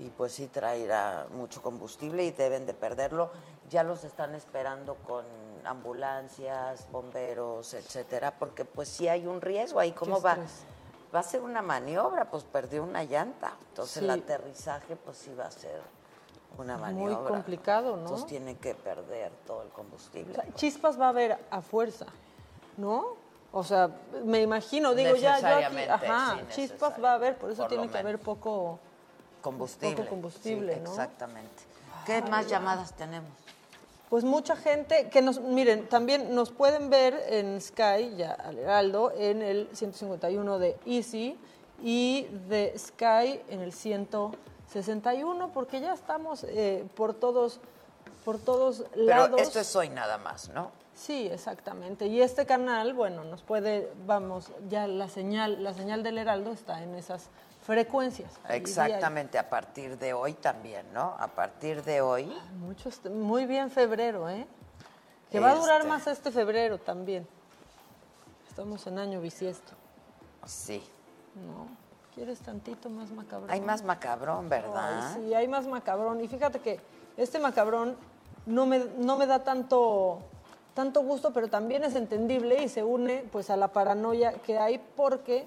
y 0.00 0.08
pues 0.08 0.32
sí 0.32 0.48
traerá 0.48 1.28
mucho 1.30 1.62
combustible 1.62 2.24
y 2.24 2.32
deben 2.32 2.66
de 2.66 2.74
perderlo. 2.74 3.30
Ya 3.70 3.84
los 3.84 4.02
están 4.02 4.34
esperando 4.34 4.96
con 5.06 5.24
ambulancias, 5.64 6.90
bomberos, 6.90 7.72
etcétera, 7.72 8.34
porque 8.36 8.64
pues 8.64 8.88
sí 8.88 9.06
hay 9.06 9.28
un 9.28 9.40
riesgo 9.40 9.78
ahí. 9.78 9.92
¿Cómo 9.92 10.20
va? 10.20 10.38
Va 11.14 11.20
a 11.20 11.22
ser 11.22 11.40
una 11.40 11.62
maniobra, 11.62 12.28
pues 12.32 12.42
perdió 12.42 12.82
una 12.82 13.04
llanta. 13.04 13.54
Entonces 13.68 13.98
el 13.98 14.10
aterrizaje 14.10 14.96
pues 14.96 15.18
sí 15.18 15.32
va 15.38 15.46
a 15.46 15.50
ser 15.52 15.80
una 16.58 16.76
Muy 16.76 16.82
maniobra. 17.04 17.28
complicado, 17.30 17.96
¿no? 17.96 18.02
Entonces 18.02 18.26
tienen 18.26 18.56
que 18.56 18.74
perder 18.74 19.30
todo 19.46 19.62
el 19.62 19.68
combustible. 19.70 20.32
O 20.32 20.34
sea, 20.34 20.54
chispas 20.54 20.98
va 21.00 21.06
a 21.06 21.08
haber 21.10 21.38
a 21.50 21.60
fuerza, 21.62 22.06
¿no? 22.76 23.14
O 23.52 23.64
sea, 23.64 23.88
me 24.24 24.42
imagino, 24.42 24.94
digo, 24.94 25.16
ya, 25.16 25.40
yo 25.40 25.66
aquí, 25.66 25.78
ajá, 25.88 26.38
sí, 26.50 26.68
chispas 26.68 27.02
va 27.02 27.12
a 27.12 27.14
haber, 27.14 27.36
por 27.38 27.50
eso 27.50 27.62
por 27.62 27.68
tiene 27.70 27.88
que 27.88 27.96
haber 27.98 28.18
poco 28.18 28.78
combustible. 29.40 29.96
poco 29.96 30.08
combustible, 30.08 30.74
Sí, 30.74 30.80
¿no? 30.82 30.90
Exactamente. 30.90 31.62
¿Qué 32.04 32.14
Ay, 32.14 32.30
más 32.30 32.46
ya. 32.46 32.58
llamadas 32.58 32.92
tenemos? 32.94 33.30
Pues 34.10 34.22
mucha 34.24 34.54
gente 34.56 35.08
que 35.08 35.22
nos, 35.22 35.40
miren, 35.40 35.88
también 35.88 36.34
nos 36.34 36.50
pueden 36.50 36.90
ver 36.90 37.14
en 37.28 37.60
Sky, 37.60 38.14
ya 38.16 38.32
al 38.32 38.58
Heraldo, 38.58 39.12
en 39.16 39.42
el 39.42 39.68
151 39.72 40.58
de 40.58 40.76
Easy 40.86 41.36
y 41.82 42.24
de 42.48 42.72
Sky 42.78 43.40
en 43.48 43.60
el 43.62 43.72
161, 44.70 45.50
porque 45.52 45.80
ya 45.80 45.92
estamos 45.94 46.44
eh, 46.44 46.86
por 46.96 47.14
todos, 47.14 47.60
por 48.24 48.38
todos 48.38 48.84
Pero 48.94 49.04
lados. 49.06 49.40
esto 49.40 49.60
es 49.60 49.74
hoy 49.76 49.88
nada 49.88 50.18
más, 50.18 50.48
¿no? 50.50 50.70
Sí, 50.94 51.28
exactamente. 51.28 52.06
Y 52.06 52.22
este 52.22 52.46
canal, 52.46 52.94
bueno, 52.94 53.22
nos 53.24 53.42
puede, 53.42 53.92
vamos, 54.06 54.50
ya 54.68 54.86
la 54.86 55.08
señal, 55.08 55.62
la 55.62 55.74
señal 55.74 56.02
del 56.02 56.18
Heraldo 56.18 56.52
está 56.52 56.82
en 56.82 56.94
esas 56.94 57.28
frecuencias. 57.62 58.32
Exactamente, 58.48 59.38
a 59.38 59.48
partir 59.50 59.98
de 59.98 60.14
hoy 60.14 60.32
también, 60.34 60.86
¿no? 60.94 61.14
A 61.18 61.28
partir 61.28 61.82
de 61.84 62.00
hoy. 62.00 62.24
diario. 62.24 62.42
Mucho, 62.58 62.88
est- 62.88 63.06
muy 63.06 63.44
bien 63.46 63.70
febrero, 63.70 64.28
¿eh? 64.30 64.46
Que 65.30 65.38
va 65.40 65.50
a 65.50 65.54
durar 65.56 65.78
Este. 65.78 65.88
más 65.88 66.06
este 66.06 66.30
febrero 66.30 66.78
también. 66.78 67.26
Estamos 68.48 68.86
en 68.86 68.98
año 68.98 69.20
bisiesto. 69.20 69.72
Sí. 70.46 70.82
¿No? 71.34 71.66
¿Quieres 72.16 72.38
tantito 72.38 72.88
más 72.88 73.10
macabrón? 73.10 73.50
Hay 73.50 73.60
más 73.60 73.84
macabrón, 73.84 74.48
¿verdad? 74.48 75.12
Ay, 75.14 75.22
sí, 75.28 75.34
hay 75.34 75.46
más 75.48 75.66
macabrón. 75.66 76.22
Y 76.22 76.28
fíjate 76.28 76.60
que 76.60 76.80
este 77.18 77.38
macabrón 77.38 77.94
no 78.46 78.64
me, 78.64 78.78
no 78.96 79.18
me 79.18 79.26
da 79.26 79.44
tanto, 79.44 80.20
tanto 80.72 81.02
gusto, 81.02 81.34
pero 81.34 81.48
también 81.48 81.84
es 81.84 81.94
entendible 81.94 82.62
y 82.62 82.70
se 82.70 82.82
une 82.82 83.22
pues 83.30 83.50
a 83.50 83.56
la 83.58 83.68
paranoia 83.68 84.32
que 84.32 84.58
hay 84.58 84.80
porque 84.96 85.46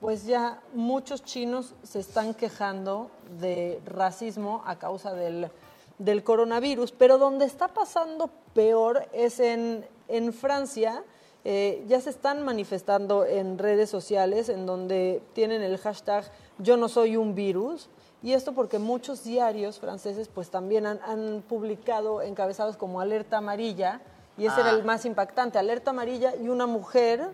pues 0.00 0.24
ya 0.24 0.60
muchos 0.72 1.24
chinos 1.24 1.74
se 1.82 1.98
están 1.98 2.32
quejando 2.32 3.10
de 3.40 3.82
racismo 3.84 4.62
a 4.66 4.76
causa 4.76 5.14
del, 5.14 5.50
del 5.98 6.22
coronavirus, 6.22 6.92
pero 6.92 7.18
donde 7.18 7.44
está 7.44 7.66
pasando 7.66 8.30
peor 8.54 9.08
es 9.12 9.40
en, 9.40 9.84
en 10.06 10.32
Francia. 10.32 11.02
Eh, 11.46 11.84
ya 11.88 12.00
se 12.00 12.08
están 12.08 12.42
manifestando 12.42 13.26
en 13.26 13.58
redes 13.58 13.90
sociales 13.90 14.48
en 14.48 14.64
donde 14.64 15.20
tienen 15.34 15.60
el 15.62 15.76
hashtag 15.76 16.24
yo 16.58 16.78
no 16.78 16.88
soy 16.88 17.18
un 17.18 17.34
virus 17.34 17.90
y 18.22 18.32
esto 18.32 18.54
porque 18.54 18.78
muchos 18.78 19.24
diarios 19.24 19.78
franceses 19.78 20.28
pues 20.28 20.48
también 20.48 20.86
han, 20.86 21.00
han 21.02 21.42
publicado 21.46 22.22
encabezados 22.22 22.78
como 22.78 22.98
alerta 23.02 23.36
amarilla 23.38 24.00
y 24.38 24.46
ese 24.46 24.58
era 24.62 24.70
Ah. 24.70 24.74
el 24.76 24.84
más 24.84 25.04
impactante, 25.04 25.58
alerta 25.58 25.90
amarilla 25.90 26.34
y 26.34 26.48
una 26.48 26.66
mujer 26.66 27.28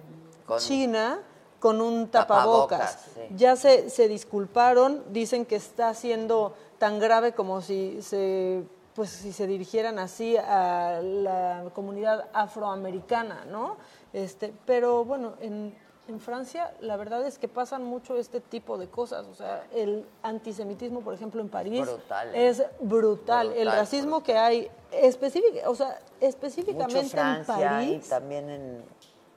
Con- 0.45 0.59
china 0.59 1.21
con 1.61 1.81
un 1.81 2.09
tapabocas. 2.09 2.79
Tapabocas, 2.97 3.09
sí. 3.15 3.35
Ya 3.37 3.55
se, 3.55 3.91
se 3.91 4.09
disculparon, 4.09 5.05
dicen 5.13 5.47
que 5.47 5.55
está 5.55 5.95
siendo 5.95 6.55
tan 6.79 6.99
grave 6.99 7.33
como 7.33 7.61
si 7.61 8.03
se 8.03 8.65
pues 8.97 9.09
si 9.09 9.33
se 9.33 9.47
dirigieran 9.47 10.01
así 10.01 10.37
a 10.37 11.01
la 11.01 11.63
comunidad 11.75 12.29
afroamericana, 12.33 13.45
¿no? 13.49 13.77
Este, 14.13 14.53
pero 14.67 15.05
bueno, 15.05 15.35
en, 15.41 15.75
en 16.09 16.21
Francia 16.21 16.75
la 16.81 16.97
verdad 16.97 17.25
es 17.27 17.39
que 17.39 17.47
pasan 17.49 17.85
mucho 17.85 18.17
este 18.17 18.41
tipo 18.41 18.77
de 18.79 18.89
cosas, 18.89 19.27
o 19.27 19.35
sea, 19.35 19.65
el 19.73 20.05
antisemitismo, 20.23 21.01
por 21.01 21.15
ejemplo, 21.15 21.41
en 21.41 21.49
París 21.49 21.81
Brutal, 21.83 22.35
¿eh? 22.35 22.49
es 22.49 22.63
brutal, 22.81 23.49
el 23.49 23.55
Brutal, 23.63 23.77
racismo 23.79 24.23
que 24.23 24.37
hay 24.37 24.71
específica, 24.91 25.71
o 25.71 25.75
sea, 25.75 25.99
específicamente 26.21 26.97
Mucho 27.03 27.09
Francia 27.11 27.55
en 27.83 27.89
y 27.89 27.93
París. 27.95 28.09
también 28.09 28.51
en, 28.51 28.85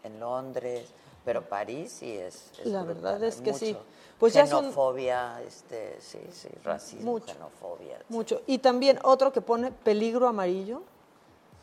en 0.03 0.19
Londres, 0.19 0.87
pero 1.23 1.41
París 1.43 1.91
sí 1.91 2.11
es, 2.11 2.51
es 2.59 2.65
La 2.65 2.81
brutal, 2.83 3.03
verdad 3.03 3.23
es 3.23 3.41
que 3.41 3.53
sí. 3.53 3.77
Pues 4.19 4.33
ya 4.33 4.47
son- 4.47 4.63
Xenofobia, 4.65 5.41
este, 5.45 5.97
sí, 5.99 6.19
sí, 6.31 6.47
racismo, 6.63 7.11
Mucho. 7.11 7.33
xenofobia. 7.33 7.99
Mucho. 8.09 8.41
Y 8.47 8.59
también 8.59 8.97
otro 9.03 9.33
que 9.33 9.41
pone 9.41 9.71
peligro 9.71 10.27
amarillo. 10.27 10.81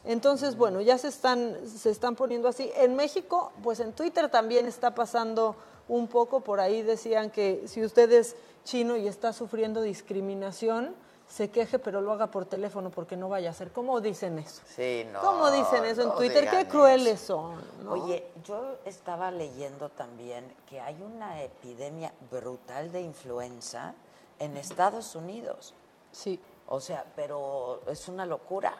Entonces, 0.04 0.56
bueno, 0.56 0.80
ya 0.80 0.96
se 0.98 1.08
están, 1.08 1.56
se 1.68 1.90
están 1.90 2.16
poniendo 2.16 2.48
así. 2.48 2.70
En 2.76 2.96
México, 2.96 3.52
pues 3.62 3.80
en 3.80 3.92
Twitter 3.92 4.30
también 4.30 4.66
está 4.66 4.94
pasando 4.94 5.56
un 5.88 6.08
poco. 6.08 6.40
Por 6.40 6.60
ahí 6.60 6.82
decían 6.82 7.30
que 7.30 7.64
si 7.66 7.84
usted 7.84 8.10
es 8.12 8.36
chino 8.64 8.96
y 8.96 9.06
está 9.06 9.32
sufriendo 9.32 9.82
discriminación, 9.82 10.94
se 11.28 11.48
queje, 11.48 11.78
pero 11.78 12.00
lo 12.00 12.12
haga 12.12 12.28
por 12.28 12.44
teléfono 12.46 12.90
porque 12.90 13.16
no 13.16 13.28
vaya 13.28 13.50
a 13.50 13.52
ser. 13.52 13.70
¿Cómo 13.70 14.00
dicen 14.00 14.38
eso? 14.38 14.62
Sí, 14.66 15.06
no. 15.12 15.20
¿Cómo 15.20 15.50
dicen 15.50 15.84
eso 15.84 16.02
en 16.02 16.14
Twitter? 16.16 16.48
Qué 16.50 16.66
crueles 16.66 17.22
eso. 17.22 17.54
son. 17.54 17.84
¿no? 17.84 17.92
Oye, 17.92 18.26
yo 18.44 18.78
estaba 18.84 19.30
leyendo 19.30 19.90
también 19.90 20.52
que 20.66 20.80
hay 20.80 21.00
una 21.00 21.42
epidemia 21.42 22.12
brutal 22.30 22.90
de 22.90 23.02
influenza 23.02 23.94
en 24.40 24.56
Estados 24.56 25.14
Unidos. 25.14 25.74
Sí. 26.10 26.40
O 26.66 26.80
sea, 26.80 27.04
pero 27.14 27.82
es 27.86 28.08
una 28.08 28.26
locura. 28.26 28.74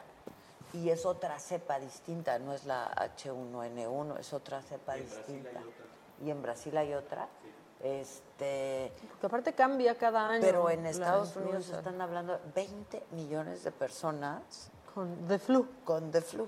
Y 0.73 0.89
es 0.89 1.05
otra 1.05 1.37
cepa 1.39 1.79
distinta, 1.79 2.39
no 2.39 2.53
es 2.53 2.65
la 2.65 2.89
H1N1, 2.95 4.19
es 4.19 4.33
otra 4.33 4.61
cepa 4.61 4.95
distinta. 4.95 5.61
Y 6.23 6.29
en 6.29 6.41
Brasil 6.41 6.75
hay 6.77 6.93
otra. 6.93 7.27
Este, 7.83 8.91
Porque 9.09 9.25
aparte 9.25 9.53
cambia 9.53 9.97
cada 9.97 10.29
año. 10.29 10.41
pero 10.41 10.69
en 10.69 10.85
Estados 10.85 11.35
Unidos 11.35 11.69
están 11.69 11.99
hablando 11.99 12.33
de 12.33 12.39
20 12.53 13.03
millones 13.11 13.63
de 13.63 13.71
personas 13.71 14.69
Con 14.93 15.27
de 15.27 15.39
flu. 15.39 15.67
con 15.83 16.11
de 16.11 16.21
flu. 16.21 16.47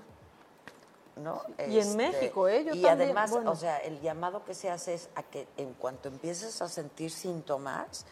¿no? 1.16 1.42
Y 1.68 1.78
en 1.78 1.96
México, 1.96 2.48
¿eh? 2.48 2.64
Yo 2.64 2.74
y 2.74 2.82
también, 2.82 3.08
además, 3.10 3.30
bueno. 3.30 3.50
o 3.52 3.56
sea, 3.56 3.78
el 3.78 4.00
llamado 4.00 4.44
que 4.44 4.54
se 4.54 4.70
hace 4.70 4.94
es 4.94 5.08
a 5.14 5.22
que 5.22 5.46
en 5.56 5.74
cuanto 5.74 6.08
empieces 6.08 6.60
a 6.62 6.68
sentir 6.68 7.10
síntomas, 7.10 8.04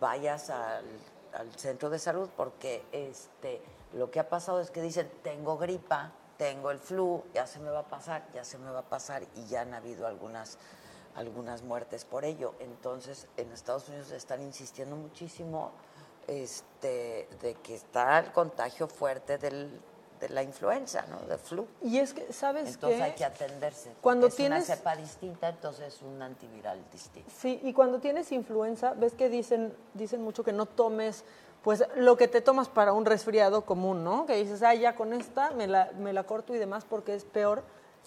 vayas 0.00 0.50
al, 0.50 0.84
al 1.32 1.52
centro 1.56 1.90
de 1.90 1.98
salud, 1.98 2.28
porque 2.36 2.84
este, 2.92 3.60
lo 3.94 4.10
que 4.10 4.20
ha 4.20 4.28
pasado 4.28 4.60
es 4.60 4.70
que 4.70 4.80
dicen, 4.82 5.10
tengo 5.22 5.56
gripa, 5.58 6.12
tengo 6.36 6.70
el 6.70 6.78
flu, 6.78 7.24
ya 7.34 7.46
se 7.46 7.58
me 7.58 7.70
va 7.70 7.80
a 7.80 7.88
pasar, 7.88 8.26
ya 8.34 8.44
se 8.44 8.58
me 8.58 8.70
va 8.70 8.80
a 8.80 8.88
pasar, 8.88 9.24
y 9.36 9.46
ya 9.46 9.62
han 9.62 9.74
habido 9.74 10.06
algunas, 10.06 10.58
algunas 11.16 11.62
muertes 11.62 12.04
por 12.04 12.24
ello. 12.24 12.54
Entonces, 12.60 13.26
en 13.36 13.50
Estados 13.52 13.88
Unidos 13.88 14.10
están 14.12 14.42
insistiendo 14.42 14.94
muchísimo 14.96 15.72
este, 16.28 17.28
de 17.40 17.54
que 17.62 17.74
está 17.74 18.18
el 18.18 18.32
contagio 18.32 18.86
fuerte 18.86 19.38
del, 19.38 19.80
de 20.20 20.28
la 20.28 20.42
influenza, 20.42 21.06
¿no? 21.08 21.18
De 21.26 21.38
flu. 21.38 21.66
Y 21.82 21.98
es 21.98 22.12
que, 22.12 22.32
¿sabes 22.32 22.68
Entonces 22.74 22.98
qué? 22.98 23.04
hay 23.04 23.12
que 23.14 23.24
atenderse. 23.24 23.94
Cuando 24.00 24.26
es 24.26 24.36
tienes- 24.36 24.66
una 24.68 24.76
cepa 24.76 24.94
distinta, 24.96 25.48
entonces 25.48 25.94
es 25.94 26.02
un 26.02 26.20
antiviral 26.20 26.78
distinto. 26.92 27.30
Sí, 27.36 27.60
y 27.62 27.72
cuando 27.72 27.98
tienes 27.98 28.30
influenza, 28.32 28.92
ves 28.94 29.14
que 29.14 29.28
dicen, 29.28 29.74
dicen 29.94 30.22
mucho 30.22 30.44
que 30.44 30.52
no 30.52 30.66
tomes, 30.66 31.24
pues 31.62 31.84
lo 31.96 32.16
que 32.16 32.28
te 32.28 32.40
tomas 32.40 32.68
para 32.68 32.92
un 32.92 33.04
resfriado 33.04 33.64
común, 33.64 34.04
¿no? 34.04 34.26
Que 34.26 34.36
dices, 34.36 34.62
ah, 34.62 34.74
ya 34.74 34.94
con 34.94 35.12
esta 35.12 35.50
me 35.50 35.66
la, 35.66 35.90
me 35.98 36.12
la 36.12 36.24
corto 36.24 36.54
y 36.54 36.58
demás 36.58 36.84
porque 36.88 37.14
es 37.14 37.24
peor. 37.24 37.62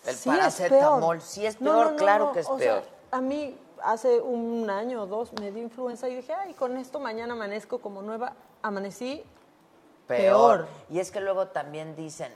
El 0.05 0.15
Sí 0.15 0.29
es 0.29 0.35
paracetamol, 0.35 1.17
peor. 1.17 1.21
sí 1.21 1.45
es 1.45 1.57
peor, 1.57 1.85
no, 1.85 1.91
no, 1.91 1.97
claro 1.97 2.31
que 2.31 2.39
es 2.39 2.49
o 2.49 2.57
sea, 2.57 2.81
peor. 2.81 2.83
a 3.11 3.21
mí 3.21 3.55
hace 3.83 4.19
un 4.19 4.69
año 4.69 5.03
o 5.03 5.05
dos 5.05 5.31
me 5.39 5.51
dio 5.51 5.61
influenza 5.61 6.09
y 6.09 6.15
dije, 6.15 6.33
ay, 6.33 6.53
con 6.53 6.77
esto 6.77 6.99
mañana 6.99 7.33
amanezco 7.33 7.79
como 7.79 8.01
nueva. 8.01 8.33
Amanecí 8.63 9.23
peor. 10.07 10.67
Y 10.89 10.99
es 10.99 11.11
que 11.11 11.19
luego 11.19 11.47
también 11.47 11.95
dicen, 11.95 12.31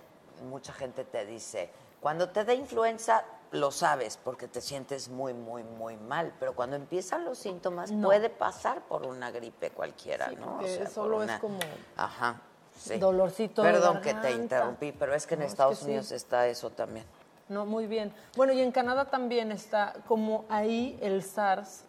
mucha 0.50 0.74
gente 0.74 1.04
te 1.04 1.26
dice, 1.26 1.70
cuando 2.02 2.30
te 2.30 2.44
da 2.46 2.54
influenza 2.54 3.24
lo 3.52 3.72
sabes 3.72 4.18
porque 4.24 4.48
te 4.48 4.62
sientes 4.62 5.10
muy, 5.10 5.34
muy, 5.34 5.64
muy 5.64 5.96
mal, 5.98 6.34
pero 6.40 6.56
cuando 6.56 6.76
empiezan 6.76 7.24
los 7.26 7.38
síntomas 7.38 7.92
No. 7.92 8.08
puede 8.08 8.30
pasar 8.30 8.82
por 8.82 9.06
una 9.06 9.32
gripe 9.32 9.70
cualquiera, 9.72 10.30
Sí, 10.30 10.36
¿no? 10.36 10.60
solo 10.90 11.24
es 11.24 11.32
como 11.40 11.60
Ajá. 11.96 12.42
sí. 12.78 12.98
dolorcito 12.98 13.62
de 13.64 13.72
Perdón 13.72 14.02
que 14.02 14.14
te 14.14 14.32
interrumpí, 14.32 14.92
pero 14.92 15.14
es 15.16 15.26
que 15.26 15.36
en 15.36 15.42
No, 15.42 15.46
es 15.46 15.52
Estados 15.52 15.80
sí. 15.80 15.86
Unidos 15.86 16.12
está 16.12 16.48
eso 16.48 16.70
también. 16.70 17.06
No, 17.48 17.66
muy 17.66 17.86
bien. 17.88 18.12
Bueno, 18.36 18.54
y 18.54 18.62
en 18.62 18.72
Canadá 18.72 19.06
también 19.06 19.52
está, 19.52 19.94
como 20.08 20.46
ahí 20.50 20.98
el 21.02 21.22
SARS 21.24 21.84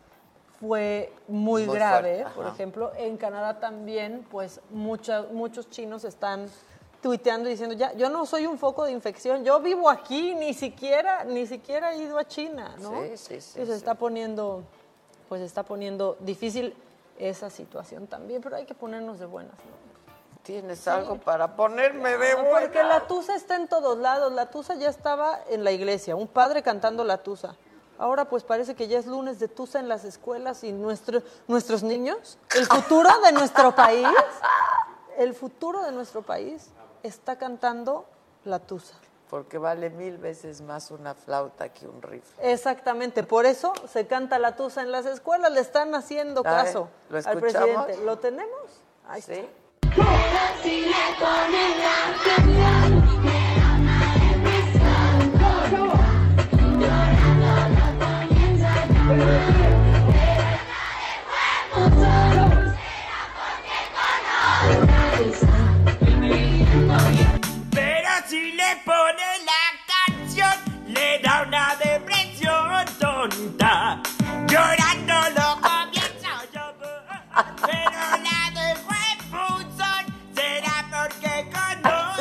fue 0.61 1.13
muy, 1.29 1.67
Muy 1.67 1.75
grave, 1.75 2.25
por 2.35 2.47
ejemplo, 2.47 2.93
en 2.97 3.17
Canadá 3.17 3.59
también, 3.61 4.27
pues 4.31 4.61
mucha- 4.71 5.23
muchos 5.33 5.69
chinos 5.71 6.05
están 6.05 6.47
tuiteando 7.11 7.49
y 7.49 7.53
diciendo, 7.53 7.77
ya, 7.77 7.93
yo 7.93 8.11
no 8.11 8.27
soy 8.27 8.47
un 8.47 8.59
foco 8.59 8.85
de 8.85 8.91
infección, 8.91 9.45
yo 9.45 9.61
vivo 9.61 9.89
aquí, 9.89 10.35
ni 10.35 10.53
siquiera, 10.55 11.23
ni 11.23 11.47
siquiera 11.47 11.93
he 11.95 11.99
ido 11.99 12.19
a 12.19 12.25
China, 12.27 12.75
¿no? 12.81 13.01
Sí, 13.01 13.17
sí, 13.17 13.41
sí, 13.41 13.61
Y 13.61 13.67
se 13.67 13.77
está 13.77 13.95
poniendo, 13.95 14.65
pues 15.29 15.41
se 15.41 15.45
está 15.47 15.63
poniendo 15.63 16.17
difícil 16.19 16.75
esa 17.17 17.49
situación 17.49 18.09
también, 18.09 18.43
pero 18.43 18.57
hay 18.57 18.65
que 18.65 18.75
ponernos 18.75 19.21
de 19.21 19.27
buenas, 19.27 19.55
¿no? 19.55 19.87
¿Tienes 20.43 20.89
algo 20.89 21.17
para 21.19 21.55
ponerme 21.55 22.17
de 22.19 22.33
Ah, 22.33 22.43
buena? 22.43 22.61
Porque 22.61 22.83
la 22.83 23.07
tusa 23.07 23.37
está 23.37 23.55
en 23.55 23.69
todos 23.69 23.99
lados. 23.99 24.33
La 24.33 24.47
tusa 24.51 24.75
ya 24.75 24.89
estaba 24.89 25.39
en 25.49 25.63
la 25.63 25.71
iglesia, 25.71 26.17
un 26.17 26.27
padre 26.27 26.63
cantando 26.65 27.05
la 27.05 27.19
tusa. 27.19 27.55
Ahora 27.99 28.25
pues 28.25 28.43
parece 28.43 28.75
que 28.75 28.89
ya 28.89 28.99
es 28.99 29.07
lunes 29.07 29.39
de 29.39 29.47
tusa 29.47 29.79
en 29.79 29.89
las 29.89 30.05
escuelas 30.05 30.65
y 30.65 30.73
nuestro- 30.73 31.23
nuestros 31.47 31.85
niños, 31.85 32.37
el 32.57 32.67
futuro 32.67 33.11
de 33.25 33.31
nuestro 33.33 33.75
país, 33.77 34.07
el 35.19 35.35
futuro 35.35 35.83
de 35.83 35.93
nuestro 35.93 36.23
país 36.23 36.69
está 37.07 37.37
cantando 37.37 38.07
la 38.45 38.59
tusa. 38.59 38.95
Porque 39.31 39.59
vale 39.59 39.91
mil 39.91 40.19
veces 40.19 40.61
más 40.61 40.91
una 40.91 41.15
flauta 41.15 41.69
que 41.71 41.87
un 41.87 42.01
rifle. 42.01 42.53
Exactamente, 42.53 43.25
por 43.25 43.45
eso 43.45 43.73
se 43.89 44.07
canta 44.07 44.39
la 44.39 44.55
tusa 44.55 44.83
en 44.83 44.93
las 44.93 45.05
escuelas, 45.07 45.51
le 45.53 45.61
están 45.61 45.95
haciendo 45.95 46.43
caso 46.43 46.89
¿lo 47.11 47.19
al 47.19 47.41
presidente. 47.41 47.99
¿Lo 48.05 48.19
tenemos? 48.19 48.83
Ahí 49.09 49.23
¿Sí? 49.23 49.33
está. 49.33 49.67
Pero 59.09 59.56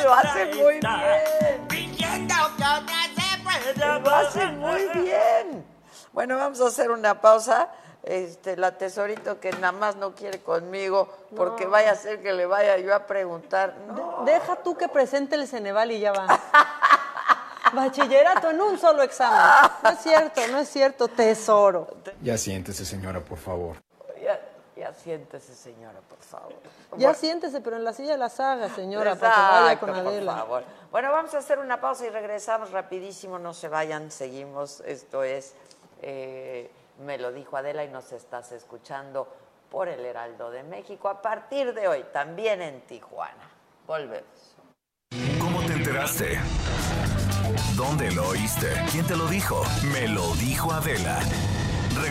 Lo 0.06 0.14
hace 0.14 0.46
muy 0.54 0.74
bien. 0.74 2.28
Lo 4.04 4.10
hace 4.14 4.46
muy 4.46 4.88
bien. 5.02 5.66
Bueno, 6.12 6.36
vamos 6.38 6.60
a 6.60 6.66
hacer 6.68 6.92
una 6.92 7.20
pausa. 7.20 7.68
Este, 8.04 8.56
la 8.56 8.78
tesorito 8.78 9.40
que 9.40 9.50
nada 9.50 9.72
más 9.72 9.96
no 9.96 10.14
quiere 10.14 10.38
conmigo 10.38 11.08
porque 11.34 11.64
No. 11.64 11.70
vaya 11.72 11.90
a 11.90 11.96
ser 11.96 12.22
que 12.22 12.32
le 12.32 12.46
vaya 12.46 12.78
yo 12.78 12.94
a 12.94 13.04
preguntar. 13.04 13.74
No. 13.88 14.22
Deja 14.24 14.54
tú 14.62 14.76
que 14.76 14.86
presente 14.86 15.34
el 15.34 15.48
Ceneval 15.48 15.90
y 15.90 15.98
ya 15.98 16.12
va. 16.12 16.26
Bachillerato 17.72 18.50
en 18.50 18.60
un 18.60 18.78
solo 18.78 19.02
examen. 19.02 19.40
No 19.82 19.90
es 19.90 19.98
cierto, 19.98 20.40
no 20.52 20.58
es 20.58 20.68
cierto, 20.68 21.08
tesoro. 21.08 21.88
Ya 22.22 22.38
siéntese, 22.38 22.84
señora, 22.84 23.18
por 23.18 23.38
favor. 23.38 23.82
Siéntese, 25.02 25.54
señora, 25.54 26.00
por 26.08 26.18
favor. 26.18 26.52
Ya 26.52 26.96
Bueno, 26.96 27.14
siéntese, 27.14 27.60
pero 27.60 27.76
en 27.76 27.84
la 27.84 27.92
silla 27.92 28.12
de 28.12 28.18
la 28.18 28.28
saga, 28.28 28.68
señora, 28.74 29.14
para 29.14 29.34
que 29.34 29.40
vaya 29.40 29.80
con 29.80 29.90
Adela. 29.90 30.32
Por 30.32 30.40
favor. 30.40 30.64
Bueno, 30.90 31.12
vamos 31.12 31.34
a 31.34 31.38
hacer 31.38 31.58
una 31.58 31.80
pausa 31.80 32.06
y 32.06 32.10
regresamos 32.10 32.70
rapidísimo. 32.70 33.38
No 33.38 33.54
se 33.54 33.68
vayan, 33.68 34.10
seguimos. 34.10 34.80
Esto 34.80 35.22
es 35.22 35.54
eh, 36.02 36.70
Me 37.04 37.18
lo 37.18 37.32
dijo 37.32 37.56
Adela 37.56 37.84
y 37.84 37.88
nos 37.88 38.12
estás 38.12 38.52
escuchando 38.52 39.28
por 39.70 39.88
el 39.88 40.04
Heraldo 40.04 40.50
de 40.50 40.62
México 40.62 41.08
a 41.08 41.20
partir 41.20 41.74
de 41.74 41.88
hoy, 41.88 42.04
también 42.12 42.62
en 42.62 42.80
Tijuana. 42.82 43.50
Volvemos. 43.86 44.56
¿Cómo 45.40 45.60
te 45.66 45.74
enteraste? 45.74 46.40
¿Dónde 47.76 48.10
lo 48.12 48.28
oíste? 48.28 48.68
¿Quién 48.90 49.06
te 49.06 49.16
lo 49.16 49.26
dijo? 49.26 49.62
Me 49.92 50.08
lo 50.08 50.34
dijo 50.34 50.72
Adela. 50.72 51.18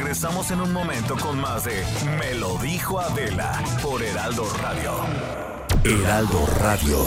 Regresamos 0.06 0.52
en 0.52 0.62
un 0.62 0.72
momento 0.72 1.16
con 1.18 1.42
más 1.42 1.64
de 1.64 1.84
Me 2.20 2.36
lo 2.36 2.60
dijo 2.60 3.00
Adela 3.00 3.60
por 3.82 4.04
Heraldo 4.04 4.48
Radio. 4.62 4.92
Heraldo 5.84 6.48
Radio. 6.60 6.98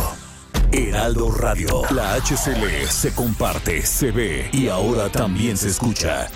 Heraldo 0.72 1.30
Radio. 1.30 1.82
La 1.94 2.14
HCL 2.14 2.88
se 2.88 3.14
comparte, 3.14 3.86
se 3.86 4.10
ve 4.10 4.50
y 4.52 4.66
ahora 4.66 5.08
también 5.10 5.56
se 5.56 5.68
escucha. 5.68 6.26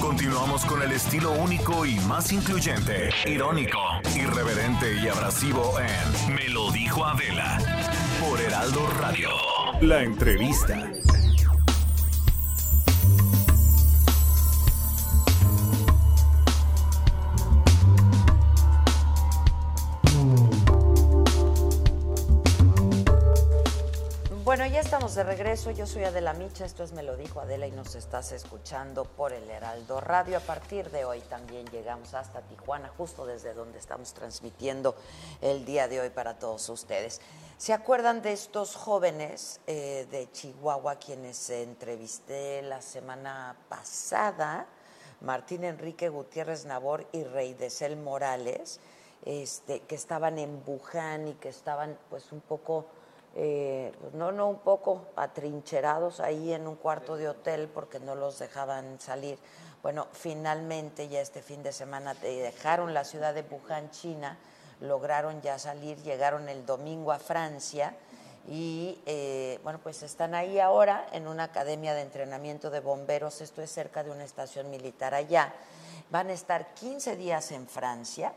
Continuamos 0.00 0.64
con 0.64 0.82
el 0.82 0.90
estilo 0.90 1.30
único 1.30 1.86
y 1.86 2.00
más 2.00 2.32
incluyente, 2.32 3.10
irónico, 3.24 3.78
irreverente 4.16 5.00
y 5.00 5.06
abrasivo 5.06 5.74
en 5.78 6.34
Me 6.34 6.48
lo 6.48 6.72
dijo 6.72 7.04
Adela 7.04 7.58
por 8.18 8.40
Heraldo 8.40 8.84
Radio. 8.98 9.28
La 9.80 10.02
entrevista. 10.02 10.90
Bueno, 24.56 24.72
ya 24.72 24.80
estamos 24.80 25.14
de 25.14 25.22
regreso. 25.22 25.70
Yo 25.70 25.86
soy 25.86 26.04
Adela 26.04 26.32
Micha, 26.32 26.64
esto 26.64 26.82
es 26.82 26.92
Me 26.92 27.02
lo 27.02 27.18
dijo 27.18 27.40
Adela 27.40 27.66
y 27.66 27.72
nos 27.72 27.94
estás 27.94 28.32
escuchando 28.32 29.04
por 29.04 29.34
el 29.34 29.50
Heraldo 29.50 30.00
Radio. 30.00 30.38
A 30.38 30.40
partir 30.40 30.90
de 30.90 31.04
hoy 31.04 31.20
también 31.20 31.66
llegamos 31.66 32.14
hasta 32.14 32.40
Tijuana, 32.40 32.90
justo 32.96 33.26
desde 33.26 33.52
donde 33.52 33.78
estamos 33.78 34.14
transmitiendo 34.14 34.96
el 35.42 35.66
día 35.66 35.88
de 35.88 36.00
hoy 36.00 36.08
para 36.08 36.38
todos 36.38 36.66
ustedes. 36.70 37.20
¿Se 37.58 37.74
acuerdan 37.74 38.22
de 38.22 38.32
estos 38.32 38.76
jóvenes 38.76 39.60
eh, 39.66 40.06
de 40.10 40.32
Chihuahua 40.32 40.94
quienes 40.94 41.50
entrevisté 41.50 42.62
la 42.62 42.80
semana 42.80 43.56
pasada? 43.68 44.66
Martín 45.20 45.64
Enrique 45.64 46.08
Gutiérrez 46.08 46.64
Nabor 46.64 47.06
y 47.12 47.24
Rey 47.24 47.52
de 47.52 47.68
Cel 47.68 47.98
Morales, 47.98 48.80
este, 49.26 49.80
que 49.80 49.96
estaban 49.96 50.38
en 50.38 50.62
Wuhan 50.66 51.28
y 51.28 51.34
que 51.34 51.50
estaban 51.50 51.98
pues 52.08 52.32
un 52.32 52.40
poco 52.40 52.86
eh, 53.38 53.92
pues, 54.00 54.14
no, 54.14 54.32
no, 54.32 54.48
un 54.48 54.60
poco 54.60 55.08
atrincherados 55.14 56.20
ahí 56.20 56.54
en 56.54 56.66
un 56.66 56.76
cuarto 56.76 57.16
de 57.16 57.28
hotel 57.28 57.68
porque 57.68 58.00
no 58.00 58.14
los 58.14 58.38
dejaban 58.38 58.98
salir. 58.98 59.38
Bueno, 59.82 60.06
finalmente 60.12 61.08
ya 61.08 61.20
este 61.20 61.42
fin 61.42 61.62
de 61.62 61.72
semana 61.72 62.14
dejaron 62.14 62.94
la 62.94 63.04
ciudad 63.04 63.34
de 63.34 63.42
Wuhan, 63.42 63.90
China, 63.90 64.38
lograron 64.80 65.42
ya 65.42 65.58
salir, 65.58 65.98
llegaron 66.02 66.48
el 66.48 66.64
domingo 66.64 67.12
a 67.12 67.18
Francia 67.18 67.94
y 68.48 68.98
eh, 69.04 69.60
bueno, 69.62 69.80
pues 69.82 70.02
están 70.02 70.34
ahí 70.34 70.58
ahora 70.58 71.06
en 71.12 71.28
una 71.28 71.44
academia 71.44 71.92
de 71.92 72.02
entrenamiento 72.02 72.70
de 72.70 72.80
bomberos, 72.80 73.42
esto 73.42 73.60
es 73.60 73.70
cerca 73.70 74.02
de 74.02 74.12
una 74.12 74.24
estación 74.24 74.70
militar 74.70 75.12
allá. 75.12 75.52
Van 76.10 76.30
a 76.30 76.32
estar 76.32 76.72
15 76.72 77.16
días 77.16 77.52
en 77.52 77.68
Francia. 77.68 78.32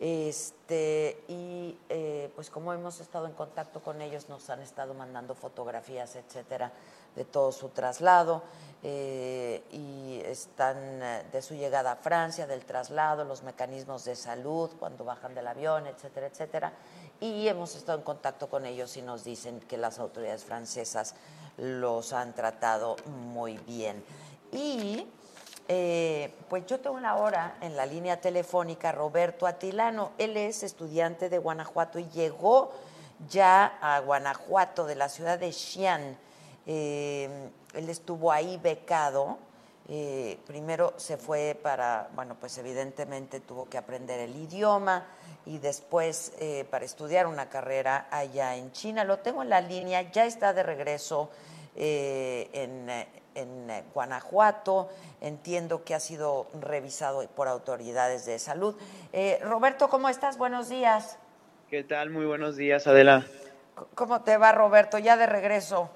Este, 0.00 1.24
y 1.26 1.76
eh, 1.88 2.30
pues 2.36 2.50
como 2.50 2.72
hemos 2.72 3.00
estado 3.00 3.26
en 3.26 3.32
contacto 3.32 3.82
con 3.82 4.00
ellos, 4.00 4.28
nos 4.28 4.48
han 4.48 4.62
estado 4.62 4.94
mandando 4.94 5.34
fotografías, 5.34 6.14
etcétera, 6.14 6.70
de 7.16 7.24
todo 7.24 7.50
su 7.50 7.70
traslado 7.70 8.44
eh, 8.84 9.64
y 9.72 10.20
están 10.24 10.76
eh, 11.02 11.24
de 11.32 11.42
su 11.42 11.54
llegada 11.54 11.92
a 11.92 11.96
Francia, 11.96 12.46
del 12.46 12.64
traslado, 12.64 13.24
los 13.24 13.42
mecanismos 13.42 14.04
de 14.04 14.14
salud 14.14 14.70
cuando 14.78 15.04
bajan 15.04 15.34
del 15.34 15.48
avión, 15.48 15.88
etcétera, 15.88 16.28
etcétera. 16.28 16.72
Y 17.18 17.48
hemos 17.48 17.74
estado 17.74 17.98
en 17.98 18.04
contacto 18.04 18.48
con 18.48 18.66
ellos 18.66 18.96
y 18.96 19.02
nos 19.02 19.24
dicen 19.24 19.58
que 19.58 19.76
las 19.76 19.98
autoridades 19.98 20.44
francesas 20.44 21.16
los 21.56 22.12
han 22.12 22.34
tratado 22.34 22.94
muy 23.06 23.58
bien. 23.58 24.04
Y 24.52 25.08
eh, 25.70 26.32
pues 26.48 26.64
yo 26.64 26.80
tengo 26.80 26.96
una 26.96 27.16
hora 27.16 27.58
en 27.60 27.76
la 27.76 27.84
línea 27.84 28.18
telefónica 28.22 28.90
Roberto 28.90 29.46
Atilano. 29.46 30.12
Él 30.16 30.38
es 30.38 30.62
estudiante 30.62 31.28
de 31.28 31.36
Guanajuato 31.36 31.98
y 31.98 32.08
llegó 32.08 32.72
ya 33.28 33.78
a 33.82 33.98
Guanajuato 34.00 34.86
de 34.86 34.94
la 34.94 35.10
ciudad 35.10 35.38
de 35.38 35.52
Xi'an. 35.52 36.16
Eh, 36.66 37.50
él 37.74 37.88
estuvo 37.90 38.32
ahí 38.32 38.56
becado 38.56 39.36
eh, 39.90 40.38
primero 40.46 40.92
se 40.98 41.16
fue 41.16 41.58
para, 41.62 42.10
bueno, 42.14 42.36
pues 42.38 42.58
evidentemente 42.58 43.40
tuvo 43.40 43.66
que 43.70 43.78
aprender 43.78 44.20
el 44.20 44.36
idioma 44.36 45.06
y 45.46 45.56
después 45.58 46.32
para 46.70 46.84
estudiar 46.84 47.26
una 47.26 47.48
carrera 47.48 48.06
allá 48.10 48.54
en 48.56 48.70
China. 48.72 49.04
Lo 49.04 49.20
tengo 49.20 49.42
en 49.42 49.48
la 49.48 49.62
línea, 49.62 50.12
ya 50.12 50.26
está 50.26 50.52
de 50.52 50.62
regreso 50.62 51.30
en, 51.74 52.90
en 53.38 53.68
Guanajuato. 53.94 54.88
Entiendo 55.20 55.84
que 55.84 55.94
ha 55.94 56.00
sido 56.00 56.46
revisado 56.60 57.26
por 57.28 57.48
autoridades 57.48 58.26
de 58.26 58.38
salud. 58.38 58.74
Eh, 59.12 59.38
Roberto, 59.42 59.88
¿cómo 59.88 60.08
estás? 60.08 60.38
Buenos 60.38 60.68
días. 60.68 61.18
¿Qué 61.70 61.84
tal? 61.84 62.10
Muy 62.10 62.26
buenos 62.26 62.56
días, 62.56 62.86
Adela. 62.86 63.26
¿Cómo 63.94 64.22
te 64.22 64.36
va, 64.36 64.52
Roberto? 64.52 64.98
Ya 64.98 65.16
de 65.16 65.26
regreso. 65.26 65.90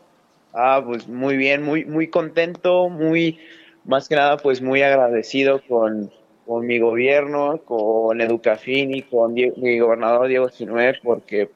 Ah, 0.53 0.83
pues 0.85 1.09
muy 1.09 1.37
bien, 1.37 1.63
muy, 1.63 1.85
muy 1.85 2.09
contento, 2.09 2.89
muy, 2.89 3.41
más 3.85 4.09
que 4.09 4.17
nada, 4.17 4.37
pues 4.37 4.61
muy 4.61 4.83
agradecido 4.83 5.63
con, 5.67 6.13
con 6.47 6.67
mi 6.67 6.79
gobierno, 6.79 7.59
con 7.65 8.21
Educafin 8.21 8.95
y 8.95 9.03
con 9.03 9.33
mi 9.33 9.79
gobernador 9.79 10.29
Diego 10.29 10.51
Sinué, 10.51 11.01
porque 11.03 11.51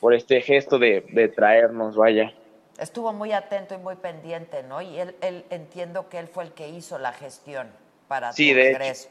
por 0.00 0.14
este 0.14 0.40
gesto 0.40 0.78
de, 0.78 1.04
de 1.12 1.28
traernos, 1.28 1.96
vaya. 1.96 2.32
Estuvo 2.78 3.12
muy 3.12 3.32
atento 3.32 3.74
y 3.74 3.78
muy 3.78 3.96
pendiente, 3.96 4.62
¿no? 4.62 4.80
Y 4.80 4.98
él, 4.98 5.16
él 5.20 5.44
entiendo 5.50 6.08
que 6.08 6.18
él 6.18 6.28
fue 6.28 6.44
el 6.44 6.52
que 6.52 6.68
hizo 6.68 6.98
la 6.98 7.12
gestión 7.12 7.68
para 8.06 8.32
Sí, 8.32 8.50
tu 8.50 8.56
de 8.56 8.68
hecho. 8.70 8.78
regreso. 8.78 9.08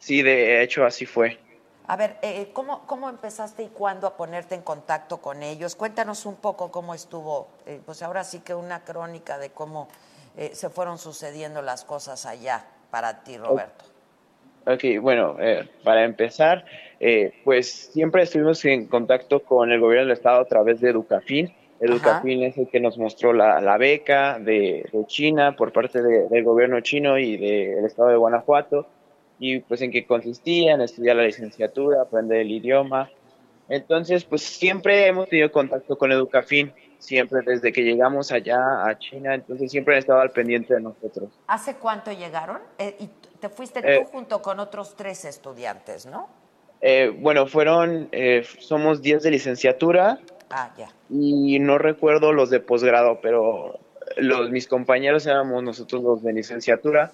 Sí, 0.00 0.22
de 0.22 0.62
hecho 0.62 0.84
así 0.84 1.04
fue. 1.06 1.38
A 1.86 1.96
ver, 1.96 2.16
eh, 2.22 2.50
¿cómo, 2.52 2.86
¿cómo 2.86 3.08
empezaste 3.08 3.62
y 3.62 3.68
cuándo 3.68 4.06
a 4.06 4.16
ponerte 4.16 4.54
en 4.54 4.62
contacto 4.62 5.18
con 5.18 5.42
ellos? 5.42 5.74
Cuéntanos 5.74 6.26
un 6.26 6.36
poco 6.36 6.70
cómo 6.70 6.94
estuvo, 6.94 7.48
eh, 7.66 7.80
pues 7.84 8.02
ahora 8.02 8.24
sí 8.24 8.40
que 8.40 8.54
una 8.54 8.84
crónica 8.84 9.38
de 9.38 9.50
cómo 9.50 9.88
eh, 10.36 10.50
se 10.54 10.68
fueron 10.70 10.98
sucediendo 10.98 11.62
las 11.62 11.84
cosas 11.84 12.26
allá 12.26 12.64
para 12.90 13.22
ti, 13.24 13.36
Roberto. 13.38 13.84
Ok, 14.66 15.00
bueno, 15.00 15.36
eh, 15.40 15.68
para 15.82 16.04
empezar, 16.04 16.64
eh, 17.00 17.40
pues 17.42 17.90
siempre 17.92 18.22
estuvimos 18.22 18.62
en 18.66 18.86
contacto 18.86 19.42
con 19.42 19.72
el 19.72 19.80
gobierno 19.80 20.08
del 20.08 20.16
estado 20.16 20.40
a 20.40 20.44
través 20.44 20.80
de 20.80 20.90
Educafin. 20.90 21.54
Educafin 21.80 22.42
es 22.42 22.58
el 22.58 22.68
que 22.68 22.80
nos 22.80 22.98
mostró 22.98 23.32
la, 23.32 23.60
la 23.60 23.76
beca 23.76 24.38
de, 24.38 24.88
de 24.92 25.06
China 25.06 25.54
por 25.56 25.72
parte 25.72 26.02
de- 26.02 26.28
del 26.28 26.44
gobierno 26.44 26.80
chino 26.80 27.18
y 27.18 27.36
del 27.36 27.84
estado 27.84 28.08
de 28.08 28.16
Guanajuato, 28.16 28.86
y 29.38 29.60
pues 29.60 29.80
en 29.82 29.90
qué 29.92 30.04
consistía, 30.06 30.74
en 30.74 30.80
estudiar 30.80 31.16
la 31.16 31.22
licenciatura, 31.22 32.02
aprender 32.02 32.40
el 32.40 32.50
idioma. 32.50 33.08
Entonces, 33.68 34.24
pues 34.24 34.42
siempre 34.42 35.06
hemos 35.06 35.28
tenido 35.28 35.52
contacto 35.52 35.96
con 35.96 36.10
Educafin, 36.10 36.72
siempre 36.98 37.42
desde 37.44 37.70
que 37.72 37.82
llegamos 37.82 38.32
allá 38.32 38.58
a 38.86 38.98
China, 38.98 39.34
entonces 39.34 39.70
siempre 39.70 39.94
han 39.94 39.98
estado 40.00 40.20
al 40.20 40.30
pendiente 40.30 40.74
de 40.74 40.80
nosotros. 40.80 41.30
¿Hace 41.46 41.76
cuánto 41.76 42.10
llegaron? 42.10 42.58
Eh, 42.78 42.96
y 42.98 43.08
te 43.38 43.48
fuiste 43.48 43.80
Eh, 43.84 44.00
tú 44.00 44.10
junto 44.10 44.42
con 44.42 44.58
otros 44.58 44.96
tres 44.96 45.24
estudiantes, 45.24 46.06
¿no? 46.06 46.28
Eh, 46.80 47.14
bueno, 47.16 47.46
fueron, 47.46 48.08
eh, 48.10 48.42
somos 48.58 49.02
10 49.02 49.22
de 49.22 49.30
licenciatura 49.32 50.18
Ah, 50.50 50.72
ya. 50.78 50.88
y 51.10 51.58
no 51.58 51.76
recuerdo 51.78 52.32
los 52.32 52.48
de 52.50 52.60
posgrado, 52.60 53.20
pero 53.20 53.78
los, 54.16 54.50
mis 54.50 54.66
compañeros 54.66 55.26
éramos 55.26 55.62
nosotros 55.62 56.02
los 56.02 56.22
de 56.22 56.32
licenciatura. 56.32 57.12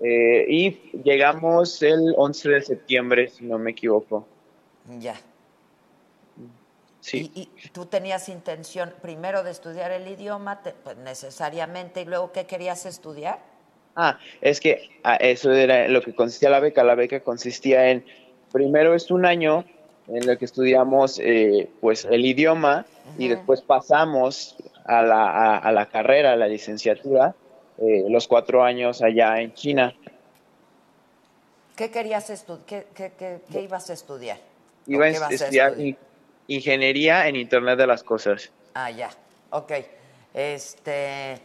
Eh, 0.00 0.46
y 0.48 0.70
llegamos 1.04 1.80
el 1.82 2.12
11 2.16 2.48
de 2.50 2.62
septiembre, 2.62 3.28
si 3.28 3.44
no 3.44 3.58
me 3.58 3.70
equivoco. 3.70 4.26
Ya. 4.98 5.14
Sí. 7.00 7.30
Y, 7.34 7.48
y 7.56 7.68
tú 7.70 7.86
tenías 7.86 8.28
intención 8.28 8.92
primero 9.02 9.42
de 9.42 9.50
estudiar 9.50 9.90
el 9.90 10.06
idioma, 10.06 10.62
te- 10.62 10.72
pues 10.72 10.96
necesariamente, 10.98 12.02
y 12.02 12.04
luego, 12.04 12.30
¿qué 12.32 12.46
querías 12.46 12.86
estudiar? 12.86 13.40
Ah, 13.96 14.18
es 14.40 14.60
que 14.60 14.90
ah, 15.02 15.16
eso 15.16 15.52
era 15.52 15.88
lo 15.88 16.00
que 16.00 16.14
consistía 16.14 16.48
la 16.50 16.60
beca. 16.60 16.84
La 16.84 16.94
beca 16.94 17.20
consistía 17.20 17.90
en, 17.90 18.04
primero 18.52 18.94
es 18.94 19.10
un 19.10 19.26
año 19.26 19.64
en 20.08 20.28
el 20.28 20.38
que 20.38 20.44
estudiamos 20.44 21.18
eh, 21.20 21.70
pues 21.80 22.04
el 22.04 22.24
idioma 22.24 22.84
y 23.18 23.28
después 23.28 23.60
pasamos 23.62 24.56
a 24.84 25.02
la, 25.02 25.28
a, 25.28 25.58
a 25.58 25.72
la 25.72 25.86
carrera, 25.86 26.32
a 26.32 26.36
la 26.36 26.48
licenciatura, 26.48 27.34
eh, 27.78 28.04
los 28.08 28.26
cuatro 28.28 28.64
años 28.64 29.02
allá 29.02 29.40
en 29.40 29.54
China. 29.54 29.94
¿Qué 31.76 31.90
querías 31.90 32.28
estudiar? 32.30 32.64
¿Qué, 32.66 32.86
qué, 32.94 33.12
qué- 33.18 33.40
qué 33.50 33.62
ibas 33.62 33.88
a 33.90 33.92
estudiar? 33.94 34.38
¿O 34.86 34.90
Iba 34.90 35.06
a 35.06 35.08
estudiar 35.08 35.32
estudiar? 35.72 35.80
in- 35.80 35.96
ingeniería 36.48 37.28
en 37.28 37.36
Internet 37.36 37.78
de 37.78 37.86
las 37.86 38.02
Cosas. 38.02 38.50
Ah, 38.74 38.90
ya. 38.90 39.10
Ok. 39.50 39.72
Este, 40.34 41.38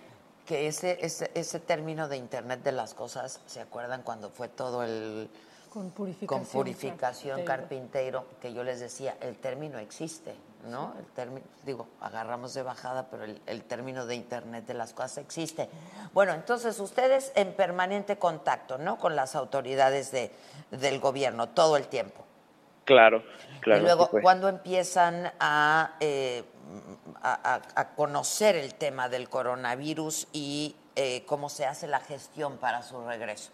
que 0.45 0.67
ese, 0.67 0.97
ese, 1.01 1.29
ese 1.33 1.59
término 1.59 2.07
de 2.07 2.17
Internet 2.17 2.61
de 2.63 2.71
las 2.71 2.93
cosas, 2.93 3.39
¿se 3.45 3.59
acuerdan 3.61 4.01
cuando 4.03 4.29
fue 4.29 4.47
todo 4.47 4.83
el... 4.83 5.29
Con 5.69 5.91
purificación. 5.91 6.27
Con 6.43 6.51
purificación 6.51 7.43
carpintero. 7.45 8.21
carpintero, 8.25 8.39
que 8.41 8.53
yo 8.53 8.63
les 8.63 8.79
decía, 8.79 9.17
el 9.21 9.35
término 9.37 9.77
existe, 9.79 10.35
¿no? 10.69 10.93
El 10.99 11.05
término, 11.07 11.45
digo, 11.65 11.87
agarramos 12.01 12.53
de 12.53 12.63
bajada, 12.63 13.07
pero 13.09 13.23
el, 13.25 13.41
el 13.45 13.63
término 13.63 14.05
de 14.05 14.15
Internet 14.15 14.65
de 14.65 14.73
las 14.73 14.93
cosas 14.93 15.17
existe. 15.19 15.69
Bueno, 16.13 16.33
entonces 16.33 16.79
ustedes 16.79 17.31
en 17.35 17.53
permanente 17.53 18.17
contacto, 18.17 18.77
¿no? 18.77 18.97
Con 18.97 19.15
las 19.15 19.35
autoridades 19.35 20.11
de, 20.11 20.31
del 20.71 20.99
gobierno 20.99 21.49
todo 21.49 21.77
el 21.77 21.87
tiempo. 21.87 22.23
Claro, 22.85 23.21
claro. 23.61 23.81
y 23.81 23.83
luego, 23.83 24.03
así 24.03 24.11
fue. 24.11 24.21
¿cuándo 24.21 24.47
empiezan 24.47 25.31
a, 25.39 25.95
eh, 25.99 26.43
a, 27.21 27.55
a- 27.55 27.61
a 27.81 27.89
conocer 27.95 28.55
el 28.55 28.73
tema 28.75 29.09
del 29.09 29.29
coronavirus 29.29 30.27
y 30.31 30.75
eh, 30.95 31.23
cómo 31.25 31.49
se 31.49 31.65
hace 31.65 31.87
la 31.87 31.99
gestión 31.99 32.57
para 32.57 32.81
su 32.83 33.05
regreso? 33.05 33.51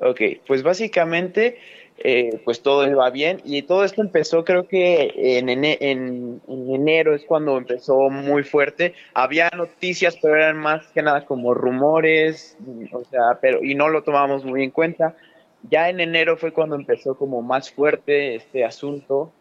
Ok, 0.00 0.20
pues 0.46 0.62
básicamente, 0.62 1.58
eh, 1.98 2.40
pues 2.44 2.62
todo 2.62 2.86
iba 2.88 3.10
bien 3.10 3.40
y 3.44 3.62
todo 3.62 3.82
esto 3.84 4.00
empezó 4.00 4.44
creo 4.44 4.68
que 4.68 5.12
en, 5.16 5.48
en, 5.48 5.64
en 6.46 6.70
enero 6.74 7.14
es 7.14 7.24
cuando 7.24 7.58
empezó 7.58 8.08
muy 8.10 8.44
fuerte. 8.44 8.94
Había 9.14 9.50
noticias, 9.56 10.16
pero 10.22 10.36
eran 10.36 10.56
más 10.58 10.86
que 10.88 11.02
nada 11.02 11.24
como 11.24 11.52
rumores, 11.54 12.56
o 12.92 13.04
sea, 13.04 13.38
pero 13.40 13.64
y 13.64 13.74
no 13.74 13.88
lo 13.88 14.02
tomábamos 14.04 14.44
muy 14.44 14.62
en 14.62 14.70
cuenta. 14.70 15.16
Ya 15.68 15.88
en 15.90 15.98
enero 16.00 16.36
fue 16.36 16.52
cuando 16.52 16.76
empezó 16.76 17.16
como 17.16 17.42
más 17.42 17.70
fuerte 17.72 18.36
este 18.36 18.64
asunto, 18.64 19.32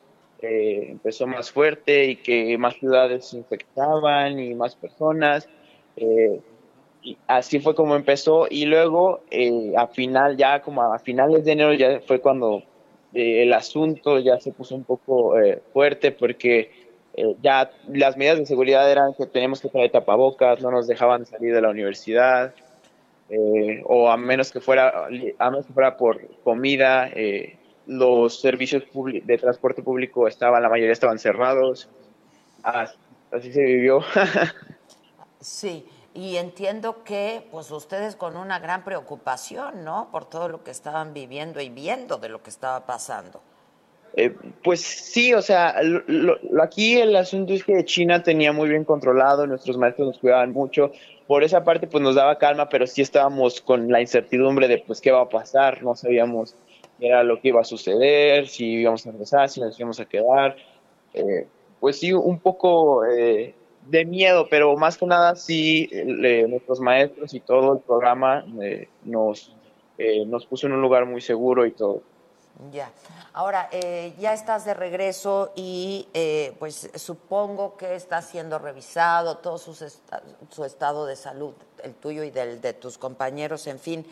eh, 0.41 0.87
empezó 0.89 1.27
más 1.27 1.51
fuerte 1.51 2.05
y 2.05 2.15
que 2.17 2.57
más 2.57 2.75
ciudades 2.75 3.25
se 3.27 3.37
infectaban 3.37 4.39
y 4.39 4.55
más 4.55 4.75
personas. 4.75 5.47
eh, 5.97 6.39
así 7.27 7.59
fue 7.59 7.75
como 7.75 7.95
empezó. 7.95 8.47
Y 8.49 8.65
luego 8.65 9.21
eh, 9.31 9.73
a 9.77 9.87
final 9.87 10.37
ya 10.37 10.61
como 10.61 10.81
a 10.81 10.99
finales 10.99 11.45
de 11.45 11.51
enero 11.53 11.73
ya 11.73 11.99
fue 12.01 12.19
cuando 12.19 12.63
eh, 13.13 13.43
el 13.43 13.53
asunto 13.53 14.19
ya 14.19 14.39
se 14.39 14.51
puso 14.51 14.75
un 14.75 14.83
poco 14.83 15.39
eh, 15.39 15.61
fuerte 15.73 16.11
porque 16.11 16.87
ya 17.41 17.71
las 17.87 18.15
medidas 18.15 18.37
de 18.37 18.45
seguridad 18.45 18.91
eran 18.91 19.15
que 19.15 19.25
teníamos 19.25 19.59
que 19.59 19.69
traer 19.69 19.91
tapabocas 19.91 20.61
no 20.61 20.69
nos 20.69 20.85
dejaban 20.85 21.25
salir 21.25 21.51
de 21.51 21.61
la 21.61 21.69
universidad 21.69 22.53
o 23.85 24.07
a 24.07 24.17
menos 24.17 24.51
que 24.51 24.61
fuera 24.61 25.07
a 25.39 25.49
menos 25.49 25.65
que 25.65 25.73
fuera 25.73 25.97
por 25.97 26.21
comida 26.43 27.09
los 27.87 28.41
servicios 28.41 28.83
de 29.23 29.37
transporte 29.37 29.81
público 29.81 30.27
estaban 30.27 30.61
la 30.61 30.69
mayoría 30.69 30.93
estaban 30.93 31.17
cerrados. 31.17 31.89
As- 32.61 32.97
así 33.31 33.51
se 33.51 33.63
vivió. 33.63 34.01
Sí, 35.39 35.85
y 36.17 36.37
entiendo 36.37 37.03
que 37.03 37.47
pues 37.51 37.69
ustedes 37.69 38.15
con 38.15 38.37
una 38.37 38.57
gran 38.57 38.83
preocupación, 38.83 39.83
¿no? 39.85 40.09
Por 40.11 40.25
todo 40.25 40.49
lo 40.49 40.63
que 40.63 40.71
estaban 40.71 41.13
viviendo 41.13 41.61
y 41.61 41.69
viendo 41.69 42.17
de 42.17 42.29
lo 42.29 42.41
que 42.41 42.49
estaba 42.49 42.87
pasando. 42.87 43.39
Eh, 44.15 44.35
pues 44.63 44.81
sí, 44.81 45.35
o 45.35 45.43
sea, 45.43 45.75
lo- 45.83 46.37
aquí 46.63 46.97
el 46.97 47.15
asunto 47.15 47.53
es 47.53 47.63
que 47.63 47.85
China 47.85 48.23
tenía 48.23 48.51
muy 48.51 48.67
bien 48.67 48.83
controlado, 48.83 49.45
nuestros 49.45 49.77
maestros 49.77 50.07
nos 50.07 50.17
cuidaban 50.17 50.53
mucho, 50.53 50.91
por 51.27 51.43
esa 51.43 51.63
parte 51.63 51.85
pues 51.85 52.03
nos 52.03 52.15
daba 52.15 52.39
calma, 52.39 52.67
pero 52.67 52.87
sí 52.87 53.03
estábamos 53.03 53.61
con 53.61 53.91
la 53.91 54.01
incertidumbre 54.01 54.67
de 54.67 54.79
pues 54.79 55.01
qué 55.01 55.11
va 55.11 55.21
a 55.21 55.29
pasar, 55.29 55.83
no 55.83 55.95
sabíamos 55.95 56.55
qué 56.99 57.07
era 57.09 57.21
lo 57.23 57.39
que 57.39 57.49
iba 57.49 57.61
a 57.61 57.63
suceder, 57.65 58.47
si 58.47 58.65
íbamos 58.81 59.05
a 59.05 59.11
regresar, 59.11 59.49
si 59.49 59.59
nos 59.61 59.77
íbamos 59.79 59.99
a 59.99 60.05
quedar, 60.05 60.55
Eh, 61.13 61.47
pues 61.79 61.99
sí, 61.99 62.11
un 62.11 62.39
poco 62.39 63.05
eh, 63.05 63.53
de 63.89 64.05
miedo, 64.05 64.47
pero 64.49 64.75
más 64.75 64.97
que 64.97 65.05
nada 65.05 65.35
sí, 65.35 65.89
eh, 65.91 66.45
nuestros 66.47 66.79
maestros 66.79 67.33
y 67.33 67.39
todo 67.39 67.73
el 67.73 67.79
programa 67.79 68.45
eh, 68.61 68.87
nos, 69.03 69.53
eh, 69.97 70.25
nos 70.25 70.45
puso 70.45 70.67
en 70.67 70.73
un 70.73 70.81
lugar 70.81 71.05
muy 71.05 71.21
seguro 71.21 71.65
y 71.65 71.71
todo. 71.71 72.01
Ya. 72.71 72.91
Ahora, 73.33 73.69
eh, 73.71 74.13
ya 74.17 74.33
estás 74.33 74.65
de 74.65 74.73
regreso 74.73 75.51
y 75.55 76.07
eh, 76.15 76.53
pues 76.57 76.89
supongo 76.95 77.77
que 77.77 77.93
está 77.93 78.23
siendo 78.23 78.57
revisado 78.57 79.37
todo 79.37 79.59
sus 79.59 79.83
esta- 79.83 80.23
su 80.49 80.65
estado 80.65 81.05
de 81.05 81.15
salud, 81.15 81.53
el 81.83 81.93
tuyo 81.93 82.23
y 82.23 82.31
del 82.31 82.59
de 82.59 82.73
tus 82.73 82.97
compañeros, 82.97 83.67
en 83.67 83.77
fin. 83.79 84.05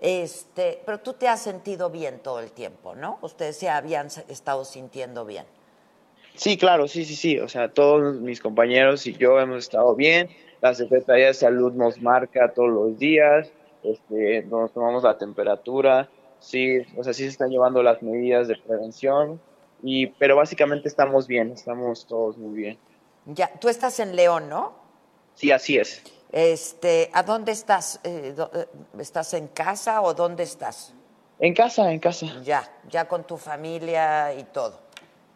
Este, 0.00 0.80
pero 0.86 1.00
tú 1.00 1.12
te 1.12 1.28
has 1.28 1.42
sentido 1.42 1.90
bien 1.90 2.20
todo 2.20 2.40
el 2.40 2.52
tiempo, 2.52 2.94
¿no? 2.94 3.18
Ustedes 3.20 3.58
se 3.58 3.68
habían 3.68 4.06
estado 4.28 4.64
sintiendo 4.64 5.26
bien. 5.26 5.44
Sí, 6.40 6.56
claro, 6.56 6.88
sí, 6.88 7.04
sí, 7.04 7.16
sí. 7.16 7.38
O 7.38 7.48
sea, 7.50 7.68
todos 7.70 8.18
mis 8.18 8.40
compañeros 8.40 9.06
y 9.06 9.12
yo 9.12 9.38
hemos 9.38 9.58
estado 9.58 9.94
bien. 9.94 10.30
La 10.62 10.72
Secretaría 10.72 11.26
de 11.26 11.34
Salud 11.34 11.74
nos 11.74 12.00
marca 12.00 12.54
todos 12.54 12.70
los 12.70 12.98
días. 12.98 13.50
este, 13.82 14.42
nos 14.44 14.72
tomamos 14.72 15.02
la 15.02 15.18
temperatura, 15.18 16.08
sí, 16.38 16.78
o 16.96 17.04
sea, 17.04 17.12
sí 17.12 17.24
se 17.24 17.28
están 17.28 17.50
llevando 17.50 17.82
las 17.82 18.02
medidas 18.02 18.48
de 18.48 18.56
prevención, 18.56 19.38
y, 19.82 20.06
pero 20.06 20.36
básicamente 20.36 20.88
estamos 20.88 21.26
bien, 21.26 21.52
estamos 21.52 22.06
todos 22.06 22.38
muy 22.38 22.54
bien. 22.56 22.78
Ya, 23.26 23.50
tú 23.60 23.68
estás 23.68 24.00
en 24.00 24.16
León, 24.16 24.48
¿no? 24.48 24.72
Sí, 25.34 25.50
así 25.50 25.76
es. 25.76 26.02
Este, 26.32 27.10
¿a 27.12 27.22
dónde 27.22 27.52
estás? 27.52 28.00
Eh, 28.04 28.32
do- 28.34 28.50
eh, 28.54 28.66
¿Estás 28.98 29.34
en 29.34 29.48
casa 29.48 30.00
o 30.00 30.14
dónde 30.14 30.42
estás? 30.44 30.94
En 31.38 31.52
casa, 31.54 31.90
en 31.92 31.98
casa. 32.00 32.26
Ya, 32.44 32.62
ya 32.88 33.06
con 33.08 33.24
tu 33.26 33.36
familia 33.36 34.32
y 34.34 34.44
todo. 34.44 34.78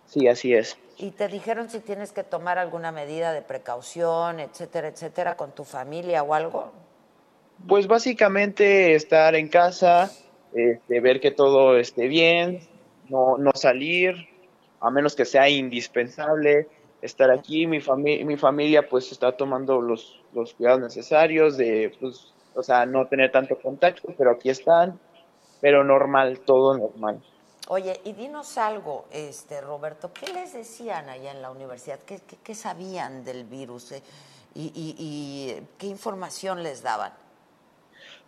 Sí, 0.06 0.28
así 0.28 0.52
es. 0.55 0.76
¿Y 0.97 1.11
te 1.11 1.29
dijeron 1.29 1.69
si 1.71 1.81
tienes 1.81 2.12
que 2.12 2.23
tomar 2.23 2.59
alguna 2.59 2.93
medida 2.93 3.33
de 3.33 3.43
precaución, 3.43 4.41
etcétera, 4.41 4.89
etcétera, 4.89 5.37
con 5.37 5.53
tu 5.53 5.65
familia 5.65 6.23
o 6.23 6.35
algo? 6.35 6.73
Pues 7.66 7.87
básicamente 7.87 8.95
estar 8.95 9.35
en 9.35 9.49
casa, 9.49 10.11
este, 10.53 11.01
ver 11.01 11.21
que 11.21 11.31
todo 11.31 11.77
esté 11.79 12.09
bien, 12.09 12.61
no, 13.09 13.39
no 13.39 13.53
salir, 13.55 14.29
a 14.81 14.91
menos 14.91 15.16
que 15.16 15.25
sea 15.25 15.49
indispensable, 15.49 16.69
estar 17.03 17.31
aquí. 17.31 17.66
Mi, 17.66 17.81
fami 17.81 18.25
mi 18.25 18.37
familia 18.37 18.89
pues 18.89 19.11
está 19.12 19.33
tomando 19.33 19.81
los, 19.81 20.21
los 20.33 20.55
cuidados 20.55 20.81
necesarios 20.81 21.57
de, 21.57 21.93
pues, 22.01 22.33
o 22.55 22.62
sea, 22.62 22.87
no 22.87 23.07
tener 23.07 23.33
tanto 23.33 23.59
contacto, 23.59 24.15
pero 24.16 24.31
aquí 24.31 24.51
están, 24.51 24.99
pero 25.61 25.83
normal, 25.85 26.41
todo 26.41 26.77
normal. 26.77 27.23
Oye, 27.69 27.99
y 28.05 28.12
dinos 28.12 28.59
algo, 28.59 29.07
este 29.11 29.61
Roberto, 29.62 30.11
¿qué 30.12 30.31
les 30.32 30.53
decían 30.53 31.09
allá 31.09 31.31
en 31.31 31.41
la 31.41 31.51
universidad? 31.51 31.99
¿Qué, 32.01 32.19
qué- 32.27 32.36
qué 32.45 32.55
sabían 32.55 33.24
del 33.24 33.45
virus? 33.45 33.93
eh? 33.93 34.03
¿Y, 34.55 34.65
y- 34.74 34.95
y 34.99 35.66
qué 35.78 35.86
información 35.86 36.62
les 36.62 36.82
daban? 36.82 37.12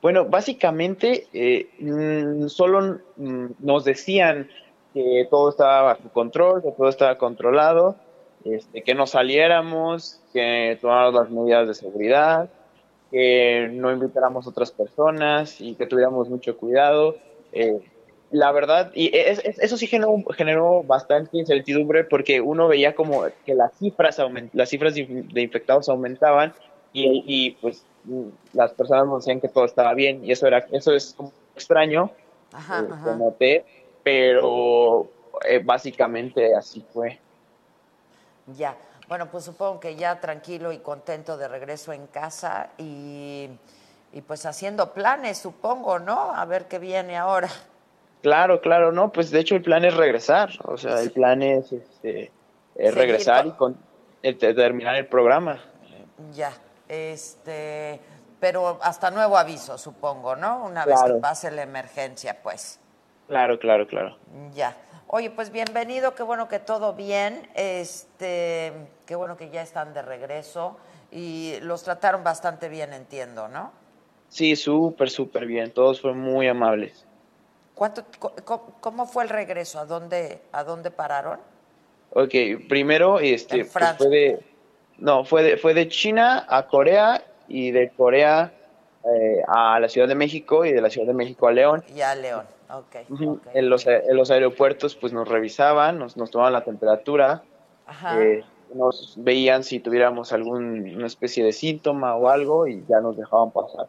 Bueno, 0.01 0.25
básicamente 0.25 1.29
eh, 1.35 1.69
mm, 1.81 2.49
solo 2.49 2.99
mm, 3.17 3.47
nos 3.59 3.85
decían 3.85 4.49
que 4.95 5.27
todo 5.31 5.51
estaba 5.51 5.83
bajo 5.83 6.09
control, 6.13 6.63
que 6.63 6.73
todo 6.73 6.89
estaba 6.89 7.19
controlado, 7.19 7.97
este, 8.45 8.83
que 8.83 8.95
no 8.95 9.07
saliéramos, 9.07 10.21
que 10.33 10.79
tomáramos 10.81 11.15
las 11.15 11.31
medidas 11.31 11.69
de 11.69 11.75
seguridad, 11.75 12.49
que 13.11 13.69
no 13.71 13.93
invitáramos 13.93 14.47
a 14.47 14.51
otras 14.51 14.71
personas 14.71 15.61
y 15.61 15.75
que 15.75 15.87
tuviéramos 15.87 16.29
mucho 16.31 16.57
cuidado. 16.57 17.17
Eh, 17.53 17.79
la 18.31 18.51
verdad, 18.53 18.91
y 18.95 19.17
es- 19.17 19.39
es- 19.45 19.59
eso 19.61 19.77
sí 19.77 19.87
generó, 19.87 20.17
generó 20.37 20.83
bastante 20.83 21.39
incertidumbre 21.39 22.05
porque 22.05 22.41
uno 22.41 22.67
veía 22.69 22.95
como 22.95 23.25
que 23.45 23.55
las 23.55 23.73
cifras, 23.79 24.19
aument- 24.19 24.51
las 24.53 24.69
cifras 24.69 24.95
de 24.95 25.09
inf- 25.09 25.33
de 25.33 25.43
infectados 25.43 25.89
aumentaban 25.89 26.53
y, 26.93 27.23
y, 27.27 27.51
pues 27.53 27.85
las 28.53 28.73
personas 28.73 29.07
nos 29.07 29.25
decían 29.25 29.41
que 29.41 29.49
todo 29.49 29.65
estaba 29.65 29.93
bien 29.95 30.25
y 30.25 30.31
eso 30.33 30.47
era 30.47 30.65
eso 30.71 30.95
es 30.95 31.15
como 31.17 31.33
extraño 31.57 32.11
Ajá, 32.53 32.81
eh, 32.81 32.89
ajá. 32.93 33.17
noté 33.17 33.65
pero 34.05 35.09
eh, 35.49 35.61
básicamente 35.65 36.55
así 36.55 36.85
fue 36.93 37.19
Ya. 38.57 38.77
Bueno, 39.09 39.27
pues 39.31 39.45
supongo 39.45 39.79
que 39.81 39.95
ya 39.97 40.21
tranquilo 40.21 40.73
y 40.73 40.79
contento 40.79 41.37
de 41.37 41.47
regreso 41.49 41.93
en 41.93 42.07
casa 42.09 42.71
y, 42.79 43.49
y 44.13 44.21
pues 44.23 44.47
haciendo 44.47 44.93
planes, 44.93 45.39
supongo, 45.39 45.99
¿no? 46.01 46.33
A 46.33 46.45
ver 46.45 46.67
qué 46.67 46.79
viene 46.79 47.17
ahora. 47.17 47.49
Claro 48.23 48.61
claro 48.61 48.93
no 48.93 49.13
pues 49.13 49.31
de 49.31 49.41
hecho 49.41 49.55
el 49.57 49.63
plan 49.63 49.85
es 49.85 49.95
regresar 49.95 50.51
o 50.65 50.77
sea 50.77 51.01
el 51.01 51.11
plan 51.11 51.43
es 51.43 51.73
este 51.73 52.33
es 52.75 52.95
regresar 52.95 53.47
y 53.47 53.51
con 53.53 53.77
el- 54.23 54.37
terminar 54.39 54.97
el 54.97 55.07
programa 55.07 55.61
Ya. 56.35 56.53
Este, 56.89 58.01
pero 58.39 58.79
hasta 58.83 59.11
nuevo 59.11 59.37
aviso, 59.37 59.77
supongo, 59.77 60.37
¿no? 60.37 60.65
Una 60.65 60.85
vez 60.85 61.03
que 61.05 61.15
pase 61.15 61.51
la 61.51 61.63
emergencia, 61.63 62.41
pues. 62.43 62.79
claro 63.27 63.59
claro 63.59 63.87
claro 63.87 64.17
Ya. 64.55 64.77
Oye, 65.09 65.31
pues 65.31 65.51
bienvenido, 65.51 66.15
qué 66.15 66.23
bueno 66.23 66.49
que 66.49 66.59
todo 66.59 66.95
bien. 66.95 67.49
Este, 67.55 68.73
qué 69.07 69.15
bueno 69.15 69.37
que 69.37 69.51
ya 69.51 69.63
están 69.63 69.95
de 69.95 70.03
regreso 70.03 70.77
y 71.13 71.55
los 71.63 71.83
trataron 71.85 72.25
bastante 72.25 72.69
bien, 72.69 72.93
entiendo, 72.93 73.49
¿no? 73.49 73.73
sí 74.29 74.57
súper 74.57 75.09
súper 75.09 75.47
bien 75.47 75.71
todos 75.73 76.01
fueron 76.01 76.19
muy 76.21 76.49
amables 76.49 77.06
¿Cuánto, 77.77 78.05
¿Cómo 78.81 79.05
fue 79.05 79.25
el 79.25 79.29
regreso? 79.29 79.79
¿A 79.79 79.85
dónde, 79.85 80.41
a 80.51 80.65
dónde 80.65 80.91
pararon? 80.91 81.39
Ok, 82.15 82.33
primero 82.71 83.21
este 83.21 83.61
En 83.61 83.69
pues, 83.69 83.97
fue 83.99 84.09
de 84.09 84.41
no 84.97 85.27
fue 85.27 85.43
de 85.43 85.57
fue 85.59 85.75
de 85.75 85.87
China 85.89 86.47
a 86.49 86.67
Corea 86.69 87.23
y 87.49 87.73
de 87.73 87.91
Corea 87.91 88.51
eh, 89.05 89.43
a 89.47 89.79
la 89.79 89.91
Ciudad 89.91 90.09
de 90.09 90.15
México 90.15 90.65
y 90.65 90.73
de 90.73 90.81
la 90.81 90.89
Ciudad 90.89 91.07
de 91.07 91.13
México 91.13 91.49
a 91.49 91.53
León. 91.53 91.85
Ya, 91.95 92.15
León. 92.15 92.47
Ok. 92.71 93.11
Ujú. 93.11 93.41
En 93.53 93.69
los 93.69 93.87
en 93.87 94.17
los 94.17 94.31
aeropuertos 94.31 94.97
pues 94.97 95.13
nos 95.13 95.29
revisaban, 95.29 95.99
nos 95.99 96.17
nos 96.17 96.31
tomaban 96.31 96.55
la 96.55 96.65
temperatura, 96.65 97.43
Ajá. 97.87 98.23
eh, 98.23 98.43
nos 98.75 99.17
veían 99.19 99.65
si 99.65 99.81
tuviéramos 99.81 100.33
alguna 100.33 101.07
especie 101.07 101.45
de 101.45 101.53
síntoma 101.53 102.17
o 102.17 102.31
algo 102.31 102.67
y 102.67 102.87
ya 102.89 103.01
nos 103.01 103.19
dejaban 103.19 103.51
pasar. 103.51 103.87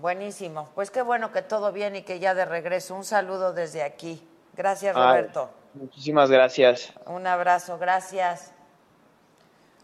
Buenísimo. 0.00 0.68
Pues 0.74 0.90
qué 0.90 1.02
bueno 1.02 1.32
que 1.32 1.42
todo 1.42 1.72
bien 1.72 1.96
y 1.96 2.02
que 2.02 2.20
ya 2.20 2.34
de 2.34 2.44
regreso. 2.44 2.94
Un 2.94 3.04
saludo 3.04 3.52
desde 3.52 3.82
aquí. 3.82 4.26
Gracias, 4.56 4.96
Ay, 4.96 5.02
Roberto. 5.02 5.50
muchísimas 5.74 6.30
gracias. 6.30 6.92
Un 7.06 7.26
abrazo, 7.26 7.76
gracias. 7.78 8.52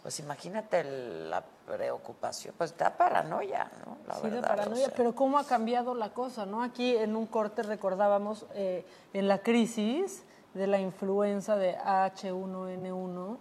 Pues 0.03 0.21
imagínate 0.21 0.81
el- 0.81 1.31
la 1.31 1.43
preocupación, 1.67 2.55
pues 2.57 2.77
da 2.79 2.97
paranoia, 2.97 3.69
¿no? 3.85 3.99
La 4.07 4.15
Sí, 4.15 4.23
de 4.23 4.31
verdad, 4.31 4.49
paranoia, 4.49 4.85
o 4.85 4.89
sea. 4.89 4.97
pero 4.97 5.15
cómo 5.17 5.37
ha 5.39 5.45
cambiado 5.45 5.97
la 5.97 6.11
cosa, 6.11 6.47
¿no? 6.47 6.63
Aquí 6.63 6.97
en 6.97 7.17
un 7.17 7.27
corte 7.27 7.65
recordábamos 7.65 8.47
eh, 8.55 8.87
en 9.13 9.27
la 9.27 9.39
crisis 9.39 10.23
de 10.55 10.69
la 10.69 10.79
influenza 10.79 11.57
de 11.57 11.77
H1N1, 11.77 13.39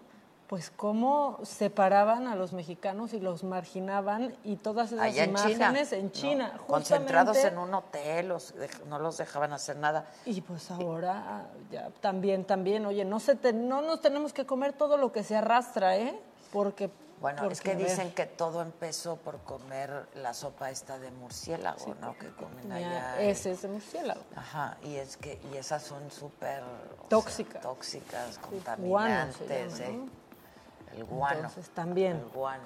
pues 0.47 0.71
cómo 0.75 1.39
separaban 1.43 2.27
a 2.27 2.35
los 2.35 2.53
mexicanos 2.53 3.13
y 3.13 3.19
los 3.19 3.43
marginaban 3.43 4.35
y 4.43 4.57
todas 4.57 4.91
esas 4.91 5.05
Allá 5.05 5.23
en 5.23 5.33
China. 5.35 5.49
imágenes 5.51 5.91
en 5.93 6.05
¿no? 6.05 6.11
China, 6.11 6.59
Concentrados 6.67 7.37
en 7.37 7.57
un 7.57 7.73
hotel, 7.73 8.27
los 8.27 8.55
dej- 8.55 8.83
no 8.85 8.99
los 8.99 9.17
dejaban 9.17 9.53
hacer 9.53 9.77
nada. 9.77 10.05
Y 10.25 10.41
pues 10.41 10.69
ahora 10.69 11.47
ya 11.71 11.89
también, 12.01 12.45
también, 12.45 12.85
oye, 12.85 13.03
no 13.05 13.19
se 13.19 13.35
te- 13.35 13.53
no 13.53 13.81
nos 13.81 14.01
tenemos 14.01 14.33
que 14.33 14.45
comer 14.45 14.73
todo 14.73 14.97
lo 14.97 15.11
que 15.11 15.23
se 15.23 15.35
arrastra, 15.35 15.97
¿eh? 15.97 16.19
Porque 16.53 16.91
Bueno, 17.21 17.49
es 17.49 17.61
que 17.61 17.75
dicen 17.75 18.11
que 18.11 18.25
todo 18.27 18.61
empezó 18.61 19.15
por 19.15 19.39
comer 19.39 20.05
la 20.15 20.33
sopa 20.35 20.69
esta 20.69 20.99
de 20.99 21.09
murciélago, 21.09 21.95
¿no? 21.99 22.15
Que 22.19 22.29
comen 22.29 22.71
allá. 22.71 23.19
ese 23.19 23.51
es 23.51 23.63
de 23.63 23.69
murciélago. 23.69 24.21
Ajá, 24.35 24.77
y 24.83 24.95
es 24.97 25.17
que 25.17 25.39
y 25.51 25.57
esas 25.57 25.81
son 25.81 26.11
súper 26.11 26.59
sea, 26.59 27.09
Tóxicas. 27.09 27.61
tóxicas, 27.63 28.37
contaminantes, 28.37 29.79
llama, 29.79 29.89
¿eh? 29.89 29.97
¿no? 29.97 30.24
El 30.95 31.03
guano. 31.05 31.35
Entonces, 31.35 31.69
también. 31.71 32.17
El 32.17 32.25
guano. 32.33 32.63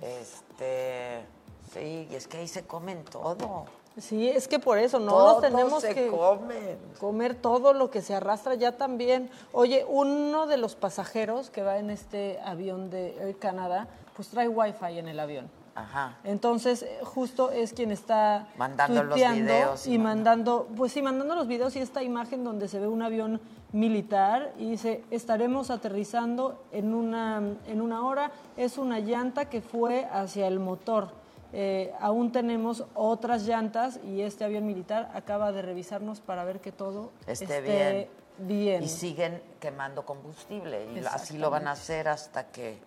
Este, 0.00 1.24
sí, 1.72 2.08
y 2.10 2.14
es 2.14 2.26
que 2.28 2.38
ahí 2.38 2.48
se 2.48 2.64
comen 2.66 3.04
todo. 3.04 3.64
Sí, 3.98 4.28
es 4.28 4.46
que 4.46 4.60
por 4.60 4.78
eso 4.78 5.00
no 5.00 5.10
Todo 5.10 5.32
nos 5.32 5.40
tenemos 5.40 5.82
se 5.82 5.92
que 5.94 6.08
come. 6.08 6.76
comer 7.00 7.34
todo 7.34 7.72
lo 7.72 7.90
que 7.90 8.00
se 8.00 8.14
arrastra 8.14 8.54
ya 8.54 8.76
también. 8.76 9.28
Oye, 9.52 9.84
uno 9.88 10.46
de 10.46 10.56
los 10.56 10.76
pasajeros 10.76 11.50
que 11.50 11.62
va 11.62 11.78
en 11.78 11.90
este 11.90 12.38
avión 12.44 12.90
de 12.90 13.16
Air 13.20 13.36
Canada, 13.38 13.88
pues 14.14 14.28
trae 14.28 14.48
wifi 14.48 14.98
en 14.98 15.08
el 15.08 15.18
avión. 15.18 15.50
Ajá. 15.82 16.16
Entonces, 16.24 16.82
eh, 16.82 16.98
justo 17.04 17.50
es 17.50 17.72
quien 17.72 17.90
está 17.90 18.48
Mandando 18.56 19.02
los 19.04 19.16
videos 19.16 19.86
y 19.86 19.94
y 19.94 19.98
mandando, 19.98 20.68
pues 20.76 20.92
sí, 20.92 21.02
mandando 21.02 21.34
los 21.34 21.46
videos 21.46 21.76
y 21.76 21.80
esta 21.80 22.02
imagen 22.02 22.44
donde 22.44 22.68
se 22.68 22.78
ve 22.78 22.88
un 22.88 23.02
avión 23.02 23.40
militar 23.72 24.52
y 24.58 24.70
dice, 24.70 25.04
estaremos 25.10 25.70
aterrizando 25.70 26.64
en 26.72 26.94
una, 26.94 27.42
en 27.66 27.80
una 27.80 28.06
hora. 28.06 28.32
Es 28.56 28.78
una 28.78 29.00
llanta 29.00 29.48
que 29.48 29.60
fue 29.60 30.06
hacia 30.06 30.46
el 30.46 30.58
motor. 30.58 31.10
Eh, 31.52 31.94
aún 32.00 32.30
tenemos 32.30 32.84
otras 32.94 33.46
llantas 33.46 34.00
y 34.04 34.20
este 34.20 34.44
avión 34.44 34.66
militar 34.66 35.10
acaba 35.14 35.50
de 35.52 35.62
revisarnos 35.62 36.20
para 36.20 36.44
ver 36.44 36.60
que 36.60 36.72
todo 36.72 37.10
Esté 37.26 37.44
esté 37.44 37.60
bien. 37.62 38.08
bien. 38.46 38.82
Y 38.82 38.88
siguen 38.88 39.42
quemando 39.58 40.04
combustible. 40.04 40.92
Y 40.94 40.98
así 41.06 41.38
lo 41.38 41.50
van 41.50 41.66
a 41.68 41.72
hacer 41.72 42.08
hasta 42.08 42.48
que 42.48 42.78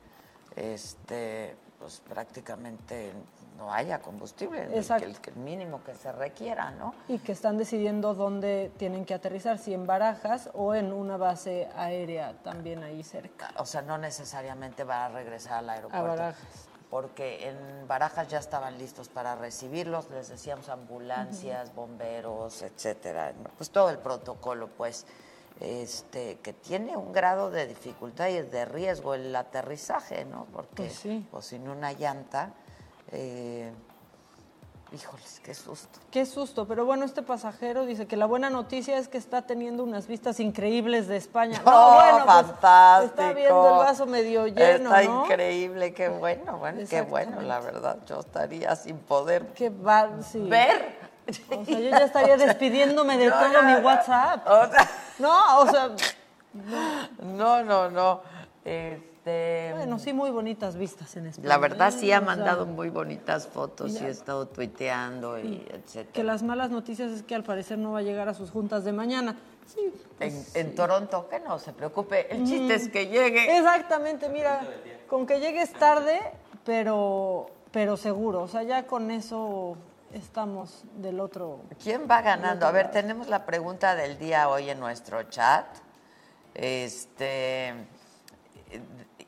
este 0.55 1.55
pues 1.81 1.99
prácticamente 2.07 3.11
no 3.57 3.73
haya 3.73 3.99
combustible, 3.99 4.63
el, 4.65 4.73
Exacto. 4.75 5.03
que- 5.05 5.11
el, 5.11 5.19
que 5.19 5.29
el 5.31 5.35
mínimo 5.37 5.83
que 5.83 5.95
se 5.95 6.11
requiera, 6.11 6.69
¿no? 6.71 6.93
y 7.07 7.17
que 7.19 7.31
están 7.31 7.57
decidiendo 7.57 8.13
dónde 8.13 8.71
tienen 8.77 9.03
que 9.03 9.13
aterrizar, 9.15 9.57
si 9.57 9.73
en 9.73 9.87
Barajas 9.87 10.49
o 10.53 10.75
en 10.75 10.93
una 10.93 11.17
base 11.17 11.67
aérea 11.75 12.33
también 12.43 12.83
ahí 12.83 13.03
cerca. 13.03 13.49
O 13.57 13.65
sea, 13.65 13.81
no 13.81 13.97
necesariamente 13.97 14.83
va 14.83 15.05
a 15.05 15.09
regresar 15.09 15.53
al 15.59 15.69
aeropuerto. 15.71 16.05
A 16.05 16.09
Barajas. 16.09 16.67
Porque 16.91 17.47
en 17.49 17.87
Barajas 17.87 18.27
ya 18.27 18.37
estaban 18.37 18.77
listos 18.77 19.07
para 19.09 19.35
recibirlos, 19.35 20.09
les 20.11 20.27
decíamos 20.29 20.67
ambulancias, 20.69 21.73
bomberos, 21.73 22.61
etcétera. 22.61 23.33
Pues 23.57 23.69
todo 23.71 23.89
el 23.89 23.97
protocolo, 23.97 24.67
pues, 24.67 25.05
este, 25.61 26.39
que 26.39 26.53
tiene 26.53 26.97
un 26.97 27.13
grado 27.13 27.49
de 27.51 27.67
dificultad 27.67 28.27
y 28.29 28.41
de 28.41 28.65
riesgo 28.65 29.13
el 29.13 29.35
aterrizaje, 29.35 30.25
¿no? 30.25 30.47
Porque 30.51 30.83
Pues 30.83 30.93
sí. 30.95 31.25
pues, 31.31 31.45
sin 31.45 31.69
una 31.69 31.93
llanta, 31.93 32.49
eh, 33.11 33.71
Híjoles, 34.93 35.39
qué 35.41 35.53
susto. 35.53 35.99
Qué 36.11 36.25
susto, 36.25 36.67
pero 36.67 36.83
bueno, 36.83 37.05
este 37.05 37.21
pasajero 37.23 37.85
dice 37.85 38.07
que 38.07 38.17
la 38.17 38.25
buena 38.25 38.49
noticia 38.49 38.97
es 38.97 39.07
que 39.07 39.17
está 39.17 39.43
teniendo 39.43 39.85
unas 39.85 40.05
vistas 40.05 40.41
increíbles 40.41 41.07
de 41.07 41.15
España. 41.15 41.61
No, 41.65 41.71
¡Oh, 41.71 41.93
bueno, 41.93 42.25
pues, 42.25 42.25
fantástico! 42.25 43.05
está 43.21 43.31
viendo 43.33 43.69
el 43.71 43.77
vaso 43.77 44.05
medio 44.05 44.47
lleno, 44.47 44.93
Está 44.93 45.03
¿no? 45.03 45.23
increíble, 45.23 45.93
qué 45.93 46.09
bueno, 46.09 46.57
bueno, 46.57 46.81
qué 46.89 47.03
bueno, 47.03 47.39
la 47.39 47.61
verdad. 47.61 47.99
Yo 48.05 48.19
estaría 48.19 48.75
sin 48.75 48.97
poder 48.97 49.47
Qué 49.53 49.69
va, 49.69 50.09
sí. 50.29 50.39
ver. 50.49 50.99
O 51.29 51.33
sea, 51.33 51.63
yo 51.63 51.89
ya 51.89 51.97
estaría 51.99 52.35
despidiéndome 52.35 53.17
de 53.17 53.27
No, 53.29 53.39
todo 53.39 53.63
mi. 53.63 53.73
WhatsApp. 53.75 54.45
O 54.45 54.69
sea, 54.71 54.89
No, 55.21 55.59
o 55.61 55.69
sea, 55.69 55.91
no, 57.23 57.63
no, 57.63 57.89
no. 57.89 58.21
Este, 58.63 59.71
bueno, 59.75 59.99
sí, 59.99 60.13
muy 60.13 60.29
bonitas 60.31 60.75
vistas 60.75 61.15
en 61.15 61.27
España. 61.27 61.47
la 61.47 61.57
verdad 61.57 61.91
sí 61.91 62.11
ha 62.11 62.17
O 62.17 62.21
sea, 62.21 62.25
mandado 62.25 62.65
muy 62.65 62.89
bonitas 62.89 63.47
fotos 63.47 63.99
y 63.99 64.03
he 64.05 64.09
estado 64.09 64.47
tuiteando 64.47 65.39
y 65.39 65.65
etcétera. 65.71 66.11
Que 66.13 66.23
las 66.23 66.43
malas 66.43 66.69
noticias 66.71 67.11
es 67.11 67.23
que 67.23 67.35
al 67.35 67.43
parecer 67.43 67.77
no 67.77 67.91
va 67.93 67.99
a 67.99 68.03
llegar 68.03 68.29
a 68.29 68.33
sus 68.33 68.51
juntas 68.51 68.83
de 68.83 68.91
mañana. 68.93 69.35
Sí, 69.67 69.91
En, 70.19 70.43
en 70.55 70.75
Toronto, 70.75 71.27
que 71.29 71.39
no 71.39 71.57
se 71.59 71.71
preocupe, 71.71 72.33
el 72.33 72.43
chiste 72.45 72.73
Mm. 72.73 72.81
es 72.81 72.89
que 72.89 73.07
llegue. 73.07 73.57
Exactamente, 73.57 74.27
mira, 74.29 74.61
con 75.07 75.25
que 75.25 75.39
llegues 75.39 75.71
tarde, 75.73 76.19
pero, 76.65 77.49
pero 77.71 77.95
seguro. 77.97 78.41
O 78.41 78.47
sea, 78.47 78.63
ya 78.63 78.85
con 78.87 79.11
eso 79.11 79.77
estamos 80.13 80.83
del 80.95 81.19
otro. 81.19 81.61
¿Quién 81.81 82.07
va 82.09 82.21
ganando? 82.21 82.65
A 82.65 82.71
ver, 82.71 82.91
tenemos 82.91 83.27
la 83.27 83.45
pregunta 83.45 83.95
del 83.95 84.17
día 84.17 84.49
hoy 84.49 84.69
en 84.69 84.79
nuestro 84.79 85.23
chat. 85.23 85.65
Este 86.53 87.73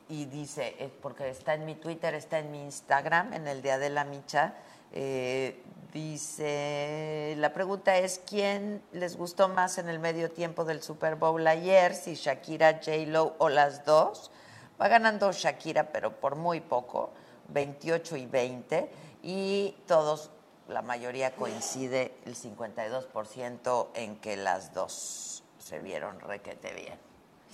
y 0.09 0.25
dice, 0.25 0.75
eh, 0.79 0.91
porque 1.01 1.29
está 1.29 1.53
en 1.55 1.65
mi 1.65 1.75
Twitter, 1.75 2.13
está 2.13 2.39
en 2.39 2.51
mi 2.51 2.61
Instagram, 2.63 3.33
en 3.33 3.47
el 3.47 3.61
día 3.61 3.77
de 3.77 3.89
la 3.89 4.03
micha. 4.05 4.53
eh, 4.91 5.63
dice, 5.91 7.35
la 7.37 7.51
pregunta 7.53 7.97
es 7.97 8.21
quién 8.27 8.83
les 8.91 9.15
gustó 9.15 9.49
más 9.49 9.77
en 9.79 9.89
el 9.89 9.99
medio 9.99 10.29
tiempo 10.29 10.65
del 10.65 10.83
Super 10.83 11.15
Bowl 11.15 11.45
ayer, 11.47 11.95
si 11.95 12.15
Shakira, 12.15 12.73
J 12.73 12.91
Lo 13.07 13.35
o 13.39 13.49
las 13.49 13.85
dos. 13.85 14.31
Va 14.79 14.87
ganando 14.87 15.31
Shakira, 15.31 15.89
pero 15.91 16.19
por 16.19 16.35
muy 16.35 16.61
poco, 16.61 17.11
28 17.49 18.17
y 18.17 18.25
20, 18.25 18.91
y 19.23 19.75
todos, 19.87 20.29
la 20.67 20.81
mayoría 20.81 21.35
coincide, 21.35 22.13
el 22.25 22.35
52% 22.35 23.87
en 23.95 24.15
que 24.17 24.37
las 24.37 24.73
dos 24.73 25.43
se 25.59 25.79
vieron 25.79 26.19
requete 26.19 26.73
bien. 26.73 26.97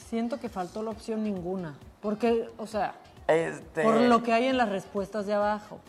Siento 0.10 0.40
que 0.40 0.50
faltó 0.50 0.82
la 0.84 0.92
opción 0.92 1.24
ninguna. 1.24 1.78
Porque, 2.02 2.50
o 2.58 2.66
sea, 2.68 2.96
Este, 3.28 3.84
por 3.84 3.96
lo 3.96 4.24
que 4.24 4.34
hay 4.34 4.46
en 4.48 4.58
las 4.58 4.70
respuestas 4.70 5.26
de 5.26 5.34
abajo. 5.34 5.80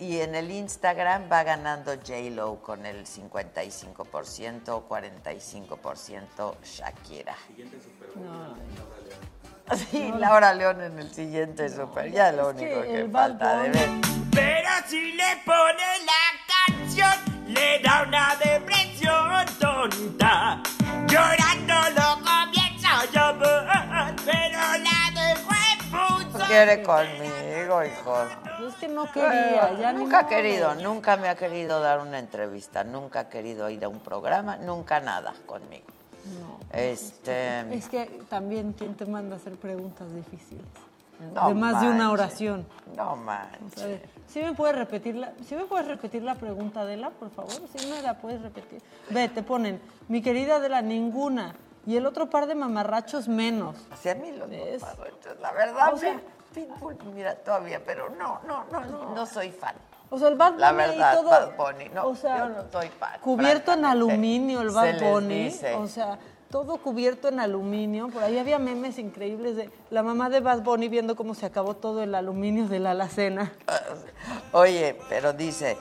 Y 0.00 0.18
en 0.18 0.34
el 0.34 0.50
Instagram 0.50 1.30
va 1.30 1.44
ganando 1.44 1.92
J-Lo 1.94 2.60
con 2.60 2.86
el 2.86 3.06
55%, 3.06 4.82
45% 4.88 6.54
Shakira. 6.64 7.36
Sí, 9.90 10.12
Laura 10.18 10.52
León 10.52 10.82
en 10.82 10.98
el 10.98 11.10
siguiente 11.10 11.70
super, 11.70 12.12
ya 12.12 12.32
lo 12.32 12.54
que 12.54 12.64
único 12.64 12.82
que 12.82 13.08
falta 13.10 13.62
de 13.62 13.70
ver. 13.70 13.88
Pero 14.30 14.68
si 14.86 15.12
le 15.12 15.36
pone 15.46 15.82
la 16.04 16.43
canción, 16.94 17.54
le 17.54 17.80
da 17.80 18.04
una 18.06 18.36
depresión 18.36 19.46
tonta. 19.58 20.62
Llorando 21.06 21.74
lo 21.94 22.24
comienza 22.24 23.00
a 23.00 23.04
llover, 23.06 24.16
pero 24.24 24.58
la 24.82 25.10
dejo 25.14 25.50
en 25.54 25.90
No 25.90 26.18
punto. 26.32 26.38
quiere 26.46 26.82
conmigo, 26.82 27.84
hijo. 27.84 28.16
Es 28.66 28.74
que 28.76 28.88
no 28.88 29.10
quería, 29.10 29.74
ya 29.78 29.92
ni 29.92 30.00
Nunca 30.04 30.20
ha 30.20 30.26
querido, 30.26 30.74
nunca 30.76 31.16
me 31.16 31.28
ha 31.28 31.34
querido 31.34 31.80
dar 31.80 32.00
una 32.00 32.18
entrevista, 32.18 32.84
nunca 32.84 33.20
ha 33.20 33.28
querido 33.28 33.68
ir 33.70 33.84
a 33.84 33.88
un 33.88 34.00
programa, 34.00 34.56
nunca 34.56 35.00
nada 35.00 35.34
conmigo. 35.46 35.84
Este. 36.72 37.60
Es 37.76 37.88
que 37.88 38.06
también 38.30 38.72
quién 38.72 38.94
te 38.94 39.04
manda 39.04 39.36
a 39.36 39.38
hacer 39.38 39.54
preguntas 39.54 40.12
difíciles. 40.14 40.64
No 41.34 41.48
de 41.48 41.54
más 41.54 41.80
de 41.80 41.88
una 41.88 42.10
oración. 42.10 42.66
No 42.96 43.14
manches. 43.16 43.82
A 43.82 43.86
ver, 43.86 44.08
¿sí 44.28 44.40
me 44.40 44.52
puedes 44.52 44.76
repetir 44.76 45.16
la, 45.16 45.32
¿sí 45.46 45.54
me 45.54 45.64
puedes 45.64 45.86
repetir 45.86 46.22
la 46.22 46.34
pregunta, 46.34 46.80
Adela, 46.80 47.10
por 47.10 47.30
favor? 47.30 47.54
Si 47.74 47.86
no 47.88 48.00
la 48.02 48.18
puedes 48.18 48.42
repetir. 48.42 48.82
Ve, 49.10 49.28
te 49.28 49.42
ponen, 49.42 49.80
mi 50.08 50.22
querida 50.22 50.56
Adela, 50.56 50.82
ninguna. 50.82 51.54
Y 51.86 51.96
el 51.96 52.06
otro 52.06 52.30
par 52.30 52.46
de 52.46 52.54
mamarrachos 52.54 53.28
menos. 53.28 53.76
Sí, 54.00 54.08
a 54.08 54.14
mí 54.14 54.32
los 54.32 54.48
mamarrachos, 54.48 55.40
la 55.40 55.52
verdad, 55.52 55.92
O 55.92 55.98
sea, 55.98 56.12
mira, 56.14 56.24
Pitbull, 56.54 56.96
mira, 57.14 57.34
todavía, 57.34 57.82
pero 57.84 58.08
no, 58.10 58.40
no, 58.46 58.64
no, 58.70 58.80
no, 58.86 59.14
no 59.14 59.26
soy 59.26 59.50
fan. 59.50 59.74
O 60.10 60.18
sea, 60.18 60.28
el 60.28 60.36
Bad 60.36 60.52
Bunny 60.52 60.60
La 60.60 60.72
verdad, 60.72 61.12
y 61.12 61.16
todo. 61.16 61.30
Bad 61.30 61.56
Bunny, 61.56 61.88
no, 61.88 62.06
o 62.06 62.14
sea, 62.14 62.38
yo 62.38 62.48
no 62.50 62.64
soy 62.70 62.88
fan. 62.88 63.20
Cubierto 63.20 63.72
en 63.72 63.84
aluminio 63.84 64.60
el 64.60 64.70
Bad 64.70 65.00
Bunny. 65.00 65.44
dice. 65.44 65.74
O 65.74 65.88
sea, 65.88 66.18
todo 66.50 66.78
cubierto 66.78 67.28
en 67.28 67.40
aluminio. 67.40 68.08
Por 68.08 68.22
ahí 68.22 68.38
había 68.38 68.58
memes 68.58 68.98
increíbles 68.98 69.56
de 69.56 69.70
la 69.90 70.02
mamá 70.02 70.30
de 70.30 70.40
Bad 70.40 70.62
Bunny 70.62 70.88
viendo 70.88 71.16
cómo 71.16 71.34
se 71.34 71.46
acabó 71.46 71.74
todo 71.74 72.02
el 72.02 72.14
aluminio 72.14 72.68
de 72.68 72.78
la 72.78 72.92
alacena. 72.92 73.52
Oye, 74.52 74.96
pero 75.08 75.32
dice, 75.32 75.76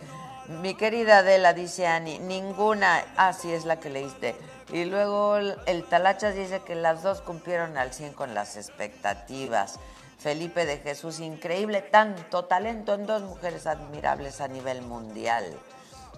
mi 0.61 0.75
querida 0.75 1.19
Adela, 1.19 1.53
dice 1.53 1.87
Ani, 1.87 2.19
ninguna, 2.19 3.03
ah, 3.17 3.33
sí, 3.33 3.51
es 3.51 3.65
la 3.65 3.79
que 3.79 3.89
leíste. 3.89 4.35
Y 4.71 4.85
luego 4.85 5.37
el, 5.37 5.55
el 5.67 5.83
Talachas 5.83 6.35
dice 6.35 6.61
que 6.61 6.75
las 6.75 7.03
dos 7.03 7.21
cumplieron 7.21 7.77
al 7.77 7.93
100 7.93 8.13
con 8.13 8.33
las 8.33 8.57
expectativas. 8.57 9.79
Felipe 10.23 10.65
de 10.65 10.77
Jesús, 10.77 11.19
increíble, 11.19 11.81
tanto 11.81 12.45
talento 12.45 12.93
en 12.93 13.05
dos 13.05 13.23
mujeres 13.23 13.67
admirables 13.67 14.39
a 14.39 14.47
nivel 14.47 14.81
mundial. 14.81 15.43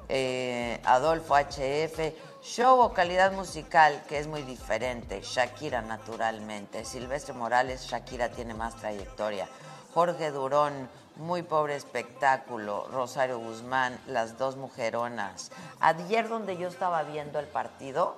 Eh, 0.10 0.80
Adolfo 0.86 1.36
HF, 1.36 2.14
show 2.46 2.80
o 2.80 2.94
calidad 2.94 3.32
musical, 3.32 4.04
que 4.08 4.20
es 4.20 4.28
muy 4.28 4.44
diferente. 4.44 5.22
Shakira, 5.22 5.82
naturalmente. 5.82 6.86
Silvestre 6.86 7.34
Morales, 7.34 7.88
Shakira 7.88 8.30
tiene 8.30 8.54
más 8.54 8.76
trayectoria. 8.76 9.50
Jorge 9.94 10.30
Durón, 10.30 10.88
muy 11.16 11.42
pobre 11.42 11.76
espectáculo. 11.76 12.88
Rosario 12.92 13.40
Guzmán, 13.40 14.00
las 14.08 14.38
dos 14.38 14.58
mujeronas. 14.58 15.52
Ayer 15.80 16.30
donde 16.30 16.56
yo 16.58 16.68
estaba 16.68 17.02
viendo 17.04 17.40
el 17.40 17.48
partido, 17.48 18.16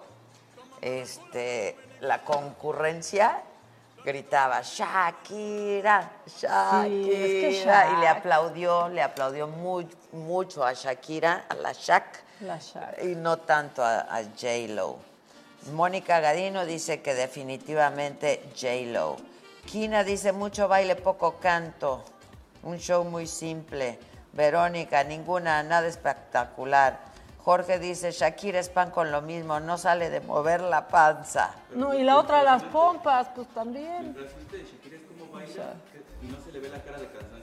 este, 0.82 1.78
la 2.02 2.24
concurrencia 2.26 3.42
gritaba 4.04 4.62
Shakira, 4.62 6.12
Shakira, 6.26 6.90
que 6.90 7.66
y 7.96 8.00
le 8.02 8.08
aplaudió, 8.08 8.90
le 8.90 9.02
aplaudió 9.02 9.48
muy, 9.48 9.88
mucho 10.12 10.66
a 10.66 10.74
Shakira, 10.74 11.46
a 11.50 11.56
la 11.56 11.72
Shak, 11.72 12.27
La 12.42 12.60
y 13.02 13.16
no 13.16 13.38
tanto 13.38 13.84
a, 13.84 14.02
a 14.02 14.24
J-Lo. 14.24 14.98
Mónica 15.74 16.20
Gadino 16.20 16.66
dice 16.66 17.02
que 17.02 17.16
definitivamente 17.16 18.44
J-Lo. 18.56 19.18
Kina 19.66 20.04
dice 20.04 20.32
mucho 20.32 20.68
baile, 20.68 20.96
poco 20.96 21.40
canto. 21.40 22.04
Un 22.64 22.78
show 22.78 23.04
muy 23.04 23.28
simple. 23.28 24.00
Verónica, 24.34 25.04
ninguna, 25.04 25.64
nada 25.64 25.88
espectacular. 25.88 27.00
Jorge 27.44 27.80
dice, 27.80 28.12
Shakira 28.12 28.60
es 28.60 28.70
pan 28.70 28.92
con 28.92 29.12
lo 29.12 29.22
mismo, 29.22 29.60
no 29.60 29.78
sale 29.78 30.10
de 30.10 30.20
mover 30.20 30.62
la 30.62 30.88
panza. 30.90 31.52
No, 31.74 31.94
y 31.94 32.04
la 32.04 32.18
otra, 32.18 32.44
las 32.44 32.62
pompas, 32.64 33.30
pues 33.34 33.48
también. 33.54 34.14
Mientras 34.14 34.34
usted 34.38 34.58
de 34.60 34.64
Shakira 34.66 34.98
es 34.98 35.04
como 35.04 35.32
baila 35.32 35.74
y 36.22 36.28
no 36.28 36.42
se 36.42 36.52
le 36.52 36.60
ve 36.60 36.70
la 36.70 36.82
cara 36.82 37.00
de 37.00 37.08
cansancio, 37.08 37.37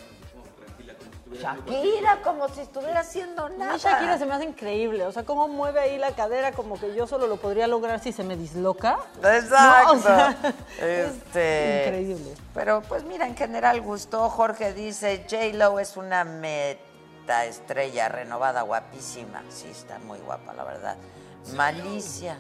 estuviera 1.25 1.55
Shakira, 1.55 2.23
como 2.23 2.49
si 2.49 2.61
estuviera 2.61 3.01
haciendo 3.01 3.47
A 3.47 3.49
mí 3.49 3.57
nada. 3.59 3.77
Shakira 3.77 4.19
se 4.19 4.27
me 4.27 4.35
hace 4.35 4.45
increíble, 4.45 5.05
o 5.05 5.13
sea, 5.13 5.25
cómo 5.25 5.49
mueve 5.49 5.81
ahí 5.81 5.99
la 5.99 6.13
cadera, 6.13 6.53
como 6.53 6.79
que 6.79 6.95
yo 6.95 7.07
solo 7.07 7.27
lo 7.27 7.37
podría 7.37 7.67
lograr 7.67 8.01
si 8.01 8.13
se 8.13 8.25
me 8.25 8.37
disloca. 8.37 8.99
Exacto. 9.23 9.95
No, 9.95 9.99
o 9.99 10.03
sea, 10.03 10.37
Este, 10.81 11.85
increíble. 11.87 12.35
Pero 12.55 12.83
pues 12.83 13.05
mira, 13.05 13.27
en 13.27 13.37
general 13.37 13.81
gustó. 13.81 14.29
Jorge 14.29 14.73
dice, 14.73 15.27
J-Lo 15.29 15.79
es 15.81 15.97
una 15.97 16.25
meta 16.25 17.45
estrella 17.47 18.09
renovada, 18.09 18.63
guapísima. 18.63 19.43
Sí, 19.49 19.69
está 19.71 19.99
muy 20.01 20.19
guapa, 20.21 20.53
la 20.53 20.65
verdad. 20.65 20.97
Malicia, 21.55 22.39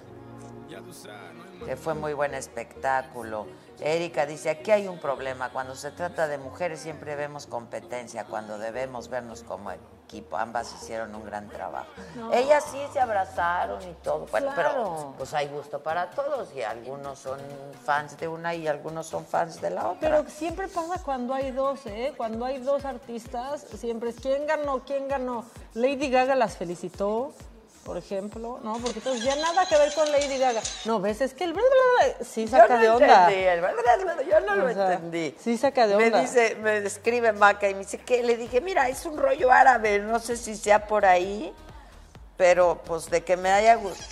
que 1.64 1.76
fue 1.76 1.94
muy 1.94 2.12
buen 2.14 2.34
espectáculo. 2.34 3.46
Erika 3.80 4.24
dice, 4.24 4.50
aquí 4.50 4.70
hay 4.70 4.86
un 4.86 4.98
problema. 4.98 5.50
Cuando 5.50 5.74
se 5.74 5.90
trata 5.90 6.28
de 6.28 6.38
mujeres 6.38 6.80
siempre 6.80 7.16
vemos 7.16 7.46
competencia, 7.46 8.24
cuando 8.24 8.56
debemos 8.58 9.08
vernos 9.08 9.42
como 9.42 9.72
equipo. 9.72 10.36
Ambas 10.36 10.72
hicieron 10.74 11.12
un 11.14 11.24
gran 11.24 11.48
trabajo. 11.48 11.88
No. 12.14 12.32
Ellas 12.32 12.64
sí 12.70 12.78
se 12.92 13.00
abrazaron 13.00 13.82
y 13.82 13.92
todo. 13.94 14.26
Bueno, 14.30 14.52
Claro. 14.54 14.70
pero 14.72 15.14
pues 15.18 15.34
hay 15.34 15.48
gusto 15.48 15.82
para 15.82 16.10
todos 16.10 16.54
y 16.54 16.62
algunos 16.62 17.18
son 17.18 17.40
fans 17.84 18.16
de 18.18 18.28
una 18.28 18.54
y 18.54 18.68
algunos 18.68 19.06
son 19.06 19.26
fans 19.26 19.60
de 19.60 19.70
la 19.70 19.88
otra. 19.88 19.98
Pero 20.00 20.30
siempre 20.30 20.68
pasa 20.68 21.02
cuando 21.02 21.34
hay 21.34 21.50
dos, 21.50 21.84
¿eh? 21.86 22.14
Cuando 22.16 22.44
hay 22.44 22.58
dos 22.60 22.84
artistas, 22.84 23.66
siempre 23.76 24.10
es 24.10 24.16
quién 24.20 24.46
ganó, 24.46 24.84
quién 24.84 25.08
ganó. 25.08 25.44
Lady 25.74 26.10
Gaga 26.10 26.36
las 26.36 26.56
felicitó, 26.56 27.32
por 27.84 27.96
ejemplo, 27.98 28.58
¿no? 28.62 28.78
Porque 28.78 28.98
entonces 28.98 29.22
ya 29.22 29.36
nada 29.36 29.66
que 29.66 29.76
ver 29.76 29.92
con 29.94 30.10
Lady 30.10 30.38
Gaga. 30.38 30.60
No, 30.86 31.00
ves, 31.00 31.20
es 31.20 31.34
que 31.34 31.44
el 31.44 31.52
bla, 31.52 31.62
bla, 31.62 32.06
bla, 32.16 32.24
sí 32.24 32.48
saca 32.48 32.76
yo 32.76 32.80
de 32.80 32.86
no 32.88 32.94
onda. 32.96 33.24
entendí, 33.30 33.44
el 33.46 33.60
bla, 33.60 33.72
yo 34.28 34.40
no 34.40 34.56
lo 34.56 34.72
sea, 34.74 34.92
entendí. 34.94 35.34
Sí 35.38 35.58
saca 35.58 35.86
de 35.86 35.96
Me 35.96 36.06
onda. 36.06 36.20
dice, 36.20 36.56
me 36.56 36.78
escribe 36.78 37.32
Maca 37.32 37.68
y 37.68 37.74
me 37.74 37.80
dice 37.80 37.98
que 37.98 38.22
le 38.22 38.36
dije, 38.36 38.60
mira, 38.60 38.88
es 38.88 39.04
un 39.06 39.16
rollo 39.18 39.50
árabe, 39.52 39.98
no 40.00 40.18
sé 40.18 40.36
si 40.36 40.56
sea 40.56 40.86
por 40.86 41.04
ahí, 41.04 41.52
pero 42.36 42.80
pues 42.84 43.10
de 43.10 43.22
que 43.22 43.36
me 43.36 43.50
haya 43.50 43.74
gustado. 43.76 44.08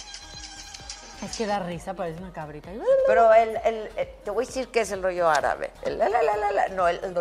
Es 1.25 1.37
que 1.37 1.47
da 1.47 1.61
risa, 1.61 1.95
parece 1.95 2.19
una 2.21 2.33
cabrita. 2.33 2.69
Pero 3.07 3.33
el, 3.33 3.57
el- 3.65 3.91
el- 3.97 4.09
te 4.25 4.31
voy 4.33 4.45
a 4.45 4.47
decir 4.47 4.69
que 4.69 4.81
es 4.81 4.91
el 4.91 5.03
rollo 5.03 5.29
árabe. 5.31 5.71
El 5.83 5.97
la, 5.97 6.09
la, 6.09 6.21
la, 6.21 6.69
no, 6.69 6.89
el, 6.89 6.99
el- 7.03 7.15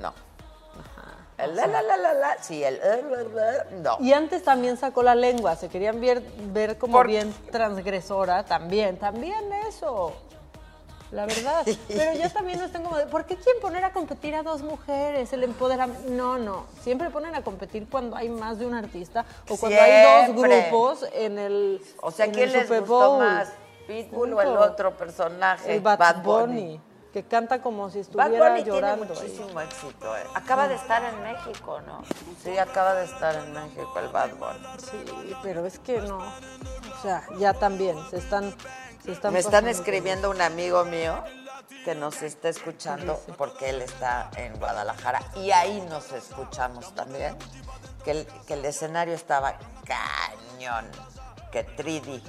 no. 0.00 0.14
El 1.36 1.56
la, 1.56 1.66
la, 1.66 1.82
la, 1.82 1.96
la, 1.96 2.14
la, 2.14 2.42
sí, 2.42 2.62
el 2.62 2.78
no. 3.82 3.96
Y 4.00 4.12
antes 4.12 4.44
también 4.44 4.76
sacó 4.76 5.02
la 5.02 5.14
lengua, 5.16 5.56
se 5.56 5.68
querían 5.68 6.00
ver, 6.00 6.22
ver 6.52 6.78
como 6.78 6.92
Por- 6.98 7.08
bien 7.08 7.34
transgresora, 7.50 8.44
también, 8.44 8.98
también 8.98 9.52
eso. 9.68 10.12
La 11.10 11.26
verdad. 11.26 11.64
Pero 11.88 12.12
ya 12.14 12.28
también 12.32 12.58
no 12.58 12.64
están 12.64 12.82
como 12.82 12.96
de, 12.96 13.06
¿por 13.06 13.24
qué 13.26 13.36
quieren 13.36 13.60
poner 13.60 13.84
a 13.84 13.92
competir 13.92 14.34
a 14.34 14.42
dos 14.42 14.62
mujeres? 14.62 15.32
El 15.32 15.44
empoderamiento. 15.44 16.08
No, 16.10 16.38
no. 16.38 16.66
Siempre 16.82 17.10
ponen 17.10 17.34
a 17.36 17.42
competir 17.42 17.88
cuando 17.88 18.16
hay 18.16 18.28
más 18.28 18.58
de 18.58 18.66
un 18.66 18.74
artista 18.74 19.24
o 19.48 19.56
cuando 19.56 19.80
hay 19.80 20.02
dos 20.02 20.24
Siempre. 20.36 20.60
grupos 20.62 21.06
en 21.14 21.38
el. 21.38 21.82
O 22.00 22.10
sea, 22.10 22.26
en 22.26 22.32
¿quién 22.32 22.46
el 22.48 22.52
les 22.54 22.62
Super 22.62 22.80
gustó 22.80 23.10
Bowl. 23.10 23.18
más? 23.24 23.48
¿Pitbull 23.86 24.32
o 24.32 24.40
el 24.40 24.48
Punto. 24.48 24.62
otro 24.62 24.96
personaje? 24.96 25.74
El 25.74 25.80
Bad, 25.82 26.22
Bunny. 26.22 26.80
Que 27.14 27.22
canta 27.22 27.62
como 27.62 27.88
si 27.90 27.98
Bad 27.98 28.26
estuviera 28.32 28.48
Bunny 28.50 28.64
llorando. 28.64 29.06
tiene 29.06 29.20
ahí. 29.20 29.28
muchísimo 29.30 29.60
éxito. 29.60 30.16
eh. 30.16 30.24
Acaba 30.34 30.66
de 30.66 30.74
estar 30.74 31.04
en 31.04 31.22
México, 31.22 31.80
¿no? 31.82 32.02
Sí, 32.42 32.58
acaba 32.58 32.94
de 32.94 33.04
estar 33.04 33.36
en 33.36 33.52
México 33.52 33.92
el 34.00 34.08
Bad 34.08 34.30
Bunny. 34.34 34.66
Sí, 34.78 35.34
pero 35.40 35.64
es 35.64 35.78
que 35.78 36.00
no. 36.00 36.18
O 36.18 37.02
sea, 37.02 37.22
ya 37.38 37.54
también 37.54 37.96
se 38.10 38.16
están. 38.18 38.52
Se 39.04 39.12
están 39.12 39.32
Me 39.32 39.38
están 39.38 39.68
escribiendo 39.68 40.28
un 40.28 40.40
amigo 40.40 40.84
mío 40.84 41.22
que 41.84 41.94
nos 41.94 42.20
está 42.22 42.48
escuchando 42.48 43.20
porque 43.38 43.70
él 43.70 43.80
está 43.82 44.30
en 44.36 44.58
Guadalajara 44.58 45.20
y 45.36 45.52
ahí 45.52 45.82
nos 45.88 46.10
escuchamos 46.10 46.94
también. 46.96 47.36
Que 48.04 48.10
el, 48.10 48.26
que 48.46 48.54
el 48.54 48.64
escenario 48.64 49.14
estaba 49.14 49.54
cañón, 49.86 50.90
que 51.52 51.64
3D. 51.76 52.22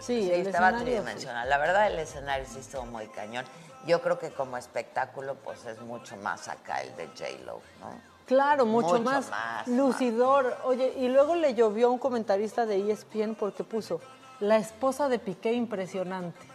Sí, 0.00 0.30
el 0.30 0.46
estaba 0.48 0.70
escenario, 0.70 0.80
tridimensional. 0.80 1.48
La 1.48 1.56
verdad, 1.58 1.86
el 1.86 1.98
escenario 1.98 2.46
sí 2.52 2.58
estuvo 2.58 2.84
muy 2.84 3.06
cañón. 3.08 3.44
Yo 3.86 4.00
creo 4.00 4.18
que 4.18 4.30
como 4.32 4.56
espectáculo, 4.56 5.34
pues 5.36 5.64
es 5.66 5.80
mucho 5.80 6.16
más 6.16 6.48
acá 6.48 6.80
el 6.82 6.94
de 6.96 7.06
J-Lo, 7.08 7.60
¿no? 7.80 8.14
Claro, 8.26 8.64
mucho, 8.64 8.88
Mucho 8.94 9.02
más, 9.02 9.28
más, 9.28 9.68
lucidor. 9.68 10.56
Oye, 10.64 10.94
y 10.96 11.08
luego 11.08 11.34
le 11.34 11.54
llovió 11.54 11.88
a 11.88 11.90
un 11.90 11.98
comentarista 11.98 12.64
de 12.64 12.90
ESPN 12.90 13.34
porque 13.34 13.64
puso 13.64 14.00
la 14.40 14.56
esposa 14.56 15.08
de 15.10 15.18
Piqué 15.18 15.52
impresionante. 15.52 16.46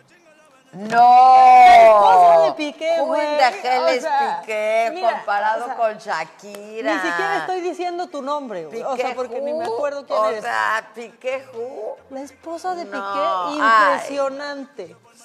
¡No! 0.71 0.97
La 0.97 1.83
esposa 1.83 2.41
de 2.45 2.51
Piqué, 2.53 2.97
Who 3.01 3.05
güey. 3.07 3.21
hell 3.63 3.97
O 3.97 4.01
sea, 4.01 4.39
Piqué 4.41 4.91
mira, 4.93 5.13
comparado 5.13 5.63
o 5.63 5.65
sea, 5.65 5.75
con 5.75 5.97
Shakira? 5.97 6.93
Ni 6.93 6.99
siquiera 7.09 7.37
estoy 7.39 7.61
diciendo 7.61 8.07
tu 8.07 8.21
nombre, 8.21 8.65
güey. 8.65 8.81
O 8.83 8.95
sea, 8.95 9.05
Piqué 9.05 9.15
porque 9.15 9.41
ni 9.41 9.53
me 9.53 9.67
who? 9.67 9.75
acuerdo 9.75 10.05
quién 10.05 10.19
o 10.19 10.27
eres. 10.27 10.43
sea, 10.43 10.91
Piqué 10.93 11.43
who? 11.55 11.97
La 12.11 12.21
esposa 12.21 12.75
de 12.75 12.85
No, 12.85 12.91
Piqué, 12.91 13.59
ay. 13.63 13.99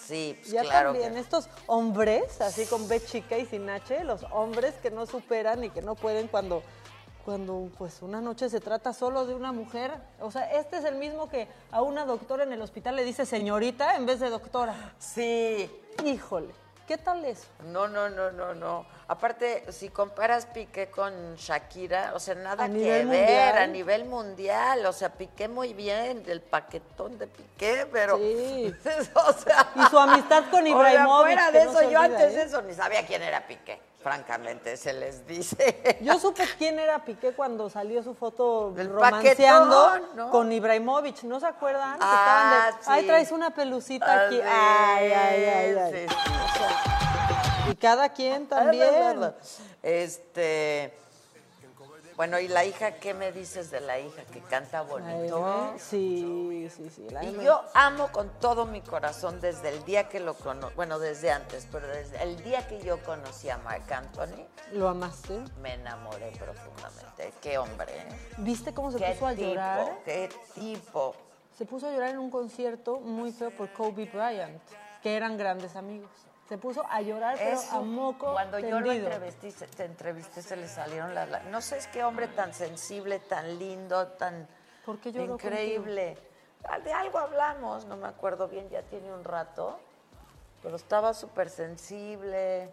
Sí, 0.06 0.36
pues 0.40 0.50
ya 0.52 0.62
claro 0.62 0.90
también, 0.92 1.14
que- 1.14 1.20
estos 1.20 1.48
hombres, 1.66 2.40
así 2.40 2.66
con 2.66 2.86
B 2.88 3.02
chica 3.04 3.38
y 3.38 3.46
sin 3.46 3.68
H, 3.70 4.04
los 4.04 4.24
hombres 4.32 4.74
que 4.82 4.90
no 4.90 5.06
superan 5.06 5.64
y 5.64 5.70
que 5.70 5.80
no 5.82 5.94
pueden 5.94 6.28
cuando, 6.28 6.62
cuando 7.24 7.70
pues 7.78 8.02
una 8.02 8.20
noche 8.20 8.48
se 8.50 8.60
trata 8.60 8.92
solo 8.92 9.24
de 9.26 9.34
una 9.34 9.52
mujer. 9.52 9.92
O 10.20 10.30
sea, 10.30 10.50
este 10.52 10.76
es 10.78 10.84
el 10.84 10.96
mismo 10.96 11.28
que 11.28 11.48
a 11.70 11.80
una 11.82 12.04
doctora 12.04 12.44
en 12.44 12.52
el 12.52 12.60
hospital 12.60 12.96
le 12.96 13.04
dice 13.04 13.24
señorita 13.24 13.96
en 13.96 14.04
vez 14.06 14.20
de 14.20 14.28
doctora. 14.30 14.94
Sí. 14.98 15.70
Híjole, 16.04 16.52
¿qué 16.86 16.98
tal 16.98 17.24
eso? 17.24 17.46
No, 17.66 17.88
no, 17.88 18.08
no, 18.08 18.30
no, 18.30 18.54
no. 18.54 18.86
Aparte, 19.06 19.70
si 19.70 19.90
comparas 19.90 20.46
Piqué 20.46 20.88
con 20.88 21.34
Shakira, 21.36 22.12
o 22.14 22.20
sea, 22.20 22.34
nada 22.34 22.64
A 22.64 22.68
que 22.68 22.74
ver 22.74 23.06
mundial. 23.06 23.58
a 23.58 23.66
nivel 23.66 24.04
mundial. 24.06 24.86
O 24.86 24.92
sea, 24.92 25.10
Piqué 25.10 25.48
muy 25.48 25.74
bien, 25.74 26.22
del 26.24 26.40
paquetón 26.40 27.18
de 27.18 27.26
Piqué, 27.26 27.86
pero. 27.92 28.16
Sí. 28.16 28.74
o 29.14 29.32
sea. 29.32 29.72
Y 29.76 29.90
su 29.90 29.98
amistad 29.98 30.44
con 30.50 30.60
o 30.60 30.64
sea, 30.64 30.70
Ibrahimovic, 30.70 31.24
fuera 31.24 31.50
de 31.50 31.62
eso, 31.62 31.72
yo 31.82 31.86
olvida, 31.86 32.04
antes 32.04 32.32
¿eh? 32.32 32.36
de 32.36 32.42
eso 32.44 32.62
ni 32.62 32.74
sabía 32.74 33.06
quién 33.06 33.22
era 33.22 33.46
Piqué. 33.46 33.80
Francamente, 34.04 34.76
se 34.76 34.92
les 34.92 35.26
dice. 35.26 35.96
Yo 36.02 36.18
supe 36.20 36.44
quién 36.58 36.78
era 36.78 37.02
Piqué 37.06 37.32
cuando 37.32 37.70
salió 37.70 38.02
su 38.02 38.14
foto 38.14 38.70
Del 38.72 38.90
romanceando 38.90 39.86
paquetón, 39.86 40.16
¿no? 40.16 40.30
con 40.30 40.52
Ibrahimovic, 40.52 41.22
¿no 41.22 41.40
se 41.40 41.46
acuerdan? 41.46 41.96
Ah, 42.00 42.70
de, 42.70 42.78
Ay, 42.86 43.06
traes 43.06 43.32
una 43.32 43.54
pelucita 43.54 44.26
aquí. 44.26 44.38
Ah, 44.44 44.96
Ay, 44.98 45.08
sí, 45.08 45.14
ay, 45.14 45.44
ay, 45.44 45.76
ay. 45.78 45.92
sí, 45.92 46.14
sí. 46.14 46.32
O 46.44 46.58
sea, 46.58 47.70
y 47.70 47.74
cada 47.76 48.10
quien 48.10 48.46
también. 48.46 49.32
Este. 49.82 50.92
Bueno, 52.16 52.38
¿y 52.38 52.46
la 52.46 52.64
hija 52.64 52.92
qué 52.92 53.12
me 53.12 53.32
dices 53.32 53.70
de 53.72 53.80
la 53.80 53.98
hija 53.98 54.22
que 54.32 54.40
canta 54.40 54.82
bonito? 54.82 55.44
Ay, 55.44 55.78
Sí, 55.78 56.68
sí, 56.74 56.88
sí. 56.90 57.06
la 57.10 57.24
Y 57.24 57.42
yo 57.42 57.60
amo 57.74 58.12
con 58.12 58.30
todo 58.38 58.66
mi 58.66 58.80
corazón 58.82 59.40
desde 59.40 59.70
el 59.70 59.84
día 59.84 60.08
que 60.08 60.20
lo 60.20 60.34
conocí, 60.34 60.74
bueno, 60.76 61.00
desde 61.00 61.32
antes, 61.32 61.66
pero 61.72 61.88
desde 61.88 62.22
el 62.22 62.42
día 62.44 62.68
que 62.68 62.80
yo 62.82 63.02
conocí 63.02 63.50
a 63.50 63.58
Marc 63.58 63.90
Anthony, 63.90 64.46
¿Lo 64.72 64.88
amaste? 64.88 65.40
me 65.60 65.74
enamoré 65.74 66.30
profundamente. 66.38 67.32
Qué 67.42 67.58
hombre, 67.58 67.92
¿eh? 67.96 68.08
¿Viste 68.38 68.72
cómo 68.72 68.92
se 68.92 68.98
puso 68.98 69.26
a 69.26 69.34
tipo, 69.34 69.48
llorar? 69.48 69.98
Qué 70.04 70.28
tipo. 70.54 71.14
Se 71.58 71.66
puso 71.66 71.88
a 71.88 71.92
llorar 71.92 72.10
en 72.10 72.18
un 72.18 72.30
concierto 72.30 73.00
muy 73.00 73.32
feo 73.32 73.50
por 73.50 73.72
Kobe 73.72 74.06
Bryant, 74.06 74.60
que 75.02 75.16
eran 75.16 75.36
grandes 75.36 75.74
amigos. 75.76 76.10
Se 76.48 76.58
puso 76.58 76.84
a 76.90 77.00
llorar, 77.00 77.36
pero 77.38 77.50
Eso, 77.58 77.76
a 77.76 77.80
moco 77.80 78.32
Cuando 78.32 78.58
yo 78.58 78.78
lo 78.80 78.90
tendido. 78.90 79.06
entrevisté, 79.10 79.50
se- 79.50 79.66
te 79.66 79.84
entrevisté, 79.84 80.42
se 80.42 80.56
le 80.56 80.68
salieron 80.68 81.14
las... 81.14 81.28
la- 81.30 81.40
No 81.44 81.60
sé, 81.62 81.78
es 81.78 81.86
qué 81.86 82.04
hombre 82.04 82.28
tan 82.28 82.52
sensible, 82.52 83.18
tan 83.18 83.58
lindo, 83.58 84.08
tan 84.08 84.46
¿Por 84.84 84.98
qué 84.98 85.10
lloró 85.12 85.34
increíble. 85.34 86.18
Ah, 86.68 86.78
De 86.80 86.92
algo 86.92 87.18
hablamos, 87.18 87.86
no 87.86 87.96
me 87.96 88.08
acuerdo 88.08 88.48
bien, 88.48 88.68
ya 88.68 88.82
tiene 88.82 89.10
un 89.12 89.24
rato, 89.24 89.78
pero 90.62 90.76
estaba 90.76 91.14
súper 91.14 91.48
sensible. 91.48 92.70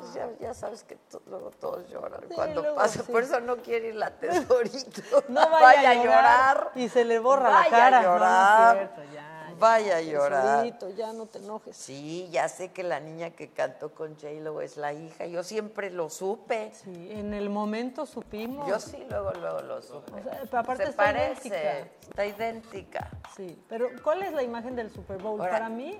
Pues 0.00 0.14
ya, 0.14 0.28
ya 0.38 0.52
sabes 0.54 0.84
que 0.84 0.98
luego 1.26 1.50
todos 1.52 1.88
lloran 1.88 2.20
Sí, 2.28 2.34
cuando 2.34 2.74
pasa, 2.74 3.02
sí. 3.02 3.10
por 3.10 3.22
eso 3.22 3.40
no 3.40 3.56
quiere 3.56 3.88
ir 3.88 3.94
la 3.96 4.10
tesorito. 4.10 5.24
No 5.28 5.48
vaya, 5.50 5.90
a 5.90 5.94
llorar, 5.94 6.70
y 6.74 6.82
y 6.84 6.88
se 6.90 7.04
le 7.04 7.18
borra 7.18 7.48
Vaya 7.48 7.70
la 7.70 7.70
cara. 7.70 7.98
a 7.98 8.02
No, 8.02 8.08
no 8.08 8.14
es 8.14 8.20
llorar. 8.20 8.76
cierto, 8.76 9.02
ya. 9.14 9.37
Vaya 9.58 9.96
a 9.96 10.00
llorar. 10.00 10.78
Ya 10.96 11.12
no 11.12 11.26
te 11.26 11.38
enojes. 11.38 11.76
Sí, 11.76 12.28
ya 12.30 12.48
sé 12.48 12.72
que 12.72 12.82
la 12.82 13.00
niña 13.00 13.30
que 13.30 13.50
cantó 13.50 13.92
con 13.94 14.14
J-Lo 14.16 14.60
es 14.60 14.76
la 14.76 14.92
hija. 14.92 15.26
Yo 15.26 15.42
siempre 15.42 15.90
lo 15.90 16.08
supe. 16.10 16.70
Sí, 16.74 17.08
en 17.12 17.34
el 17.34 17.50
momento 17.50 18.06
supimos. 18.06 18.68
Yo 18.68 18.78
sí, 18.80 19.04
luego, 19.10 19.32
luego 19.32 19.60
lo 19.62 19.82
supe. 19.82 20.12
O 20.12 20.22
sea, 20.22 20.40
pero 20.44 20.58
aparte 20.58 20.84
Se 20.84 20.90
está 20.90 21.04
parece, 21.04 21.48
idéntica. 21.48 21.78
está 22.08 22.26
idéntica. 22.26 23.10
Sí, 23.36 23.58
pero 23.68 23.88
¿cuál 24.02 24.22
es 24.22 24.32
la 24.32 24.42
imagen 24.42 24.76
del 24.76 24.90
Super 24.90 25.18
Bowl? 25.18 25.40
Ahora- 25.40 25.52
Para 25.52 25.68
mí, 25.68 25.98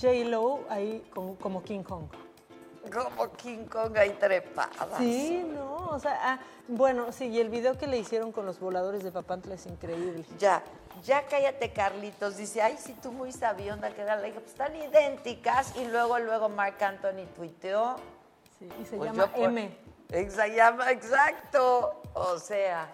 J-Lo 0.00 0.60
ahí 0.68 1.04
como, 1.14 1.36
como 1.36 1.62
King 1.62 1.82
Kong. 1.82 2.04
Como 2.90 3.30
King 3.32 3.66
Kong 3.66 3.96
ahí 3.96 4.10
trepada. 4.14 4.98
Sí, 4.98 5.44
no, 5.54 5.88
o 5.90 5.98
sea, 5.98 6.18
ah, 6.22 6.38
bueno, 6.68 7.12
sí, 7.12 7.26
y 7.26 7.40
el 7.40 7.48
video 7.48 7.78
que 7.78 7.86
le 7.86 7.98
hicieron 7.98 8.32
con 8.32 8.44
los 8.46 8.58
voladores 8.58 9.02
de 9.04 9.12
Papantla 9.12 9.54
es 9.54 9.66
increíble. 9.66 10.24
Ya, 10.38 10.62
ya 11.04 11.26
cállate, 11.26 11.72
Carlitos. 11.72 12.36
Dice, 12.36 12.60
ay, 12.62 12.76
sí, 12.78 12.94
tú 13.02 13.12
muy 13.12 13.32
sabionda 13.32 13.90
que 13.94 14.02
era 14.02 14.16
la 14.16 14.28
hija. 14.28 14.40
Pues 14.40 14.50
están 14.52 14.74
idénticas. 14.74 15.76
Y 15.76 15.86
luego, 15.86 16.18
luego 16.18 16.48
Marc 16.48 16.80
Anthony 16.82 17.26
tuiteó. 17.36 17.96
Sí, 18.58 18.68
y 18.80 18.84
se 18.84 18.96
Pues 18.96 19.12
llama 19.12 19.30
yo 19.36 19.44
M. 19.44 19.76
Exa- 20.10 20.54
llama, 20.54 20.90
exacto. 20.90 22.02
O 22.14 22.38
sea, 22.38 22.92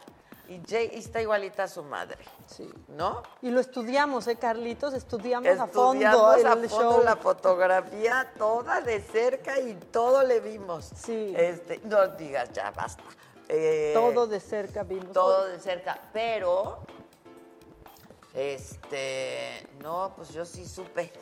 y 0.48 0.60
Jay 0.68 0.90
está 0.94 1.20
igualita 1.20 1.64
a 1.64 1.68
su 1.68 1.82
madre. 1.82 2.18
Sí. 2.46 2.68
¿No? 2.88 3.22
Y 3.42 3.50
lo 3.50 3.60
estudiamos, 3.60 4.26
¿eh, 4.28 4.36
Carlitos? 4.36 4.94
Estudiamos, 4.94 5.46
a 5.48 5.66
fondo 5.66 6.04
Estudiamos 6.06 6.44
a 6.44 6.56
fondo 6.56 6.68
show. 6.68 7.04
la 7.04 7.16
fotografía 7.16 8.32
toda 8.38 8.80
de 8.80 9.00
cerca 9.00 9.60
y 9.60 9.74
todo 9.74 10.22
le 10.22 10.40
vimos. 10.40 10.90
Sí. 10.96 11.34
Este, 11.36 11.80
no 11.84 12.06
digas 12.08 12.50
ya, 12.52 12.70
basta. 12.70 13.02
Eh, 13.50 13.92
Todo 13.94 14.26
de 14.26 14.40
cerca 14.40 14.82
vimos. 14.82 15.12
todo 15.12 15.46
de 15.46 15.58
cerca, 15.58 15.98
pero 16.12 16.80
este, 18.34 19.66
no, 19.82 20.12
pues 20.16 20.30
yo 20.30 20.44
sí 20.44 20.66
supe. 20.66 21.12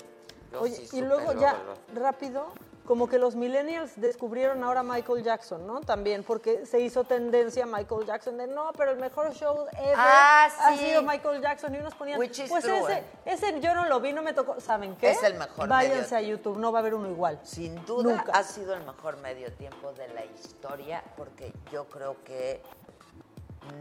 Yo 0.53 0.61
Oye, 0.63 0.75
sí 0.77 0.83
y 0.83 0.87
supe 0.87 1.03
luego 1.03 1.33
ya, 1.35 1.55
luego. 1.65 1.75
rápido, 1.95 2.47
como 2.87 3.09
que 3.09 3.19
los 3.19 3.35
millennials 3.35 3.93
descubrieron 4.01 4.63
ahora 4.65 4.83
Michael 4.83 5.23
Jackson, 5.23 5.67
¿no? 5.67 5.81
También, 5.81 6.23
porque 6.25 6.65
se 6.67 6.81
hizo 6.81 7.05
tendencia 7.05 7.67
Michael 7.67 8.07
Jackson 8.07 8.39
de, 8.39 8.47
no, 8.47 8.73
pero 8.77 8.93
el 8.93 8.99
mejor 8.99 9.33
show 9.35 9.67
ever 9.73 9.95
Ah, 9.97 10.49
ha 10.61 10.77
sí. 10.77 10.85
sido 10.85 11.03
Michael 11.03 11.43
Jackson. 11.43 11.75
Y 11.75 11.79
unos 11.79 11.95
ponían, 11.95 12.19
Which 12.19 12.39
is 12.39 12.49
pues 12.49 12.65
true, 12.65 12.79
ese, 12.79 12.99
eh. 12.99 13.05
ese 13.27 13.61
yo 13.61 13.75
no 13.75 13.87
lo 13.87 14.01
vi, 14.01 14.13
no 14.13 14.23
me 14.23 14.33
tocó. 14.33 14.61
¿Saben 14.61 14.97
qué? 14.97 15.11
Es 15.11 15.23
el 15.23 15.35
mejor 15.35 15.69
Váyanse 15.69 16.15
medio 16.15 16.17
a 16.17 16.31
YouTube, 16.31 16.59
no 16.59 16.73
va 16.73 16.79
a 16.79 16.81
haber 16.81 16.95
uno 16.95 17.09
igual. 17.11 17.39
Sin 17.43 17.85
duda 17.85 18.13
Nunca. 18.17 18.33
ha 18.33 18.43
sido 18.45 18.73
el 18.75 18.85
mejor 18.85 19.17
medio 19.19 19.53
tiempo 19.53 19.93
de 19.93 20.09
la 20.09 20.25
historia 20.25 21.03
porque 21.17 21.53
yo 21.73 21.87
creo 21.87 22.17
que 22.25 22.63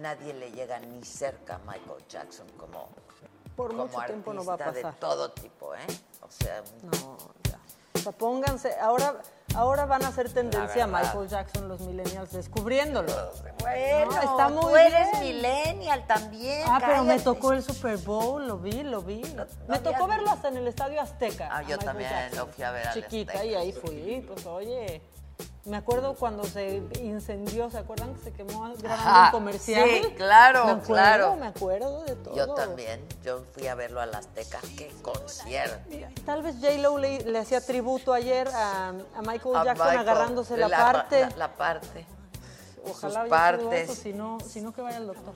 nadie 0.01 0.33
le 0.33 0.51
llega 0.51 0.79
ni 0.79 1.03
cerca 1.03 1.55
a 1.55 1.59
Michael 1.59 2.03
Jackson 2.09 2.47
como, 2.57 2.89
Por 3.55 3.69
como 3.71 3.85
mucho 3.85 3.99
tiempo 4.07 4.33
no 4.33 4.43
va 4.43 4.53
a 4.53 4.55
artista 4.55 4.71
de 4.73 4.81
pasar. 4.81 4.99
todo 4.99 5.31
tipo, 5.31 5.75
¿eh? 5.75 5.85
O 6.21 6.29
sea, 6.31 6.63
No. 6.81 7.17
O 7.95 7.97
sea, 7.99 8.11
pónganse, 8.11 8.75
ahora, 8.81 9.15
ahora 9.55 9.85
van 9.85 10.03
a 10.03 10.09
hacer 10.09 10.31
tendencia 10.31 10.83
a. 10.83 10.87
Michael 10.87 11.27
Jackson 11.29 11.67
los 11.69 11.79
millennials 11.81 12.31
descubriéndolo. 12.31 13.11
bueno, 13.61 14.11
No, 14.11 14.21
está 14.21 14.49
muy 14.49 14.61
tú 14.61 14.75
eres 14.77 15.11
bien. 15.11 15.23
millennial 15.35 16.05
también. 16.07 16.63
Ah, 16.67 16.79
pero 16.85 17.03
me 17.03 17.19
tocó 17.19 17.53
el 17.53 17.63
Super 17.63 17.97
Bowl, 17.97 18.45
lo 18.47 18.57
vi, 18.57 18.83
lo 18.83 19.01
vi. 19.01 19.21
me 19.67 19.79
tocó 19.79 20.07
verlo 20.07 20.29
hasta 20.29 20.49
en 20.49 20.57
el 20.57 20.67
Estadio 20.67 20.99
Azteca. 21.01 21.47
Ah, 21.51 21.57
a 21.57 21.61
yo 21.61 21.67
Michael 21.69 21.85
también 21.85 22.09
Jackson. 22.09 22.39
lo 22.39 22.47
fui 22.53 22.63
a 22.63 22.71
ver 22.71 22.87
al 22.87 22.93
Chiquita, 22.93 23.31
Azteca, 23.33 23.45
y 23.45 23.55
ahí 23.55 23.71
fui, 23.71 24.25
pues 24.27 24.45
oye. 24.45 25.01
Me 25.65 25.77
acuerdo 25.77 26.13
cuando 26.13 26.43
se 26.43 26.83
incendió, 27.01 27.71
¿se 27.71 27.79
acuerdan 27.79 28.13
que 28.13 28.21
se 28.21 28.31
quemó 28.33 28.61
grabando 28.77 28.87
Ajá, 28.87 29.25
un 29.25 29.31
comercial? 29.31 29.89
sí, 29.89 30.13
claro, 30.15 30.65
me 30.65 30.71
acuerdo, 30.73 30.85
claro. 30.93 31.35
Me 31.37 31.47
acuerdo 31.47 32.03
de 32.03 32.15
todo. 32.17 32.35
Yo 32.35 32.53
también, 32.53 33.03
yo 33.23 33.43
fui 33.53 33.65
a 33.67 33.73
verlo 33.73 33.99
al 33.99 34.13
Azteca. 34.13 34.59
¡Qué 34.77 34.93
concierto! 35.01 35.79
Tal 36.23 36.43
vez 36.43 36.57
J-Lo 36.61 36.99
le, 36.99 37.21
le 37.21 37.39
hacía 37.39 37.61
tributo 37.61 38.13
ayer 38.13 38.47
a, 38.49 38.89
a 38.89 39.21
Michael 39.23 39.55
A 39.55 39.63
Jackson 39.65 39.87
Michael, 39.87 39.97
agarrándose 40.09 40.55
la, 40.57 40.67
la- 40.67 40.77
parte. 40.77 41.21
La, 41.21 41.29
la 41.35 41.57
parte. 41.57 42.05
Ojalá 42.87 43.21
sus 43.21 43.29
partes. 43.29 43.89
eso, 43.89 44.01
si 44.03 44.13
no, 44.13 44.37
si 44.47 44.61
no 44.61 44.71
que 44.71 44.83
vaya 44.83 44.97
el 44.97 45.07
doctor. 45.07 45.33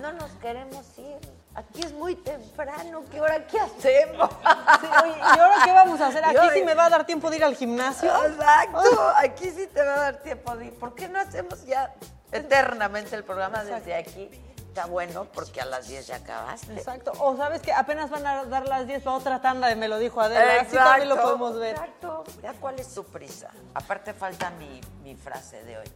No 0.00 0.12
nos 0.12 0.30
queremos 0.40 0.86
ir. 0.98 1.18
Aquí 1.54 1.82
es 1.82 1.92
muy 1.92 2.14
temprano. 2.14 3.02
¿Qué 3.10 3.20
hora 3.20 3.46
qué 3.46 3.60
hacemos? 3.60 4.30
Sí, 4.30 4.86
oye, 5.02 5.14
¿Y 5.18 5.38
ahora 5.38 5.56
qué 5.64 5.72
vamos 5.72 6.00
a 6.00 6.06
hacer? 6.06 6.24
¿Aquí 6.24 6.34
Yo- 6.34 6.50
sí 6.54 6.62
me 6.62 6.74
va 6.74 6.86
a 6.86 6.90
dar 6.90 7.04
tiempo 7.04 7.30
de 7.30 7.36
ir 7.36 7.44
al 7.44 7.54
gimnasio? 7.56 8.10
Exacto. 8.26 9.12
Aquí 9.16 9.50
sí 9.50 9.66
te 9.66 9.82
va 9.82 9.94
a 9.94 9.98
dar 10.00 10.16
tiempo 10.22 10.56
de 10.56 10.66
ir. 10.66 10.78
¿Por 10.78 10.94
qué 10.94 11.08
no 11.08 11.20
hacemos 11.20 11.64
ya 11.66 11.92
eternamente 12.30 13.14
el 13.16 13.24
programa 13.24 13.64
desde 13.64 13.94
aquí? 13.94 14.30
Está 14.68 14.86
bueno 14.86 15.26
porque 15.26 15.60
a 15.60 15.66
las 15.66 15.86
10 15.86 16.06
ya 16.06 16.16
acabaste. 16.16 16.72
Exacto. 16.72 17.12
O 17.18 17.36
sabes 17.36 17.60
que 17.60 17.74
apenas 17.74 18.08
van 18.08 18.26
a 18.26 18.44
dar 18.44 18.66
las 18.66 18.86
10 18.86 19.02
para 19.02 19.16
otra 19.16 19.42
tanda 19.42 19.68
de 19.68 19.76
Me 19.76 19.86
lo 19.86 19.98
dijo 19.98 20.22
Adela. 20.22 20.62
Así 20.62 20.74
también 20.74 21.10
lo 21.10 21.20
podemos 21.20 21.58
ver. 21.58 21.72
Exacto. 21.74 22.24
¿Ya 22.42 22.54
cuál 22.54 22.80
es 22.80 22.94
tu 22.94 23.04
prisa? 23.04 23.50
Aparte 23.74 24.14
falta 24.14 24.48
mi, 24.52 24.80
mi 25.02 25.14
frase 25.14 25.62
de 25.64 25.76
hoy. 25.76 25.92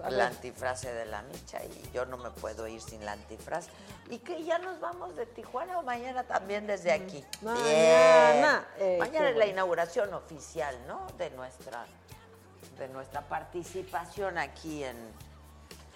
A 0.00 0.10
La 0.10 0.24
ver. 0.24 0.26
antifrase 0.34 0.92
de 0.92 1.04
la 1.06 1.22
micha 1.22 1.62
y 1.64 1.90
yo 1.92 2.04
no 2.06 2.16
me 2.16 2.30
puedo 2.30 2.66
ir 2.68 2.80
sin 2.80 3.04
la 3.04 3.12
antifrase. 3.12 3.70
¿Y 4.10 4.18
que 4.18 4.42
ya 4.44 4.58
nos 4.58 4.80
vamos 4.80 5.16
de 5.16 5.26
Tijuana 5.26 5.78
o 5.78 5.82
mañana 5.82 6.24
también 6.24 6.66
desde 6.66 6.92
aquí? 6.92 7.24
Mañana. 7.40 8.66
Eh, 8.78 8.96
mañana 8.98 9.30
es 9.30 9.36
la 9.36 9.46
inauguración 9.46 10.12
oficial, 10.14 10.76
¿no? 10.86 11.06
De 11.18 11.30
nuestra, 11.30 11.84
de 12.78 12.88
nuestra 12.88 13.22
participación 13.22 14.38
aquí 14.38 14.84
en, 14.84 14.96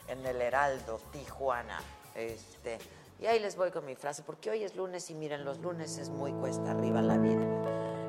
en 0.09 0.25
el 0.27 0.41
Heraldo, 0.41 1.01
Tijuana. 1.13 1.79
Este, 2.15 2.79
y 3.19 3.27
ahí 3.27 3.39
les 3.39 3.57
voy 3.57 3.71
con 3.71 3.85
mi 3.85 3.95
frase, 3.97 4.23
porque 4.23 4.51
hoy 4.51 4.65
es 4.65 4.77
lunes 4.77 5.11
y 5.11 5.15
miren, 5.15 5.45
los 5.45 5.59
lunes 5.59 5.99
es 5.99 6.09
muy 6.11 6.33
cuesta 6.33 6.71
arriba 6.71 7.03
la 7.03 7.17
vida. 7.19 7.45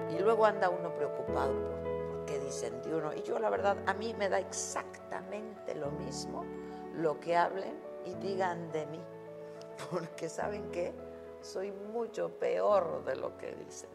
Y 0.09 0.19
luego 0.19 0.45
anda 0.45 0.69
uno 0.69 0.95
preocupado 0.95 1.53
por, 1.53 1.86
qué 2.27 2.39
dicen 2.39 2.81
de 2.83 2.93
uno. 2.95 3.13
Y 3.13 3.23
yo 3.23 3.39
la 3.39 3.49
verdad, 3.49 3.77
a 3.87 3.93
mí 3.93 4.13
me 4.13 4.29
da 4.29 4.39
exactamente 4.39 5.73
lo 5.73 5.89
mismo 5.91 6.45
lo 6.93 7.19
que 7.19 7.35
hablen 7.35 7.75
y 8.05 8.13
digan 8.15 8.71
de 8.71 8.85
mí. 8.87 8.99
Porque 9.91 10.29
saben 10.29 10.69
qué, 10.71 10.93
soy 11.41 11.71
mucho 11.71 12.29
peor 12.29 13.03
de 13.05 13.15
lo 13.15 13.37
que 13.37 13.55
dicen. 13.55 13.89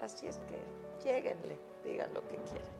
Así 0.00 0.26
es 0.26 0.38
que 0.48 0.58
lléguenle, 1.02 1.58
digan 1.82 2.12
lo 2.14 2.20
que 2.28 2.36
quieran. 2.36 2.76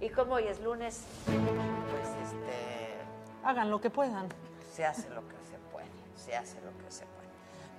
Y 0.00 0.08
como 0.08 0.34
hoy 0.34 0.46
es 0.46 0.60
lunes, 0.60 1.04
pues 1.26 2.08
este 2.28 2.96
Hagan 3.44 3.70
lo 3.70 3.80
que 3.80 3.90
puedan. 3.90 4.28
se 4.72 4.84
hace 4.84 5.08
lo 5.10 5.26
que 5.28 5.36
se 5.44 5.58
puede, 5.72 5.88
se 6.16 6.36
hace 6.36 6.60
lo 6.62 6.76
que 6.78 6.90
se 6.90 7.04
puede. 7.04 7.19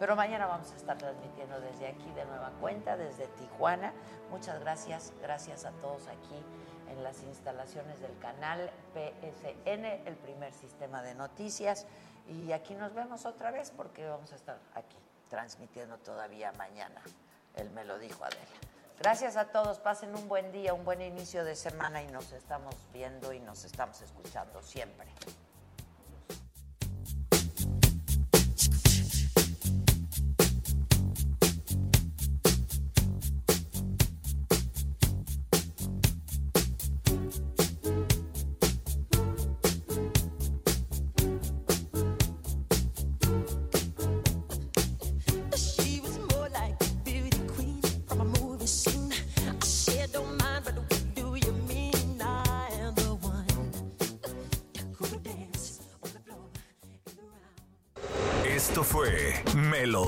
Pero 0.01 0.15
mañana 0.15 0.47
vamos 0.47 0.71
a 0.71 0.75
estar 0.77 0.97
transmitiendo 0.97 1.61
desde 1.61 1.87
aquí 1.87 2.11
de 2.13 2.25
nueva 2.25 2.49
cuenta, 2.59 2.97
desde 2.97 3.27
Tijuana. 3.27 3.93
Muchas 4.31 4.59
gracias, 4.59 5.13
gracias 5.21 5.63
a 5.63 5.69
todos 5.73 6.07
aquí 6.07 6.43
en 6.89 7.03
las 7.03 7.21
instalaciones 7.21 8.01
del 8.01 8.17
canal 8.17 8.71
PSN, 8.95 9.85
el 10.07 10.15
primer 10.15 10.55
sistema 10.55 11.03
de 11.03 11.13
noticias. 11.13 11.85
Y 12.27 12.51
aquí 12.51 12.73
nos 12.73 12.95
vemos 12.95 13.27
otra 13.27 13.51
vez 13.51 13.69
porque 13.69 14.07
vamos 14.07 14.33
a 14.33 14.37
estar 14.37 14.57
aquí 14.73 14.97
transmitiendo 15.29 15.99
todavía 15.99 16.51
mañana. 16.53 17.03
Él 17.53 17.69
me 17.69 17.85
lo 17.85 17.99
dijo 17.99 18.25
Adela. 18.25 18.41
Gracias 18.97 19.37
a 19.37 19.49
todos, 19.49 19.77
pasen 19.77 20.15
un 20.15 20.27
buen 20.27 20.51
día, 20.51 20.73
un 20.73 20.83
buen 20.83 21.03
inicio 21.03 21.45
de 21.45 21.55
semana 21.55 22.01
y 22.01 22.07
nos 22.07 22.31
estamos 22.31 22.73
viendo 22.91 23.33
y 23.33 23.39
nos 23.39 23.65
estamos 23.65 24.01
escuchando 24.01 24.63
siempre. 24.63 25.05